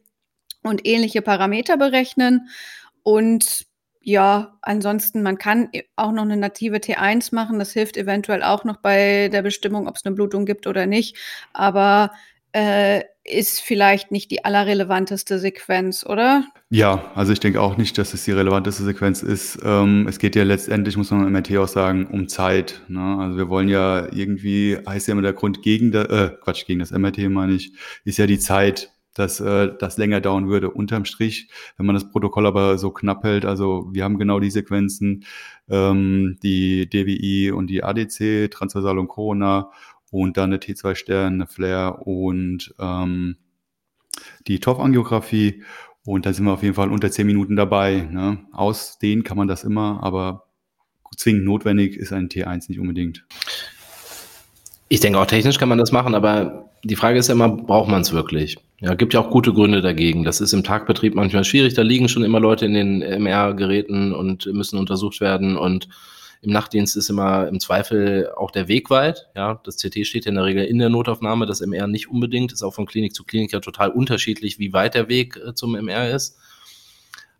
und 0.64 0.82
ähnliche 0.84 1.22
Parameter 1.22 1.78
berechnen. 1.78 2.49
Und 3.03 3.68
ja, 4.01 4.57
ansonsten, 4.64 5.22
man 5.22 5.38
kann 5.38 5.70
auch 5.95 6.12
noch 6.12 6.24
eine 6.24 6.38
native 6.38 6.78
T1 6.78 7.36
machen. 7.36 7.60
Das 7.60 7.74
hilft 7.74 7.95
eventuell 7.95 8.41
auch 8.41 8.64
noch 8.64 8.78
bei 8.78 9.30
der 9.32 9.43
Bestimmung, 9.43 9.88
ob 9.88 9.95
es 9.95 10.05
eine 10.05 10.16
Blutung 10.16 10.47
gibt 10.47 10.66
oder 10.66 10.88
nicht. 10.88 11.18
Aber 11.53 12.10
äh, 12.52 13.04
ist 13.24 13.62
vielleicht 13.62 14.12
nicht 14.12 14.32
die 14.32 14.43
allerrelevanteste 14.43 15.39
Sequenz, 15.39 16.06
oder? 16.06 16.45
Ja, 16.70 17.12
also 17.16 17.32
ich 17.32 17.39
denke 17.39 17.62
auch 17.62 17.78
nicht, 17.78 17.97
dass 17.97 18.14
es 18.14 18.26
die 18.26 18.32
relevanteste 18.32 18.84
Sequenz 18.84 19.22
ist. 19.22 19.60
Ähm, 19.64 20.08
es 20.08 20.20
geht 20.20 20.36
ja 20.36 20.43
letztendlich, 20.43 20.97
muss 20.97 21.12
man 21.12 21.26
im 21.26 21.34
MRT 21.34 21.58
auch 21.58 21.68
sagen, 21.68 22.08
um 22.08 22.28
Zeit. 22.28 22.82
Ne? 22.88 23.18
Also 23.20 23.38
wir 23.38 23.50
wollen 23.50 23.70
ja 23.70 24.12
irgendwie, 24.12 24.78
heißt 24.88 25.08
ja 25.08 25.12
immer 25.12 25.22
der 25.22 25.34
Grund 25.34 25.62
gegen, 25.62 25.91
der, 25.91 26.10
äh, 26.10 26.30
Quatsch, 26.41 26.66
gegen 26.66 26.80
das 26.80 26.91
MRT 26.91 27.30
meine 27.30 27.54
ich, 27.54 27.74
ist 28.04 28.18
ja 28.18 28.26
die 28.26 28.39
Zeit, 28.39 28.91
dass 29.14 29.39
äh, 29.39 29.72
das 29.78 29.97
länger 29.97 30.22
dauern 30.22 30.47
würde, 30.47 30.72
unterm 30.72 31.06
Strich. 31.06 31.50
Wenn 31.78 31.86
man 31.86 31.95
das 31.95 32.10
Protokoll 32.10 32.47
aber 32.47 32.78
so 32.78 32.91
knapp 32.91 33.24
hält, 33.24 33.45
also 33.45 33.89
wir 33.91 34.04
haben 34.04 34.18
genau 34.18 34.39
die 34.39 34.52
Sequenzen, 34.52 35.26
ähm, 35.70 36.38
die 36.41 36.89
DWI 36.89 37.52
und 37.52 37.68
die 37.68 37.84
ADC, 37.84 38.50
Transversal 38.50 38.97
und 38.97 39.08
Corona 39.08 39.72
und 40.12 40.38
dann 40.38 40.51
eine 40.51 40.57
T2-Stern, 40.57 41.34
eine 41.34 41.47
Flare 41.47 42.03
und 42.03 42.74
ähm, 42.80 43.38
die 44.47 44.60
TOF-Angiografie. 44.60 45.64
Und 46.05 46.26
da 46.26 46.34
sind 46.34 46.45
wir 46.45 46.53
auf 46.53 46.64
jeden 46.64 46.76
Fall 46.76 46.91
unter 46.91 47.12
zehn 47.12 47.28
Minuten 47.28 47.55
dabei. 47.55 48.07
Ne? 48.10 48.39
Ausdehnen 48.51 49.24
kann 49.24 49.38
man 49.38 49.47
das 49.47 49.64
immer, 49.64 50.01
aber 50.01 50.45
zwingend 51.16 51.45
notwendig 51.45 51.95
ist 51.97 52.14
ein 52.14 52.30
T1 52.30 52.70
nicht 52.70 52.80
unbedingt. 52.80 53.26
Ich 54.88 55.01
denke 55.01 55.20
auch 55.20 55.28
technisch 55.28 55.60
kann 55.60 55.70
man 55.70 55.78
das 55.78 55.91
machen, 55.91 56.16
aber 56.16 56.70
die 56.84 56.95
Frage 56.95 57.20
ist 57.20 57.28
ja 57.28 57.36
immer, 57.36 57.49
braucht 57.49 57.89
man 57.89 58.01
es 58.01 58.14
wirklich? 58.14 58.57
Ja, 58.80 58.95
gibt 58.95 59.14
ja 59.14 59.20
auch 59.20 59.30
gute 59.30 59.53
Gründe 59.53 59.82
dagegen. 59.82 60.24
Das 60.24 60.39
ist 60.39 60.53
im 60.53 60.64
Tagbetrieb 60.64 61.14
manchmal 61.14 61.43
schwierig. 61.43 61.74
Da 61.74 61.82
liegen 61.82 62.07
schon 62.07 62.24
immer 62.24 62.39
Leute 62.39 62.66
in 62.66 62.74
den 62.74 63.01
MR-Geräten 63.01 64.14
und 64.14 64.45
müssen 64.47 64.80
untersucht 64.80 65.20
werden 65.20 65.57
und 65.57 65.89
im 66.41 66.51
Nachtdienst 66.51 66.95
ist 66.95 67.09
immer 67.09 67.47
im 67.47 67.59
Zweifel 67.59 68.31
auch 68.37 68.51
der 68.51 68.67
Weg 68.67 68.89
weit. 68.89 69.27
Ja, 69.35 69.59
das 69.65 69.77
CT 69.77 70.05
steht 70.05 70.25
ja 70.25 70.29
in 70.29 70.35
der 70.35 70.45
Regel 70.45 70.63
in 70.63 70.79
der 70.79 70.89
Notaufnahme, 70.89 71.45
das 71.45 71.59
MR 71.59 71.87
nicht 71.87 72.09
unbedingt. 72.09 72.53
Ist 72.53 72.63
auch 72.63 72.73
von 72.73 72.85
Klinik 72.85 73.13
zu 73.13 73.25
Klinik 73.25 73.51
ja 73.51 73.59
total 73.59 73.89
unterschiedlich, 73.89 74.57
wie 74.57 74.71
weit 74.71 74.95
der 74.95 75.09
Weg 75.09 75.37
äh, 75.37 75.53
zum 75.53 75.75
MR 75.75 76.15
ist. 76.15 76.37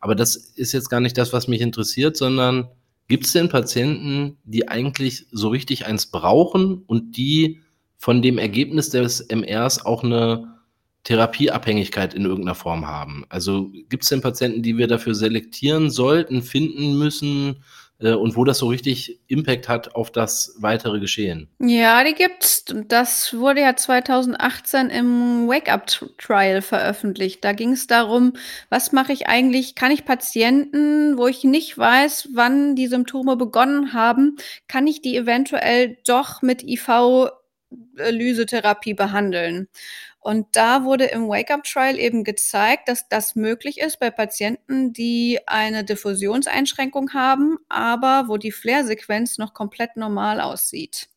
Aber 0.02 0.16
das 0.16 0.36
ist 0.36 0.74
jetzt 0.74 0.90
gar 0.90 1.00
nicht 1.00 1.18
das, 1.18 1.32
was 1.32 1.48
mich 1.48 1.62
interessiert, 1.62 2.18
sondern 2.18 2.70
gibt 3.08 3.26
es 3.26 3.34
denn 3.34 3.50
Patienten, 3.50 4.38
die 4.44 4.68
eigentlich 4.68 5.28
so 5.32 5.48
richtig 5.50 5.86
eins 5.86 6.08
brauchen 6.08 6.84
und 6.86 7.18
die 7.18 7.62
von 7.98 8.22
dem 8.22 8.38
Ergebnis 8.38 8.90
des 8.90 9.28
MRs 9.30 9.86
auch 9.86 10.04
eine 10.04 10.56
Therapieabhängigkeit 11.04 12.14
in 12.14 12.24
irgendeiner 12.24 12.56
Form 12.56 12.86
haben? 12.86 13.26
Also 13.30 13.72
gibt 13.90 14.04
es 14.04 14.10
denn 14.10 14.22
Patienten, 14.22 14.62
die 14.62 14.78
wir 14.78 14.88
dafür 14.88 15.16
selektieren 15.16 15.90
sollten, 15.90 16.42
finden 16.42 16.98
müssen? 16.98 17.64
Äh, 18.00 18.14
und 18.14 18.36
wo 18.36 18.44
das 18.44 18.58
so 18.60 18.68
richtig 18.68 19.20
Impact 19.28 19.68
hat 19.68 19.96
auf 19.96 20.12
das 20.12 20.56
weitere 20.60 21.00
Geschehen. 21.00 21.50
Ja, 21.60 22.04
die 22.04 22.14
gibt's. 22.14 22.66
Das 22.88 23.34
wurde 23.34 23.62
ja 23.62 23.76
2018 23.76 24.90
im 24.90 25.48
Wake-up-Trial 25.48 26.62
veröffentlicht. 26.62 27.44
Da 27.44 27.54
ging 27.54 27.72
es 27.74 27.88
darum, 27.88 28.34
was 28.70 28.92
mache 28.92 29.14
ich 29.14 29.28
eigentlich, 29.28 29.74
kann 29.76 29.92
ich 29.92 30.06
Patienten, 30.06 31.18
wo 31.18 31.28
ich 31.28 31.44
nicht 31.44 31.78
weiß, 31.78 32.30
wann 32.34 32.76
die 32.76 32.88
Symptome 32.88 33.36
begonnen 33.36 33.94
haben, 33.94 34.38
kann 34.68 34.88
ich 34.88 35.02
die 35.02 35.18
eventuell 35.18 35.98
doch 36.06 36.42
mit 36.42 36.64
IV-Lysetherapie 36.64 38.94
behandeln? 38.94 39.68
Und 40.20 40.48
da 40.54 40.84
wurde 40.84 41.06
im 41.06 41.28
Wake-up-Trial 41.28 41.98
eben 41.98 42.24
gezeigt, 42.24 42.90
dass 42.90 43.08
das 43.08 43.36
möglich 43.36 43.80
ist 43.80 44.00
bei 44.00 44.12
Patienten, 44.12 44.92
die 44.92 45.40
eine 45.48 45.86
Diffusionseinschränkung 45.86 47.14
haben, 47.14 47.58
aber 47.70 48.26
wo 48.28 48.38
die 48.38 48.52
Flare-Sequenz 48.52 49.38
noch 49.38 49.54
komplett 49.54 49.96
normal 49.96 50.42
aussieht. 50.42 51.08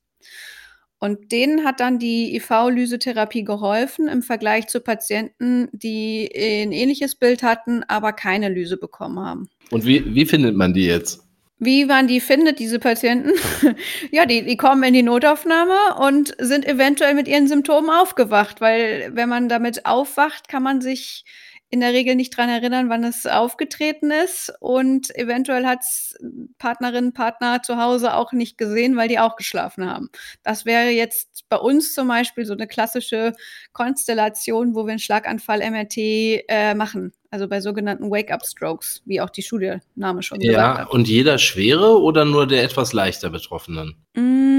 Und 1.01 1.33
denen 1.33 1.65
hat 1.65 1.81
dann 1.81 1.99
die 1.99 2.37
IV-Lysetherapie 2.37 3.43
geholfen 3.43 4.07
im 4.07 4.23
Vergleich 4.23 4.69
zu 4.69 4.81
Patienten, 4.81 5.69
die 5.73 6.31
ein 6.33 6.71
ähnliches 6.71 7.17
Bild 7.17 7.43
hatten, 7.43 7.83
aber 7.89 8.13
keine 8.13 8.49
Lyse 8.51 8.77
bekommen 8.77 9.19
haben. 9.19 9.51
Und 9.73 9.85
wie, 9.85 10.15
wie 10.15 10.27
findet 10.27 10.55
man 10.55 10.75
die 10.75 10.87
jetzt? 10.87 11.27
Wie 11.65 11.85
man 11.85 12.09
die 12.09 12.19
findet, 12.19 12.59
diese 12.59 12.81
Patienten? 12.81 13.35
ja, 14.11 14.27
die, 14.27 14.45
die 14.45 14.57
kommen 14.57 14.83
in 14.83 14.95
die 14.95 15.05
Notaufnahme 15.05 15.95
und 16.01 16.35
sind 16.39 16.67
eventuell 16.67 17.15
mit 17.15 17.29
ihren 17.29 17.47
Symptomen 17.47 17.89
aufgewacht, 17.89 18.61
weil 18.61 19.13
wenn 19.15 19.29
man 19.29 19.49
damit 19.49 19.87
aufwacht, 19.87 20.49
kann 20.49 20.65
man 20.65 20.81
sich 20.81 21.25
in 21.73 21.81
der 21.81 21.95
Regel 21.95 22.17
nicht 22.17 22.37
dran 22.37 22.51
erinnern, 22.51 22.91
wann 22.91 23.03
es 23.03 23.27
aufgetreten 23.27 24.11
ist. 24.11 24.53
Und 24.61 25.13
eventuell 25.17 25.65
hat 25.65 25.81
es 25.81 26.15
Partnerinnen, 26.59 27.15
Partner 27.15 27.63
zu 27.63 27.79
Hause 27.79 28.15
auch 28.15 28.33
nicht 28.33 28.59
gesehen, 28.59 28.95
weil 28.99 29.09
die 29.09 29.19
auch 29.19 29.37
geschlafen 29.37 29.89
haben. 29.89 30.11
Das 30.43 30.67
wäre 30.67 30.91
jetzt 30.91 31.49
bei 31.49 31.57
uns 31.57 31.95
zum 31.95 32.09
Beispiel 32.09 32.45
so 32.45 32.53
eine 32.53 32.67
klassische 32.67 33.33
Konstellation, 33.73 34.75
wo 34.75 34.85
wir 34.85 34.91
einen 34.91 34.99
Schlaganfall-MRT 34.99 35.97
äh, 35.97 36.75
machen. 36.75 37.15
Also 37.31 37.49
bei 37.49 37.63
sogenannten 37.63 38.11
Wake-up-Strokes, 38.11 39.01
wie 39.07 39.23
auch 39.23 39.31
die 39.31 39.41
Studienname 39.41 40.23
schon 40.23 40.43
ja, 40.43 40.51
gesagt 40.53 40.79
hat. 40.79 40.91
Und 40.91 41.09
jeder 41.09 41.39
schwere 41.39 42.03
oder 42.03 42.27
nur 42.27 42.47
der 42.47 42.65
etwas 42.65 42.93
leichter 42.93 43.31
Betroffenen? 43.31 43.97
Mmh, 44.13 44.52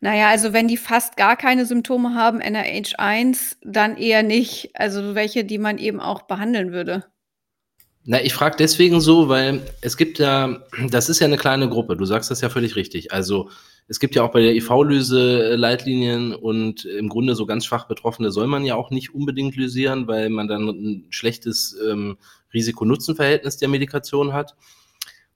naja, 0.00 0.30
also 0.30 0.52
wenn 0.54 0.66
die 0.66 0.78
fast 0.78 1.16
gar 1.16 1.36
keine 1.36 1.66
Symptome 1.66 2.14
haben, 2.14 2.40
NRH1, 2.40 3.56
dann 3.62 3.96
eher 3.98 4.22
nicht. 4.22 4.70
Also 4.74 5.14
welche, 5.14 5.44
die 5.44 5.58
man 5.58 5.76
eben 5.76 6.00
auch 6.00 6.22
behandeln 6.22 6.72
würde. 6.72 7.04
Na, 8.04 8.22
ich 8.22 8.32
frage 8.32 8.56
deswegen 8.58 9.00
so, 9.02 9.28
weil 9.28 9.60
es 9.82 9.98
gibt 9.98 10.18
ja, 10.18 10.62
das 10.88 11.10
ist 11.10 11.20
ja 11.20 11.26
eine 11.26 11.36
kleine 11.36 11.68
Gruppe, 11.68 11.98
du 11.98 12.06
sagst 12.06 12.30
das 12.30 12.40
ja 12.40 12.48
völlig 12.48 12.74
richtig. 12.76 13.12
Also 13.12 13.50
es 13.88 14.00
gibt 14.00 14.14
ja 14.14 14.22
auch 14.22 14.32
bei 14.32 14.40
der 14.40 14.54
IV-Lyse 14.54 15.54
Leitlinien 15.56 16.34
und 16.34 16.86
im 16.86 17.10
Grunde 17.10 17.34
so 17.34 17.44
ganz 17.44 17.66
schwach 17.66 17.86
Betroffene 17.86 18.30
soll 18.30 18.46
man 18.46 18.64
ja 18.64 18.76
auch 18.76 18.90
nicht 18.90 19.14
unbedingt 19.14 19.54
lysieren, 19.56 20.06
weil 20.06 20.30
man 20.30 20.48
dann 20.48 20.68
ein 20.68 21.06
schlechtes 21.10 21.76
ähm, 21.86 22.16
Risiko-Nutzen-Verhältnis 22.54 23.58
der 23.58 23.68
Medikation 23.68 24.32
hat. 24.32 24.54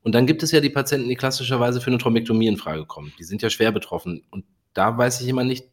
Und 0.04 0.14
dann 0.14 0.26
gibt 0.26 0.42
es 0.42 0.52
ja 0.52 0.60
die 0.60 0.70
Patienten, 0.70 1.08
die 1.08 1.16
klassischerweise 1.16 1.80
für 1.80 1.88
eine 1.88 1.98
Thrombektomie 1.98 2.46
in 2.46 2.56
Frage 2.56 2.84
kommen. 2.84 3.12
Die 3.18 3.24
sind 3.24 3.42
ja 3.42 3.50
schwer 3.50 3.72
betroffen. 3.72 4.22
Und 4.30 4.44
da 4.72 4.96
weiß 4.96 5.20
ich 5.20 5.28
immer 5.28 5.44
nicht, 5.44 5.66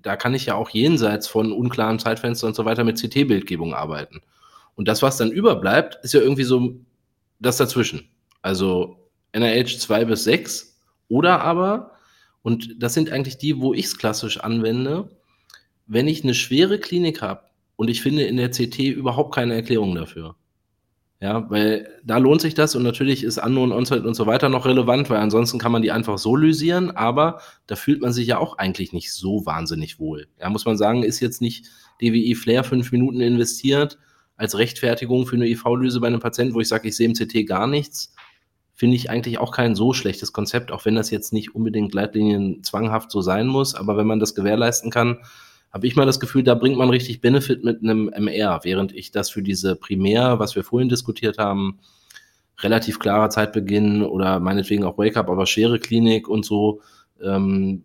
da 0.00 0.16
kann 0.16 0.34
ich 0.34 0.46
ja 0.46 0.54
auch 0.54 0.70
jenseits 0.70 1.26
von 1.26 1.52
unklaren 1.52 1.98
Zeitfenstern 1.98 2.48
und 2.48 2.54
so 2.54 2.64
weiter 2.64 2.84
mit 2.84 2.98
CT-Bildgebung 2.98 3.74
arbeiten. 3.74 4.22
Und 4.76 4.88
das, 4.88 5.02
was 5.02 5.18
dann 5.18 5.30
überbleibt, 5.30 5.98
ist 6.02 6.14
ja 6.14 6.20
irgendwie 6.20 6.44
so 6.44 6.76
das 7.40 7.56
dazwischen. 7.58 8.08
Also 8.40 9.10
NIH 9.34 9.78
2 9.78 10.04
bis 10.06 10.24
6 10.24 10.78
oder 11.08 11.40
aber 11.42 11.92
und 12.42 12.82
das 12.82 12.94
sind 12.94 13.10
eigentlich 13.10 13.38
die, 13.38 13.60
wo 13.60 13.72
ich 13.72 13.86
es 13.86 13.98
klassisch 13.98 14.38
anwende. 14.38 15.08
Wenn 15.86 16.08
ich 16.08 16.22
eine 16.22 16.34
schwere 16.34 16.78
Klinik 16.78 17.22
habe 17.22 17.42
und 17.76 17.88
ich 17.88 18.02
finde 18.02 18.24
in 18.24 18.36
der 18.36 18.50
CT 18.50 18.78
überhaupt 18.78 19.34
keine 19.34 19.54
Erklärung 19.54 19.94
dafür. 19.94 20.36
Ja, 21.22 21.48
weil 21.48 21.88
da 22.02 22.18
lohnt 22.18 22.40
sich 22.40 22.54
das 22.54 22.74
und 22.74 22.82
natürlich 22.82 23.22
ist 23.22 23.38
Unknown 23.38 23.70
Onset 23.70 24.04
und 24.04 24.14
so 24.14 24.26
weiter 24.26 24.48
noch 24.48 24.66
relevant, 24.66 25.08
weil 25.08 25.18
ansonsten 25.18 25.60
kann 25.60 25.70
man 25.70 25.80
die 25.80 25.92
einfach 25.92 26.18
so 26.18 26.34
lysieren, 26.34 26.90
aber 26.90 27.40
da 27.68 27.76
fühlt 27.76 28.00
man 28.00 28.12
sich 28.12 28.26
ja 28.26 28.38
auch 28.38 28.58
eigentlich 28.58 28.92
nicht 28.92 29.12
so 29.12 29.46
wahnsinnig 29.46 30.00
wohl. 30.00 30.26
Ja, 30.40 30.50
muss 30.50 30.64
man 30.64 30.76
sagen, 30.76 31.04
ist 31.04 31.20
jetzt 31.20 31.40
nicht 31.40 31.66
DWI 32.00 32.34
Flair 32.34 32.64
fünf 32.64 32.90
Minuten 32.90 33.20
investiert 33.20 34.00
als 34.36 34.58
Rechtfertigung 34.58 35.24
für 35.28 35.36
eine 35.36 35.46
IV-Lyse 35.46 36.00
bei 36.00 36.08
einem 36.08 36.18
Patienten, 36.18 36.54
wo 36.54 36.60
ich 36.60 36.66
sage, 36.66 36.88
ich 36.88 36.96
sehe 36.96 37.06
im 37.06 37.14
CT 37.14 37.46
gar 37.46 37.68
nichts, 37.68 38.12
finde 38.74 38.96
ich 38.96 39.08
eigentlich 39.08 39.38
auch 39.38 39.52
kein 39.52 39.76
so 39.76 39.92
schlechtes 39.92 40.32
Konzept, 40.32 40.72
auch 40.72 40.84
wenn 40.86 40.96
das 40.96 41.12
jetzt 41.12 41.32
nicht 41.32 41.54
unbedingt 41.54 41.94
Leitlinien 41.94 42.64
zwanghaft 42.64 43.12
so 43.12 43.20
sein 43.20 43.46
muss. 43.46 43.76
Aber 43.76 43.96
wenn 43.96 44.08
man 44.08 44.18
das 44.18 44.34
gewährleisten 44.34 44.90
kann, 44.90 45.18
habe 45.72 45.86
ich 45.86 45.96
mal 45.96 46.06
das 46.06 46.20
Gefühl, 46.20 46.42
da 46.42 46.54
bringt 46.54 46.76
man 46.76 46.90
richtig 46.90 47.20
Benefit 47.20 47.64
mit 47.64 47.82
einem 47.82 48.08
MR, 48.08 48.60
während 48.62 48.94
ich 48.94 49.10
das 49.10 49.30
für 49.30 49.42
diese 49.42 49.74
Primär, 49.74 50.38
was 50.38 50.54
wir 50.54 50.64
vorhin 50.64 50.88
diskutiert 50.88 51.38
haben, 51.38 51.78
relativ 52.60 52.98
klarer 52.98 53.30
Zeitbeginn 53.30 54.02
oder 54.02 54.38
meinetwegen 54.38 54.84
auch 54.84 54.98
Wake-up, 54.98 55.30
aber 55.30 55.46
schwere 55.46 55.78
Klinik 55.78 56.28
und 56.28 56.44
so 56.44 56.80
ähm, 57.22 57.84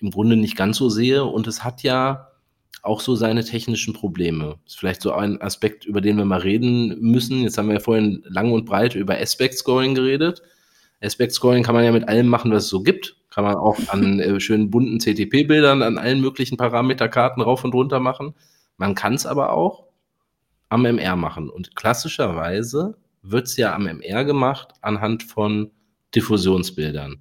im 0.00 0.10
Grunde 0.10 0.36
nicht 0.36 0.56
ganz 0.56 0.76
so 0.76 0.88
sehe. 0.88 1.24
Und 1.24 1.46
es 1.46 1.64
hat 1.64 1.82
ja 1.82 2.28
auch 2.82 3.00
so 3.00 3.14
seine 3.14 3.44
technischen 3.44 3.94
Probleme. 3.94 4.58
Das 4.64 4.74
ist 4.74 4.78
vielleicht 4.78 5.02
so 5.02 5.12
ein 5.12 5.40
Aspekt, 5.40 5.86
über 5.86 6.00
den 6.00 6.18
wir 6.18 6.24
mal 6.24 6.40
reden 6.40 7.00
müssen. 7.00 7.42
Jetzt 7.42 7.58
haben 7.58 7.68
wir 7.68 7.74
ja 7.74 7.80
vorhin 7.80 8.22
lang 8.28 8.52
und 8.52 8.66
breit 8.66 8.94
über 8.94 9.18
Aspect 9.18 9.54
Scoring 9.54 9.94
geredet. 9.94 10.42
Aspect 11.02 11.32
Scoring 11.32 11.62
kann 11.62 11.74
man 11.74 11.84
ja 11.84 11.92
mit 11.92 12.08
allem 12.08 12.28
machen, 12.28 12.52
was 12.52 12.64
es 12.64 12.68
so 12.68 12.82
gibt. 12.82 13.16
Kann 13.34 13.44
man 13.44 13.56
auch 13.56 13.78
an 13.88 14.20
äh, 14.20 14.38
schönen 14.38 14.70
bunten 14.70 15.00
CTP-Bildern, 15.00 15.82
an 15.82 15.98
allen 15.98 16.20
möglichen 16.20 16.56
Parameterkarten 16.56 17.42
rauf 17.42 17.64
und 17.64 17.74
runter 17.74 17.98
machen. 17.98 18.34
Man 18.76 18.94
kann 18.94 19.14
es 19.14 19.26
aber 19.26 19.52
auch 19.52 19.84
am 20.68 20.84
MR 20.84 21.16
machen. 21.16 21.50
Und 21.50 21.74
klassischerweise 21.74 22.96
wird 23.22 23.46
es 23.46 23.56
ja 23.56 23.74
am 23.74 23.86
MR 23.86 24.24
gemacht 24.24 24.74
anhand 24.82 25.22
von 25.22 25.70
Diffusionsbildern. 26.14 27.20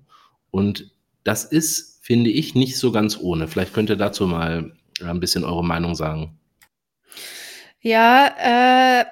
Und 0.51 0.91
das 1.23 1.45
ist, 1.45 2.05
finde 2.05 2.29
ich, 2.29 2.53
nicht 2.53 2.77
so 2.77 2.91
ganz 2.91 3.17
ohne. 3.19 3.47
Vielleicht 3.47 3.73
könnt 3.73 3.89
ihr 3.89 3.95
dazu 3.95 4.27
mal 4.27 4.73
ein 5.03 5.19
bisschen 5.19 5.43
eure 5.43 5.63
Meinung 5.63 5.95
sagen. 5.95 6.37
Ja, 7.81 8.27
äh, 8.37 9.05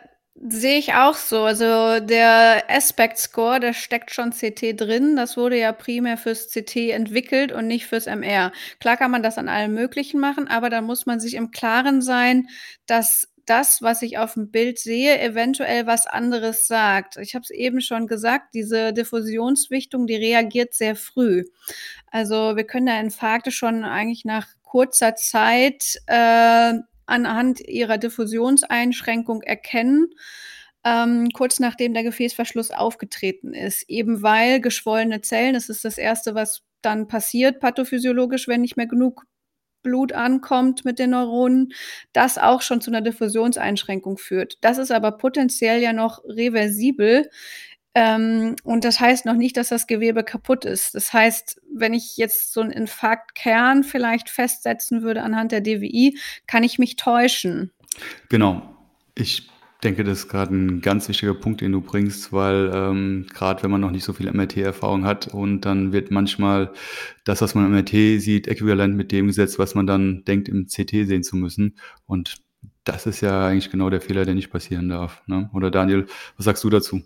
sehe 0.48 0.78
ich 0.80 0.94
auch 0.94 1.16
so. 1.16 1.44
Also 1.44 2.00
der 2.00 2.64
Aspect 2.70 3.18
Score, 3.18 3.60
der 3.60 3.74
steckt 3.74 4.12
schon 4.12 4.32
CT 4.32 4.80
drin. 4.80 5.16
Das 5.16 5.38
wurde 5.38 5.58
ja 5.58 5.72
primär 5.72 6.18
fürs 6.18 6.50
CT 6.50 6.92
entwickelt 6.92 7.52
und 7.52 7.68
nicht 7.68 7.86
fürs 7.86 8.08
MR. 8.08 8.52
Klar 8.80 8.98
kann 8.98 9.12
man 9.12 9.24
das 9.24 9.38
an 9.38 9.50
allem 9.50 9.74
Möglichen 9.74 10.20
machen, 10.20 10.48
aber 10.48 10.70
da 10.70 10.82
muss 10.82 11.06
man 11.06 11.20
sich 11.20 11.36
im 11.36 11.52
Klaren 11.52 12.02
sein, 12.02 12.48
dass 12.88 13.28
das, 13.46 13.82
was 13.82 14.02
ich 14.02 14.18
auf 14.18 14.36
dem 14.36 14.52
Bild 14.52 14.80
sehe, 14.80 15.20
eventuell 15.20 15.88
was 15.88 16.08
anderes 16.08 16.68
sagt. 16.68 17.18
Ich 17.18 17.36
habe 17.36 17.44
es 17.44 17.50
eben 17.50 17.82
schon 17.82 18.08
gesagt, 18.08 18.54
diese 18.54 18.94
Diffusionswichtung, 18.94 20.08
die 20.08 20.16
reagiert 20.16 20.74
sehr 20.74 20.96
früh. 20.96 21.46
Also 22.08 22.56
wir 22.56 22.66
können 22.66 22.86
da 22.86 23.00
Infarkte 23.00 23.52
schon 23.52 23.84
eigentlich 23.84 24.26
nach 24.26 24.48
kurzer 24.64 25.16
Zeit 25.16 25.98
äh, 26.08 26.74
anhand 27.12 27.60
ihrer 27.60 27.98
Diffusionseinschränkung 27.98 29.42
erkennen, 29.44 30.08
ähm, 30.84 31.30
kurz 31.34 31.60
nachdem 31.60 31.94
der 31.94 32.04
Gefäßverschluss 32.04 32.72
aufgetreten 32.72 33.54
ist. 33.54 33.90
Eben 33.90 34.24
weil 34.24 34.62
geschwollene 34.62 35.22
Zellen, 35.22 35.54
das 35.54 35.70
ist 35.70 35.86
das 35.86 35.98
Erste, 35.98 36.34
was 36.36 36.64
dann 36.82 37.08
passiert, 37.08 37.60
pathophysiologisch, 37.60 38.48
wenn 38.48 38.62
nicht 38.62 38.78
mehr 38.78 38.88
genug 38.88 39.26
Blut 39.84 40.14
ankommt 40.14 40.86
mit 40.86 41.00
den 41.00 41.12
Neuronen, 41.12 41.74
das 42.14 42.38
auch 42.38 42.62
schon 42.62 42.82
zu 42.82 42.92
einer 42.92 43.02
Diffusionseinschränkung 43.02 44.18
führt. 44.18 44.58
Das 44.62 44.78
ist 44.78 44.92
aber 44.92 45.14
potenziell 45.14 45.82
ja 45.82 45.94
noch 45.94 46.24
reversibel, 46.26 47.30
ähm, 47.94 48.56
und 48.64 48.86
das 48.86 49.00
heißt 49.00 49.26
noch 49.26 49.36
nicht, 49.36 49.58
dass 49.58 49.70
das 49.70 49.88
Gewebe 49.88 50.24
kaputt 50.24 50.64
ist. 50.64 50.96
Das 50.96 51.12
heißt, 51.12 51.62
wenn 51.76 51.94
ich 51.94 52.16
jetzt 52.18 52.54
so 52.54 52.62
einen 52.62 52.72
Infarktkern 52.72 53.84
vielleicht 53.84 54.30
festsetzen 54.30 55.02
würde 55.02 55.24
anhand 55.24 55.52
der 55.52 55.62
DWI, 55.62 56.18
kann 56.48 56.64
ich 56.64 56.80
mich 56.80 56.96
täuschen. 56.96 57.72
Genau. 58.30 58.76
Ich 59.14 59.50
denke, 59.84 60.04
das 60.04 60.20
ist 60.20 60.28
gerade 60.30 60.56
ein 60.56 60.82
ganz 60.82 61.10
wichtiger 61.10 61.34
Punkt, 61.34 61.60
den 61.60 61.74
du 61.74 61.82
bringst, 61.82 62.32
weil 62.32 62.72
ähm, 62.74 63.26
gerade 63.34 63.64
wenn 63.64 63.72
man 63.72 63.82
noch 63.82 63.92
nicht 63.92 64.06
so 64.06 64.14
viel 64.14 64.32
MRT-Erfahrung 64.32 65.06
hat 65.06 65.28
und 65.28 65.62
dann 65.62 65.92
wird 65.92 66.12
manchmal 66.12 66.72
das, 67.26 67.42
was 67.42 67.56
man 67.56 67.66
im 67.66 67.72
MRT 67.72 68.22
sieht, 68.22 68.48
äquivalent 68.48 68.96
mit 68.96 69.12
dem 69.12 69.28
gesetzt, 69.28 69.60
was 69.60 69.76
man 69.76 69.88
dann 69.88 70.24
denkt, 70.24 70.48
im 70.48 70.68
CT 70.68 71.08
sehen 71.08 71.24
zu 71.24 71.36
müssen. 71.36 71.78
Und 72.06 72.38
das 72.84 73.06
ist 73.06 73.22
ja 73.22 73.48
eigentlich 73.48 73.72
genau 73.72 73.90
der 73.90 74.02
Fehler, 74.02 74.24
der 74.24 74.36
nicht 74.36 74.52
passieren 74.52 74.88
darf. 74.88 75.24
Ne? 75.28 75.50
Oder 75.54 75.72
Daniel, 75.72 76.06
was 76.38 76.46
sagst 76.46 76.64
du 76.64 76.70
dazu? 76.70 77.02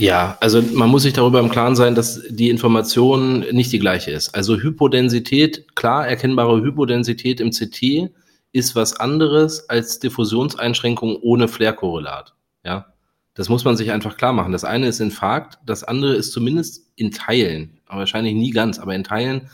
Ja, 0.00 0.38
also 0.40 0.62
man 0.62 0.88
muss 0.88 1.02
sich 1.02 1.12
darüber 1.12 1.40
im 1.40 1.50
Klaren 1.50 1.76
sein, 1.76 1.94
dass 1.94 2.22
die 2.30 2.48
Information 2.48 3.40
nicht 3.52 3.70
die 3.70 3.78
gleiche 3.78 4.10
ist. 4.10 4.34
Also 4.34 4.56
Hypodensität, 4.56 5.76
klar 5.76 6.08
erkennbare 6.08 6.62
Hypodensität 6.62 7.38
im 7.38 7.50
CT 7.50 8.10
ist 8.52 8.74
was 8.74 8.98
anderes 8.98 9.68
als 9.68 9.98
Diffusionseinschränkung 9.98 11.16
ohne 11.16 11.48
Flair-Korrelat. 11.48 12.34
Ja, 12.64 12.94
das 13.34 13.50
muss 13.50 13.64
man 13.64 13.76
sich 13.76 13.92
einfach 13.92 14.16
klar 14.16 14.32
machen. 14.32 14.52
Das 14.52 14.64
eine 14.64 14.88
ist 14.88 15.00
Infarkt, 15.00 15.58
das 15.66 15.84
andere 15.84 16.14
ist 16.14 16.32
zumindest 16.32 16.86
in 16.96 17.10
Teilen, 17.10 17.78
wahrscheinlich 17.86 18.34
nie 18.34 18.52
ganz, 18.52 18.78
aber 18.78 18.94
in 18.94 19.04
Teilen 19.04 19.50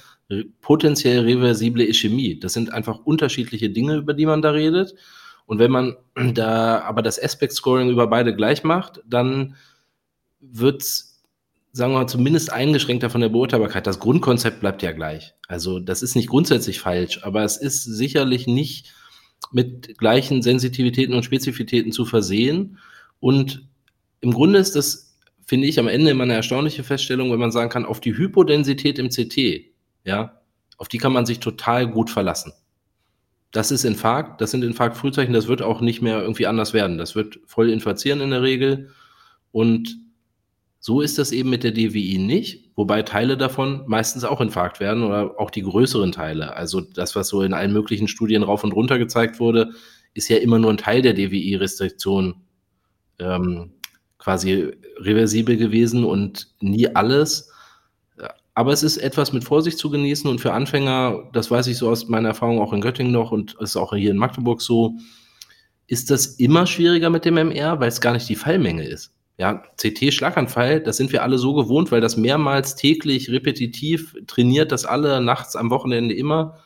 potenziell 0.60 1.24
reversible 1.24 1.84
Ischämie. 1.84 2.38
Das 2.38 2.52
sind 2.52 2.72
einfach 2.72 3.00
unterschiedliche 3.00 3.70
Dinge, 3.70 3.96
über 3.96 4.14
die 4.14 4.26
man 4.26 4.42
da 4.42 4.50
redet. 4.50 4.94
Und 5.44 5.58
wenn 5.58 5.72
man 5.72 5.96
da 6.34 6.82
aber 6.82 7.02
das 7.02 7.20
Aspect 7.20 7.52
Scoring 7.52 7.90
über 7.90 8.06
beide 8.06 8.34
gleich 8.34 8.62
macht, 8.62 9.02
dann 9.06 9.56
wird 10.40 10.82
sagen 11.76 11.92
wir 11.92 11.98
mal, 11.98 12.06
zumindest 12.06 12.50
eingeschränkter 12.50 13.10
von 13.10 13.20
der 13.20 13.28
Beurteilbarkeit. 13.28 13.86
Das 13.86 14.00
Grundkonzept 14.00 14.60
bleibt 14.60 14.82
ja 14.82 14.92
gleich. 14.92 15.34
Also 15.46 15.78
das 15.78 16.02
ist 16.02 16.16
nicht 16.16 16.30
grundsätzlich 16.30 16.80
falsch, 16.80 17.22
aber 17.22 17.44
es 17.44 17.58
ist 17.58 17.84
sicherlich 17.84 18.46
nicht 18.46 18.94
mit 19.52 19.98
gleichen 19.98 20.40
Sensitivitäten 20.40 21.14
und 21.14 21.24
Spezifitäten 21.24 21.92
zu 21.92 22.06
versehen. 22.06 22.78
Und 23.20 23.68
im 24.20 24.32
Grunde 24.32 24.58
ist 24.58 24.74
das, 24.74 25.18
finde 25.44 25.66
ich, 25.66 25.78
am 25.78 25.86
Ende 25.86 26.12
immer 26.12 26.24
eine 26.24 26.32
erstaunliche 26.32 26.82
Feststellung, 26.82 27.30
wenn 27.30 27.38
man 27.38 27.52
sagen 27.52 27.68
kann, 27.68 27.84
auf 27.84 28.00
die 28.00 28.16
Hypodensität 28.16 28.98
im 28.98 29.10
CT, 29.10 29.66
ja, 30.04 30.40
auf 30.78 30.88
die 30.88 30.98
kann 30.98 31.12
man 31.12 31.26
sich 31.26 31.40
total 31.40 31.86
gut 31.86 32.08
verlassen. 32.08 32.54
Das 33.52 33.70
ist 33.70 33.84
Infarkt, 33.84 34.40
das 34.40 34.50
sind 34.50 34.64
Infarktfrühzeichen, 34.64 35.34
das 35.34 35.46
wird 35.46 35.60
auch 35.60 35.82
nicht 35.82 36.00
mehr 36.00 36.22
irgendwie 36.22 36.46
anders 36.46 36.72
werden. 36.72 36.96
Das 36.96 37.14
wird 37.14 37.38
voll 37.44 37.68
infizieren 37.68 38.22
in 38.22 38.30
der 38.30 38.42
Regel. 38.42 38.90
Und 39.52 40.05
so 40.86 41.00
ist 41.00 41.18
das 41.18 41.32
eben 41.32 41.50
mit 41.50 41.64
der 41.64 41.72
DWI 41.72 42.16
nicht, 42.18 42.70
wobei 42.76 43.02
Teile 43.02 43.36
davon 43.36 43.82
meistens 43.88 44.22
auch 44.22 44.40
Infarkt 44.40 44.78
werden 44.78 45.02
oder 45.02 45.34
auch 45.36 45.50
die 45.50 45.62
größeren 45.62 46.12
Teile. 46.12 46.54
Also 46.54 46.80
das, 46.80 47.16
was 47.16 47.26
so 47.26 47.42
in 47.42 47.54
allen 47.54 47.72
möglichen 47.72 48.06
Studien 48.06 48.44
rauf 48.44 48.62
und 48.62 48.70
runter 48.70 48.96
gezeigt 48.96 49.40
wurde, 49.40 49.72
ist 50.14 50.28
ja 50.28 50.36
immer 50.36 50.60
nur 50.60 50.70
ein 50.70 50.76
Teil 50.76 51.02
der 51.02 51.14
DWI-Restriktion 51.14 52.36
ähm, 53.18 53.72
quasi 54.18 54.74
reversibel 54.98 55.56
gewesen 55.56 56.04
und 56.04 56.54
nie 56.60 56.86
alles. 56.94 57.50
Aber 58.54 58.72
es 58.72 58.84
ist 58.84 58.98
etwas 58.98 59.32
mit 59.32 59.42
Vorsicht 59.42 59.78
zu 59.78 59.90
genießen 59.90 60.30
und 60.30 60.40
für 60.40 60.52
Anfänger, 60.52 61.28
das 61.32 61.50
weiß 61.50 61.66
ich 61.66 61.78
so 61.78 61.90
aus 61.90 62.06
meiner 62.06 62.28
Erfahrung 62.28 62.60
auch 62.60 62.72
in 62.72 62.80
Göttingen 62.80 63.12
noch 63.12 63.32
und 63.32 63.56
ist 63.58 63.74
auch 63.74 63.92
hier 63.92 64.12
in 64.12 64.18
Magdeburg 64.18 64.62
so, 64.62 64.94
ist 65.88 66.12
das 66.12 66.26
immer 66.36 66.64
schwieriger 66.64 67.10
mit 67.10 67.24
dem 67.24 67.38
MR, 67.38 67.80
weil 67.80 67.88
es 67.88 68.00
gar 68.00 68.12
nicht 68.12 68.28
die 68.28 68.36
Fallmenge 68.36 68.86
ist. 68.86 69.15
Ja, 69.38 69.62
CT-Schlaganfall, 69.76 70.80
das 70.80 70.96
sind 70.96 71.12
wir 71.12 71.22
alle 71.22 71.36
so 71.36 71.52
gewohnt, 71.52 71.92
weil 71.92 72.00
das 72.00 72.16
mehrmals 72.16 72.74
täglich 72.74 73.30
repetitiv 73.30 74.16
trainiert, 74.26 74.72
das 74.72 74.86
alle 74.86 75.20
nachts 75.20 75.56
am 75.56 75.70
Wochenende 75.70 76.14
immer. 76.14 76.58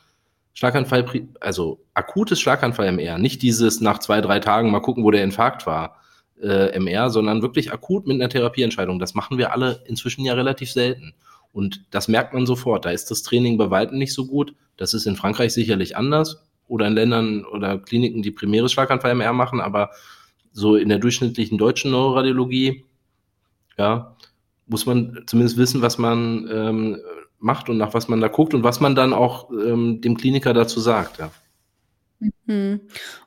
Schlaganfall, 0.53 1.05
also 1.41 1.83
akutes 1.93 2.39
Schlaganfall 2.39 2.87
MR, 2.87 3.17
nicht 3.17 3.41
dieses 3.41 3.81
nach 3.81 3.99
zwei, 3.99 4.21
drei 4.21 4.39
Tagen 4.39 4.71
mal 4.71 4.79
gucken, 4.79 5.03
wo 5.03 5.11
der 5.11 5.23
Infarkt 5.23 5.65
war, 5.65 5.97
äh, 6.41 6.77
MR, 6.77 7.09
sondern 7.09 7.41
wirklich 7.41 7.73
akut 7.73 8.07
mit 8.07 8.15
einer 8.15 8.29
Therapieentscheidung. 8.29 8.99
Das 8.99 9.13
machen 9.15 9.37
wir 9.37 9.51
alle 9.51 9.83
inzwischen 9.85 10.23
ja 10.23 10.33
relativ 10.33 10.71
selten. 10.71 11.13
Und 11.53 11.83
das 11.91 12.07
merkt 12.07 12.33
man 12.33 12.45
sofort. 12.45 12.85
Da 12.85 12.91
ist 12.91 13.11
das 13.11 13.23
Training 13.23 13.57
bei 13.57 13.69
weitem 13.69 13.97
nicht 13.97 14.13
so 14.13 14.25
gut. 14.25 14.55
Das 14.77 14.93
ist 14.93 15.05
in 15.05 15.17
Frankreich 15.17 15.53
sicherlich 15.53 15.97
anders 15.97 16.43
oder 16.67 16.87
in 16.87 16.93
Ländern 16.93 17.45
oder 17.45 17.77
Kliniken, 17.79 18.21
die 18.21 18.31
primäres 18.31 18.71
Schlaganfall-MR 18.71 19.33
machen, 19.33 19.59
aber 19.59 19.91
so 20.51 20.75
in 20.75 20.89
der 20.89 20.99
durchschnittlichen 20.99 21.57
deutschen 21.57 21.91
Neuroradiologie, 21.91 22.85
ja, 23.77 24.15
muss 24.67 24.85
man 24.85 25.23
zumindest 25.27 25.57
wissen, 25.57 25.81
was 25.81 25.97
man 25.97 26.49
ähm, 26.51 26.97
macht 27.39 27.69
und 27.69 27.77
nach 27.77 27.93
was 27.93 28.07
man 28.07 28.21
da 28.21 28.27
guckt 28.27 28.53
und 28.53 28.63
was 28.63 28.79
man 28.79 28.95
dann 28.95 29.13
auch 29.13 29.49
ähm, 29.51 30.01
dem 30.01 30.17
Kliniker 30.17 30.53
dazu 30.53 30.79
sagt, 30.79 31.19
ja. 31.19 31.31
Mhm. 32.45 32.81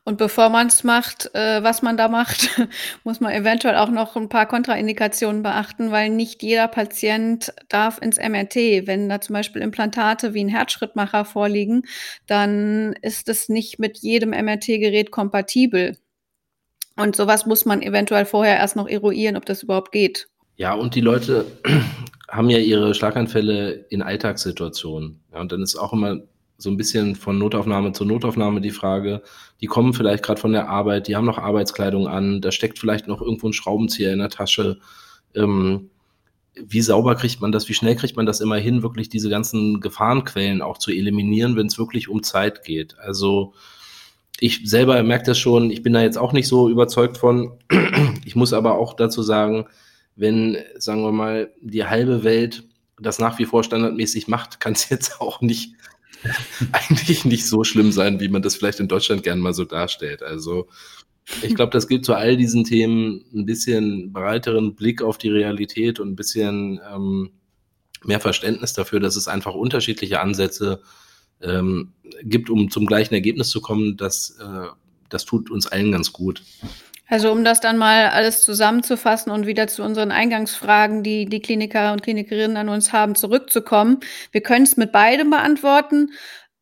Und 0.04 0.18
bevor 0.18 0.50
man 0.50 0.68
es 0.68 0.84
macht, 0.84 1.34
äh, 1.34 1.62
was 1.64 1.82
man 1.82 1.96
da 1.96 2.08
macht, 2.08 2.48
muss 3.04 3.20
man 3.20 3.32
eventuell 3.32 3.76
auch 3.76 3.90
noch 3.90 4.14
ein 4.16 4.28
paar 4.28 4.46
Kontraindikationen 4.46 5.42
beachten, 5.42 5.90
weil 5.90 6.10
nicht 6.10 6.42
jeder 6.42 6.68
Patient 6.68 7.52
darf 7.68 8.00
ins 8.00 8.18
MRT. 8.18 8.86
Wenn 8.86 9.08
da 9.08 9.20
zum 9.20 9.34
Beispiel 9.34 9.62
Implantate 9.62 10.32
wie 10.34 10.44
ein 10.44 10.48
Herzschrittmacher 10.48 11.24
vorliegen, 11.24 11.82
dann 12.26 12.94
ist 13.02 13.28
es 13.28 13.48
nicht 13.48 13.80
mit 13.80 13.98
jedem 13.98 14.30
MRT-Gerät 14.30 15.10
kompatibel. 15.10 15.96
Und 16.96 17.16
sowas 17.16 17.46
muss 17.46 17.64
man 17.64 17.82
eventuell 17.82 18.24
vorher 18.24 18.56
erst 18.56 18.76
noch 18.76 18.88
eruieren, 18.88 19.36
ob 19.36 19.46
das 19.46 19.62
überhaupt 19.62 19.92
geht. 19.92 20.28
Ja, 20.56 20.74
und 20.74 20.94
die 20.94 21.00
Leute 21.00 21.46
haben 22.28 22.50
ja 22.50 22.58
ihre 22.58 22.94
Schlaganfälle 22.94 23.86
in 23.90 24.02
Alltagssituationen. 24.02 25.20
Ja, 25.32 25.40
und 25.40 25.50
dann 25.50 25.62
ist 25.62 25.76
auch 25.76 25.92
immer 25.92 26.20
so 26.56 26.70
ein 26.70 26.76
bisschen 26.76 27.16
von 27.16 27.38
Notaufnahme 27.38 27.92
zu 27.92 28.04
Notaufnahme 28.04 28.60
die 28.60 28.70
Frage, 28.70 29.22
die 29.60 29.66
kommen 29.66 29.92
vielleicht 29.92 30.22
gerade 30.22 30.40
von 30.40 30.52
der 30.52 30.68
Arbeit, 30.68 31.08
die 31.08 31.16
haben 31.16 31.24
noch 31.24 31.38
Arbeitskleidung 31.38 32.06
an, 32.06 32.40
da 32.40 32.52
steckt 32.52 32.78
vielleicht 32.78 33.08
noch 33.08 33.20
irgendwo 33.20 33.48
ein 33.48 33.52
Schraubenzieher 33.52 34.12
in 34.12 34.20
der 34.20 34.28
Tasche. 34.28 34.78
Ähm, 35.34 35.90
wie 36.54 36.80
sauber 36.80 37.16
kriegt 37.16 37.40
man 37.40 37.50
das, 37.50 37.68
wie 37.68 37.74
schnell 37.74 37.96
kriegt 37.96 38.16
man 38.16 38.26
das 38.26 38.40
immer 38.40 38.56
hin, 38.56 38.84
wirklich 38.84 39.08
diese 39.08 39.28
ganzen 39.28 39.80
Gefahrenquellen 39.80 40.62
auch 40.62 40.78
zu 40.78 40.92
eliminieren, 40.92 41.56
wenn 41.56 41.66
es 41.66 41.78
wirklich 41.78 42.08
um 42.08 42.22
Zeit 42.22 42.62
geht. 42.62 42.96
Also 43.00 43.54
ich 44.40 44.60
selber 44.64 45.02
merke 45.02 45.26
das 45.26 45.38
schon, 45.38 45.70
ich 45.70 45.82
bin 45.82 45.92
da 45.92 46.02
jetzt 46.02 46.18
auch 46.18 46.32
nicht 46.32 46.48
so 46.48 46.68
überzeugt 46.68 47.18
von. 47.18 47.52
Ich 48.26 48.36
muss 48.36 48.54
aber 48.54 48.78
auch 48.78 48.94
dazu 48.94 49.22
sagen, 49.22 49.66
wenn, 50.16 50.56
sagen 50.78 51.02
wir 51.02 51.12
mal, 51.12 51.52
die 51.60 51.84
halbe 51.84 52.24
Welt 52.24 52.64
das 52.98 53.18
nach 53.18 53.38
wie 53.38 53.44
vor 53.44 53.62
standardmäßig 53.64 54.28
macht, 54.28 54.60
kann 54.60 54.72
es 54.72 54.88
jetzt 54.88 55.20
auch 55.20 55.40
nicht 55.40 55.74
eigentlich 56.72 57.24
nicht 57.24 57.46
so 57.46 57.64
schlimm 57.64 57.92
sein, 57.92 58.20
wie 58.20 58.28
man 58.28 58.42
das 58.42 58.56
vielleicht 58.56 58.80
in 58.80 58.88
Deutschland 58.88 59.22
gern 59.22 59.40
mal 59.40 59.52
so 59.52 59.64
darstellt. 59.64 60.22
Also 60.22 60.68
ich 61.42 61.54
glaube, 61.54 61.72
das 61.72 61.88
gilt 61.88 62.04
zu 62.04 62.14
all 62.14 62.36
diesen 62.36 62.64
Themen 62.64 63.24
ein 63.34 63.46
bisschen 63.46 64.12
breiteren 64.12 64.74
Blick 64.74 65.02
auf 65.02 65.18
die 65.18 65.30
Realität 65.30 66.00
und 66.00 66.10
ein 66.10 66.16
bisschen 66.16 66.80
ähm, 66.92 67.30
mehr 68.04 68.20
Verständnis 68.20 68.72
dafür, 68.72 69.00
dass 69.00 69.16
es 69.16 69.28
einfach 69.28 69.54
unterschiedliche 69.54 70.20
Ansätze 70.20 70.82
ähm, 71.42 71.92
gibt, 72.22 72.50
um 72.50 72.70
zum 72.70 72.86
gleichen 72.86 73.14
Ergebnis 73.14 73.50
zu 73.50 73.60
kommen. 73.60 73.96
Das, 73.96 74.38
äh, 74.40 74.68
das 75.08 75.24
tut 75.24 75.50
uns 75.50 75.66
allen 75.66 75.92
ganz 75.92 76.12
gut. 76.12 76.42
Also 77.06 77.30
um 77.30 77.44
das 77.44 77.60
dann 77.60 77.76
mal 77.76 78.08
alles 78.08 78.42
zusammenzufassen 78.42 79.30
und 79.30 79.46
wieder 79.46 79.68
zu 79.68 79.82
unseren 79.82 80.10
Eingangsfragen, 80.10 81.02
die 81.02 81.26
die 81.26 81.40
Kliniker 81.40 81.92
und 81.92 82.02
Klinikerinnen 82.02 82.56
an 82.56 82.70
uns 82.70 82.92
haben, 82.92 83.14
zurückzukommen. 83.14 84.00
Wir 84.32 84.40
können 84.40 84.64
es 84.64 84.76
mit 84.76 84.90
beidem 84.90 85.30
beantworten. 85.30 86.12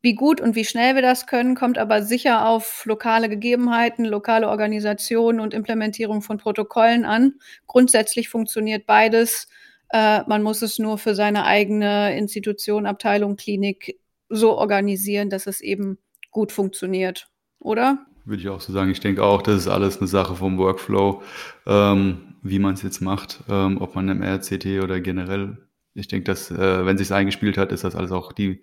Wie 0.01 0.15
gut 0.15 0.41
und 0.41 0.55
wie 0.57 0.65
schnell 0.65 0.95
wir 0.95 1.01
das 1.01 1.27
können, 1.27 1.55
kommt 1.55 1.77
aber 1.77 2.03
sicher 2.03 2.45
auf 2.45 2.83
lokale 2.85 3.29
Gegebenheiten, 3.29 4.03
lokale 4.03 4.49
Organisationen 4.49 5.39
und 5.39 5.53
Implementierung 5.53 6.21
von 6.21 6.37
Protokollen 6.37 7.05
an. 7.05 7.35
Grundsätzlich 7.67 8.27
funktioniert 8.27 8.85
beides. 8.85 9.47
Äh, 9.93 10.23
man 10.27 10.43
muss 10.43 10.61
es 10.61 10.77
nur 10.77 10.97
für 10.97 11.15
seine 11.15 11.45
eigene 11.45 12.17
Institution, 12.17 12.85
Abteilung, 12.85 13.37
Klinik 13.37 13.97
so 14.33 14.57
organisieren, 14.57 15.29
dass 15.29 15.47
es 15.47 15.61
eben 15.61 15.97
gut 16.31 16.51
funktioniert, 16.51 17.29
oder? 17.59 18.05
Würde 18.25 18.41
ich 18.41 18.49
auch 18.49 18.61
so 18.61 18.73
sagen. 18.73 18.91
Ich 18.91 18.99
denke 18.99 19.23
auch, 19.23 19.41
das 19.41 19.55
ist 19.55 19.67
alles 19.67 19.99
eine 19.99 20.07
Sache 20.07 20.35
vom 20.35 20.57
Workflow, 20.57 21.21
ähm, 21.65 22.35
wie 22.41 22.59
man 22.59 22.73
es 22.73 22.81
jetzt 22.81 23.01
macht, 23.01 23.43
ähm, 23.49 23.79
ob 23.79 23.95
man 23.95 24.09
im 24.09 24.23
RCT 24.23 24.81
oder 24.81 24.99
generell. 24.99 25.57
Ich 25.93 26.07
denke, 26.07 26.25
dass, 26.25 26.49
äh, 26.49 26.85
wenn 26.85 26.97
sich 26.97 27.11
eingespielt 27.13 27.57
hat, 27.57 27.71
ist 27.71 27.83
das 27.83 27.95
alles 27.95 28.11
auch 28.11 28.31
die 28.31 28.61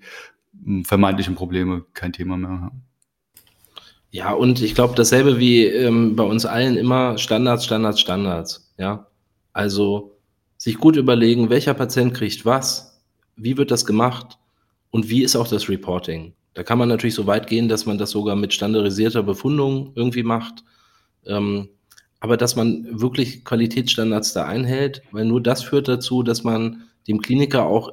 hm, 0.65 0.85
vermeintlichen 0.85 1.35
Probleme 1.35 1.85
kein 1.95 2.13
Thema 2.13 2.37
mehr. 2.37 2.73
Ja, 4.11 4.33
und 4.33 4.61
ich 4.61 4.75
glaube, 4.75 4.95
dasselbe 4.97 5.39
wie 5.39 5.65
ähm, 5.67 6.17
bei 6.17 6.25
uns 6.25 6.45
allen 6.45 6.77
immer 6.77 7.17
Standards, 7.17 7.65
Standards, 7.65 8.01
Standards. 8.01 8.75
Ja, 8.77 9.07
also 9.53 10.19
sich 10.57 10.79
gut 10.79 10.97
überlegen, 10.97 11.49
welcher 11.49 11.75
Patient 11.75 12.13
kriegt 12.13 12.45
was, 12.45 13.05
wie 13.37 13.57
wird 13.57 13.71
das 13.71 13.87
gemacht 13.87 14.40
und 14.91 15.09
wie 15.09 15.23
ist 15.23 15.37
auch 15.37 15.49
das 15.49 15.69
Reporting. 15.69 16.35
Da 16.55 16.63
kann 16.63 16.79
man 16.79 16.89
natürlich 16.89 17.15
so 17.15 17.27
weit 17.27 17.47
gehen, 17.47 17.69
dass 17.69 17.87
man 17.87 17.99
das 17.99 18.11
sogar 18.11 18.37
mit 18.37 18.53
standardisierter 18.53 19.23
Befundung 19.23 19.93
irgendwie 19.95 20.25
macht. 20.25 20.65
Ähm, 21.27 21.69
aber 22.19 22.37
dass 22.37 22.57
man 22.57 23.01
wirklich 23.01 23.45
Qualitätsstandards 23.45 24.33
da 24.33 24.45
einhält, 24.45 25.03
weil 25.11 25.25
nur 25.25 25.41
das 25.41 25.63
führt 25.63 25.89
dazu, 25.89 26.23
dass 26.23 26.45
man 26.45 26.83
dem 27.09 27.23
Kliniker 27.23 27.65
auch 27.65 27.93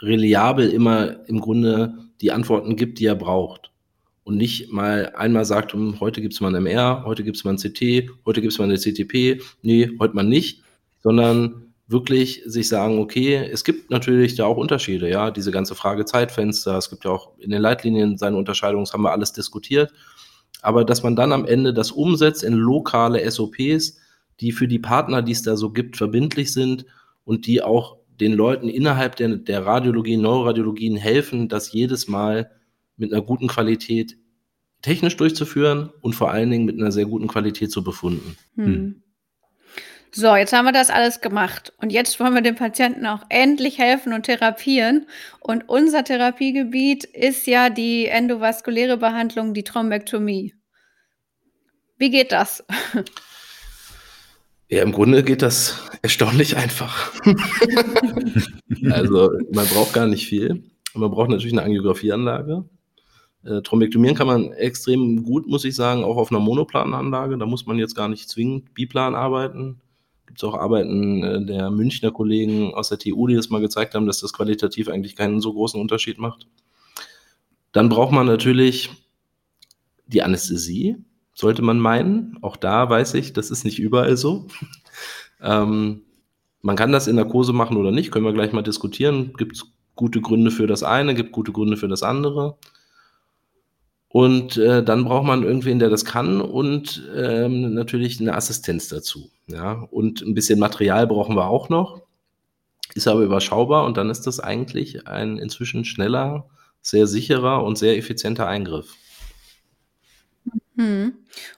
reliabel 0.00 0.70
immer 0.70 1.28
im 1.28 1.40
Grunde 1.40 1.98
die 2.20 2.32
Antworten 2.32 2.76
gibt, 2.76 2.98
die 2.98 3.06
er 3.06 3.14
braucht. 3.14 3.70
Und 4.24 4.36
nicht 4.36 4.72
mal 4.72 5.12
einmal 5.16 5.44
sagt, 5.44 5.72
hm, 5.72 6.00
heute 6.00 6.20
gibt 6.20 6.34
es 6.34 6.40
mal 6.40 6.54
ein 6.54 6.62
MR, 6.62 7.02
heute 7.04 7.24
gibt 7.24 7.36
es 7.36 7.44
mal 7.44 7.52
ein 7.52 7.56
CT, 7.56 8.10
heute 8.26 8.40
gibt 8.40 8.52
es 8.52 8.58
mal 8.58 8.64
eine 8.64 8.78
CTP, 8.78 9.40
nee, 9.62 9.90
heute 9.98 10.14
mal 10.14 10.22
nicht, 10.22 10.62
sondern 11.02 11.67
wirklich 11.88 12.42
sich 12.44 12.68
sagen, 12.68 12.98
okay, 12.98 13.36
es 13.36 13.64
gibt 13.64 13.90
natürlich 13.90 14.34
da 14.34 14.44
auch 14.44 14.58
Unterschiede, 14.58 15.08
ja, 15.08 15.30
diese 15.30 15.50
ganze 15.50 15.74
Frage 15.74 16.04
Zeitfenster, 16.04 16.76
es 16.76 16.90
gibt 16.90 17.04
ja 17.04 17.10
auch 17.10 17.38
in 17.38 17.50
den 17.50 17.62
Leitlinien 17.62 18.18
seine 18.18 18.36
Unterscheidungen, 18.36 18.84
das 18.84 18.92
haben 18.92 19.02
wir 19.02 19.12
alles 19.12 19.32
diskutiert, 19.32 19.90
aber 20.60 20.84
dass 20.84 21.02
man 21.02 21.16
dann 21.16 21.32
am 21.32 21.46
Ende 21.46 21.72
das 21.72 21.90
umsetzt 21.90 22.44
in 22.44 22.52
lokale 22.52 23.28
SOPs, 23.30 23.96
die 24.40 24.52
für 24.52 24.68
die 24.68 24.78
Partner, 24.78 25.22
die 25.22 25.32
es 25.32 25.42
da 25.42 25.56
so 25.56 25.70
gibt, 25.70 25.96
verbindlich 25.96 26.52
sind 26.52 26.84
und 27.24 27.46
die 27.46 27.62
auch 27.62 27.96
den 28.20 28.34
Leuten 28.34 28.68
innerhalb 28.68 29.16
der, 29.16 29.36
der 29.36 29.64
Radiologie, 29.64 30.16
Neuroradiologien 30.16 30.96
helfen, 30.96 31.48
das 31.48 31.72
jedes 31.72 32.06
Mal 32.06 32.50
mit 32.96 33.12
einer 33.12 33.22
guten 33.22 33.48
Qualität 33.48 34.18
technisch 34.82 35.16
durchzuführen 35.16 35.90
und 36.02 36.14
vor 36.14 36.30
allen 36.30 36.50
Dingen 36.50 36.64
mit 36.64 36.78
einer 36.78 36.92
sehr 36.92 37.06
guten 37.06 37.28
Qualität 37.28 37.70
zu 37.70 37.82
befunden. 37.82 38.36
Hm. 38.56 39.02
So, 40.10 40.34
jetzt 40.36 40.52
haben 40.52 40.64
wir 40.64 40.72
das 40.72 40.90
alles 40.90 41.20
gemacht. 41.20 41.72
Und 41.78 41.90
jetzt 41.90 42.18
wollen 42.18 42.34
wir 42.34 42.40
dem 42.40 42.54
Patienten 42.54 43.06
auch 43.06 43.22
endlich 43.28 43.78
helfen 43.78 44.12
und 44.12 44.24
therapieren. 44.24 45.06
Und 45.40 45.68
unser 45.68 46.04
Therapiegebiet 46.04 47.04
ist 47.04 47.46
ja 47.46 47.68
die 47.70 48.06
endovaskuläre 48.06 48.96
Behandlung, 48.96 49.54
die 49.54 49.64
Thrombektomie. 49.64 50.54
Wie 51.98 52.10
geht 52.10 52.32
das? 52.32 52.64
Ja, 54.70 54.82
im 54.82 54.92
Grunde 54.92 55.22
geht 55.22 55.40
das 55.40 55.80
erstaunlich 56.02 56.58
einfach. 56.58 57.10
also 58.90 59.30
man 59.50 59.66
braucht 59.66 59.94
gar 59.94 60.06
nicht 60.06 60.26
viel. 60.26 60.62
Man 60.92 61.10
braucht 61.10 61.30
natürlich 61.30 61.54
eine 61.54 61.62
Angiografieanlage. 61.62 62.68
Äh, 63.44 63.62
Thrombektomieren 63.62 64.14
kann 64.14 64.26
man 64.26 64.52
extrem 64.52 65.22
gut, 65.22 65.46
muss 65.46 65.64
ich 65.64 65.74
sagen, 65.74 66.04
auch 66.04 66.18
auf 66.18 66.30
einer 66.30 66.40
Monoplananlage. 66.40 67.38
Da 67.38 67.46
muss 67.46 67.64
man 67.64 67.78
jetzt 67.78 67.94
gar 67.94 68.08
nicht 68.10 68.28
zwingend 68.28 68.74
Biplan 68.74 69.14
arbeiten 69.14 69.80
gibt 70.28 70.38
es 70.40 70.44
auch 70.44 70.54
Arbeiten 70.54 71.24
äh, 71.24 71.44
der 71.44 71.70
Münchner 71.70 72.12
Kollegen 72.12 72.74
aus 72.74 72.90
der 72.90 72.98
TU, 72.98 73.26
die 73.26 73.34
das 73.34 73.48
mal 73.48 73.62
gezeigt 73.62 73.94
haben, 73.94 74.06
dass 74.06 74.20
das 74.20 74.34
qualitativ 74.34 74.88
eigentlich 74.88 75.16
keinen 75.16 75.40
so 75.40 75.54
großen 75.54 75.80
Unterschied 75.80 76.18
macht. 76.18 76.46
Dann 77.72 77.88
braucht 77.88 78.12
man 78.12 78.26
natürlich 78.26 78.90
die 80.06 80.22
Anästhesie, 80.22 80.96
sollte 81.32 81.62
man 81.62 81.80
meinen. 81.80 82.36
Auch 82.42 82.56
da 82.56 82.90
weiß 82.90 83.14
ich, 83.14 83.32
das 83.32 83.50
ist 83.50 83.64
nicht 83.64 83.78
überall 83.78 84.18
so. 84.18 84.48
ähm, 85.42 86.02
man 86.60 86.76
kann 86.76 86.92
das 86.92 87.06
in 87.06 87.16
Narkose 87.16 87.54
machen 87.54 87.78
oder 87.78 87.90
nicht, 87.90 88.10
können 88.10 88.26
wir 88.26 88.34
gleich 88.34 88.52
mal 88.52 88.62
diskutieren. 88.62 89.32
Gibt 89.38 89.56
es 89.56 89.66
gute 89.94 90.20
Gründe 90.20 90.50
für 90.50 90.66
das 90.66 90.82
eine, 90.82 91.14
gibt 91.14 91.32
gute 91.32 91.52
Gründe 91.52 91.78
für 91.78 91.88
das 91.88 92.02
andere. 92.02 92.58
Und 94.08 94.58
äh, 94.58 94.84
dann 94.84 95.04
braucht 95.04 95.26
man 95.26 95.42
irgendwen, 95.42 95.78
der 95.78 95.88
das 95.88 96.04
kann 96.04 96.42
und 96.42 97.02
ähm, 97.16 97.72
natürlich 97.72 98.20
eine 98.20 98.34
Assistenz 98.34 98.88
dazu. 98.88 99.30
Ja? 99.48 99.86
Und 99.90 100.22
ein 100.22 100.34
bisschen 100.34 100.58
Material 100.58 101.06
brauchen 101.06 101.36
wir 101.36 101.48
auch 101.48 101.68
noch, 101.68 102.02
ist 102.94 103.08
aber 103.08 103.20
überschaubar 103.20 103.84
und 103.84 103.96
dann 103.96 104.10
ist 104.10 104.26
das 104.26 104.40
eigentlich 104.40 105.06
ein 105.08 105.38
inzwischen 105.38 105.84
schneller, 105.84 106.48
sehr 106.80 107.06
sicherer 107.06 107.64
und 107.64 107.76
sehr 107.76 107.96
effizienter 107.96 108.46
Eingriff. 108.46 108.94
Hm. 110.76 111.12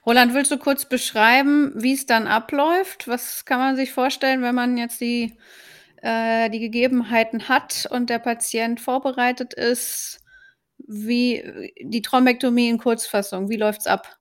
Roland, 0.05 0.33
willst 0.33 0.51
du 0.51 0.57
kurz 0.57 0.85
beschreiben, 0.85 1.71
wie 1.75 1.93
es 1.93 2.07
dann 2.07 2.27
abläuft? 2.27 3.07
Was 3.07 3.45
kann 3.45 3.59
man 3.59 3.75
sich 3.75 3.91
vorstellen, 3.91 4.41
wenn 4.41 4.55
man 4.55 4.77
jetzt 4.77 4.99
die, 4.99 5.37
äh, 6.01 6.49
die 6.49 6.59
Gegebenheiten 6.59 7.47
hat 7.47 7.87
und 7.91 8.09
der 8.09 8.19
Patient 8.19 8.81
vorbereitet 8.81 9.53
ist? 9.53 10.19
Wie 10.87 11.71
die 11.79 12.01
Thrombektomie 12.01 12.67
in 12.67 12.79
Kurzfassung, 12.79 13.49
wie 13.49 13.57
läuft 13.57 13.81
es 13.81 13.87
ab? 13.87 14.17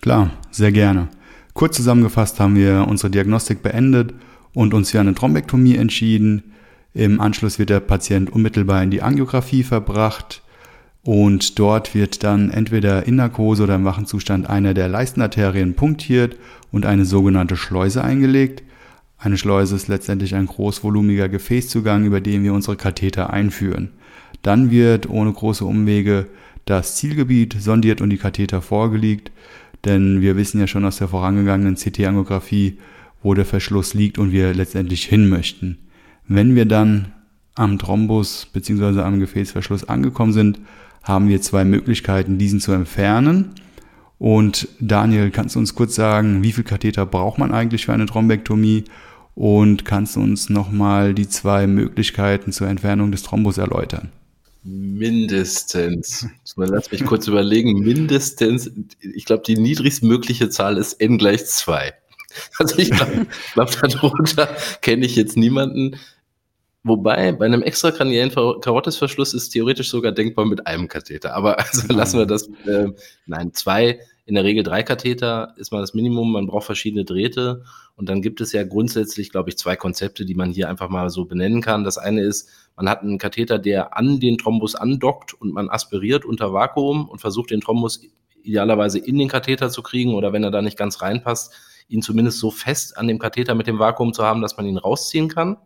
Klar, 0.00 0.30
sehr 0.52 0.70
gerne. 0.70 1.08
Kurz 1.56 1.76
zusammengefasst 1.76 2.38
haben 2.38 2.54
wir 2.54 2.84
unsere 2.86 3.10
Diagnostik 3.10 3.62
beendet 3.62 4.12
und 4.52 4.74
uns 4.74 4.90
für 4.90 5.00
eine 5.00 5.14
Thrombektomie 5.14 5.76
entschieden. 5.76 6.52
Im 6.92 7.18
Anschluss 7.18 7.58
wird 7.58 7.70
der 7.70 7.80
Patient 7.80 8.28
unmittelbar 8.28 8.82
in 8.82 8.90
die 8.90 9.00
Angiografie 9.00 9.62
verbracht 9.62 10.42
und 11.02 11.58
dort 11.58 11.94
wird 11.94 12.22
dann 12.24 12.50
entweder 12.50 13.06
in 13.06 13.16
Narkose 13.16 13.62
oder 13.62 13.76
im 13.76 13.86
wachen 13.86 14.04
Zustand 14.04 14.50
einer 14.50 14.74
der 14.74 14.88
Leistenarterien 14.88 15.72
punktiert 15.72 16.36
und 16.72 16.84
eine 16.84 17.06
sogenannte 17.06 17.56
Schleuse 17.56 18.04
eingelegt. 18.04 18.62
Eine 19.16 19.38
Schleuse 19.38 19.76
ist 19.76 19.88
letztendlich 19.88 20.34
ein 20.34 20.44
großvolumiger 20.44 21.30
Gefäßzugang, 21.30 22.04
über 22.04 22.20
den 22.20 22.44
wir 22.44 22.52
unsere 22.52 22.76
Katheter 22.76 23.32
einführen. 23.32 23.92
Dann 24.42 24.70
wird 24.70 25.08
ohne 25.08 25.32
große 25.32 25.64
Umwege 25.64 26.26
das 26.66 26.96
Zielgebiet 26.96 27.56
sondiert 27.58 28.02
und 28.02 28.10
die 28.10 28.18
Katheter 28.18 28.60
vorgelegt, 28.60 29.30
denn 29.84 30.20
wir 30.20 30.36
wissen 30.36 30.60
ja 30.60 30.66
schon 30.66 30.84
aus 30.84 30.98
der 30.98 31.08
vorangegangenen 31.08 31.76
CT-Angiografie, 31.76 32.78
wo 33.22 33.34
der 33.34 33.44
Verschluss 33.44 33.94
liegt 33.94 34.18
und 34.18 34.32
wir 34.32 34.54
letztendlich 34.54 35.04
hin 35.04 35.28
möchten. 35.28 35.78
Wenn 36.28 36.54
wir 36.54 36.64
dann 36.64 37.12
am 37.54 37.78
Thrombus 37.78 38.46
bzw. 38.52 39.00
am 39.00 39.20
Gefäßverschluss 39.20 39.88
angekommen 39.88 40.32
sind, 40.32 40.60
haben 41.02 41.28
wir 41.28 41.40
zwei 41.40 41.64
Möglichkeiten, 41.64 42.38
diesen 42.38 42.60
zu 42.60 42.72
entfernen. 42.72 43.52
Und 44.18 44.68
Daniel, 44.80 45.30
kannst 45.30 45.54
du 45.54 45.58
uns 45.58 45.74
kurz 45.74 45.94
sagen, 45.94 46.42
wie 46.42 46.52
viel 46.52 46.64
Katheter 46.64 47.06
braucht 47.06 47.38
man 47.38 47.52
eigentlich 47.52 47.86
für 47.86 47.92
eine 47.92 48.06
Thrombektomie? 48.06 48.84
Und 49.34 49.84
kannst 49.84 50.16
du 50.16 50.20
uns 50.20 50.48
nochmal 50.48 51.12
die 51.12 51.28
zwei 51.28 51.66
Möglichkeiten 51.66 52.52
zur 52.52 52.68
Entfernung 52.68 53.12
des 53.12 53.22
Thrombus 53.22 53.58
erläutern? 53.58 54.10
Mindestens. 54.68 56.26
Lass 56.56 56.90
mich 56.90 57.04
kurz 57.04 57.28
überlegen. 57.28 57.78
Mindestens, 57.84 58.68
ich 59.00 59.24
glaube, 59.24 59.44
die 59.46 59.56
niedrigstmögliche 59.56 60.50
Zahl 60.50 60.76
ist 60.76 60.94
n 60.94 61.18
gleich 61.18 61.46
2. 61.46 61.94
Also 62.58 62.76
ich 62.78 62.90
glaube, 62.90 63.26
glaub, 63.54 63.70
darunter 63.80 64.48
kenne 64.82 65.06
ich 65.06 65.16
jetzt 65.16 65.36
niemanden. 65.36 65.96
Wobei, 66.82 67.32
bei 67.32 67.46
einem 67.46 67.62
extrakraniellen 67.62 68.30
Karotisverschluss 68.30 69.34
ist 69.34 69.50
theoretisch 69.50 69.88
sogar 69.88 70.12
denkbar 70.12 70.44
mit 70.44 70.66
einem 70.66 70.88
Katheter. 70.88 71.34
Aber 71.34 71.58
also 71.58 71.90
lassen 71.92 72.18
wir 72.18 72.26
das. 72.26 72.48
Äh, 72.66 72.88
nein, 73.24 73.54
zwei 73.54 74.00
in 74.26 74.34
der 74.34 74.44
Regel 74.44 74.64
drei 74.64 74.82
Katheter 74.82 75.54
ist 75.56 75.70
mal 75.70 75.80
das 75.80 75.94
Minimum. 75.94 76.32
Man 76.32 76.48
braucht 76.48 76.66
verschiedene 76.66 77.04
Drähte. 77.04 77.62
Und 77.94 78.08
dann 78.08 78.20
gibt 78.20 78.40
es 78.40 78.52
ja 78.52 78.64
grundsätzlich, 78.64 79.30
glaube 79.30 79.48
ich, 79.48 79.56
zwei 79.56 79.76
Konzepte, 79.76 80.24
die 80.24 80.34
man 80.34 80.50
hier 80.50 80.68
einfach 80.68 80.88
mal 80.88 81.08
so 81.08 81.24
benennen 81.24 81.62
kann. 81.62 81.84
Das 81.84 81.96
eine 81.96 82.22
ist, 82.22 82.50
man 82.76 82.88
hat 82.88 83.02
einen 83.02 83.18
Katheter, 83.18 83.58
der 83.58 83.96
an 83.96 84.20
den 84.20 84.38
Thrombus 84.38 84.74
andockt 84.74 85.34
und 85.34 85.52
man 85.52 85.70
aspiriert 85.70 86.24
unter 86.24 86.52
Vakuum 86.52 87.08
und 87.08 87.20
versucht, 87.20 87.50
den 87.50 87.60
Thrombus 87.60 88.02
idealerweise 88.42 88.98
in 88.98 89.18
den 89.18 89.28
Katheter 89.28 89.70
zu 89.70 89.82
kriegen 89.82 90.14
oder 90.14 90.32
wenn 90.32 90.44
er 90.44 90.50
da 90.50 90.62
nicht 90.62 90.76
ganz 90.76 91.02
reinpasst, 91.02 91.52
ihn 91.88 92.02
zumindest 92.02 92.38
so 92.38 92.50
fest 92.50 92.96
an 92.96 93.08
dem 93.08 93.18
Katheter 93.18 93.54
mit 93.54 93.66
dem 93.66 93.78
Vakuum 93.78 94.12
zu 94.12 94.24
haben, 94.24 94.42
dass 94.42 94.56
man 94.56 94.66
ihn 94.66 94.78
rausziehen 94.78 95.28
kann 95.28 95.56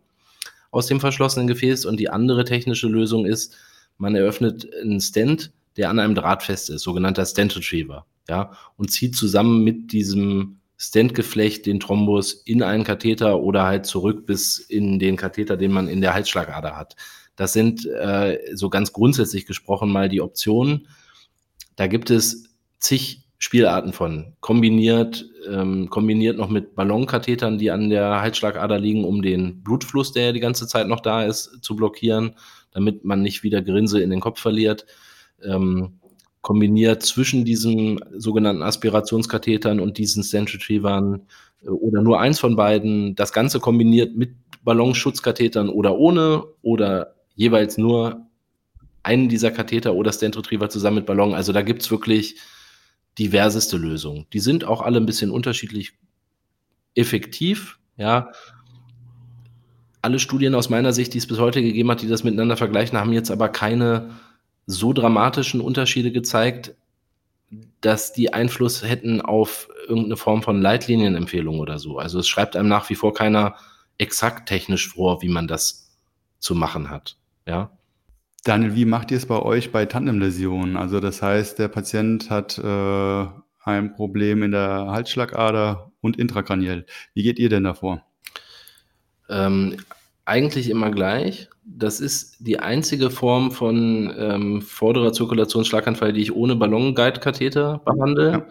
aus 0.71 0.87
dem 0.87 0.99
verschlossenen 0.99 1.47
Gefäß. 1.47 1.85
Und 1.85 1.99
die 1.99 2.09
andere 2.09 2.45
technische 2.45 2.87
Lösung 2.87 3.25
ist, 3.25 3.55
man 3.97 4.15
eröffnet 4.15 4.67
einen 4.81 5.01
Stent, 5.01 5.51
der 5.77 5.89
an 5.89 5.99
einem 5.99 6.15
Draht 6.15 6.43
fest 6.43 6.69
ist, 6.69 6.81
sogenannter 6.81 7.25
Stent 7.25 7.55
Retriever 7.55 8.05
ja, 8.29 8.51
und 8.77 8.91
zieht 8.91 9.15
zusammen 9.15 9.63
mit 9.63 9.91
diesem 9.91 10.60
Stentgeflecht 10.81 11.67
den 11.67 11.79
Thrombus 11.79 12.33
in 12.33 12.63
einen 12.63 12.83
Katheter 12.83 13.39
oder 13.39 13.65
halt 13.65 13.85
zurück 13.85 14.25
bis 14.25 14.57
in 14.57 14.97
den 14.97 15.15
Katheter, 15.15 15.55
den 15.55 15.71
man 15.71 15.87
in 15.87 16.01
der 16.01 16.15
Halsschlagader 16.15 16.75
hat. 16.75 16.95
Das 17.35 17.53
sind 17.53 17.85
äh, 17.85 18.39
so 18.55 18.71
ganz 18.71 18.91
grundsätzlich 18.91 19.45
gesprochen 19.45 19.91
mal 19.91 20.09
die 20.09 20.21
Optionen. 20.21 20.87
Da 21.75 21.85
gibt 21.85 22.09
es 22.09 22.49
zig 22.79 23.21
Spielarten 23.37 23.93
von. 23.93 24.33
Kombiniert, 24.39 25.23
ähm, 25.47 25.91
kombiniert 25.91 26.37
noch 26.37 26.49
mit 26.49 26.73
Ballonkathetern, 26.73 27.59
die 27.59 27.69
an 27.69 27.91
der 27.91 28.19
Halsschlagader 28.19 28.79
liegen, 28.79 29.05
um 29.05 29.21
den 29.21 29.61
Blutfluss, 29.61 30.13
der 30.13 30.25
ja 30.25 30.31
die 30.31 30.39
ganze 30.39 30.65
Zeit 30.65 30.87
noch 30.87 31.01
da 31.01 31.23
ist, 31.23 31.59
zu 31.61 31.75
blockieren, 31.75 32.35
damit 32.71 33.05
man 33.05 33.21
nicht 33.21 33.43
wieder 33.43 33.61
Grinse 33.61 34.01
in 34.01 34.09
den 34.09 34.19
Kopf 34.19 34.39
verliert. 34.39 34.87
Ähm, 35.43 35.99
kombiniert 36.41 37.03
zwischen 37.03 37.45
diesen 37.45 37.99
sogenannten 38.17 38.63
Aspirationskathetern 38.63 39.79
und 39.79 39.97
diesen 39.97 40.23
Stent 40.23 40.53
Retrievern 40.53 41.21
äh, 41.63 41.69
oder 41.69 42.01
nur 42.01 42.19
eins 42.19 42.39
von 42.39 42.55
beiden, 42.55 43.15
das 43.15 43.33
Ganze 43.33 43.59
kombiniert 43.59 44.15
mit 44.15 44.31
Ballonschutzkathetern 44.63 45.69
oder 45.69 45.97
ohne 45.97 46.43
oder 46.61 47.15
jeweils 47.35 47.77
nur 47.77 48.27
einen 49.03 49.29
dieser 49.29 49.51
Katheter 49.51 49.95
oder 49.95 50.11
Stent 50.11 50.37
Retriever 50.37 50.69
zusammen 50.69 50.97
mit 50.97 51.05
Ballon. 51.05 51.33
Also 51.33 51.53
da 51.53 51.61
gibt 51.61 51.81
es 51.81 51.89
wirklich 51.89 52.35
diverseste 53.17 53.77
Lösungen. 53.77 54.27
Die 54.33 54.39
sind 54.39 54.63
auch 54.63 54.81
alle 54.81 54.97
ein 54.97 55.05
bisschen 55.05 55.31
unterschiedlich 55.31 55.93
effektiv, 56.95 57.79
ja. 57.97 58.31
Alle 60.03 60.17
Studien 60.17 60.55
aus 60.55 60.69
meiner 60.69 60.93
Sicht, 60.93 61.13
die 61.13 61.19
es 61.19 61.27
bis 61.27 61.37
heute 61.39 61.61
gegeben 61.61 61.91
hat, 61.91 62.01
die 62.01 62.07
das 62.07 62.23
miteinander 62.23 62.57
vergleichen, 62.57 62.97
haben 62.97 63.13
jetzt 63.13 63.29
aber 63.29 63.49
keine 63.49 64.09
so 64.65 64.93
dramatischen 64.93 65.61
Unterschiede 65.61 66.11
gezeigt, 66.11 66.75
dass 67.81 68.13
die 68.13 68.33
Einfluss 68.33 68.83
hätten 68.83 69.21
auf 69.21 69.69
irgendeine 69.87 70.17
Form 70.17 70.41
von 70.41 70.61
Leitlinienempfehlung 70.61 71.59
oder 71.59 71.79
so. 71.79 71.97
Also 71.97 72.19
es 72.19 72.27
schreibt 72.27 72.55
einem 72.55 72.69
nach 72.69 72.89
wie 72.89 72.95
vor 72.95 73.13
keiner 73.13 73.55
exakt 73.97 74.47
technisch 74.47 74.89
vor, 74.89 75.21
wie 75.21 75.29
man 75.29 75.47
das 75.47 75.97
zu 76.39 76.55
machen 76.55 76.89
hat. 76.89 77.17
Ja. 77.45 77.71
Daniel, 78.43 78.75
wie 78.75 78.85
macht 78.85 79.11
ihr 79.11 79.17
es 79.17 79.25
bei 79.25 79.39
euch 79.39 79.71
bei 79.71 79.85
Tandemläsionen? 79.85 80.77
Also 80.77 80.99
das 80.99 81.21
heißt, 81.21 81.59
der 81.59 81.67
Patient 81.67 82.29
hat 82.29 82.57
äh, 82.57 83.25
ein 83.63 83.93
Problem 83.93 84.41
in 84.41 84.51
der 84.51 84.87
Halsschlagader 84.87 85.91
und 86.01 86.17
intrakraniell. 86.17 86.85
Wie 87.13 87.23
geht 87.23 87.37
ihr 87.37 87.49
denn 87.49 87.65
davor? 87.65 88.03
Ähm, 89.29 89.77
eigentlich 90.25 90.69
immer 90.69 90.89
gleich. 90.89 91.49
Das 91.63 91.99
ist 91.99 92.37
die 92.39 92.59
einzige 92.59 93.09
Form 93.11 93.51
von 93.51 94.13
ähm, 94.17 94.61
vorderer 94.61 95.13
Zirkulationsschlaganfall, 95.13 96.13
die 96.13 96.21
ich 96.21 96.35
ohne 96.35 96.55
Ballonguide-Katheter 96.55 97.81
behandle. 97.85 98.31
Ja. 98.31 98.47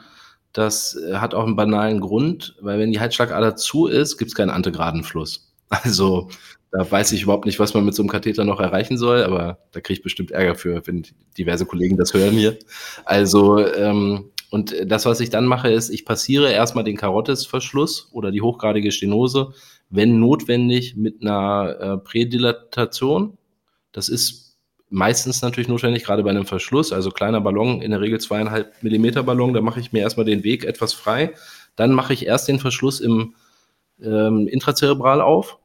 Das 0.52 0.96
äh, 0.96 1.16
hat 1.16 1.34
auch 1.34 1.44
einen 1.44 1.56
banalen 1.56 2.00
Grund, 2.00 2.56
weil 2.60 2.78
wenn 2.78 2.92
die 2.92 3.00
Halsschlagader 3.00 3.56
zu 3.56 3.86
ist, 3.86 4.16
gibt 4.16 4.30
es 4.30 4.34
keinen 4.34 4.50
Antegradenfluss. 4.50 5.46
Also 5.72 6.28
da 6.72 6.88
weiß 6.88 7.12
ich 7.12 7.22
überhaupt 7.22 7.46
nicht, 7.46 7.60
was 7.60 7.74
man 7.74 7.84
mit 7.84 7.94
so 7.94 8.02
einem 8.02 8.10
Katheter 8.10 8.44
noch 8.44 8.58
erreichen 8.58 8.98
soll, 8.98 9.22
aber 9.22 9.58
da 9.70 9.80
kriege 9.80 9.98
ich 9.98 10.02
bestimmt 10.02 10.32
Ärger 10.32 10.56
für, 10.56 10.84
wenn 10.86 11.06
diverse 11.38 11.64
Kollegen 11.64 11.96
das 11.96 12.12
hören 12.12 12.32
hier. 12.32 12.58
Also, 13.04 13.64
ähm, 13.64 14.30
und 14.50 14.74
das, 14.84 15.06
was 15.06 15.20
ich 15.20 15.30
dann 15.30 15.46
mache, 15.46 15.70
ist, 15.70 15.90
ich 15.90 16.04
passiere 16.04 16.50
erstmal 16.50 16.82
den 16.82 16.96
Karotisverschluss 16.96 18.08
oder 18.12 18.32
die 18.32 18.40
hochgradige 18.40 18.90
Stenose 18.90 19.52
wenn 19.90 20.20
notwendig, 20.20 20.96
mit 20.96 21.20
einer 21.20 21.76
äh, 21.80 21.98
Prädilatation. 21.98 23.36
Das 23.92 24.08
ist 24.08 24.56
meistens 24.88 25.42
natürlich 25.42 25.68
notwendig, 25.68 26.04
gerade 26.04 26.22
bei 26.22 26.30
einem 26.30 26.46
Verschluss, 26.46 26.92
also 26.92 27.10
kleiner 27.10 27.40
Ballon, 27.40 27.82
in 27.82 27.90
der 27.90 28.00
Regel 28.00 28.20
zweieinhalb 28.20 28.82
Millimeter 28.82 29.24
Ballon, 29.24 29.52
da 29.52 29.60
mache 29.60 29.80
ich 29.80 29.92
mir 29.92 30.00
erstmal 30.00 30.26
den 30.26 30.44
Weg 30.44 30.64
etwas 30.64 30.92
frei. 30.92 31.34
Dann 31.76 31.92
mache 31.92 32.12
ich 32.12 32.26
erst 32.26 32.48
den 32.48 32.58
Verschluss 32.58 33.00
im 33.00 33.34
ähm, 34.02 34.46
intrazerebral 34.46 35.20
auf. 35.20 35.58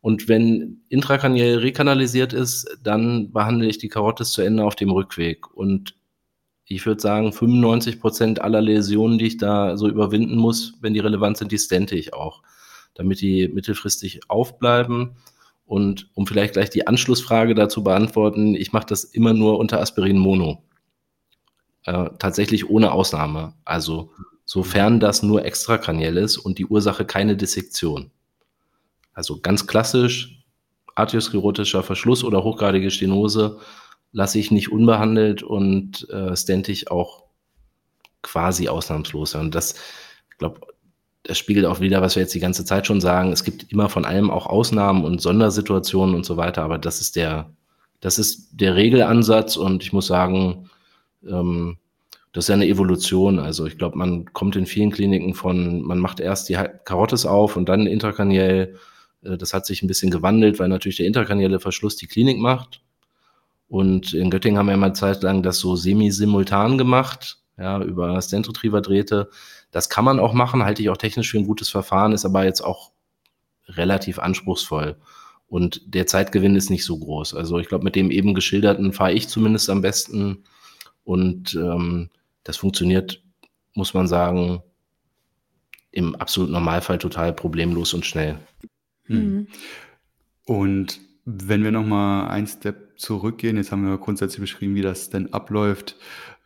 Und 0.00 0.28
wenn 0.28 0.82
intrakraniell 0.88 1.58
rekanalisiert 1.58 2.32
ist, 2.32 2.78
dann 2.82 3.32
behandle 3.32 3.68
ich 3.68 3.78
die 3.78 3.88
Karotis 3.88 4.32
zu 4.32 4.42
Ende 4.42 4.64
auf 4.64 4.74
dem 4.74 4.90
Rückweg. 4.90 5.54
Und 5.54 5.94
ich 6.64 6.84
würde 6.86 7.00
sagen, 7.00 7.32
95 7.32 8.00
Prozent 8.00 8.40
aller 8.40 8.60
Läsionen, 8.60 9.18
die 9.18 9.26
ich 9.26 9.36
da 9.36 9.76
so 9.76 9.88
überwinden 9.88 10.36
muss, 10.36 10.74
wenn 10.80 10.94
die 10.94 11.00
relevant 11.00 11.36
sind, 11.36 11.52
die 11.52 11.58
stente 11.58 11.94
ich 11.94 12.14
auch 12.14 12.42
damit 12.94 13.20
die 13.20 13.48
mittelfristig 13.48 14.28
aufbleiben. 14.28 15.16
Und 15.64 16.10
um 16.14 16.26
vielleicht 16.26 16.54
gleich 16.54 16.70
die 16.70 16.86
Anschlussfrage 16.86 17.54
dazu 17.54 17.82
beantworten, 17.82 18.54
ich 18.54 18.72
mache 18.72 18.86
das 18.86 19.04
immer 19.04 19.32
nur 19.32 19.58
unter 19.58 19.80
Aspirin 19.80 20.18
Mono. 20.18 20.62
Äh, 21.84 22.10
tatsächlich 22.18 22.68
ohne 22.68 22.92
Ausnahme. 22.92 23.54
Also 23.64 24.12
sofern 24.44 25.00
das 25.00 25.22
nur 25.22 25.44
extrakraniell 25.44 26.16
ist 26.16 26.36
und 26.36 26.58
die 26.58 26.66
Ursache 26.66 27.04
keine 27.04 27.36
Dissektion. 27.36 28.10
Also 29.14 29.40
ganz 29.40 29.66
klassisch, 29.66 30.44
arteriosklerotischer 30.94 31.82
Verschluss 31.82 32.24
oder 32.24 32.44
hochgradige 32.44 32.90
Stenose 32.90 33.58
lasse 34.12 34.38
ich 34.38 34.50
nicht 34.50 34.70
unbehandelt 34.70 35.42
und 35.42 36.08
äh, 36.10 36.36
stente 36.36 36.70
ich 36.70 36.90
auch 36.90 37.24
quasi 38.20 38.68
ausnahmslos. 38.68 39.34
Und 39.34 39.54
das, 39.54 39.74
ich 40.30 40.38
glaube, 40.38 40.60
das 41.24 41.38
spiegelt 41.38 41.66
auch 41.66 41.80
wieder, 41.80 42.02
was 42.02 42.16
wir 42.16 42.22
jetzt 42.22 42.34
die 42.34 42.40
ganze 42.40 42.64
Zeit 42.64 42.86
schon 42.86 43.00
sagen. 43.00 43.32
Es 43.32 43.44
gibt 43.44 43.70
immer 43.70 43.88
von 43.88 44.04
allem 44.04 44.30
auch 44.30 44.46
Ausnahmen 44.46 45.04
und 45.04 45.20
Sondersituationen 45.20 46.14
und 46.14 46.26
so 46.26 46.36
weiter, 46.36 46.62
aber 46.62 46.78
das 46.78 47.00
ist 47.00 47.16
der, 47.16 47.50
das 48.00 48.18
ist 48.18 48.50
der 48.52 48.74
Regelansatz 48.74 49.56
und 49.56 49.82
ich 49.82 49.92
muss 49.92 50.06
sagen, 50.06 50.68
ähm, 51.26 51.78
das 52.32 52.44
ist 52.44 52.48
ja 52.48 52.54
eine 52.54 52.66
Evolution. 52.66 53.38
Also 53.38 53.66
ich 53.66 53.78
glaube, 53.78 53.98
man 53.98 54.32
kommt 54.32 54.56
in 54.56 54.66
vielen 54.66 54.90
Kliniken 54.90 55.34
von, 55.34 55.82
man 55.82 55.98
macht 55.98 56.18
erst 56.18 56.48
die 56.48 56.58
Karottes 56.84 57.26
auf 57.26 57.56
und 57.56 57.68
dann 57.68 57.86
intrakraniell. 57.86 58.76
Äh, 59.22 59.36
das 59.36 59.54
hat 59.54 59.66
sich 59.66 59.82
ein 59.82 59.88
bisschen 59.88 60.10
gewandelt, 60.10 60.58
weil 60.58 60.68
natürlich 60.68 60.96
der 60.96 61.06
intrakranielle 61.06 61.60
Verschluss 61.60 61.96
die 61.96 62.06
Klinik 62.06 62.38
macht. 62.38 62.80
Und 63.68 64.12
in 64.12 64.30
Göttingen 64.30 64.58
haben 64.58 64.68
wir 64.68 64.76
mal 64.76 64.94
Zeit 64.94 65.22
lang 65.22 65.42
das 65.42 65.58
so 65.58 65.76
semi-simultan 65.76 66.78
gemacht, 66.78 67.41
ja, 67.58 67.82
über 67.82 68.20
Stent 68.22 68.48
Retriever 68.48 68.80
Drähte. 68.80 69.30
Das 69.70 69.88
kann 69.88 70.04
man 70.04 70.18
auch 70.18 70.32
machen, 70.32 70.64
halte 70.64 70.82
ich 70.82 70.90
auch 70.90 70.96
technisch 70.96 71.30
für 71.30 71.38
ein 71.38 71.46
gutes 71.46 71.68
Verfahren, 71.68 72.12
ist 72.12 72.24
aber 72.24 72.44
jetzt 72.44 72.62
auch 72.62 72.92
relativ 73.68 74.18
anspruchsvoll. 74.18 74.96
Und 75.46 75.94
der 75.94 76.06
Zeitgewinn 76.06 76.56
ist 76.56 76.70
nicht 76.70 76.84
so 76.84 76.98
groß. 76.98 77.34
Also 77.34 77.58
ich 77.58 77.68
glaube, 77.68 77.84
mit 77.84 77.94
dem 77.94 78.10
eben 78.10 78.34
geschilderten 78.34 78.92
fahre 78.92 79.12
ich 79.12 79.28
zumindest 79.28 79.68
am 79.68 79.82
besten. 79.82 80.44
Und 81.04 81.54
ähm, 81.54 82.08
das 82.42 82.56
funktioniert, 82.56 83.22
muss 83.74 83.92
man 83.92 84.08
sagen, 84.08 84.62
im 85.90 86.16
absoluten 86.16 86.54
Normalfall 86.54 86.98
total 86.98 87.34
problemlos 87.34 87.92
und 87.92 88.06
schnell. 88.06 88.38
Hm. 89.04 89.16
Mhm. 89.16 89.46
Und 90.44 91.00
wenn 91.24 91.62
wir 91.62 91.70
nochmal 91.70 92.28
ein 92.28 92.46
Step 92.46 92.98
zurückgehen, 92.98 93.56
jetzt 93.56 93.72
haben 93.72 93.86
wir 93.86 93.98
grundsätzlich 93.98 94.40
beschrieben, 94.40 94.74
wie 94.74 94.82
das 94.82 95.10
denn 95.10 95.32
abläuft. 95.32 95.96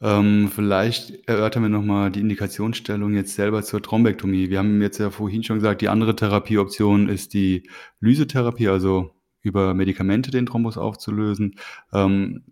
Ähm, 0.02 0.50
vielleicht 0.54 1.26
erörtern 1.26 1.62
wir 1.62 1.70
nochmal 1.70 2.10
die 2.10 2.20
Indikationsstellung 2.20 3.14
jetzt 3.14 3.34
selber 3.34 3.62
zur 3.62 3.82
Thrombektomie. 3.82 4.50
Wir 4.50 4.58
haben 4.58 4.82
jetzt 4.82 4.98
ja 4.98 5.10
vorhin 5.10 5.42
schon 5.42 5.56
gesagt, 5.56 5.80
die 5.80 5.88
andere 5.88 6.14
Therapieoption 6.14 7.08
ist 7.08 7.32
die 7.32 7.68
Lysetherapie, 8.00 8.68
also 8.68 9.12
über 9.40 9.72
Medikamente 9.74 10.30
den 10.30 10.46
Thrombus 10.46 10.76
aufzulösen. 10.76 11.54
Ähm, 11.92 12.44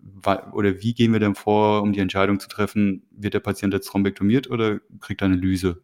oder 0.53 0.81
wie 0.83 0.95
gehen 0.95 1.13
wir 1.13 1.21
denn 1.21 1.35
vor, 1.35 1.83
um 1.83 1.93
die 1.93 2.01
Entscheidung 2.01 2.41
zu 2.41 2.49
treffen, 2.49 3.03
wird 3.11 3.35
der 3.35 3.41
Patient 3.41 3.75
jetzt 3.75 3.89
thrombektomiert 3.89 4.49
oder 4.51 4.81
kriegt 5.01 5.21
er 5.21 5.27
eine 5.27 5.37
Lyse? 5.37 5.83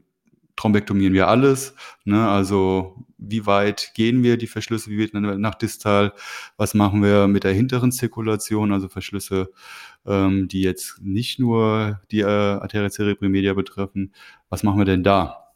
Thrombektomieren 0.56 1.12
wir 1.14 1.28
alles. 1.28 1.74
Ne? 2.04 2.28
Also 2.28 3.04
wie 3.18 3.46
weit 3.46 3.92
gehen 3.94 4.22
wir 4.22 4.36
die 4.36 4.46
Verschlüsse, 4.46 4.90
wie 4.90 4.98
wird 4.98 5.14
nach 5.14 5.54
Distal, 5.54 6.12
was 6.56 6.74
machen 6.74 7.02
wir 7.02 7.28
mit 7.28 7.44
der 7.44 7.52
hinteren 7.52 7.92
Zirkulation, 7.92 8.72
also 8.72 8.88
Verschlüsse, 8.88 9.50
ähm, 10.06 10.48
die 10.48 10.62
jetzt 10.62 11.00
nicht 11.02 11.38
nur 11.38 12.00
die 12.10 12.20
äh, 12.20 12.24
Arteria 12.24 12.90
cerebri 12.90 13.28
media 13.28 13.54
betreffen, 13.54 14.12
was 14.48 14.62
machen 14.62 14.78
wir 14.78 14.86
denn 14.86 15.02
da? 15.02 15.49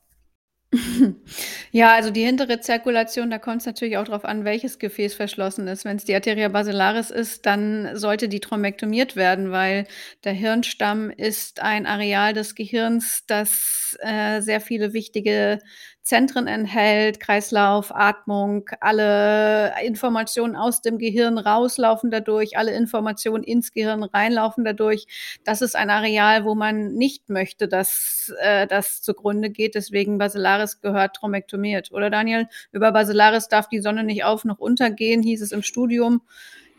Ja, 1.73 1.95
also 1.95 2.11
die 2.11 2.25
hintere 2.25 2.61
Zirkulation, 2.61 3.31
da 3.31 3.39
kommt 3.39 3.61
es 3.61 3.67
natürlich 3.67 3.97
auch 3.97 4.05
darauf 4.05 4.25
an, 4.25 4.45
welches 4.45 4.79
Gefäß 4.79 5.15
verschlossen 5.15 5.67
ist. 5.69 5.85
Wenn 5.85 5.97
es 5.97 6.05
die 6.05 6.15
Arteria 6.15 6.49
basilaris 6.49 7.11
ist, 7.11 7.47
dann 7.47 7.97
sollte 7.97 8.29
die 8.29 8.41
thrombektomiert 8.41 9.17
werden, 9.17 9.51
weil 9.51 9.87
der 10.25 10.33
Hirnstamm 10.33 11.11
ist 11.11 11.61
ein 11.61 11.87
Areal 11.87 12.33
des 12.33 12.55
Gehirns, 12.55 13.25
das 13.27 13.97
äh, 14.01 14.41
sehr 14.41 14.61
viele 14.61 14.93
wichtige 14.93 15.59
Zentren 16.05 16.47
enthält, 16.47 17.19
Kreislauf, 17.19 17.91
Atmung, 17.95 18.69
alle 18.81 19.73
Informationen 19.83 20.55
aus 20.55 20.83
dem 20.83 20.99
Gehirn 20.99 21.39
rauslaufen 21.39 22.11
dadurch, 22.11 22.59
alle 22.59 22.77
Informationen 22.77 23.43
ins 23.43 23.73
Gehirn 23.73 24.03
reinlaufen 24.03 24.65
dadurch. 24.65 25.07
Das 25.45 25.63
ist 25.63 25.75
ein 25.75 25.89
Areal, 25.89 26.45
wo 26.45 26.55
man 26.55 26.93
nicht 26.93 27.31
möchte, 27.31 27.69
dass 27.69 28.31
äh, 28.39 28.67
das 28.67 29.01
zugrunde 29.01 29.49
geht. 29.49 29.75
Deswegen 29.75 30.19
Basilaris 30.19 30.83
gehört 30.83 31.17
thrombektomiert. 31.17 31.91
Oder 31.91 32.11
Daniel, 32.11 32.49
über 32.71 32.93
Basilaris 32.93 33.49
darf 33.49 33.71
die 33.71 33.81
Sonne 33.81 34.05
nicht 34.05 34.25
auf 34.25 34.45
noch 34.45 34.59
untergehen, 34.59 35.23
hieß 35.23 35.41
es 35.41 35.53
im 35.53 35.63
Studium. 35.63 36.21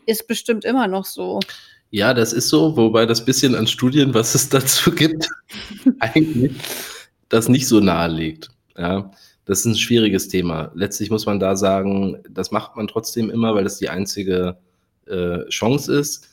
Ist 0.06 0.28
bestimmt 0.28 0.64
immer 0.64 0.86
noch 0.86 1.04
so. 1.04 1.40
Ja, 1.90 2.14
das 2.14 2.32
ist 2.32 2.48
so, 2.48 2.76
wobei 2.76 3.06
das 3.06 3.24
bisschen 3.24 3.56
an 3.56 3.66
Studien, 3.66 4.14
was 4.14 4.36
es 4.36 4.48
dazu 4.50 4.92
gibt, 4.92 5.28
eigentlich 5.98 6.52
das 7.28 7.48
nicht 7.48 7.66
so 7.66 7.80
nahe 7.80 8.08
liegt. 8.08 8.55
Ja, 8.76 9.10
das 9.46 9.60
ist 9.60 9.64
ein 9.66 9.76
schwieriges 9.76 10.28
Thema. 10.28 10.70
Letztlich 10.74 11.10
muss 11.10 11.26
man 11.26 11.40
da 11.40 11.56
sagen, 11.56 12.18
das 12.28 12.50
macht 12.50 12.76
man 12.76 12.88
trotzdem 12.88 13.30
immer, 13.30 13.54
weil 13.54 13.64
das 13.64 13.78
die 13.78 13.88
einzige 13.88 14.58
äh, 15.06 15.48
Chance 15.48 15.94
ist. 15.94 16.28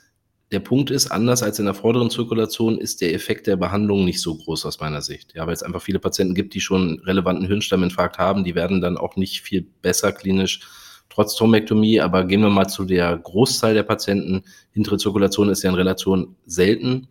Der 0.51 0.59
Punkt 0.59 0.91
ist, 0.91 1.11
anders 1.11 1.41
als 1.41 1.57
in 1.57 1.65
der 1.65 1.73
vorderen 1.73 2.09
Zirkulation 2.09 2.77
ist 2.77 3.01
der 3.01 3.13
Effekt 3.13 3.47
der 3.47 3.55
Behandlung 3.55 4.05
nicht 4.05 4.21
so 4.21 4.35
groß 4.35 4.65
aus 4.65 4.79
meiner 4.79 5.01
Sicht. 5.01 5.33
Ja, 5.33 5.47
weil 5.47 5.53
es 5.53 5.63
einfach 5.63 5.81
viele 5.81 5.99
Patienten 5.99 6.35
gibt, 6.35 6.53
die 6.53 6.61
schon 6.61 6.99
relevanten 7.05 7.47
Hirnstamminfarkt 7.47 8.17
haben, 8.17 8.43
die 8.43 8.55
werden 8.55 8.81
dann 8.81 8.97
auch 8.97 9.15
nicht 9.15 9.41
viel 9.41 9.65
besser 9.81 10.11
klinisch 10.11 10.59
trotz 11.09 11.35
Thrombektomie. 11.35 12.01
Aber 12.01 12.25
gehen 12.25 12.41
wir 12.41 12.49
mal 12.49 12.67
zu 12.67 12.85
der 12.85 13.17
Großzahl 13.17 13.73
der 13.73 13.83
Patienten. 13.83 14.43
Hintere 14.71 14.97
Zirkulation 14.97 15.49
ist 15.49 15.63
ja 15.63 15.69
in 15.69 15.75
Relation 15.75 16.35
selten. 16.45 17.07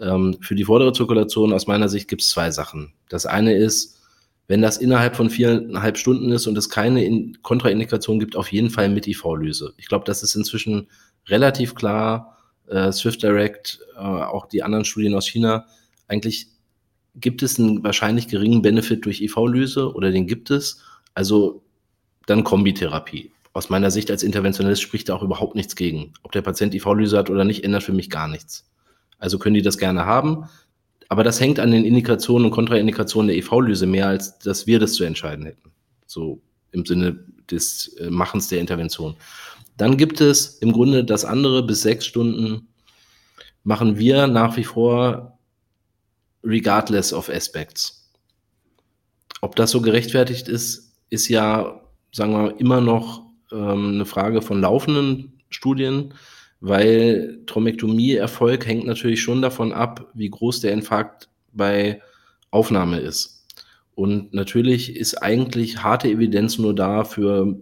Ähm, 0.00 0.38
für 0.40 0.54
die 0.54 0.64
vordere 0.64 0.92
Zirkulation 0.92 1.52
aus 1.52 1.66
meiner 1.66 1.88
Sicht 1.88 2.08
gibt 2.08 2.22
es 2.22 2.30
zwei 2.30 2.50
Sachen. 2.50 2.94
Das 3.08 3.26
eine 3.26 3.54
ist, 3.54 3.97
wenn 4.48 4.62
das 4.62 4.78
innerhalb 4.78 5.14
von 5.14 5.30
viereinhalb 5.30 5.98
Stunden 5.98 6.32
ist 6.32 6.46
und 6.46 6.56
es 6.56 6.70
keine 6.70 7.32
Kontraindikation 7.42 8.18
gibt, 8.18 8.34
auf 8.34 8.50
jeden 8.50 8.70
Fall 8.70 8.88
mit 8.88 9.06
IV-Lyse. 9.06 9.74
Ich 9.76 9.86
glaube, 9.86 10.06
das 10.06 10.22
ist 10.22 10.34
inzwischen 10.34 10.88
relativ 11.26 11.74
klar. 11.74 12.38
Äh, 12.66 12.90
Swift 12.92 13.22
Direct, 13.22 13.80
äh, 13.94 14.00
auch 14.00 14.46
die 14.46 14.62
anderen 14.62 14.86
Studien 14.86 15.14
aus 15.14 15.28
China, 15.28 15.66
eigentlich 16.08 16.48
gibt 17.14 17.42
es 17.42 17.58
einen 17.58 17.84
wahrscheinlich 17.84 18.28
geringen 18.28 18.62
Benefit 18.62 19.04
durch 19.04 19.20
IV-Lyse 19.20 19.92
oder 19.94 20.10
den 20.10 20.26
gibt 20.26 20.50
es. 20.50 20.82
Also 21.14 21.62
dann 22.26 22.44
Kombitherapie. 22.44 23.32
Aus 23.52 23.70
meiner 23.70 23.90
Sicht 23.90 24.10
als 24.10 24.22
Interventionist 24.22 24.80
spricht 24.80 25.08
da 25.08 25.14
auch 25.14 25.22
überhaupt 25.22 25.56
nichts 25.56 25.76
gegen. 25.76 26.12
Ob 26.22 26.32
der 26.32 26.42
Patient 26.42 26.74
IV-Lyse 26.74 27.18
hat 27.18 27.28
oder 27.28 27.44
nicht, 27.44 27.64
ändert 27.64 27.82
für 27.82 27.92
mich 27.92 28.08
gar 28.08 28.28
nichts. 28.28 28.70
Also 29.18 29.38
können 29.38 29.54
die 29.54 29.62
das 29.62 29.78
gerne 29.78 30.06
haben. 30.06 30.44
Aber 31.08 31.24
das 31.24 31.40
hängt 31.40 31.58
an 31.58 31.70
den 31.70 31.84
Indikationen 31.84 32.46
und 32.46 32.50
Kontraindikationen 32.50 33.28
der 33.28 33.36
EV-Lyse 33.38 33.86
mehr, 33.86 34.08
als 34.08 34.38
dass 34.38 34.66
wir 34.66 34.78
das 34.78 34.92
zu 34.92 35.04
entscheiden 35.04 35.46
hätten. 35.46 35.70
So 36.06 36.40
im 36.72 36.84
Sinne 36.84 37.24
des 37.50 37.88
äh, 37.98 38.10
Machens 38.10 38.48
der 38.48 38.60
Intervention. 38.60 39.16
Dann 39.76 39.96
gibt 39.96 40.20
es 40.20 40.58
im 40.58 40.72
Grunde 40.72 41.04
das 41.04 41.24
andere, 41.24 41.62
bis 41.62 41.82
sechs 41.82 42.04
Stunden 42.04 42.68
machen 43.64 43.98
wir 43.98 44.26
nach 44.26 44.56
wie 44.56 44.64
vor 44.64 45.38
regardless 46.42 47.12
of 47.12 47.28
aspects. 47.28 48.10
Ob 49.40 49.56
das 49.56 49.70
so 49.70 49.80
gerechtfertigt 49.80 50.48
ist, 50.48 50.92
ist 51.10 51.28
ja, 51.28 51.80
sagen 52.12 52.32
wir, 52.32 52.60
immer 52.60 52.80
noch 52.80 53.22
ähm, 53.52 53.94
eine 53.94 54.06
Frage 54.06 54.42
von 54.42 54.60
laufenden 54.60 55.40
Studien 55.48 56.14
weil 56.60 57.40
Thrombektomie-Erfolg 57.46 58.66
hängt 58.66 58.86
natürlich 58.86 59.22
schon 59.22 59.42
davon 59.42 59.72
ab, 59.72 60.10
wie 60.14 60.28
groß 60.28 60.60
der 60.60 60.72
Infarkt 60.72 61.28
bei 61.52 62.02
Aufnahme 62.50 62.98
ist. 62.98 63.46
Und 63.94 64.32
natürlich 64.32 64.96
ist 64.96 65.16
eigentlich 65.16 65.82
harte 65.82 66.08
Evidenz 66.08 66.58
nur 66.58 66.74
da 66.74 67.04
für 67.04 67.58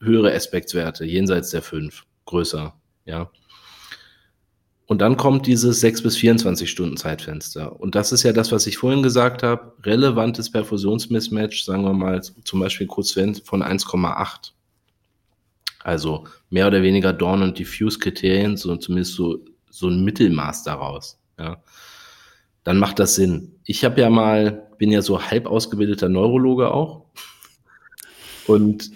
höhere 0.00 0.34
Aspektswerte, 0.34 1.04
jenseits 1.04 1.50
der 1.50 1.62
fünf, 1.62 2.06
größer, 2.24 2.74
ja. 3.04 3.30
Und 4.86 5.00
dann 5.02 5.16
kommt 5.16 5.46
dieses 5.46 5.80
6 5.80 6.02
bis 6.02 6.16
24 6.16 6.68
Stunden 6.68 6.96
Zeitfenster. 6.96 7.78
Und 7.78 7.94
das 7.94 8.10
ist 8.10 8.24
ja 8.24 8.32
das, 8.32 8.50
was 8.50 8.66
ich 8.66 8.76
vorhin 8.76 9.04
gesagt 9.04 9.44
habe. 9.44 9.74
Relevantes 9.84 10.50
Perfusionsmismatch, 10.50 11.62
sagen 11.62 11.84
wir 11.84 11.92
mal 11.92 12.20
zum 12.22 12.58
Beispiel 12.58 12.88
kurz 12.88 13.12
von 13.12 13.62
1,8. 13.62 14.50
Also 15.90 16.24
mehr 16.50 16.68
oder 16.68 16.82
weniger 16.84 17.12
Dawn- 17.12 17.42
und 17.42 17.58
Diffuse-Kriterien, 17.58 18.56
so 18.56 18.76
zumindest 18.76 19.14
so, 19.14 19.44
so 19.70 19.88
ein 19.88 20.04
Mittelmaß 20.04 20.62
daraus. 20.62 21.18
Ja. 21.36 21.64
Dann 22.62 22.78
macht 22.78 23.00
das 23.00 23.16
Sinn. 23.16 23.56
Ich 23.64 23.84
habe 23.84 24.00
ja 24.00 24.08
mal, 24.08 24.68
bin 24.78 24.92
ja 24.92 25.02
so 25.02 25.20
halb 25.20 25.46
ausgebildeter 25.48 26.08
Neurologe 26.08 26.72
auch. 26.72 27.06
Und 28.46 28.92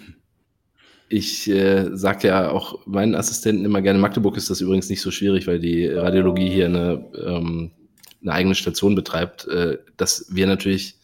ich 1.09 1.49
äh, 1.49 1.89
sage 1.91 2.29
ja 2.29 2.49
auch 2.49 2.87
meinen 2.87 3.15
Assistenten 3.15 3.65
immer 3.65 3.81
gerne, 3.81 3.99
Magdeburg 3.99 4.37
ist 4.37 4.49
das 4.49 4.61
übrigens 4.61 4.89
nicht 4.89 5.01
so 5.01 5.11
schwierig, 5.11 5.47
weil 5.47 5.59
die 5.59 5.87
Radiologie 5.87 6.49
hier 6.49 6.67
eine, 6.67 7.11
ähm, 7.25 7.71
eine 8.21 8.31
eigene 8.31 8.55
Station 8.55 8.95
betreibt, 8.95 9.49
äh, 9.49 9.79
dass 9.97 10.27
wir 10.29 10.47
natürlich 10.47 10.95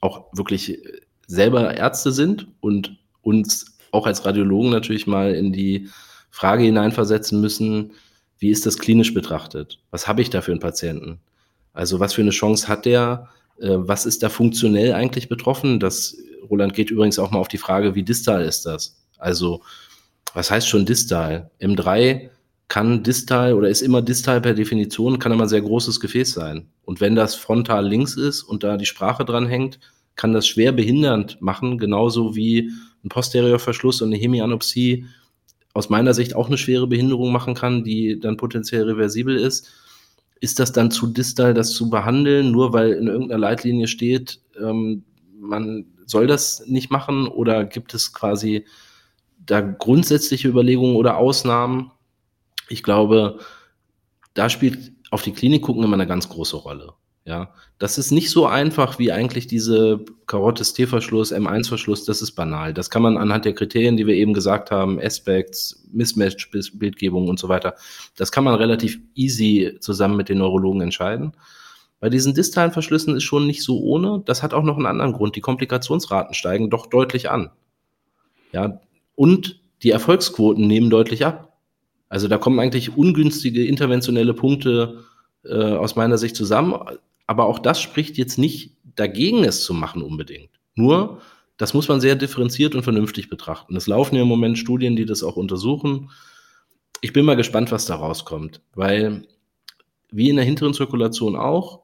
auch 0.00 0.26
wirklich 0.32 0.78
selber 1.26 1.74
Ärzte 1.74 2.12
sind 2.12 2.46
und 2.60 2.98
uns 3.22 3.79
auch 3.92 4.06
als 4.06 4.24
Radiologen 4.24 4.70
natürlich 4.70 5.06
mal 5.06 5.34
in 5.34 5.52
die 5.52 5.88
Frage 6.30 6.64
hineinversetzen 6.64 7.40
müssen, 7.40 7.92
wie 8.38 8.50
ist 8.50 8.66
das 8.66 8.78
klinisch 8.78 9.12
betrachtet? 9.12 9.80
Was 9.90 10.08
habe 10.08 10.22
ich 10.22 10.30
da 10.30 10.40
für 10.40 10.52
einen 10.52 10.60
Patienten? 10.60 11.20
Also 11.72 12.00
was 12.00 12.14
für 12.14 12.22
eine 12.22 12.30
Chance 12.30 12.68
hat 12.68 12.86
der? 12.86 13.28
Äh, 13.60 13.76
was 13.76 14.06
ist 14.06 14.22
da 14.22 14.28
funktionell 14.28 14.92
eigentlich 14.94 15.28
betroffen? 15.28 15.78
Das, 15.78 16.16
Roland 16.48 16.74
geht 16.74 16.90
übrigens 16.90 17.18
auch 17.18 17.30
mal 17.30 17.38
auf 17.38 17.48
die 17.48 17.58
Frage, 17.58 17.94
wie 17.94 18.02
distal 18.02 18.42
ist 18.42 18.66
das? 18.66 18.96
Also 19.18 19.62
was 20.32 20.50
heißt 20.50 20.68
schon 20.68 20.86
distal? 20.86 21.50
M3 21.60 22.30
kann 22.68 23.02
distal 23.02 23.54
oder 23.54 23.68
ist 23.68 23.82
immer 23.82 24.00
distal 24.00 24.40
per 24.40 24.54
Definition, 24.54 25.18
kann 25.18 25.32
immer 25.32 25.42
ein 25.42 25.48
sehr 25.48 25.60
großes 25.60 26.00
Gefäß 26.00 26.32
sein. 26.32 26.68
Und 26.84 27.00
wenn 27.00 27.16
das 27.16 27.34
frontal 27.34 27.86
links 27.86 28.16
ist 28.16 28.42
und 28.42 28.62
da 28.62 28.76
die 28.76 28.86
Sprache 28.86 29.24
dran 29.24 29.46
hängt, 29.46 29.80
kann 30.14 30.32
das 30.32 30.46
schwer 30.46 30.72
behindernd 30.72 31.40
machen, 31.40 31.78
genauso 31.78 32.36
wie 32.36 32.70
ein 33.04 33.08
Posteriorverschluss 33.08 34.02
und 34.02 34.08
eine 34.08 34.20
Hemianopsie 34.20 35.06
aus 35.72 35.88
meiner 35.88 36.14
Sicht 36.14 36.34
auch 36.34 36.48
eine 36.48 36.58
schwere 36.58 36.86
Behinderung 36.86 37.32
machen 37.32 37.54
kann, 37.54 37.84
die 37.84 38.18
dann 38.18 38.36
potenziell 38.36 38.84
reversibel 38.84 39.36
ist. 39.36 39.70
Ist 40.40 40.58
das 40.58 40.72
dann 40.72 40.90
zu 40.90 41.06
distal, 41.06 41.54
das 41.54 41.72
zu 41.72 41.90
behandeln, 41.90 42.50
nur 42.50 42.72
weil 42.72 42.92
in 42.92 43.06
irgendeiner 43.06 43.40
Leitlinie 43.40 43.86
steht, 43.86 44.40
ähm, 44.60 45.04
man 45.38 45.86
soll 46.06 46.26
das 46.26 46.66
nicht 46.66 46.90
machen 46.90 47.28
oder 47.28 47.64
gibt 47.64 47.94
es 47.94 48.12
quasi 48.12 48.64
da 49.38 49.60
grundsätzliche 49.60 50.48
Überlegungen 50.48 50.96
oder 50.96 51.16
Ausnahmen? 51.16 51.92
Ich 52.68 52.82
glaube, 52.82 53.38
da 54.34 54.48
spielt 54.48 54.92
auf 55.10 55.22
die 55.22 55.32
Klinik 55.32 55.62
gucken 55.62 55.82
immer 55.82 55.94
eine 55.94 56.06
ganz 56.06 56.28
große 56.28 56.56
Rolle. 56.56 56.92
Ja, 57.24 57.52
das 57.78 57.98
ist 57.98 58.12
nicht 58.12 58.30
so 58.30 58.46
einfach 58.46 58.98
wie 58.98 59.12
eigentlich 59.12 59.46
diese 59.46 60.04
Karottes 60.26 60.72
T-Verschluss, 60.72 61.32
M1-Verschluss, 61.32 62.04
das 62.04 62.22
ist 62.22 62.32
banal. 62.32 62.72
Das 62.72 62.88
kann 62.88 63.02
man 63.02 63.18
anhand 63.18 63.44
der 63.44 63.54
Kriterien, 63.54 63.96
die 63.96 64.06
wir 64.06 64.14
eben 64.14 64.32
gesagt 64.32 64.70
haben, 64.70 64.98
Aspects, 64.98 65.86
Mismatch, 65.92 66.50
Bildgebung 66.50 67.28
und 67.28 67.38
so 67.38 67.48
weiter, 67.48 67.74
das 68.16 68.32
kann 68.32 68.44
man 68.44 68.54
relativ 68.54 68.98
easy 69.14 69.76
zusammen 69.80 70.16
mit 70.16 70.28
den 70.30 70.38
Neurologen 70.38 70.80
entscheiden. 70.80 71.32
Bei 72.00 72.08
diesen 72.08 72.32
distalen 72.32 72.72
Verschlüssen 72.72 73.14
ist 73.14 73.24
schon 73.24 73.46
nicht 73.46 73.62
so 73.62 73.78
ohne. 73.80 74.22
Das 74.24 74.42
hat 74.42 74.54
auch 74.54 74.62
noch 74.62 74.78
einen 74.78 74.86
anderen 74.86 75.12
Grund. 75.12 75.36
Die 75.36 75.42
Komplikationsraten 75.42 76.32
steigen 76.32 76.70
doch 76.70 76.86
deutlich 76.86 77.30
an. 77.30 77.50
Ja, 78.52 78.80
und 79.14 79.60
die 79.82 79.90
Erfolgsquoten 79.90 80.66
nehmen 80.66 80.88
deutlich 80.88 81.26
ab. 81.26 81.58
Also 82.08 82.26
da 82.26 82.38
kommen 82.38 82.58
eigentlich 82.58 82.96
ungünstige 82.96 83.64
interventionelle 83.66 84.34
Punkte 84.34 85.04
äh, 85.44 85.54
aus 85.54 85.94
meiner 85.94 86.18
Sicht 86.18 86.36
zusammen. 86.36 86.74
Aber 87.30 87.46
auch 87.46 87.60
das 87.60 87.80
spricht 87.80 88.18
jetzt 88.18 88.38
nicht 88.38 88.72
dagegen, 88.96 89.44
es 89.44 89.62
zu 89.62 89.72
machen 89.72 90.02
unbedingt. 90.02 90.50
Nur, 90.74 91.20
das 91.58 91.74
muss 91.74 91.86
man 91.86 92.00
sehr 92.00 92.16
differenziert 92.16 92.74
und 92.74 92.82
vernünftig 92.82 93.28
betrachten. 93.28 93.76
Es 93.76 93.86
laufen 93.86 94.16
ja 94.16 94.22
im 94.22 94.26
Moment 94.26 94.58
Studien, 94.58 94.96
die 94.96 95.06
das 95.06 95.22
auch 95.22 95.36
untersuchen. 95.36 96.10
Ich 97.02 97.12
bin 97.12 97.24
mal 97.24 97.36
gespannt, 97.36 97.70
was 97.70 97.86
da 97.86 97.94
rauskommt, 97.94 98.62
weil 98.74 99.28
wie 100.10 100.28
in 100.28 100.34
der 100.34 100.44
hinteren 100.44 100.74
Zirkulation 100.74 101.36
auch, 101.36 101.82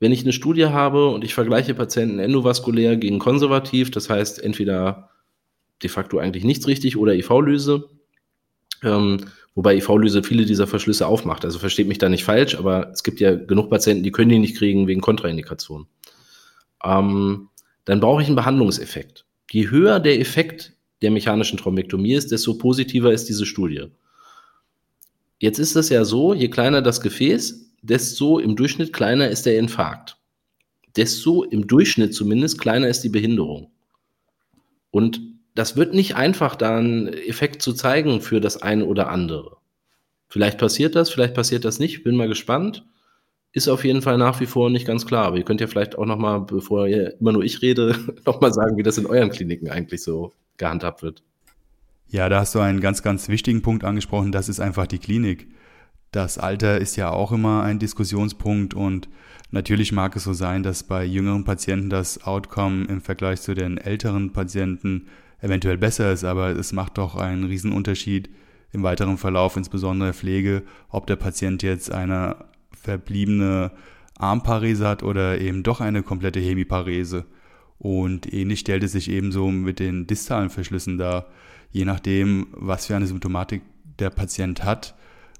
wenn 0.00 0.10
ich 0.10 0.22
eine 0.22 0.32
Studie 0.32 0.66
habe 0.66 1.06
und 1.06 1.22
ich 1.22 1.34
vergleiche 1.34 1.74
Patienten 1.74 2.18
endovaskulär 2.18 2.96
gegen 2.96 3.20
konservativ, 3.20 3.92
das 3.92 4.10
heißt 4.10 4.42
entweder 4.42 5.10
de 5.84 5.88
facto 5.88 6.18
eigentlich 6.18 6.42
nichts 6.42 6.66
richtig 6.66 6.96
oder 6.96 7.14
IV-Lyse, 7.14 7.88
ähm, 8.82 9.18
Wobei 9.54 9.76
IV-Lyse 9.76 10.22
viele 10.22 10.46
dieser 10.46 10.66
Verschlüsse 10.66 11.06
aufmacht. 11.06 11.44
Also 11.44 11.58
versteht 11.58 11.88
mich 11.88 11.98
da 11.98 12.08
nicht 12.08 12.24
falsch, 12.24 12.54
aber 12.54 12.90
es 12.90 13.02
gibt 13.02 13.20
ja 13.20 13.34
genug 13.34 13.68
Patienten, 13.68 14.02
die 14.02 14.12
können 14.12 14.30
die 14.30 14.38
nicht 14.38 14.56
kriegen 14.56 14.86
wegen 14.86 15.00
Kontraindikation. 15.00 15.86
Ähm, 16.84 17.48
dann 17.84 18.00
brauche 18.00 18.22
ich 18.22 18.28
einen 18.28 18.36
Behandlungseffekt. 18.36 19.26
Je 19.50 19.68
höher 19.68 20.00
der 20.00 20.20
Effekt 20.20 20.72
der 21.02 21.10
mechanischen 21.10 21.58
Thrombektomie 21.58 22.14
ist, 22.14 22.32
desto 22.32 22.54
positiver 22.54 23.12
ist 23.12 23.28
diese 23.28 23.44
Studie. 23.44 23.86
Jetzt 25.38 25.58
ist 25.58 25.76
es 25.76 25.88
ja 25.88 26.04
so, 26.04 26.32
je 26.32 26.48
kleiner 26.48 26.80
das 26.80 27.00
Gefäß, 27.00 27.72
desto 27.82 28.38
im 28.38 28.56
Durchschnitt 28.56 28.92
kleiner 28.92 29.28
ist 29.28 29.44
der 29.44 29.58
Infarkt. 29.58 30.16
Desto 30.96 31.42
im 31.42 31.66
Durchschnitt 31.66 32.14
zumindest 32.14 32.60
kleiner 32.60 32.88
ist 32.88 33.02
die 33.02 33.08
Behinderung. 33.08 33.70
Und 34.90 35.20
das 35.54 35.76
wird 35.76 35.94
nicht 35.94 36.16
einfach, 36.16 36.56
da 36.56 36.76
einen 36.76 37.08
Effekt 37.08 37.62
zu 37.62 37.72
zeigen 37.72 38.20
für 38.20 38.40
das 38.40 38.60
eine 38.62 38.86
oder 38.86 39.08
andere. 39.08 39.58
Vielleicht 40.28 40.58
passiert 40.58 40.94
das, 40.94 41.10
vielleicht 41.10 41.34
passiert 41.34 41.64
das 41.64 41.78
nicht. 41.78 42.04
Bin 42.04 42.16
mal 42.16 42.28
gespannt. 42.28 42.86
Ist 43.52 43.68
auf 43.68 43.84
jeden 43.84 44.00
Fall 44.00 44.16
nach 44.16 44.40
wie 44.40 44.46
vor 44.46 44.70
nicht 44.70 44.86
ganz 44.86 45.04
klar. 45.04 45.26
Aber 45.26 45.36
ihr 45.36 45.44
könnt 45.44 45.60
ja 45.60 45.66
vielleicht 45.66 45.98
auch 45.98 46.06
noch 46.06 46.16
mal, 46.16 46.38
bevor 46.38 46.86
immer 46.86 47.32
nur 47.32 47.44
ich 47.44 47.60
rede, 47.60 47.94
noch 48.26 48.40
mal 48.40 48.52
sagen, 48.52 48.78
wie 48.78 48.82
das 48.82 48.96
in 48.96 49.04
euren 49.04 49.30
Kliniken 49.30 49.68
eigentlich 49.68 50.02
so 50.02 50.32
gehandhabt 50.56 51.02
wird. 51.02 51.22
Ja, 52.08 52.30
da 52.30 52.40
hast 52.40 52.54
du 52.54 52.60
einen 52.60 52.80
ganz, 52.80 53.02
ganz 53.02 53.28
wichtigen 53.28 53.60
Punkt 53.60 53.84
angesprochen. 53.84 54.32
Das 54.32 54.48
ist 54.48 54.60
einfach 54.60 54.86
die 54.86 54.98
Klinik. 54.98 55.48
Das 56.12 56.38
Alter 56.38 56.78
ist 56.78 56.96
ja 56.96 57.10
auch 57.10 57.32
immer 57.32 57.62
ein 57.62 57.78
Diskussionspunkt 57.78 58.74
und 58.74 59.08
natürlich 59.50 59.92
mag 59.92 60.14
es 60.14 60.24
so 60.24 60.34
sein, 60.34 60.62
dass 60.62 60.82
bei 60.82 61.04
jüngeren 61.04 61.44
Patienten 61.44 61.88
das 61.88 62.24
Outcome 62.24 62.84
im 62.84 63.00
Vergleich 63.00 63.40
zu 63.40 63.54
den 63.54 63.78
älteren 63.78 64.32
Patienten 64.32 65.08
eventuell 65.42 65.76
besser 65.76 66.10
ist, 66.12 66.24
aber 66.24 66.50
es 66.50 66.72
macht 66.72 66.96
doch 66.96 67.16
einen 67.16 67.44
Riesenunterschied 67.44 68.30
im 68.72 68.82
weiteren 68.82 69.18
Verlauf, 69.18 69.56
insbesondere 69.56 70.14
Pflege, 70.14 70.62
ob 70.88 71.06
der 71.06 71.16
Patient 71.16 71.62
jetzt 71.62 71.92
eine 71.92 72.36
verbliebene 72.70 73.72
Armparese 74.16 74.88
hat 74.88 75.02
oder 75.02 75.40
eben 75.40 75.62
doch 75.62 75.80
eine 75.80 76.02
komplette 76.02 76.40
Hemiparese. 76.40 77.26
Und 77.78 78.32
ähnlich 78.32 78.60
stellt 78.60 78.84
es 78.84 78.92
sich 78.92 79.10
ebenso 79.10 79.50
mit 79.50 79.80
den 79.80 80.06
distalen 80.06 80.50
Verschlüssen 80.50 80.96
dar. 80.96 81.26
Je 81.72 81.84
nachdem, 81.84 82.46
was 82.52 82.86
für 82.86 82.96
eine 82.96 83.06
Symptomatik 83.06 83.62
der 83.98 84.10
Patient 84.10 84.64
hat, 84.64 84.94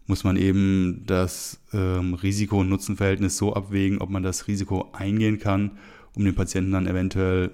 muss 0.06 0.24
man 0.24 0.36
eben 0.36 1.04
das 1.06 1.60
ähm, 1.72 2.14
Risiko- 2.14 2.60
und 2.60 2.68
Nutzenverhältnis 2.68 3.36
so 3.36 3.54
abwägen, 3.54 3.98
ob 3.98 4.10
man 4.10 4.24
das 4.24 4.48
Risiko 4.48 4.90
eingehen 4.92 5.38
kann, 5.38 5.78
um 6.16 6.24
den 6.24 6.34
Patienten 6.34 6.72
dann 6.72 6.88
eventuell 6.88 7.52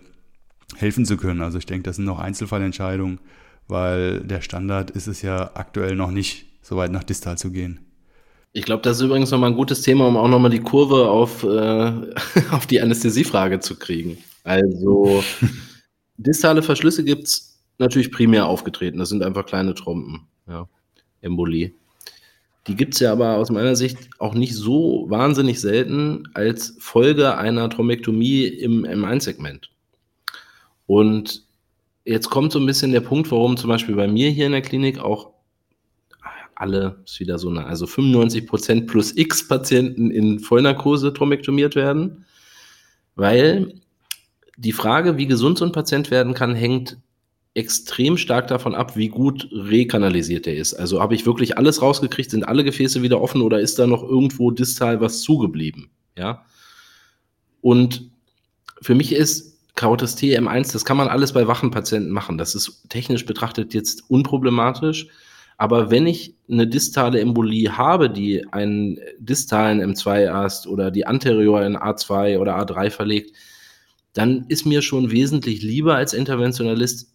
helfen 0.76 1.04
zu 1.04 1.16
können. 1.16 1.40
Also 1.40 1.58
ich 1.58 1.66
denke, 1.66 1.84
das 1.84 1.96
sind 1.96 2.04
noch 2.04 2.18
Einzelfallentscheidungen, 2.18 3.20
weil 3.66 4.20
der 4.20 4.40
Standard 4.40 4.90
ist 4.90 5.06
es 5.06 5.22
ja 5.22 5.52
aktuell 5.54 5.96
noch 5.96 6.10
nicht, 6.10 6.46
so 6.62 6.76
weit 6.76 6.92
nach 6.92 7.04
Distal 7.04 7.38
zu 7.38 7.50
gehen. 7.50 7.80
Ich 8.52 8.64
glaube, 8.64 8.82
das 8.82 8.96
ist 8.96 9.02
übrigens 9.02 9.30
nochmal 9.30 9.50
ein 9.50 9.56
gutes 9.56 9.82
Thema, 9.82 10.06
um 10.06 10.16
auch 10.16 10.28
nochmal 10.28 10.50
die 10.50 10.60
Kurve 10.60 11.08
auf, 11.08 11.44
äh, 11.44 11.92
auf 12.50 12.66
die 12.66 12.80
Anästhesiefrage 12.80 13.60
zu 13.60 13.76
kriegen. 13.76 14.18
Also 14.44 15.22
distale 16.16 16.62
Verschlüsse 16.62 17.04
gibt 17.04 17.24
es 17.24 17.60
natürlich 17.78 18.10
primär 18.10 18.46
aufgetreten. 18.46 18.98
Das 18.98 19.10
sind 19.10 19.22
einfach 19.22 19.46
kleine 19.46 19.74
Trompen, 19.74 20.26
ja, 20.48 20.68
Embolie. 21.20 21.74
Die 22.66 22.76
gibt 22.76 22.94
es 22.94 23.00
ja 23.00 23.12
aber 23.12 23.36
aus 23.36 23.50
meiner 23.50 23.76
Sicht 23.76 24.10
auch 24.18 24.34
nicht 24.34 24.54
so 24.54 25.06
wahnsinnig 25.08 25.60
selten 25.60 26.28
als 26.34 26.76
Folge 26.78 27.36
einer 27.38 27.70
Thrombektomie 27.70 28.44
im 28.44 28.84
M1-Segment. 28.84 29.70
Und 30.88 31.44
jetzt 32.06 32.30
kommt 32.30 32.50
so 32.50 32.58
ein 32.58 32.64
bisschen 32.64 32.92
der 32.92 33.02
Punkt, 33.02 33.30
warum 33.30 33.58
zum 33.58 33.68
Beispiel 33.68 33.94
bei 33.94 34.08
mir 34.08 34.30
hier 34.30 34.46
in 34.46 34.52
der 34.52 34.62
Klinik 34.62 34.98
auch 34.98 35.32
alle, 36.54 37.02
ist 37.04 37.20
wieder 37.20 37.38
so 37.38 37.50
eine, 37.50 37.66
also 37.66 37.86
95 37.86 38.46
Prozent 38.46 38.86
plus 38.88 39.14
X 39.14 39.46
Patienten 39.46 40.10
in 40.10 40.40
Vollnarkose 40.40 41.12
thrombektomiert 41.12 41.76
werden, 41.76 42.24
weil 43.14 43.74
die 44.56 44.72
Frage, 44.72 45.18
wie 45.18 45.26
gesund 45.26 45.58
so 45.58 45.66
ein 45.66 45.72
Patient 45.72 46.10
werden 46.10 46.32
kann, 46.32 46.54
hängt 46.54 46.96
extrem 47.52 48.16
stark 48.16 48.48
davon 48.48 48.74
ab, 48.74 48.96
wie 48.96 49.08
gut 49.08 49.46
rekanalisiert 49.52 50.46
er 50.46 50.56
ist. 50.56 50.72
Also 50.72 51.02
habe 51.02 51.14
ich 51.14 51.26
wirklich 51.26 51.58
alles 51.58 51.82
rausgekriegt, 51.82 52.30
sind 52.30 52.48
alle 52.48 52.64
Gefäße 52.64 53.02
wieder 53.02 53.20
offen 53.20 53.42
oder 53.42 53.60
ist 53.60 53.78
da 53.78 53.86
noch 53.86 54.02
irgendwo 54.02 54.50
distal 54.50 55.02
was 55.02 55.20
zugeblieben? 55.20 55.90
Ja. 56.16 56.46
Und 57.60 58.10
für 58.80 58.94
mich 58.94 59.12
ist 59.12 59.57
Karotis 59.78 60.16
TM1, 60.16 60.72
das 60.72 60.84
kann 60.84 60.96
man 60.96 61.06
alles 61.06 61.32
bei 61.32 61.46
wachen 61.46 61.70
Patienten 61.70 62.10
machen. 62.10 62.36
Das 62.36 62.56
ist 62.56 62.86
technisch 62.88 63.24
betrachtet 63.24 63.74
jetzt 63.74 64.10
unproblematisch. 64.10 65.06
Aber 65.56 65.92
wenn 65.92 66.08
ich 66.08 66.34
eine 66.50 66.66
distale 66.66 67.20
Embolie 67.20 67.78
habe, 67.78 68.10
die 68.10 68.44
einen 68.52 68.98
distalen 69.20 69.80
M2-Ast 69.80 70.66
oder 70.66 70.90
die 70.90 71.06
anterior 71.06 71.64
in 71.64 71.76
A2 71.76 72.38
oder 72.38 72.58
A3 72.58 72.90
verlegt, 72.90 73.36
dann 74.14 74.46
ist 74.48 74.66
mir 74.66 74.82
schon 74.82 75.12
wesentlich 75.12 75.62
lieber 75.62 75.94
als 75.94 76.12
Interventionalist, 76.12 77.12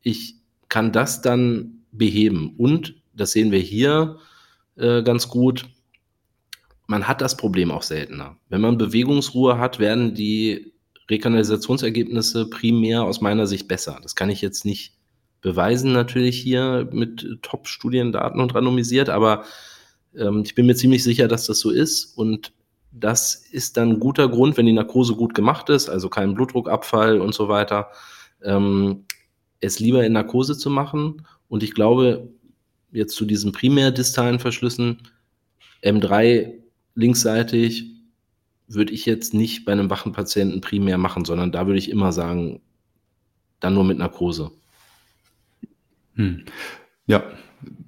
ich 0.00 0.36
kann 0.70 0.92
das 0.92 1.20
dann 1.20 1.84
beheben. 1.92 2.54
Und, 2.56 2.94
das 3.12 3.32
sehen 3.32 3.52
wir 3.52 3.60
hier 3.60 4.16
äh, 4.76 5.02
ganz 5.02 5.28
gut, 5.28 5.66
man 6.86 7.06
hat 7.06 7.20
das 7.20 7.36
Problem 7.36 7.70
auch 7.70 7.82
seltener. 7.82 8.38
Wenn 8.48 8.62
man 8.62 8.78
Bewegungsruhe 8.78 9.58
hat, 9.58 9.78
werden 9.78 10.14
die 10.14 10.72
Rekanalisationsergebnisse 11.10 12.48
primär 12.50 13.04
aus 13.04 13.20
meiner 13.20 13.46
Sicht 13.46 13.68
besser. 13.68 13.98
Das 14.02 14.14
kann 14.14 14.30
ich 14.30 14.40
jetzt 14.40 14.64
nicht 14.64 14.94
beweisen, 15.40 15.92
natürlich 15.92 16.40
hier 16.40 16.88
mit 16.92 17.38
Top-Studiendaten 17.42 18.40
und 18.40 18.54
randomisiert, 18.54 19.08
aber 19.08 19.44
ähm, 20.16 20.42
ich 20.44 20.54
bin 20.54 20.66
mir 20.66 20.74
ziemlich 20.74 21.04
sicher, 21.04 21.28
dass 21.28 21.46
das 21.46 21.60
so 21.60 21.70
ist 21.70 22.16
und 22.16 22.52
das 22.98 23.34
ist 23.34 23.76
dann 23.76 23.90
ein 23.90 24.00
guter 24.00 24.28
Grund, 24.28 24.56
wenn 24.56 24.66
die 24.66 24.72
Narkose 24.72 25.14
gut 25.14 25.34
gemacht 25.34 25.68
ist, 25.68 25.88
also 25.88 26.08
kein 26.08 26.34
Blutdruckabfall 26.34 27.20
und 27.20 27.34
so 27.34 27.48
weiter, 27.48 27.90
ähm, 28.42 29.04
es 29.60 29.78
lieber 29.80 30.04
in 30.04 30.14
Narkose 30.14 30.56
zu 30.56 30.70
machen. 30.70 31.26
Und 31.48 31.62
ich 31.62 31.74
glaube, 31.74 32.28
jetzt 32.92 33.14
zu 33.14 33.24
diesen 33.24 33.52
primärdistalen 33.52 34.38
Verschlüssen, 34.38 35.02
M3 35.82 36.54
linksseitig, 36.94 37.95
würde 38.68 38.92
ich 38.92 39.06
jetzt 39.06 39.34
nicht 39.34 39.64
bei 39.64 39.72
einem 39.72 39.90
wachen 39.90 40.12
Patienten 40.12 40.60
primär 40.60 40.98
machen, 40.98 41.24
sondern 41.24 41.52
da 41.52 41.66
würde 41.66 41.78
ich 41.78 41.90
immer 41.90 42.12
sagen, 42.12 42.60
dann 43.60 43.74
nur 43.74 43.84
mit 43.84 43.98
Narkose. 43.98 44.50
Hm. 46.14 46.44
Ja, 47.06 47.24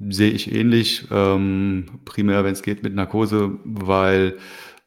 sehe 0.08 0.30
ich 0.30 0.52
ähnlich. 0.52 1.06
Ähm, 1.10 2.00
primär, 2.04 2.44
wenn 2.44 2.52
es 2.52 2.62
geht, 2.62 2.82
mit 2.82 2.94
Narkose, 2.94 3.58
weil 3.64 4.38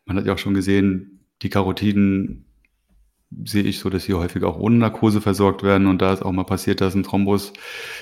man 0.05 0.17
hat 0.17 0.25
ja 0.25 0.33
auch 0.33 0.37
schon 0.37 0.53
gesehen, 0.53 1.19
die 1.41 1.49
Karotiden 1.49 2.45
sehe 3.45 3.63
ich 3.63 3.79
so, 3.79 3.89
dass 3.89 4.03
sie 4.03 4.13
häufig 4.13 4.43
auch 4.43 4.57
ohne 4.57 4.77
Narkose 4.77 5.21
versorgt 5.21 5.63
werden. 5.63 5.87
Und 5.87 6.01
da 6.01 6.13
ist 6.13 6.21
auch 6.21 6.31
mal 6.31 6.43
passiert, 6.43 6.81
dass 6.81 6.95
ein 6.95 7.03
Thrombus 7.03 7.53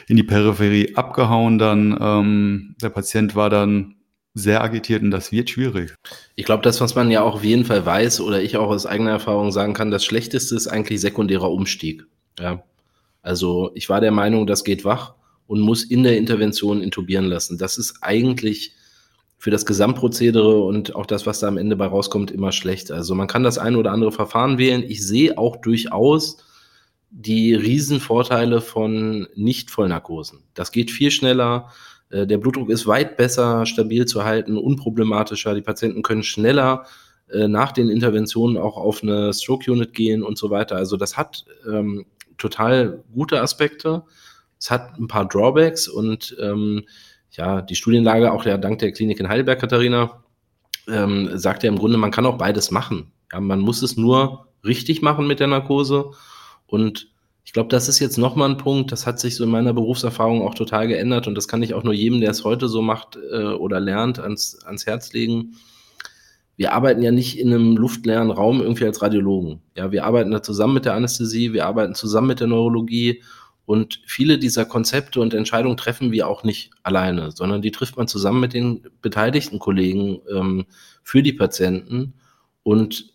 in 0.07 0.17
die 0.17 0.23
Peripherie 0.23 0.95
abgehauen 0.95 1.57
dann. 1.59 1.97
Ähm, 1.99 2.75
der 2.81 2.89
Patient 2.89 3.35
war 3.35 3.49
dann 3.49 3.95
sehr 4.39 4.63
agitiert 4.63 5.03
und 5.03 5.11
das 5.11 5.31
wird 5.31 5.49
schwierig. 5.49 5.93
Ich 6.35 6.45
glaube, 6.45 6.63
das, 6.63 6.81
was 6.81 6.95
man 6.95 7.11
ja 7.11 7.21
auch 7.21 7.35
auf 7.35 7.43
jeden 7.43 7.65
Fall 7.65 7.85
weiß 7.85 8.21
oder 8.21 8.41
ich 8.41 8.57
auch 8.57 8.69
aus 8.69 8.85
eigener 8.85 9.11
Erfahrung 9.11 9.51
sagen 9.51 9.73
kann, 9.73 9.91
das 9.91 10.05
Schlechteste 10.05 10.55
ist 10.55 10.67
eigentlich 10.67 11.01
sekundärer 11.01 11.51
Umstieg. 11.51 12.05
Ja. 12.39 12.63
Also 13.21 13.71
ich 13.75 13.89
war 13.89 14.01
der 14.01 14.11
Meinung, 14.11 14.47
das 14.47 14.63
geht 14.63 14.85
wach 14.85 15.15
und 15.47 15.59
muss 15.59 15.83
in 15.83 16.03
der 16.03 16.17
Intervention 16.17 16.81
intubieren 16.81 17.25
lassen. 17.25 17.57
Das 17.57 17.77
ist 17.77 17.97
eigentlich 18.01 18.73
für 19.37 19.51
das 19.51 19.65
Gesamtprozedere 19.65 20.61
und 20.61 20.95
auch 20.95 21.05
das, 21.05 21.25
was 21.25 21.39
da 21.39 21.47
am 21.47 21.57
Ende 21.57 21.75
bei 21.75 21.87
rauskommt, 21.87 22.29
immer 22.29 22.51
schlecht. 22.51 22.91
Also 22.91 23.15
man 23.15 23.27
kann 23.27 23.43
das 23.43 23.57
eine 23.57 23.77
oder 23.77 23.91
andere 23.91 24.11
Verfahren 24.11 24.57
wählen. 24.57 24.83
Ich 24.83 25.05
sehe 25.05 25.37
auch 25.37 25.55
durchaus 25.57 26.43
die 27.09 27.55
Riesenvorteile 27.55 28.61
von 28.61 29.27
Nicht-Vollnarkosen. 29.35 30.43
Das 30.53 30.71
geht 30.71 30.91
viel 30.91 31.09
schneller. 31.09 31.71
Äh, 32.09 32.27
der 32.27 32.37
Blutdruck 32.37 32.69
ist 32.69 32.87
weit 32.87 33.17
besser 33.17 33.65
stabil 33.65 34.05
zu 34.05 34.23
halten, 34.23 34.57
unproblematischer. 34.57 35.53
Die 35.55 35.61
Patienten 35.61 36.03
können 36.03 36.23
schneller 36.23 36.85
äh, 37.31 37.47
nach 37.47 37.71
den 37.71 37.89
Interventionen 37.89 38.57
auch 38.57 38.77
auf 38.77 39.03
eine 39.03 39.33
Stroke 39.33 39.71
Unit 39.71 39.93
gehen 39.93 40.23
und 40.23 40.37
so 40.37 40.49
weiter. 40.49 40.75
Also 40.75 40.97
das 40.97 41.17
hat 41.17 41.45
ähm, 41.67 42.05
total 42.37 43.03
gute 43.13 43.41
Aspekte. 43.41 44.03
Es 44.59 44.71
hat 44.71 44.97
ein 44.99 45.07
paar 45.07 45.27
Drawbacks 45.27 45.87
und 45.87 46.35
ähm, 46.39 46.85
ja, 47.31 47.61
die 47.61 47.75
Studienlage, 47.75 48.31
auch 48.31 48.45
ja 48.45 48.57
dank 48.57 48.79
der 48.79 48.91
Klinik 48.91 49.19
in 49.19 49.29
Heidelberg, 49.29 49.59
Katharina, 49.59 50.23
ähm, 50.87 51.29
sagt 51.37 51.63
ja 51.63 51.69
im 51.69 51.77
Grunde, 51.77 51.97
man 51.97 52.11
kann 52.11 52.25
auch 52.25 52.37
beides 52.37 52.71
machen. 52.71 53.11
Ja, 53.31 53.39
man 53.39 53.59
muss 53.59 53.83
es 53.83 53.95
nur 53.95 54.47
richtig 54.65 55.01
machen 55.01 55.27
mit 55.27 55.39
der 55.39 55.47
Narkose. 55.47 56.11
Und 56.65 57.11
ich 57.49 57.53
glaube, 57.53 57.69
das 57.69 57.89
ist 57.89 57.97
jetzt 57.97 58.19
nochmal 58.19 58.47
ein 58.47 58.57
Punkt, 58.57 58.91
das 58.91 59.07
hat 59.07 59.19
sich 59.19 59.35
so 59.35 59.43
in 59.43 59.49
meiner 59.49 59.73
Berufserfahrung 59.73 60.43
auch 60.43 60.53
total 60.53 60.87
geändert 60.87 61.25
und 61.25 61.33
das 61.33 61.47
kann 61.47 61.63
ich 61.63 61.73
auch 61.73 61.81
nur 61.81 61.95
jedem, 61.95 62.21
der 62.21 62.29
es 62.29 62.43
heute 62.43 62.67
so 62.67 62.83
macht 62.83 63.17
äh, 63.31 63.41
oder 63.41 63.79
lernt, 63.79 64.19
ans, 64.19 64.63
ans 64.65 64.85
Herz 64.85 65.13
legen. 65.13 65.55
Wir 66.57 66.73
arbeiten 66.73 67.01
ja 67.01 67.11
nicht 67.11 67.39
in 67.39 67.51
einem 67.51 67.75
luftleeren 67.75 68.29
Raum 68.29 68.61
irgendwie 68.61 68.85
als 68.85 69.01
Radiologen. 69.01 69.63
Ja, 69.75 69.91
wir 69.91 70.05
arbeiten 70.05 70.29
da 70.29 70.43
zusammen 70.43 70.75
mit 70.75 70.85
der 70.85 70.93
Anästhesie, 70.93 71.51
wir 71.51 71.65
arbeiten 71.65 71.95
zusammen 71.95 72.27
mit 72.27 72.39
der 72.39 72.45
Neurologie 72.45 73.23
und 73.65 73.99
viele 74.05 74.37
dieser 74.37 74.65
Konzepte 74.65 75.19
und 75.19 75.33
Entscheidungen 75.33 75.75
treffen 75.75 76.11
wir 76.11 76.27
auch 76.27 76.43
nicht 76.43 76.69
alleine, 76.83 77.31
sondern 77.31 77.63
die 77.63 77.71
trifft 77.71 77.97
man 77.97 78.07
zusammen 78.07 78.41
mit 78.41 78.53
den 78.53 78.83
beteiligten 79.01 79.57
Kollegen 79.57 80.21
ähm, 80.31 80.67
für 81.01 81.23
die 81.23 81.33
Patienten. 81.33 82.13
Und 82.61 83.11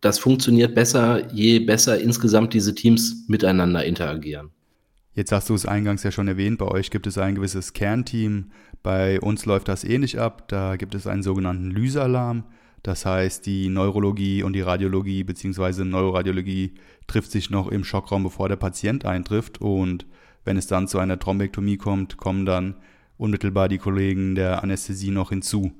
das 0.00 0.18
funktioniert 0.18 0.74
besser, 0.74 1.32
je 1.32 1.60
besser 1.60 2.00
insgesamt 2.00 2.54
diese 2.54 2.74
Teams 2.74 3.24
miteinander 3.28 3.84
interagieren. 3.84 4.50
Jetzt 5.14 5.32
hast 5.32 5.48
du 5.48 5.54
es 5.54 5.64
eingangs 5.64 6.02
ja 6.02 6.10
schon 6.10 6.28
erwähnt, 6.28 6.58
bei 6.58 6.66
euch 6.66 6.90
gibt 6.90 7.06
es 7.06 7.16
ein 7.16 7.36
gewisses 7.36 7.72
Kernteam. 7.72 8.50
Bei 8.82 9.18
uns 9.20 9.46
läuft 9.46 9.68
das 9.68 9.82
ähnlich 9.82 10.20
ab. 10.20 10.46
Da 10.48 10.76
gibt 10.76 10.94
es 10.94 11.06
einen 11.06 11.22
sogenannten 11.22 11.70
Lysalarm. 11.70 12.44
Das 12.82 13.06
heißt, 13.06 13.46
die 13.46 13.68
Neurologie 13.68 14.42
und 14.42 14.52
die 14.52 14.60
Radiologie 14.60 15.24
bzw. 15.24 15.84
Neuroradiologie 15.84 16.74
trifft 17.06 17.32
sich 17.32 17.50
noch 17.50 17.68
im 17.68 17.82
Schockraum, 17.82 18.22
bevor 18.22 18.48
der 18.48 18.56
Patient 18.56 19.06
eintrifft. 19.06 19.60
Und 19.60 20.06
wenn 20.44 20.56
es 20.56 20.66
dann 20.66 20.86
zu 20.86 20.98
einer 20.98 21.18
Thrombektomie 21.18 21.78
kommt, 21.78 22.16
kommen 22.18 22.44
dann 22.46 22.76
unmittelbar 23.16 23.68
die 23.68 23.78
Kollegen 23.78 24.34
der 24.34 24.62
Anästhesie 24.62 25.10
noch 25.10 25.30
hinzu. 25.30 25.72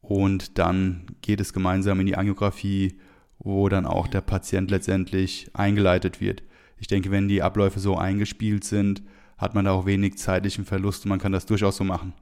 Und 0.00 0.58
dann 0.58 1.06
geht 1.22 1.40
es 1.40 1.52
gemeinsam 1.52 2.00
in 2.00 2.06
die 2.06 2.16
Angiografie, 2.16 2.98
wo 3.44 3.68
dann 3.68 3.86
auch 3.86 4.06
der 4.06 4.20
Patient 4.20 4.70
letztendlich 4.70 5.50
eingeleitet 5.54 6.20
wird. 6.20 6.42
Ich 6.78 6.86
denke, 6.86 7.10
wenn 7.10 7.28
die 7.28 7.42
Abläufe 7.42 7.80
so 7.80 7.96
eingespielt 7.96 8.64
sind, 8.64 9.02
hat 9.38 9.54
man 9.54 9.64
da 9.64 9.72
auch 9.72 9.86
wenig 9.86 10.18
zeitlichen 10.18 10.64
Verlust 10.64 11.04
und 11.04 11.10
man 11.10 11.18
kann 11.18 11.32
das 11.32 11.46
durchaus 11.46 11.76
so 11.76 11.84
machen. 11.84 12.12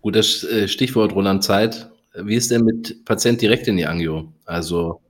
Gutes 0.00 0.44
äh, 0.44 0.68
Stichwort, 0.68 1.14
Roland, 1.14 1.44
Zeit. 1.44 1.90
Wie 2.14 2.34
ist 2.34 2.50
denn 2.50 2.64
mit 2.64 3.04
Patient 3.04 3.40
direkt 3.40 3.68
in 3.68 3.76
die 3.76 3.86
Angio? 3.86 4.32
Also 4.44 5.00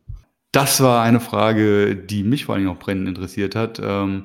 das 0.52 0.80
war 0.80 1.02
eine 1.02 1.20
Frage, 1.20 1.96
die 1.96 2.24
mich 2.24 2.44
vor 2.44 2.54
allem 2.54 2.68
auch 2.68 2.78
brennend 2.78 3.08
interessiert 3.08 3.54
hat. 3.54 3.80
Ähm, 3.82 4.24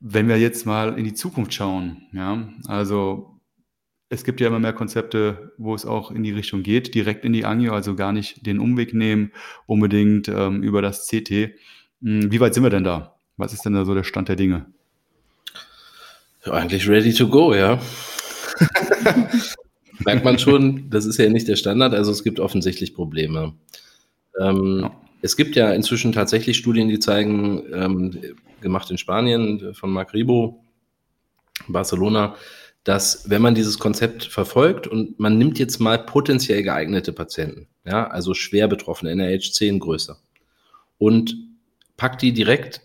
wenn 0.00 0.28
wir 0.28 0.38
jetzt 0.38 0.64
mal 0.64 0.96
in 0.98 1.04
die 1.04 1.14
Zukunft 1.14 1.52
schauen, 1.52 2.02
ja, 2.12 2.48
also 2.66 3.39
es 4.10 4.24
gibt 4.24 4.40
ja 4.40 4.48
immer 4.48 4.58
mehr 4.58 4.72
Konzepte, 4.72 5.52
wo 5.56 5.74
es 5.74 5.86
auch 5.86 6.10
in 6.10 6.24
die 6.24 6.32
Richtung 6.32 6.64
geht, 6.64 6.94
direkt 6.94 7.24
in 7.24 7.32
die 7.32 7.44
Angio, 7.44 7.72
also 7.72 7.94
gar 7.94 8.12
nicht 8.12 8.44
den 8.44 8.58
Umweg 8.58 8.92
nehmen, 8.92 9.30
unbedingt 9.66 10.28
ähm, 10.28 10.62
über 10.62 10.82
das 10.82 11.06
CT. 11.06 11.54
Hm, 12.02 12.30
wie 12.32 12.40
weit 12.40 12.52
sind 12.52 12.64
wir 12.64 12.70
denn 12.70 12.84
da? 12.84 13.14
Was 13.36 13.52
ist 13.52 13.64
denn 13.64 13.72
da 13.72 13.84
so 13.84 13.94
der 13.94 14.02
Stand 14.02 14.28
der 14.28 14.36
Dinge? 14.36 14.66
Eigentlich 16.44 16.88
ready 16.88 17.14
to 17.14 17.28
go, 17.28 17.54
ja. 17.54 17.78
merkt 20.04 20.24
man 20.24 20.38
schon, 20.38 20.90
das 20.90 21.06
ist 21.06 21.18
ja 21.18 21.28
nicht 21.28 21.46
der 21.46 21.56
Standard, 21.56 21.94
also 21.94 22.10
es 22.10 22.24
gibt 22.24 22.40
offensichtlich 22.40 22.94
Probleme. 22.94 23.54
Ähm, 24.40 24.80
ja. 24.82 24.92
Es 25.22 25.36
gibt 25.36 25.54
ja 25.54 25.72
inzwischen 25.72 26.12
tatsächlich 26.12 26.56
Studien, 26.56 26.88
die 26.88 26.98
zeigen, 26.98 27.62
ähm, 27.72 28.18
gemacht 28.60 28.90
in 28.90 28.98
Spanien 28.98 29.74
von 29.74 29.90
Marc 29.90 30.14
Ribo, 30.14 30.64
Barcelona, 31.68 32.34
dass 32.84 33.28
wenn 33.28 33.42
man 33.42 33.54
dieses 33.54 33.78
Konzept 33.78 34.24
verfolgt 34.24 34.86
und 34.86 35.20
man 35.20 35.36
nimmt 35.36 35.58
jetzt 35.58 35.80
mal 35.80 35.98
potenziell 35.98 36.62
geeignete 36.62 37.12
Patienten, 37.12 37.68
ja, 37.84 38.06
also 38.06 38.34
schwer 38.34 38.68
betroffene, 38.68 39.10
NRH 39.12 39.52
10 39.52 39.78
größer, 39.80 40.18
und 40.98 41.36
packt 41.96 42.22
die 42.22 42.32
direkt 42.32 42.80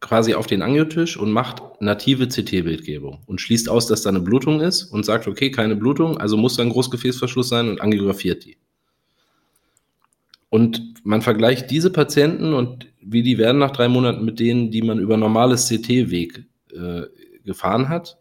quasi 0.00 0.34
auf 0.34 0.46
den 0.46 0.62
Angiotisch 0.62 1.16
und 1.16 1.30
macht 1.30 1.62
native 1.80 2.26
CT-Bildgebung 2.26 3.20
und 3.26 3.40
schließt 3.40 3.68
aus, 3.68 3.86
dass 3.86 4.02
da 4.02 4.08
eine 4.08 4.20
Blutung 4.20 4.60
ist 4.60 4.84
und 4.84 5.04
sagt, 5.04 5.28
okay, 5.28 5.50
keine 5.50 5.76
Blutung, 5.76 6.18
also 6.18 6.36
muss 6.36 6.56
da 6.56 6.62
ein 6.62 6.70
Großgefäßverschluss 6.70 7.48
sein 7.48 7.68
und 7.68 7.80
angiografiert 7.80 8.44
die. 8.44 8.56
Und 10.48 10.94
man 11.04 11.22
vergleicht 11.22 11.70
diese 11.70 11.90
Patienten 11.90 12.54
und 12.54 12.86
wie 13.00 13.22
die 13.22 13.38
werden 13.38 13.58
nach 13.58 13.70
drei 13.70 13.88
Monaten 13.88 14.24
mit 14.24 14.40
denen, 14.40 14.70
die 14.70 14.82
man 14.82 14.98
über 14.98 15.16
normales 15.16 15.68
CT-Weg 15.68 16.44
äh, 16.72 17.02
gefahren 17.44 17.88
hat, 17.88 18.19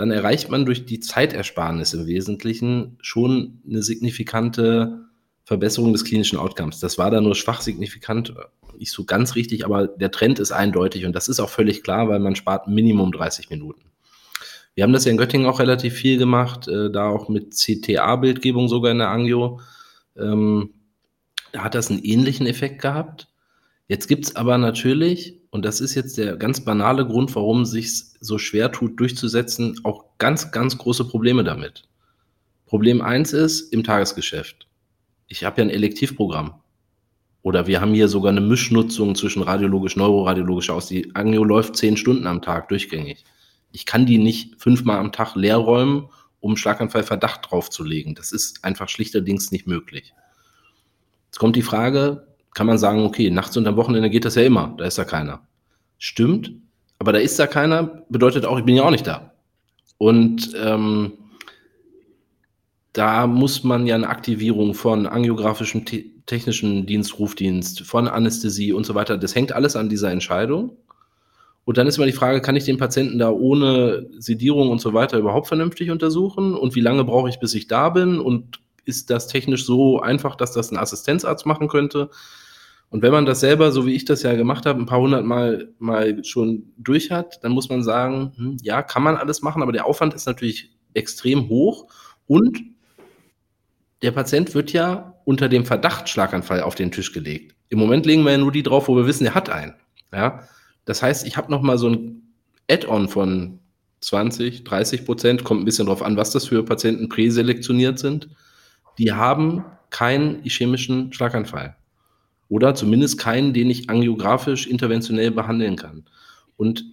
dann 0.00 0.10
erreicht 0.10 0.50
man 0.50 0.64
durch 0.64 0.86
die 0.86 0.98
Zeitersparnis 0.98 1.92
im 1.92 2.06
Wesentlichen 2.06 2.96
schon 3.02 3.60
eine 3.68 3.82
signifikante 3.82 5.04
Verbesserung 5.44 5.92
des 5.92 6.04
klinischen 6.04 6.38
Outcomes. 6.38 6.80
Das 6.80 6.96
war 6.96 7.10
da 7.10 7.20
nur 7.20 7.34
schwach 7.34 7.60
signifikant 7.60 8.32
nicht 8.78 8.92
so 8.92 9.04
ganz 9.04 9.34
richtig, 9.34 9.66
aber 9.66 9.88
der 9.88 10.10
Trend 10.10 10.38
ist 10.38 10.52
eindeutig 10.52 11.04
und 11.04 11.12
das 11.12 11.28
ist 11.28 11.38
auch 11.38 11.50
völlig 11.50 11.82
klar, 11.82 12.08
weil 12.08 12.18
man 12.18 12.34
spart 12.34 12.66
Minimum 12.66 13.12
30 13.12 13.50
Minuten. 13.50 13.82
Wir 14.74 14.84
haben 14.84 14.94
das 14.94 15.04
ja 15.04 15.10
in 15.10 15.18
Göttingen 15.18 15.46
auch 15.46 15.60
relativ 15.60 15.92
viel 15.92 16.16
gemacht, 16.16 16.66
äh, 16.66 16.90
da 16.90 17.10
auch 17.10 17.28
mit 17.28 17.52
CTA-Bildgebung 17.54 18.68
sogar 18.68 18.92
in 18.92 18.98
der 18.98 19.10
Angio. 19.10 19.60
Ähm, 20.16 20.70
da 21.52 21.62
hat 21.64 21.74
das 21.74 21.90
einen 21.90 22.02
ähnlichen 22.02 22.46
Effekt 22.46 22.80
gehabt. 22.80 23.28
Jetzt 23.86 24.06
gibt 24.06 24.24
es 24.24 24.36
aber 24.36 24.56
natürlich, 24.56 25.39
und 25.50 25.64
das 25.64 25.80
ist 25.80 25.94
jetzt 25.94 26.16
der 26.16 26.36
ganz 26.36 26.64
banale 26.64 27.04
Grund, 27.04 27.34
warum 27.34 27.62
es 27.62 27.72
sich 27.72 28.04
so 28.20 28.38
schwer 28.38 28.70
tut, 28.70 28.98
durchzusetzen, 29.00 29.80
auch 29.82 30.04
ganz, 30.18 30.52
ganz 30.52 30.78
große 30.78 31.04
Probleme 31.06 31.42
damit. 31.42 31.88
Problem 32.66 33.02
1 33.02 33.32
ist 33.32 33.72
im 33.72 33.82
Tagesgeschäft. 33.82 34.68
Ich 35.26 35.44
habe 35.44 35.60
ja 35.60 35.66
ein 35.66 35.70
Elektivprogramm. 35.70 36.54
Oder 37.42 37.66
wir 37.66 37.80
haben 37.80 37.94
hier 37.94 38.08
sogar 38.08 38.30
eine 38.30 38.42
Mischnutzung 38.42 39.14
zwischen 39.14 39.42
radiologisch, 39.42 39.96
neuroradiologisch 39.96 40.70
aus. 40.70 40.86
Die 40.86 41.14
Angio 41.14 41.42
läuft 41.42 41.74
zehn 41.76 41.96
Stunden 41.96 42.26
am 42.26 42.42
Tag 42.42 42.68
durchgängig. 42.68 43.24
Ich 43.72 43.86
kann 43.86 44.06
die 44.06 44.18
nicht 44.18 44.60
fünfmal 44.60 44.98
am 44.98 45.10
Tag 45.10 45.34
leer 45.34 45.56
räumen, 45.56 46.10
um 46.40 46.56
Schlaganfallverdacht 46.56 47.50
draufzulegen. 47.50 48.14
Das 48.14 48.32
ist 48.32 48.64
einfach 48.64 48.88
schlichterdings 48.88 49.50
nicht 49.52 49.66
möglich. 49.66 50.12
Jetzt 51.26 51.38
kommt 51.38 51.56
die 51.56 51.62
Frage, 51.62 52.26
kann 52.54 52.66
man 52.66 52.78
sagen, 52.78 53.04
okay, 53.04 53.30
nachts 53.30 53.56
und 53.56 53.66
am 53.66 53.76
Wochenende 53.76 54.10
geht 54.10 54.24
das 54.24 54.34
ja 54.34 54.42
immer, 54.42 54.74
da 54.76 54.84
ist 54.84 54.98
da 54.98 55.04
keiner. 55.04 55.40
Stimmt, 55.98 56.52
aber 56.98 57.12
da 57.12 57.18
ist 57.18 57.38
da 57.38 57.46
keiner, 57.46 58.04
bedeutet 58.08 58.44
auch, 58.44 58.58
ich 58.58 58.64
bin 58.64 58.76
ja 58.76 58.84
auch 58.84 58.90
nicht 58.90 59.06
da. 59.06 59.32
Und 59.98 60.54
ähm, 60.56 61.12
da 62.92 63.26
muss 63.26 63.62
man 63.64 63.86
ja 63.86 63.94
eine 63.94 64.08
Aktivierung 64.08 64.74
von 64.74 65.06
angiografischem 65.06 65.84
technischen 66.26 66.86
Dienst, 66.86 67.18
Rufdienst, 67.18 67.82
von 67.82 68.08
Anästhesie 68.08 68.72
und 68.72 68.84
so 68.84 68.94
weiter, 68.94 69.18
das 69.18 69.34
hängt 69.34 69.52
alles 69.52 69.76
an 69.76 69.88
dieser 69.88 70.10
Entscheidung. 70.10 70.76
Und 71.64 71.78
dann 71.78 71.86
ist 71.86 71.98
immer 71.98 72.06
die 72.06 72.12
Frage, 72.12 72.40
kann 72.40 72.56
ich 72.56 72.64
den 72.64 72.78
Patienten 72.78 73.18
da 73.18 73.30
ohne 73.30 74.08
Sedierung 74.18 74.70
und 74.70 74.80
so 74.80 74.92
weiter 74.92 75.18
überhaupt 75.18 75.46
vernünftig 75.46 75.90
untersuchen? 75.90 76.54
Und 76.54 76.74
wie 76.74 76.80
lange 76.80 77.04
brauche 77.04 77.28
ich, 77.28 77.38
bis 77.38 77.54
ich 77.54 77.68
da 77.68 77.90
bin? 77.90 78.18
Und 78.18 78.60
ist 78.86 79.10
das 79.10 79.28
technisch 79.28 79.64
so 79.64 80.00
einfach, 80.00 80.34
dass 80.34 80.52
das 80.52 80.72
ein 80.72 80.78
Assistenzarzt 80.78 81.46
machen 81.46 81.68
könnte? 81.68 82.10
Und 82.90 83.02
wenn 83.02 83.12
man 83.12 83.24
das 83.24 83.40
selber, 83.40 83.70
so 83.70 83.86
wie 83.86 83.94
ich 83.94 84.04
das 84.04 84.22
ja 84.24 84.34
gemacht 84.34 84.66
habe, 84.66 84.80
ein 84.80 84.86
paar 84.86 85.00
hundert 85.00 85.24
Mal, 85.24 85.72
mal 85.78 86.24
schon 86.24 86.72
durch 86.76 87.10
hat, 87.12 87.42
dann 87.42 87.52
muss 87.52 87.68
man 87.68 87.84
sagen, 87.84 88.32
hm, 88.36 88.56
ja, 88.62 88.82
kann 88.82 89.04
man 89.04 89.16
alles 89.16 89.42
machen, 89.42 89.62
aber 89.62 89.72
der 89.72 89.86
Aufwand 89.86 90.12
ist 90.12 90.26
natürlich 90.26 90.70
extrem 90.92 91.48
hoch 91.48 91.86
und 92.26 92.60
der 94.02 94.10
Patient 94.10 94.54
wird 94.54 94.72
ja 94.72 95.14
unter 95.24 95.48
dem 95.48 95.64
Verdacht 95.64 96.08
Schlaganfall 96.08 96.62
auf 96.62 96.74
den 96.74 96.90
Tisch 96.90 97.12
gelegt. 97.12 97.54
Im 97.68 97.78
Moment 97.78 98.06
legen 98.06 98.24
wir 98.24 98.32
ja 98.32 98.38
nur 98.38 98.50
die 98.50 98.64
drauf, 98.64 98.88
wo 98.88 98.96
wir 98.96 99.06
wissen, 99.06 99.26
er 99.26 99.34
hat 99.34 99.50
einen. 99.50 99.74
Ja? 100.12 100.48
Das 100.84 101.02
heißt, 101.02 101.26
ich 101.26 101.36
habe 101.36 101.50
noch 101.50 101.62
mal 101.62 101.78
so 101.78 101.88
ein 101.90 102.22
Add-on 102.68 103.08
von 103.08 103.60
20, 104.00 104.64
30 104.64 105.04
Prozent, 105.04 105.44
kommt 105.44 105.62
ein 105.62 105.64
bisschen 105.64 105.86
drauf 105.86 106.02
an, 106.02 106.16
was 106.16 106.30
das 106.30 106.48
für 106.48 106.64
Patienten 106.64 107.08
präselektioniert 107.08 107.98
sind. 107.98 108.30
Die 108.98 109.12
haben 109.12 109.64
keinen 109.90 110.42
ischämischen 110.44 111.12
Schlaganfall. 111.12 111.76
Oder 112.50 112.74
zumindest 112.74 113.16
keinen, 113.16 113.54
den 113.54 113.70
ich 113.70 113.88
angiografisch 113.88 114.66
interventionell 114.66 115.30
behandeln 115.30 115.76
kann. 115.76 116.04
Und 116.58 116.84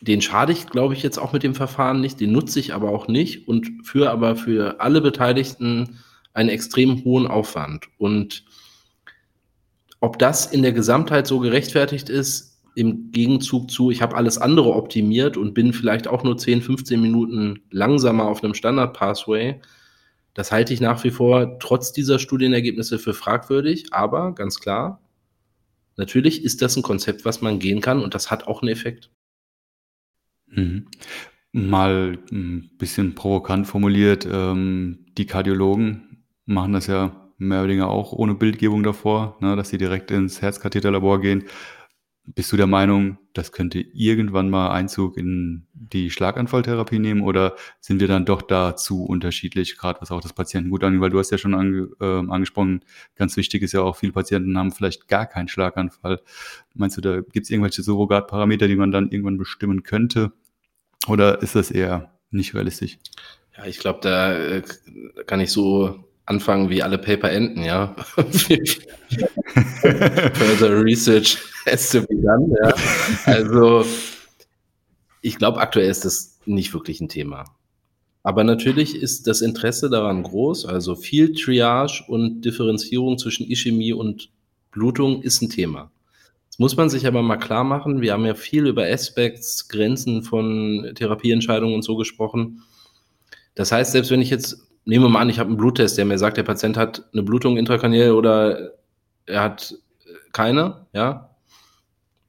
den 0.00 0.20
schade 0.20 0.52
ich, 0.52 0.66
glaube 0.66 0.94
ich, 0.94 1.02
jetzt 1.02 1.18
auch 1.18 1.32
mit 1.32 1.42
dem 1.42 1.54
Verfahren 1.54 2.00
nicht, 2.00 2.18
den 2.18 2.32
nutze 2.32 2.58
ich 2.58 2.74
aber 2.74 2.90
auch 2.90 3.08
nicht 3.08 3.46
und 3.46 3.70
führe 3.84 4.10
aber 4.10 4.34
für 4.34 4.80
alle 4.80 5.00
Beteiligten 5.00 5.98
einen 6.32 6.48
extrem 6.48 7.04
hohen 7.04 7.26
Aufwand. 7.26 7.88
Und 7.98 8.44
ob 10.00 10.18
das 10.18 10.46
in 10.46 10.62
der 10.62 10.72
Gesamtheit 10.72 11.26
so 11.26 11.40
gerechtfertigt 11.40 12.08
ist, 12.08 12.62
im 12.74 13.10
Gegenzug 13.10 13.70
zu, 13.70 13.90
ich 13.90 14.02
habe 14.02 14.16
alles 14.16 14.38
andere 14.38 14.72
optimiert 14.72 15.36
und 15.36 15.52
bin 15.52 15.72
vielleicht 15.72 16.06
auch 16.06 16.22
nur 16.22 16.38
10, 16.38 16.62
15 16.62 17.02
Minuten 17.02 17.60
langsamer 17.70 18.28
auf 18.28 18.42
einem 18.42 18.54
Standard-Pathway, 18.54 19.60
das 20.38 20.52
halte 20.52 20.72
ich 20.72 20.80
nach 20.80 21.02
wie 21.02 21.10
vor 21.10 21.58
trotz 21.58 21.92
dieser 21.92 22.20
Studienergebnisse 22.20 23.00
für 23.00 23.12
fragwürdig, 23.12 23.92
aber 23.92 24.36
ganz 24.36 24.60
klar, 24.60 25.02
natürlich 25.96 26.44
ist 26.44 26.62
das 26.62 26.76
ein 26.76 26.84
Konzept, 26.84 27.24
was 27.24 27.40
man 27.40 27.58
gehen 27.58 27.80
kann 27.80 28.00
und 28.00 28.14
das 28.14 28.30
hat 28.30 28.46
auch 28.46 28.62
einen 28.62 28.70
Effekt. 28.70 29.10
Mhm. 30.46 30.86
Mal 31.50 32.18
ein 32.30 32.70
bisschen 32.78 33.16
provokant 33.16 33.66
formuliert, 33.66 34.28
ähm, 34.30 35.06
die 35.18 35.26
Kardiologen 35.26 36.24
machen 36.44 36.72
das 36.72 36.86
ja 36.86 37.32
mehr 37.38 37.58
oder 37.58 37.70
weniger 37.70 37.88
auch 37.88 38.12
ohne 38.12 38.36
Bildgebung 38.36 38.84
davor, 38.84 39.38
ne, 39.40 39.56
dass 39.56 39.70
sie 39.70 39.78
direkt 39.78 40.12
ins 40.12 40.40
Herzkatheterlabor 40.40 41.20
gehen. 41.20 41.46
Bist 42.34 42.52
du 42.52 42.58
der 42.58 42.66
Meinung, 42.66 43.18
das 43.32 43.52
könnte 43.52 43.80
irgendwann 43.80 44.50
mal 44.50 44.70
Einzug 44.70 45.16
in 45.16 45.66
die 45.72 46.10
Schlaganfalltherapie 46.10 46.98
nehmen 46.98 47.22
oder 47.22 47.56
sind 47.80 48.00
wir 48.00 48.08
dann 48.08 48.26
doch 48.26 48.42
da 48.42 48.76
zu 48.76 49.04
unterschiedlich, 49.04 49.78
gerade 49.78 50.00
was 50.02 50.10
auch 50.10 50.20
das 50.20 50.34
Patientengut 50.34 50.84
angeht? 50.84 51.00
Weil 51.00 51.10
du 51.10 51.18
hast 51.18 51.30
ja 51.30 51.38
schon 51.38 51.54
ange, 51.54 51.88
äh, 52.00 52.30
angesprochen, 52.30 52.84
ganz 53.16 53.36
wichtig 53.38 53.62
ist 53.62 53.72
ja 53.72 53.80
auch, 53.80 53.96
viele 53.96 54.12
Patienten 54.12 54.58
haben 54.58 54.72
vielleicht 54.72 55.08
gar 55.08 55.24
keinen 55.24 55.48
Schlaganfall. 55.48 56.20
Meinst 56.74 56.98
du, 56.98 57.00
da 57.00 57.20
gibt 57.20 57.44
es 57.44 57.50
irgendwelche 57.50 57.82
Surrogatparameter, 57.82 58.68
die 58.68 58.76
man 58.76 58.92
dann 58.92 59.10
irgendwann 59.10 59.38
bestimmen 59.38 59.82
könnte? 59.82 60.32
Oder 61.06 61.40
ist 61.40 61.54
das 61.54 61.70
eher 61.70 62.12
nicht 62.30 62.54
realistisch? 62.54 62.98
Ja, 63.56 63.64
ich 63.64 63.78
glaube, 63.78 64.00
da 64.02 64.36
äh, 64.36 64.62
kann 65.26 65.40
ich 65.40 65.50
so 65.50 66.07
anfangen, 66.28 66.68
wie 66.70 66.82
alle 66.82 66.98
Paper 66.98 67.30
enden, 67.30 67.62
ja. 67.62 67.96
Further 70.34 70.84
research 70.84 71.38
has 71.66 71.90
to 71.90 72.02
be 72.02 72.16
done, 72.16 72.54
ja. 72.62 72.74
Also, 73.24 73.84
ich 75.22 75.38
glaube, 75.38 75.60
aktuell 75.60 75.88
ist 75.90 76.04
das 76.04 76.38
nicht 76.44 76.74
wirklich 76.74 77.00
ein 77.00 77.08
Thema. 77.08 77.44
Aber 78.22 78.44
natürlich 78.44 78.94
ist 78.94 79.26
das 79.26 79.40
Interesse 79.40 79.88
daran 79.88 80.22
groß. 80.22 80.66
Also 80.66 80.94
viel 80.94 81.32
Triage 81.32 82.04
und 82.08 82.42
Differenzierung 82.42 83.16
zwischen 83.16 83.50
Ischämie 83.50 83.94
und 83.94 84.30
Blutung 84.70 85.22
ist 85.22 85.40
ein 85.40 85.48
Thema. 85.48 85.90
Das 86.50 86.58
muss 86.58 86.76
man 86.76 86.90
sich 86.90 87.06
aber 87.06 87.22
mal 87.22 87.38
klar 87.38 87.64
machen. 87.64 88.02
Wir 88.02 88.12
haben 88.12 88.26
ja 88.26 88.34
viel 88.34 88.66
über 88.66 88.84
Aspects, 88.84 89.68
Grenzen 89.68 90.22
von 90.22 90.90
Therapieentscheidungen 90.94 91.74
und 91.74 91.82
so 91.82 91.96
gesprochen. 91.96 92.62
Das 93.54 93.72
heißt, 93.72 93.92
selbst 93.92 94.10
wenn 94.10 94.20
ich 94.20 94.30
jetzt 94.30 94.67
nehmen 94.88 95.04
wir 95.04 95.10
mal 95.10 95.20
an, 95.20 95.28
ich 95.28 95.38
habe 95.38 95.48
einen 95.48 95.58
Bluttest, 95.58 95.98
der 95.98 96.06
mir 96.06 96.16
sagt, 96.16 96.38
der 96.38 96.44
Patient 96.44 96.78
hat 96.78 97.04
eine 97.12 97.22
Blutung 97.22 97.58
intrakraniell 97.58 98.12
oder 98.12 98.72
er 99.26 99.42
hat 99.42 99.74
keine, 100.32 100.86
ja. 100.94 101.36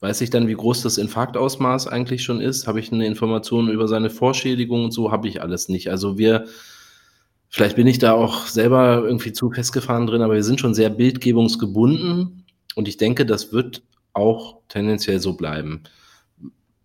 Weiß 0.02 0.20
ich 0.22 0.30
dann, 0.30 0.48
wie 0.48 0.54
groß 0.54 0.82
das 0.82 0.98
Infarktausmaß 0.98 1.88
eigentlich 1.88 2.24
schon 2.24 2.42
ist? 2.42 2.68
Habe 2.68 2.82
ich 2.82 2.92
eine 2.92 3.06
Information 3.06 3.70
über 3.70 3.88
seine 3.88 4.10
Vorschädigung 4.10 4.86
und 4.86 4.92
so? 4.92 5.12
Habe 5.12 5.30
ich 5.30 5.42
alles 5.42 5.70
nicht. 5.70 5.90
Also 5.90 6.18
wir, 6.18 6.46
vielleicht 7.50 7.78
bin 7.78 7.88
ich 7.88 8.00
da 8.00 8.14
auch 8.14 8.46
selber 8.46 9.04
irgendwie 9.06 9.32
zu 9.32 9.52
festgefahren 9.52 10.08
drin, 10.08 10.22
aber 10.22 10.36
wir 10.36 10.44
sind 10.44 10.60
schon 10.60 10.74
sehr 10.74 10.90
bildgebungsgebunden 10.90 12.46
und 12.76 12.88
ich 12.90 12.98
denke, 12.98 13.26
das 13.26 13.54
wird 13.54 13.84
auch 14.12 14.58
tendenziell 14.68 15.22
so 15.22 15.34
bleiben 15.34 15.84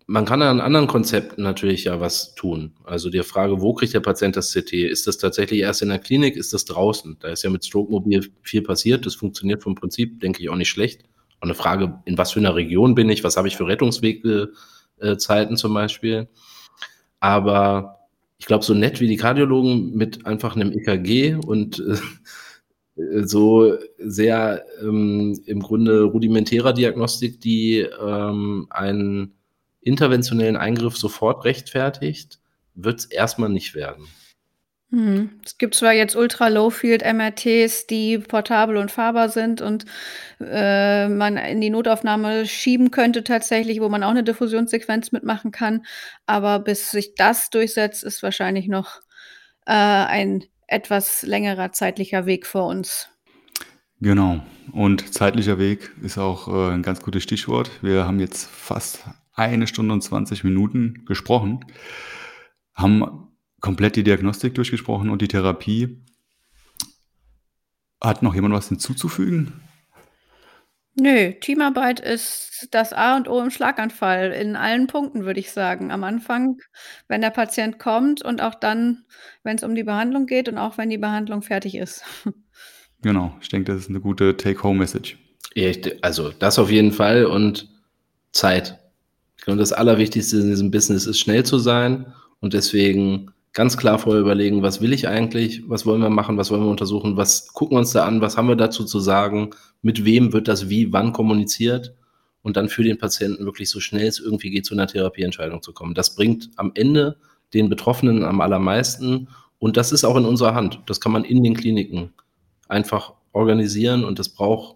man 0.07 0.25
kann 0.25 0.41
an 0.41 0.61
anderen 0.61 0.87
Konzepten 0.87 1.41
natürlich 1.41 1.85
ja 1.85 1.99
was 1.99 2.35
tun. 2.35 2.73
Also 2.83 3.09
die 3.09 3.23
Frage, 3.23 3.61
wo 3.61 3.73
kriegt 3.73 3.93
der 3.93 4.01
Patient 4.01 4.35
das 4.35 4.53
CT? 4.53 4.73
Ist 4.73 5.07
das 5.07 5.17
tatsächlich 5.17 5.61
erst 5.61 5.81
in 5.81 5.89
der 5.89 5.99
Klinik? 5.99 6.35
Ist 6.35 6.53
das 6.53 6.65
draußen? 6.65 7.17
Da 7.19 7.29
ist 7.29 7.43
ja 7.43 7.49
mit 7.49 7.65
Stroke 7.65 7.91
Mobil 7.91 8.29
viel 8.43 8.61
passiert. 8.61 9.05
Das 9.05 9.15
funktioniert 9.15 9.63
vom 9.63 9.73
Prinzip, 9.73 10.19
denke 10.19 10.41
ich, 10.41 10.49
auch 10.49 10.55
nicht 10.55 10.69
schlecht. 10.69 11.03
Und 11.41 11.49
eine 11.49 11.55
Frage, 11.55 12.01
in 12.05 12.17
was 12.17 12.33
für 12.33 12.39
einer 12.39 12.55
Region 12.55 12.93
bin 12.93 13.09
ich? 13.09 13.23
Was 13.23 13.35
habe 13.35 13.47
ich 13.47 13.57
für 13.57 13.67
Rettungswegzeiten 13.67 15.57
zum 15.57 15.73
Beispiel? 15.73 16.27
Aber 17.19 18.07
ich 18.37 18.45
glaube, 18.45 18.63
so 18.63 18.75
nett 18.75 18.99
wie 18.99 19.07
die 19.07 19.17
Kardiologen 19.17 19.95
mit 19.95 20.27
einfach 20.27 20.55
einem 20.55 20.71
EKG 20.71 21.35
und 21.35 21.79
äh, 21.79 23.23
so 23.25 23.73
sehr 23.97 24.63
ähm, 24.81 25.39
im 25.45 25.61
Grunde 25.61 26.03
rudimentärer 26.03 26.73
Diagnostik, 26.73 27.41
die 27.41 27.79
ähm, 27.79 28.67
einen 28.69 29.33
interventionellen 29.85 30.57
Eingriff 30.57 30.97
sofort 30.97 31.45
rechtfertigt, 31.45 32.39
wird 32.73 32.99
es 32.99 33.05
erstmal 33.05 33.49
nicht 33.49 33.75
werden. 33.75 34.07
Hm. 34.91 35.41
Es 35.45 35.57
gibt 35.57 35.75
zwar 35.75 35.93
jetzt 35.93 36.15
Ultra-Low-Field-MRTs, 36.15 37.87
die 37.87 38.17
portabel 38.19 38.77
und 38.77 38.91
fahrbar 38.91 39.29
sind 39.29 39.61
und 39.61 39.85
äh, 40.39 41.07
man 41.07 41.37
in 41.37 41.61
die 41.61 41.69
Notaufnahme 41.69 42.45
schieben 42.45 42.91
könnte 42.91 43.23
tatsächlich, 43.23 43.79
wo 43.81 43.89
man 43.89 44.03
auch 44.03 44.11
eine 44.11 44.23
Diffusionssequenz 44.23 45.11
mitmachen 45.11 45.51
kann. 45.51 45.85
Aber 46.25 46.59
bis 46.59 46.91
sich 46.91 47.15
das 47.15 47.49
durchsetzt, 47.49 48.03
ist 48.03 48.23
wahrscheinlich 48.23 48.67
noch 48.67 49.01
äh, 49.65 49.73
ein 49.73 50.43
etwas 50.67 51.23
längerer 51.23 51.71
zeitlicher 51.71 52.25
Weg 52.25 52.45
vor 52.45 52.67
uns. 52.67 53.09
Genau. 54.01 54.43
Und 54.71 55.13
zeitlicher 55.13 55.57
Weg 55.57 55.91
ist 56.01 56.17
auch 56.17 56.47
äh, 56.47 56.73
ein 56.73 56.83
ganz 56.83 57.01
gutes 57.01 57.23
Stichwort. 57.23 57.71
Wir 57.81 58.05
haben 58.05 58.19
jetzt 58.19 58.47
fast 58.49 59.03
eine 59.35 59.67
Stunde 59.67 59.93
und 59.93 60.01
20 60.01 60.43
Minuten 60.43 61.05
gesprochen, 61.05 61.65
haben 62.73 63.29
komplett 63.59 63.95
die 63.95 64.03
Diagnostik 64.03 64.55
durchgesprochen 64.55 65.09
und 65.09 65.21
die 65.21 65.27
Therapie. 65.27 66.03
Hat 68.01 68.23
noch 68.23 68.35
jemand 68.35 68.53
was 68.53 68.69
hinzuzufügen? 68.69 69.61
Nö, 70.97 71.33
Teamarbeit 71.33 71.99
ist 71.99 72.69
das 72.71 72.93
A 72.93 73.17
und 73.17 73.27
O 73.27 73.41
im 73.41 73.51
Schlaganfall 73.51 74.31
in 74.31 74.55
allen 74.55 74.87
Punkten, 74.87 75.25
würde 75.25 75.41
ich 75.41 75.51
sagen. 75.51 75.91
Am 75.91 76.05
Anfang, 76.05 76.57
wenn 77.09 77.19
der 77.19 77.31
Patient 77.31 77.79
kommt 77.79 78.21
und 78.21 78.41
auch 78.41 78.55
dann, 78.55 79.03
wenn 79.43 79.57
es 79.57 79.63
um 79.63 79.75
die 79.75 79.83
Behandlung 79.83 80.25
geht 80.25 80.47
und 80.47 80.57
auch 80.57 80.77
wenn 80.77 80.89
die 80.89 80.97
Behandlung 80.97 81.41
fertig 81.41 81.75
ist. 81.75 82.03
Genau, 83.01 83.37
ich 83.39 83.49
denke, 83.49 83.71
das 83.71 83.81
ist 83.81 83.89
eine 83.89 83.99
gute 83.99 84.35
Take-Home-Message. 84.35 85.19
Ja, 85.53 85.71
also 86.01 86.31
das 86.31 86.57
auf 86.57 86.71
jeden 86.71 86.91
Fall 86.91 87.25
und 87.25 87.69
Zeit. 88.31 88.79
Und 89.47 89.57
das 89.57 89.73
Allerwichtigste 89.73 90.37
in 90.37 90.49
diesem 90.49 90.71
Business 90.71 91.05
ist 91.05 91.19
schnell 91.19 91.43
zu 91.43 91.59
sein 91.59 92.07
und 92.39 92.53
deswegen 92.53 93.31
ganz 93.53 93.77
klar 93.77 93.99
vorher 93.99 94.21
überlegen, 94.21 94.61
was 94.61 94.81
will 94.81 94.91
ich 94.91 95.07
eigentlich, 95.07 95.63
was 95.67 95.85
wollen 95.85 96.01
wir 96.01 96.09
machen, 96.09 96.37
was 96.37 96.51
wollen 96.51 96.63
wir 96.63 96.69
untersuchen, 96.69 97.15
was 97.15 97.47
gucken 97.53 97.75
wir 97.75 97.79
uns 97.79 97.91
da 97.91 98.05
an, 98.05 98.21
was 98.21 98.37
haben 98.37 98.49
wir 98.49 98.55
dazu 98.55 98.83
zu 98.83 98.99
sagen, 98.99 99.51
mit 99.81 100.03
wem 100.03 100.33
wird 100.33 100.47
das 100.47 100.69
wie, 100.69 100.91
wann 100.91 101.13
kommuniziert 101.13 101.95
und 102.41 102.57
dann 102.57 102.69
für 102.69 102.83
den 102.83 102.97
Patienten 102.97 103.45
wirklich 103.45 103.69
so 103.69 103.79
schnell 103.79 104.07
es 104.07 104.19
irgendwie 104.19 104.49
geht, 104.49 104.65
zu 104.65 104.73
einer 104.73 104.87
Therapieentscheidung 104.87 105.61
zu 105.61 105.73
kommen. 105.73 105.95
Das 105.95 106.15
bringt 106.15 106.49
am 106.57 106.71
Ende 106.75 107.17
den 107.53 107.69
Betroffenen 107.69 108.23
am 108.23 108.41
allermeisten 108.41 109.29
und 109.57 109.77
das 109.77 109.91
ist 109.91 110.03
auch 110.03 110.17
in 110.17 110.25
unserer 110.25 110.53
Hand. 110.53 110.81
Das 110.87 110.99
kann 110.99 111.13
man 111.13 111.23
in 111.23 111.43
den 111.43 111.55
Kliniken 111.55 112.13
einfach 112.67 113.13
organisieren 113.31 114.03
und 114.03 114.19
das 114.19 114.29
braucht 114.29 114.75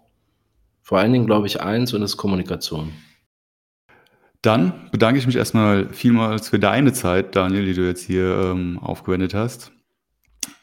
vor 0.82 0.98
allen 0.98 1.12
Dingen, 1.12 1.26
glaube 1.26 1.46
ich, 1.46 1.60
eins 1.60 1.92
und 1.92 2.00
das 2.00 2.12
ist 2.12 2.16
Kommunikation. 2.16 2.92
Dann 4.42 4.88
bedanke 4.90 5.18
ich 5.18 5.26
mich 5.26 5.36
erstmal 5.36 5.90
vielmals 5.90 6.48
für 6.48 6.58
deine 6.58 6.92
Zeit, 6.92 7.36
Daniel, 7.36 7.66
die 7.66 7.74
du 7.74 7.86
jetzt 7.86 8.04
hier 8.04 8.52
ähm, 8.52 8.78
aufgewendet 8.78 9.34
hast. 9.34 9.72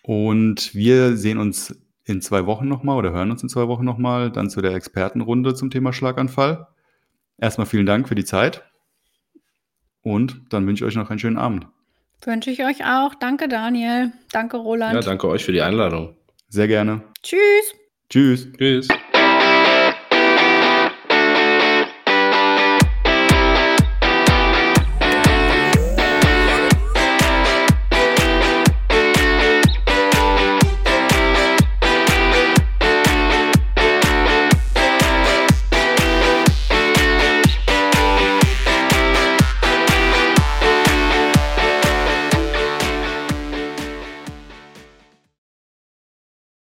Und 0.01 0.73
wir 0.73 1.15
sehen 1.15 1.37
uns 1.37 1.75
in 2.05 2.21
zwei 2.21 2.45
Wochen 2.45 2.67
nochmal 2.67 2.97
oder 2.97 3.11
hören 3.11 3.29
uns 3.29 3.43
in 3.43 3.49
zwei 3.49 3.67
Wochen 3.67 3.85
nochmal, 3.85 4.31
dann 4.31 4.49
zu 4.49 4.61
der 4.61 4.73
Expertenrunde 4.73 5.53
zum 5.53 5.69
Thema 5.69 5.93
Schlaganfall. 5.93 6.67
Erstmal 7.37 7.67
vielen 7.67 7.85
Dank 7.85 8.07
für 8.07 8.15
die 8.15 8.25
Zeit. 8.25 8.63
Und 10.01 10.41
dann 10.49 10.65
wünsche 10.65 10.85
ich 10.85 10.87
euch 10.87 10.95
noch 10.95 11.09
einen 11.09 11.19
schönen 11.19 11.37
Abend. 11.37 11.67
Wünsche 12.23 12.49
ich 12.49 12.63
euch 12.63 12.83
auch. 12.85 13.13
Danke, 13.15 13.47
Daniel. 13.47 14.11
Danke, 14.31 14.57
Roland. 14.57 14.95
Ja, 14.95 15.01
danke 15.01 15.27
euch 15.27 15.43
für 15.43 15.51
die 15.51 15.61
Einladung. 15.61 16.15
Sehr 16.47 16.67
gerne. 16.67 17.01
Tschüss. 17.21 17.75
Tschüss. 18.09 18.47
Tschüss. 18.57 18.87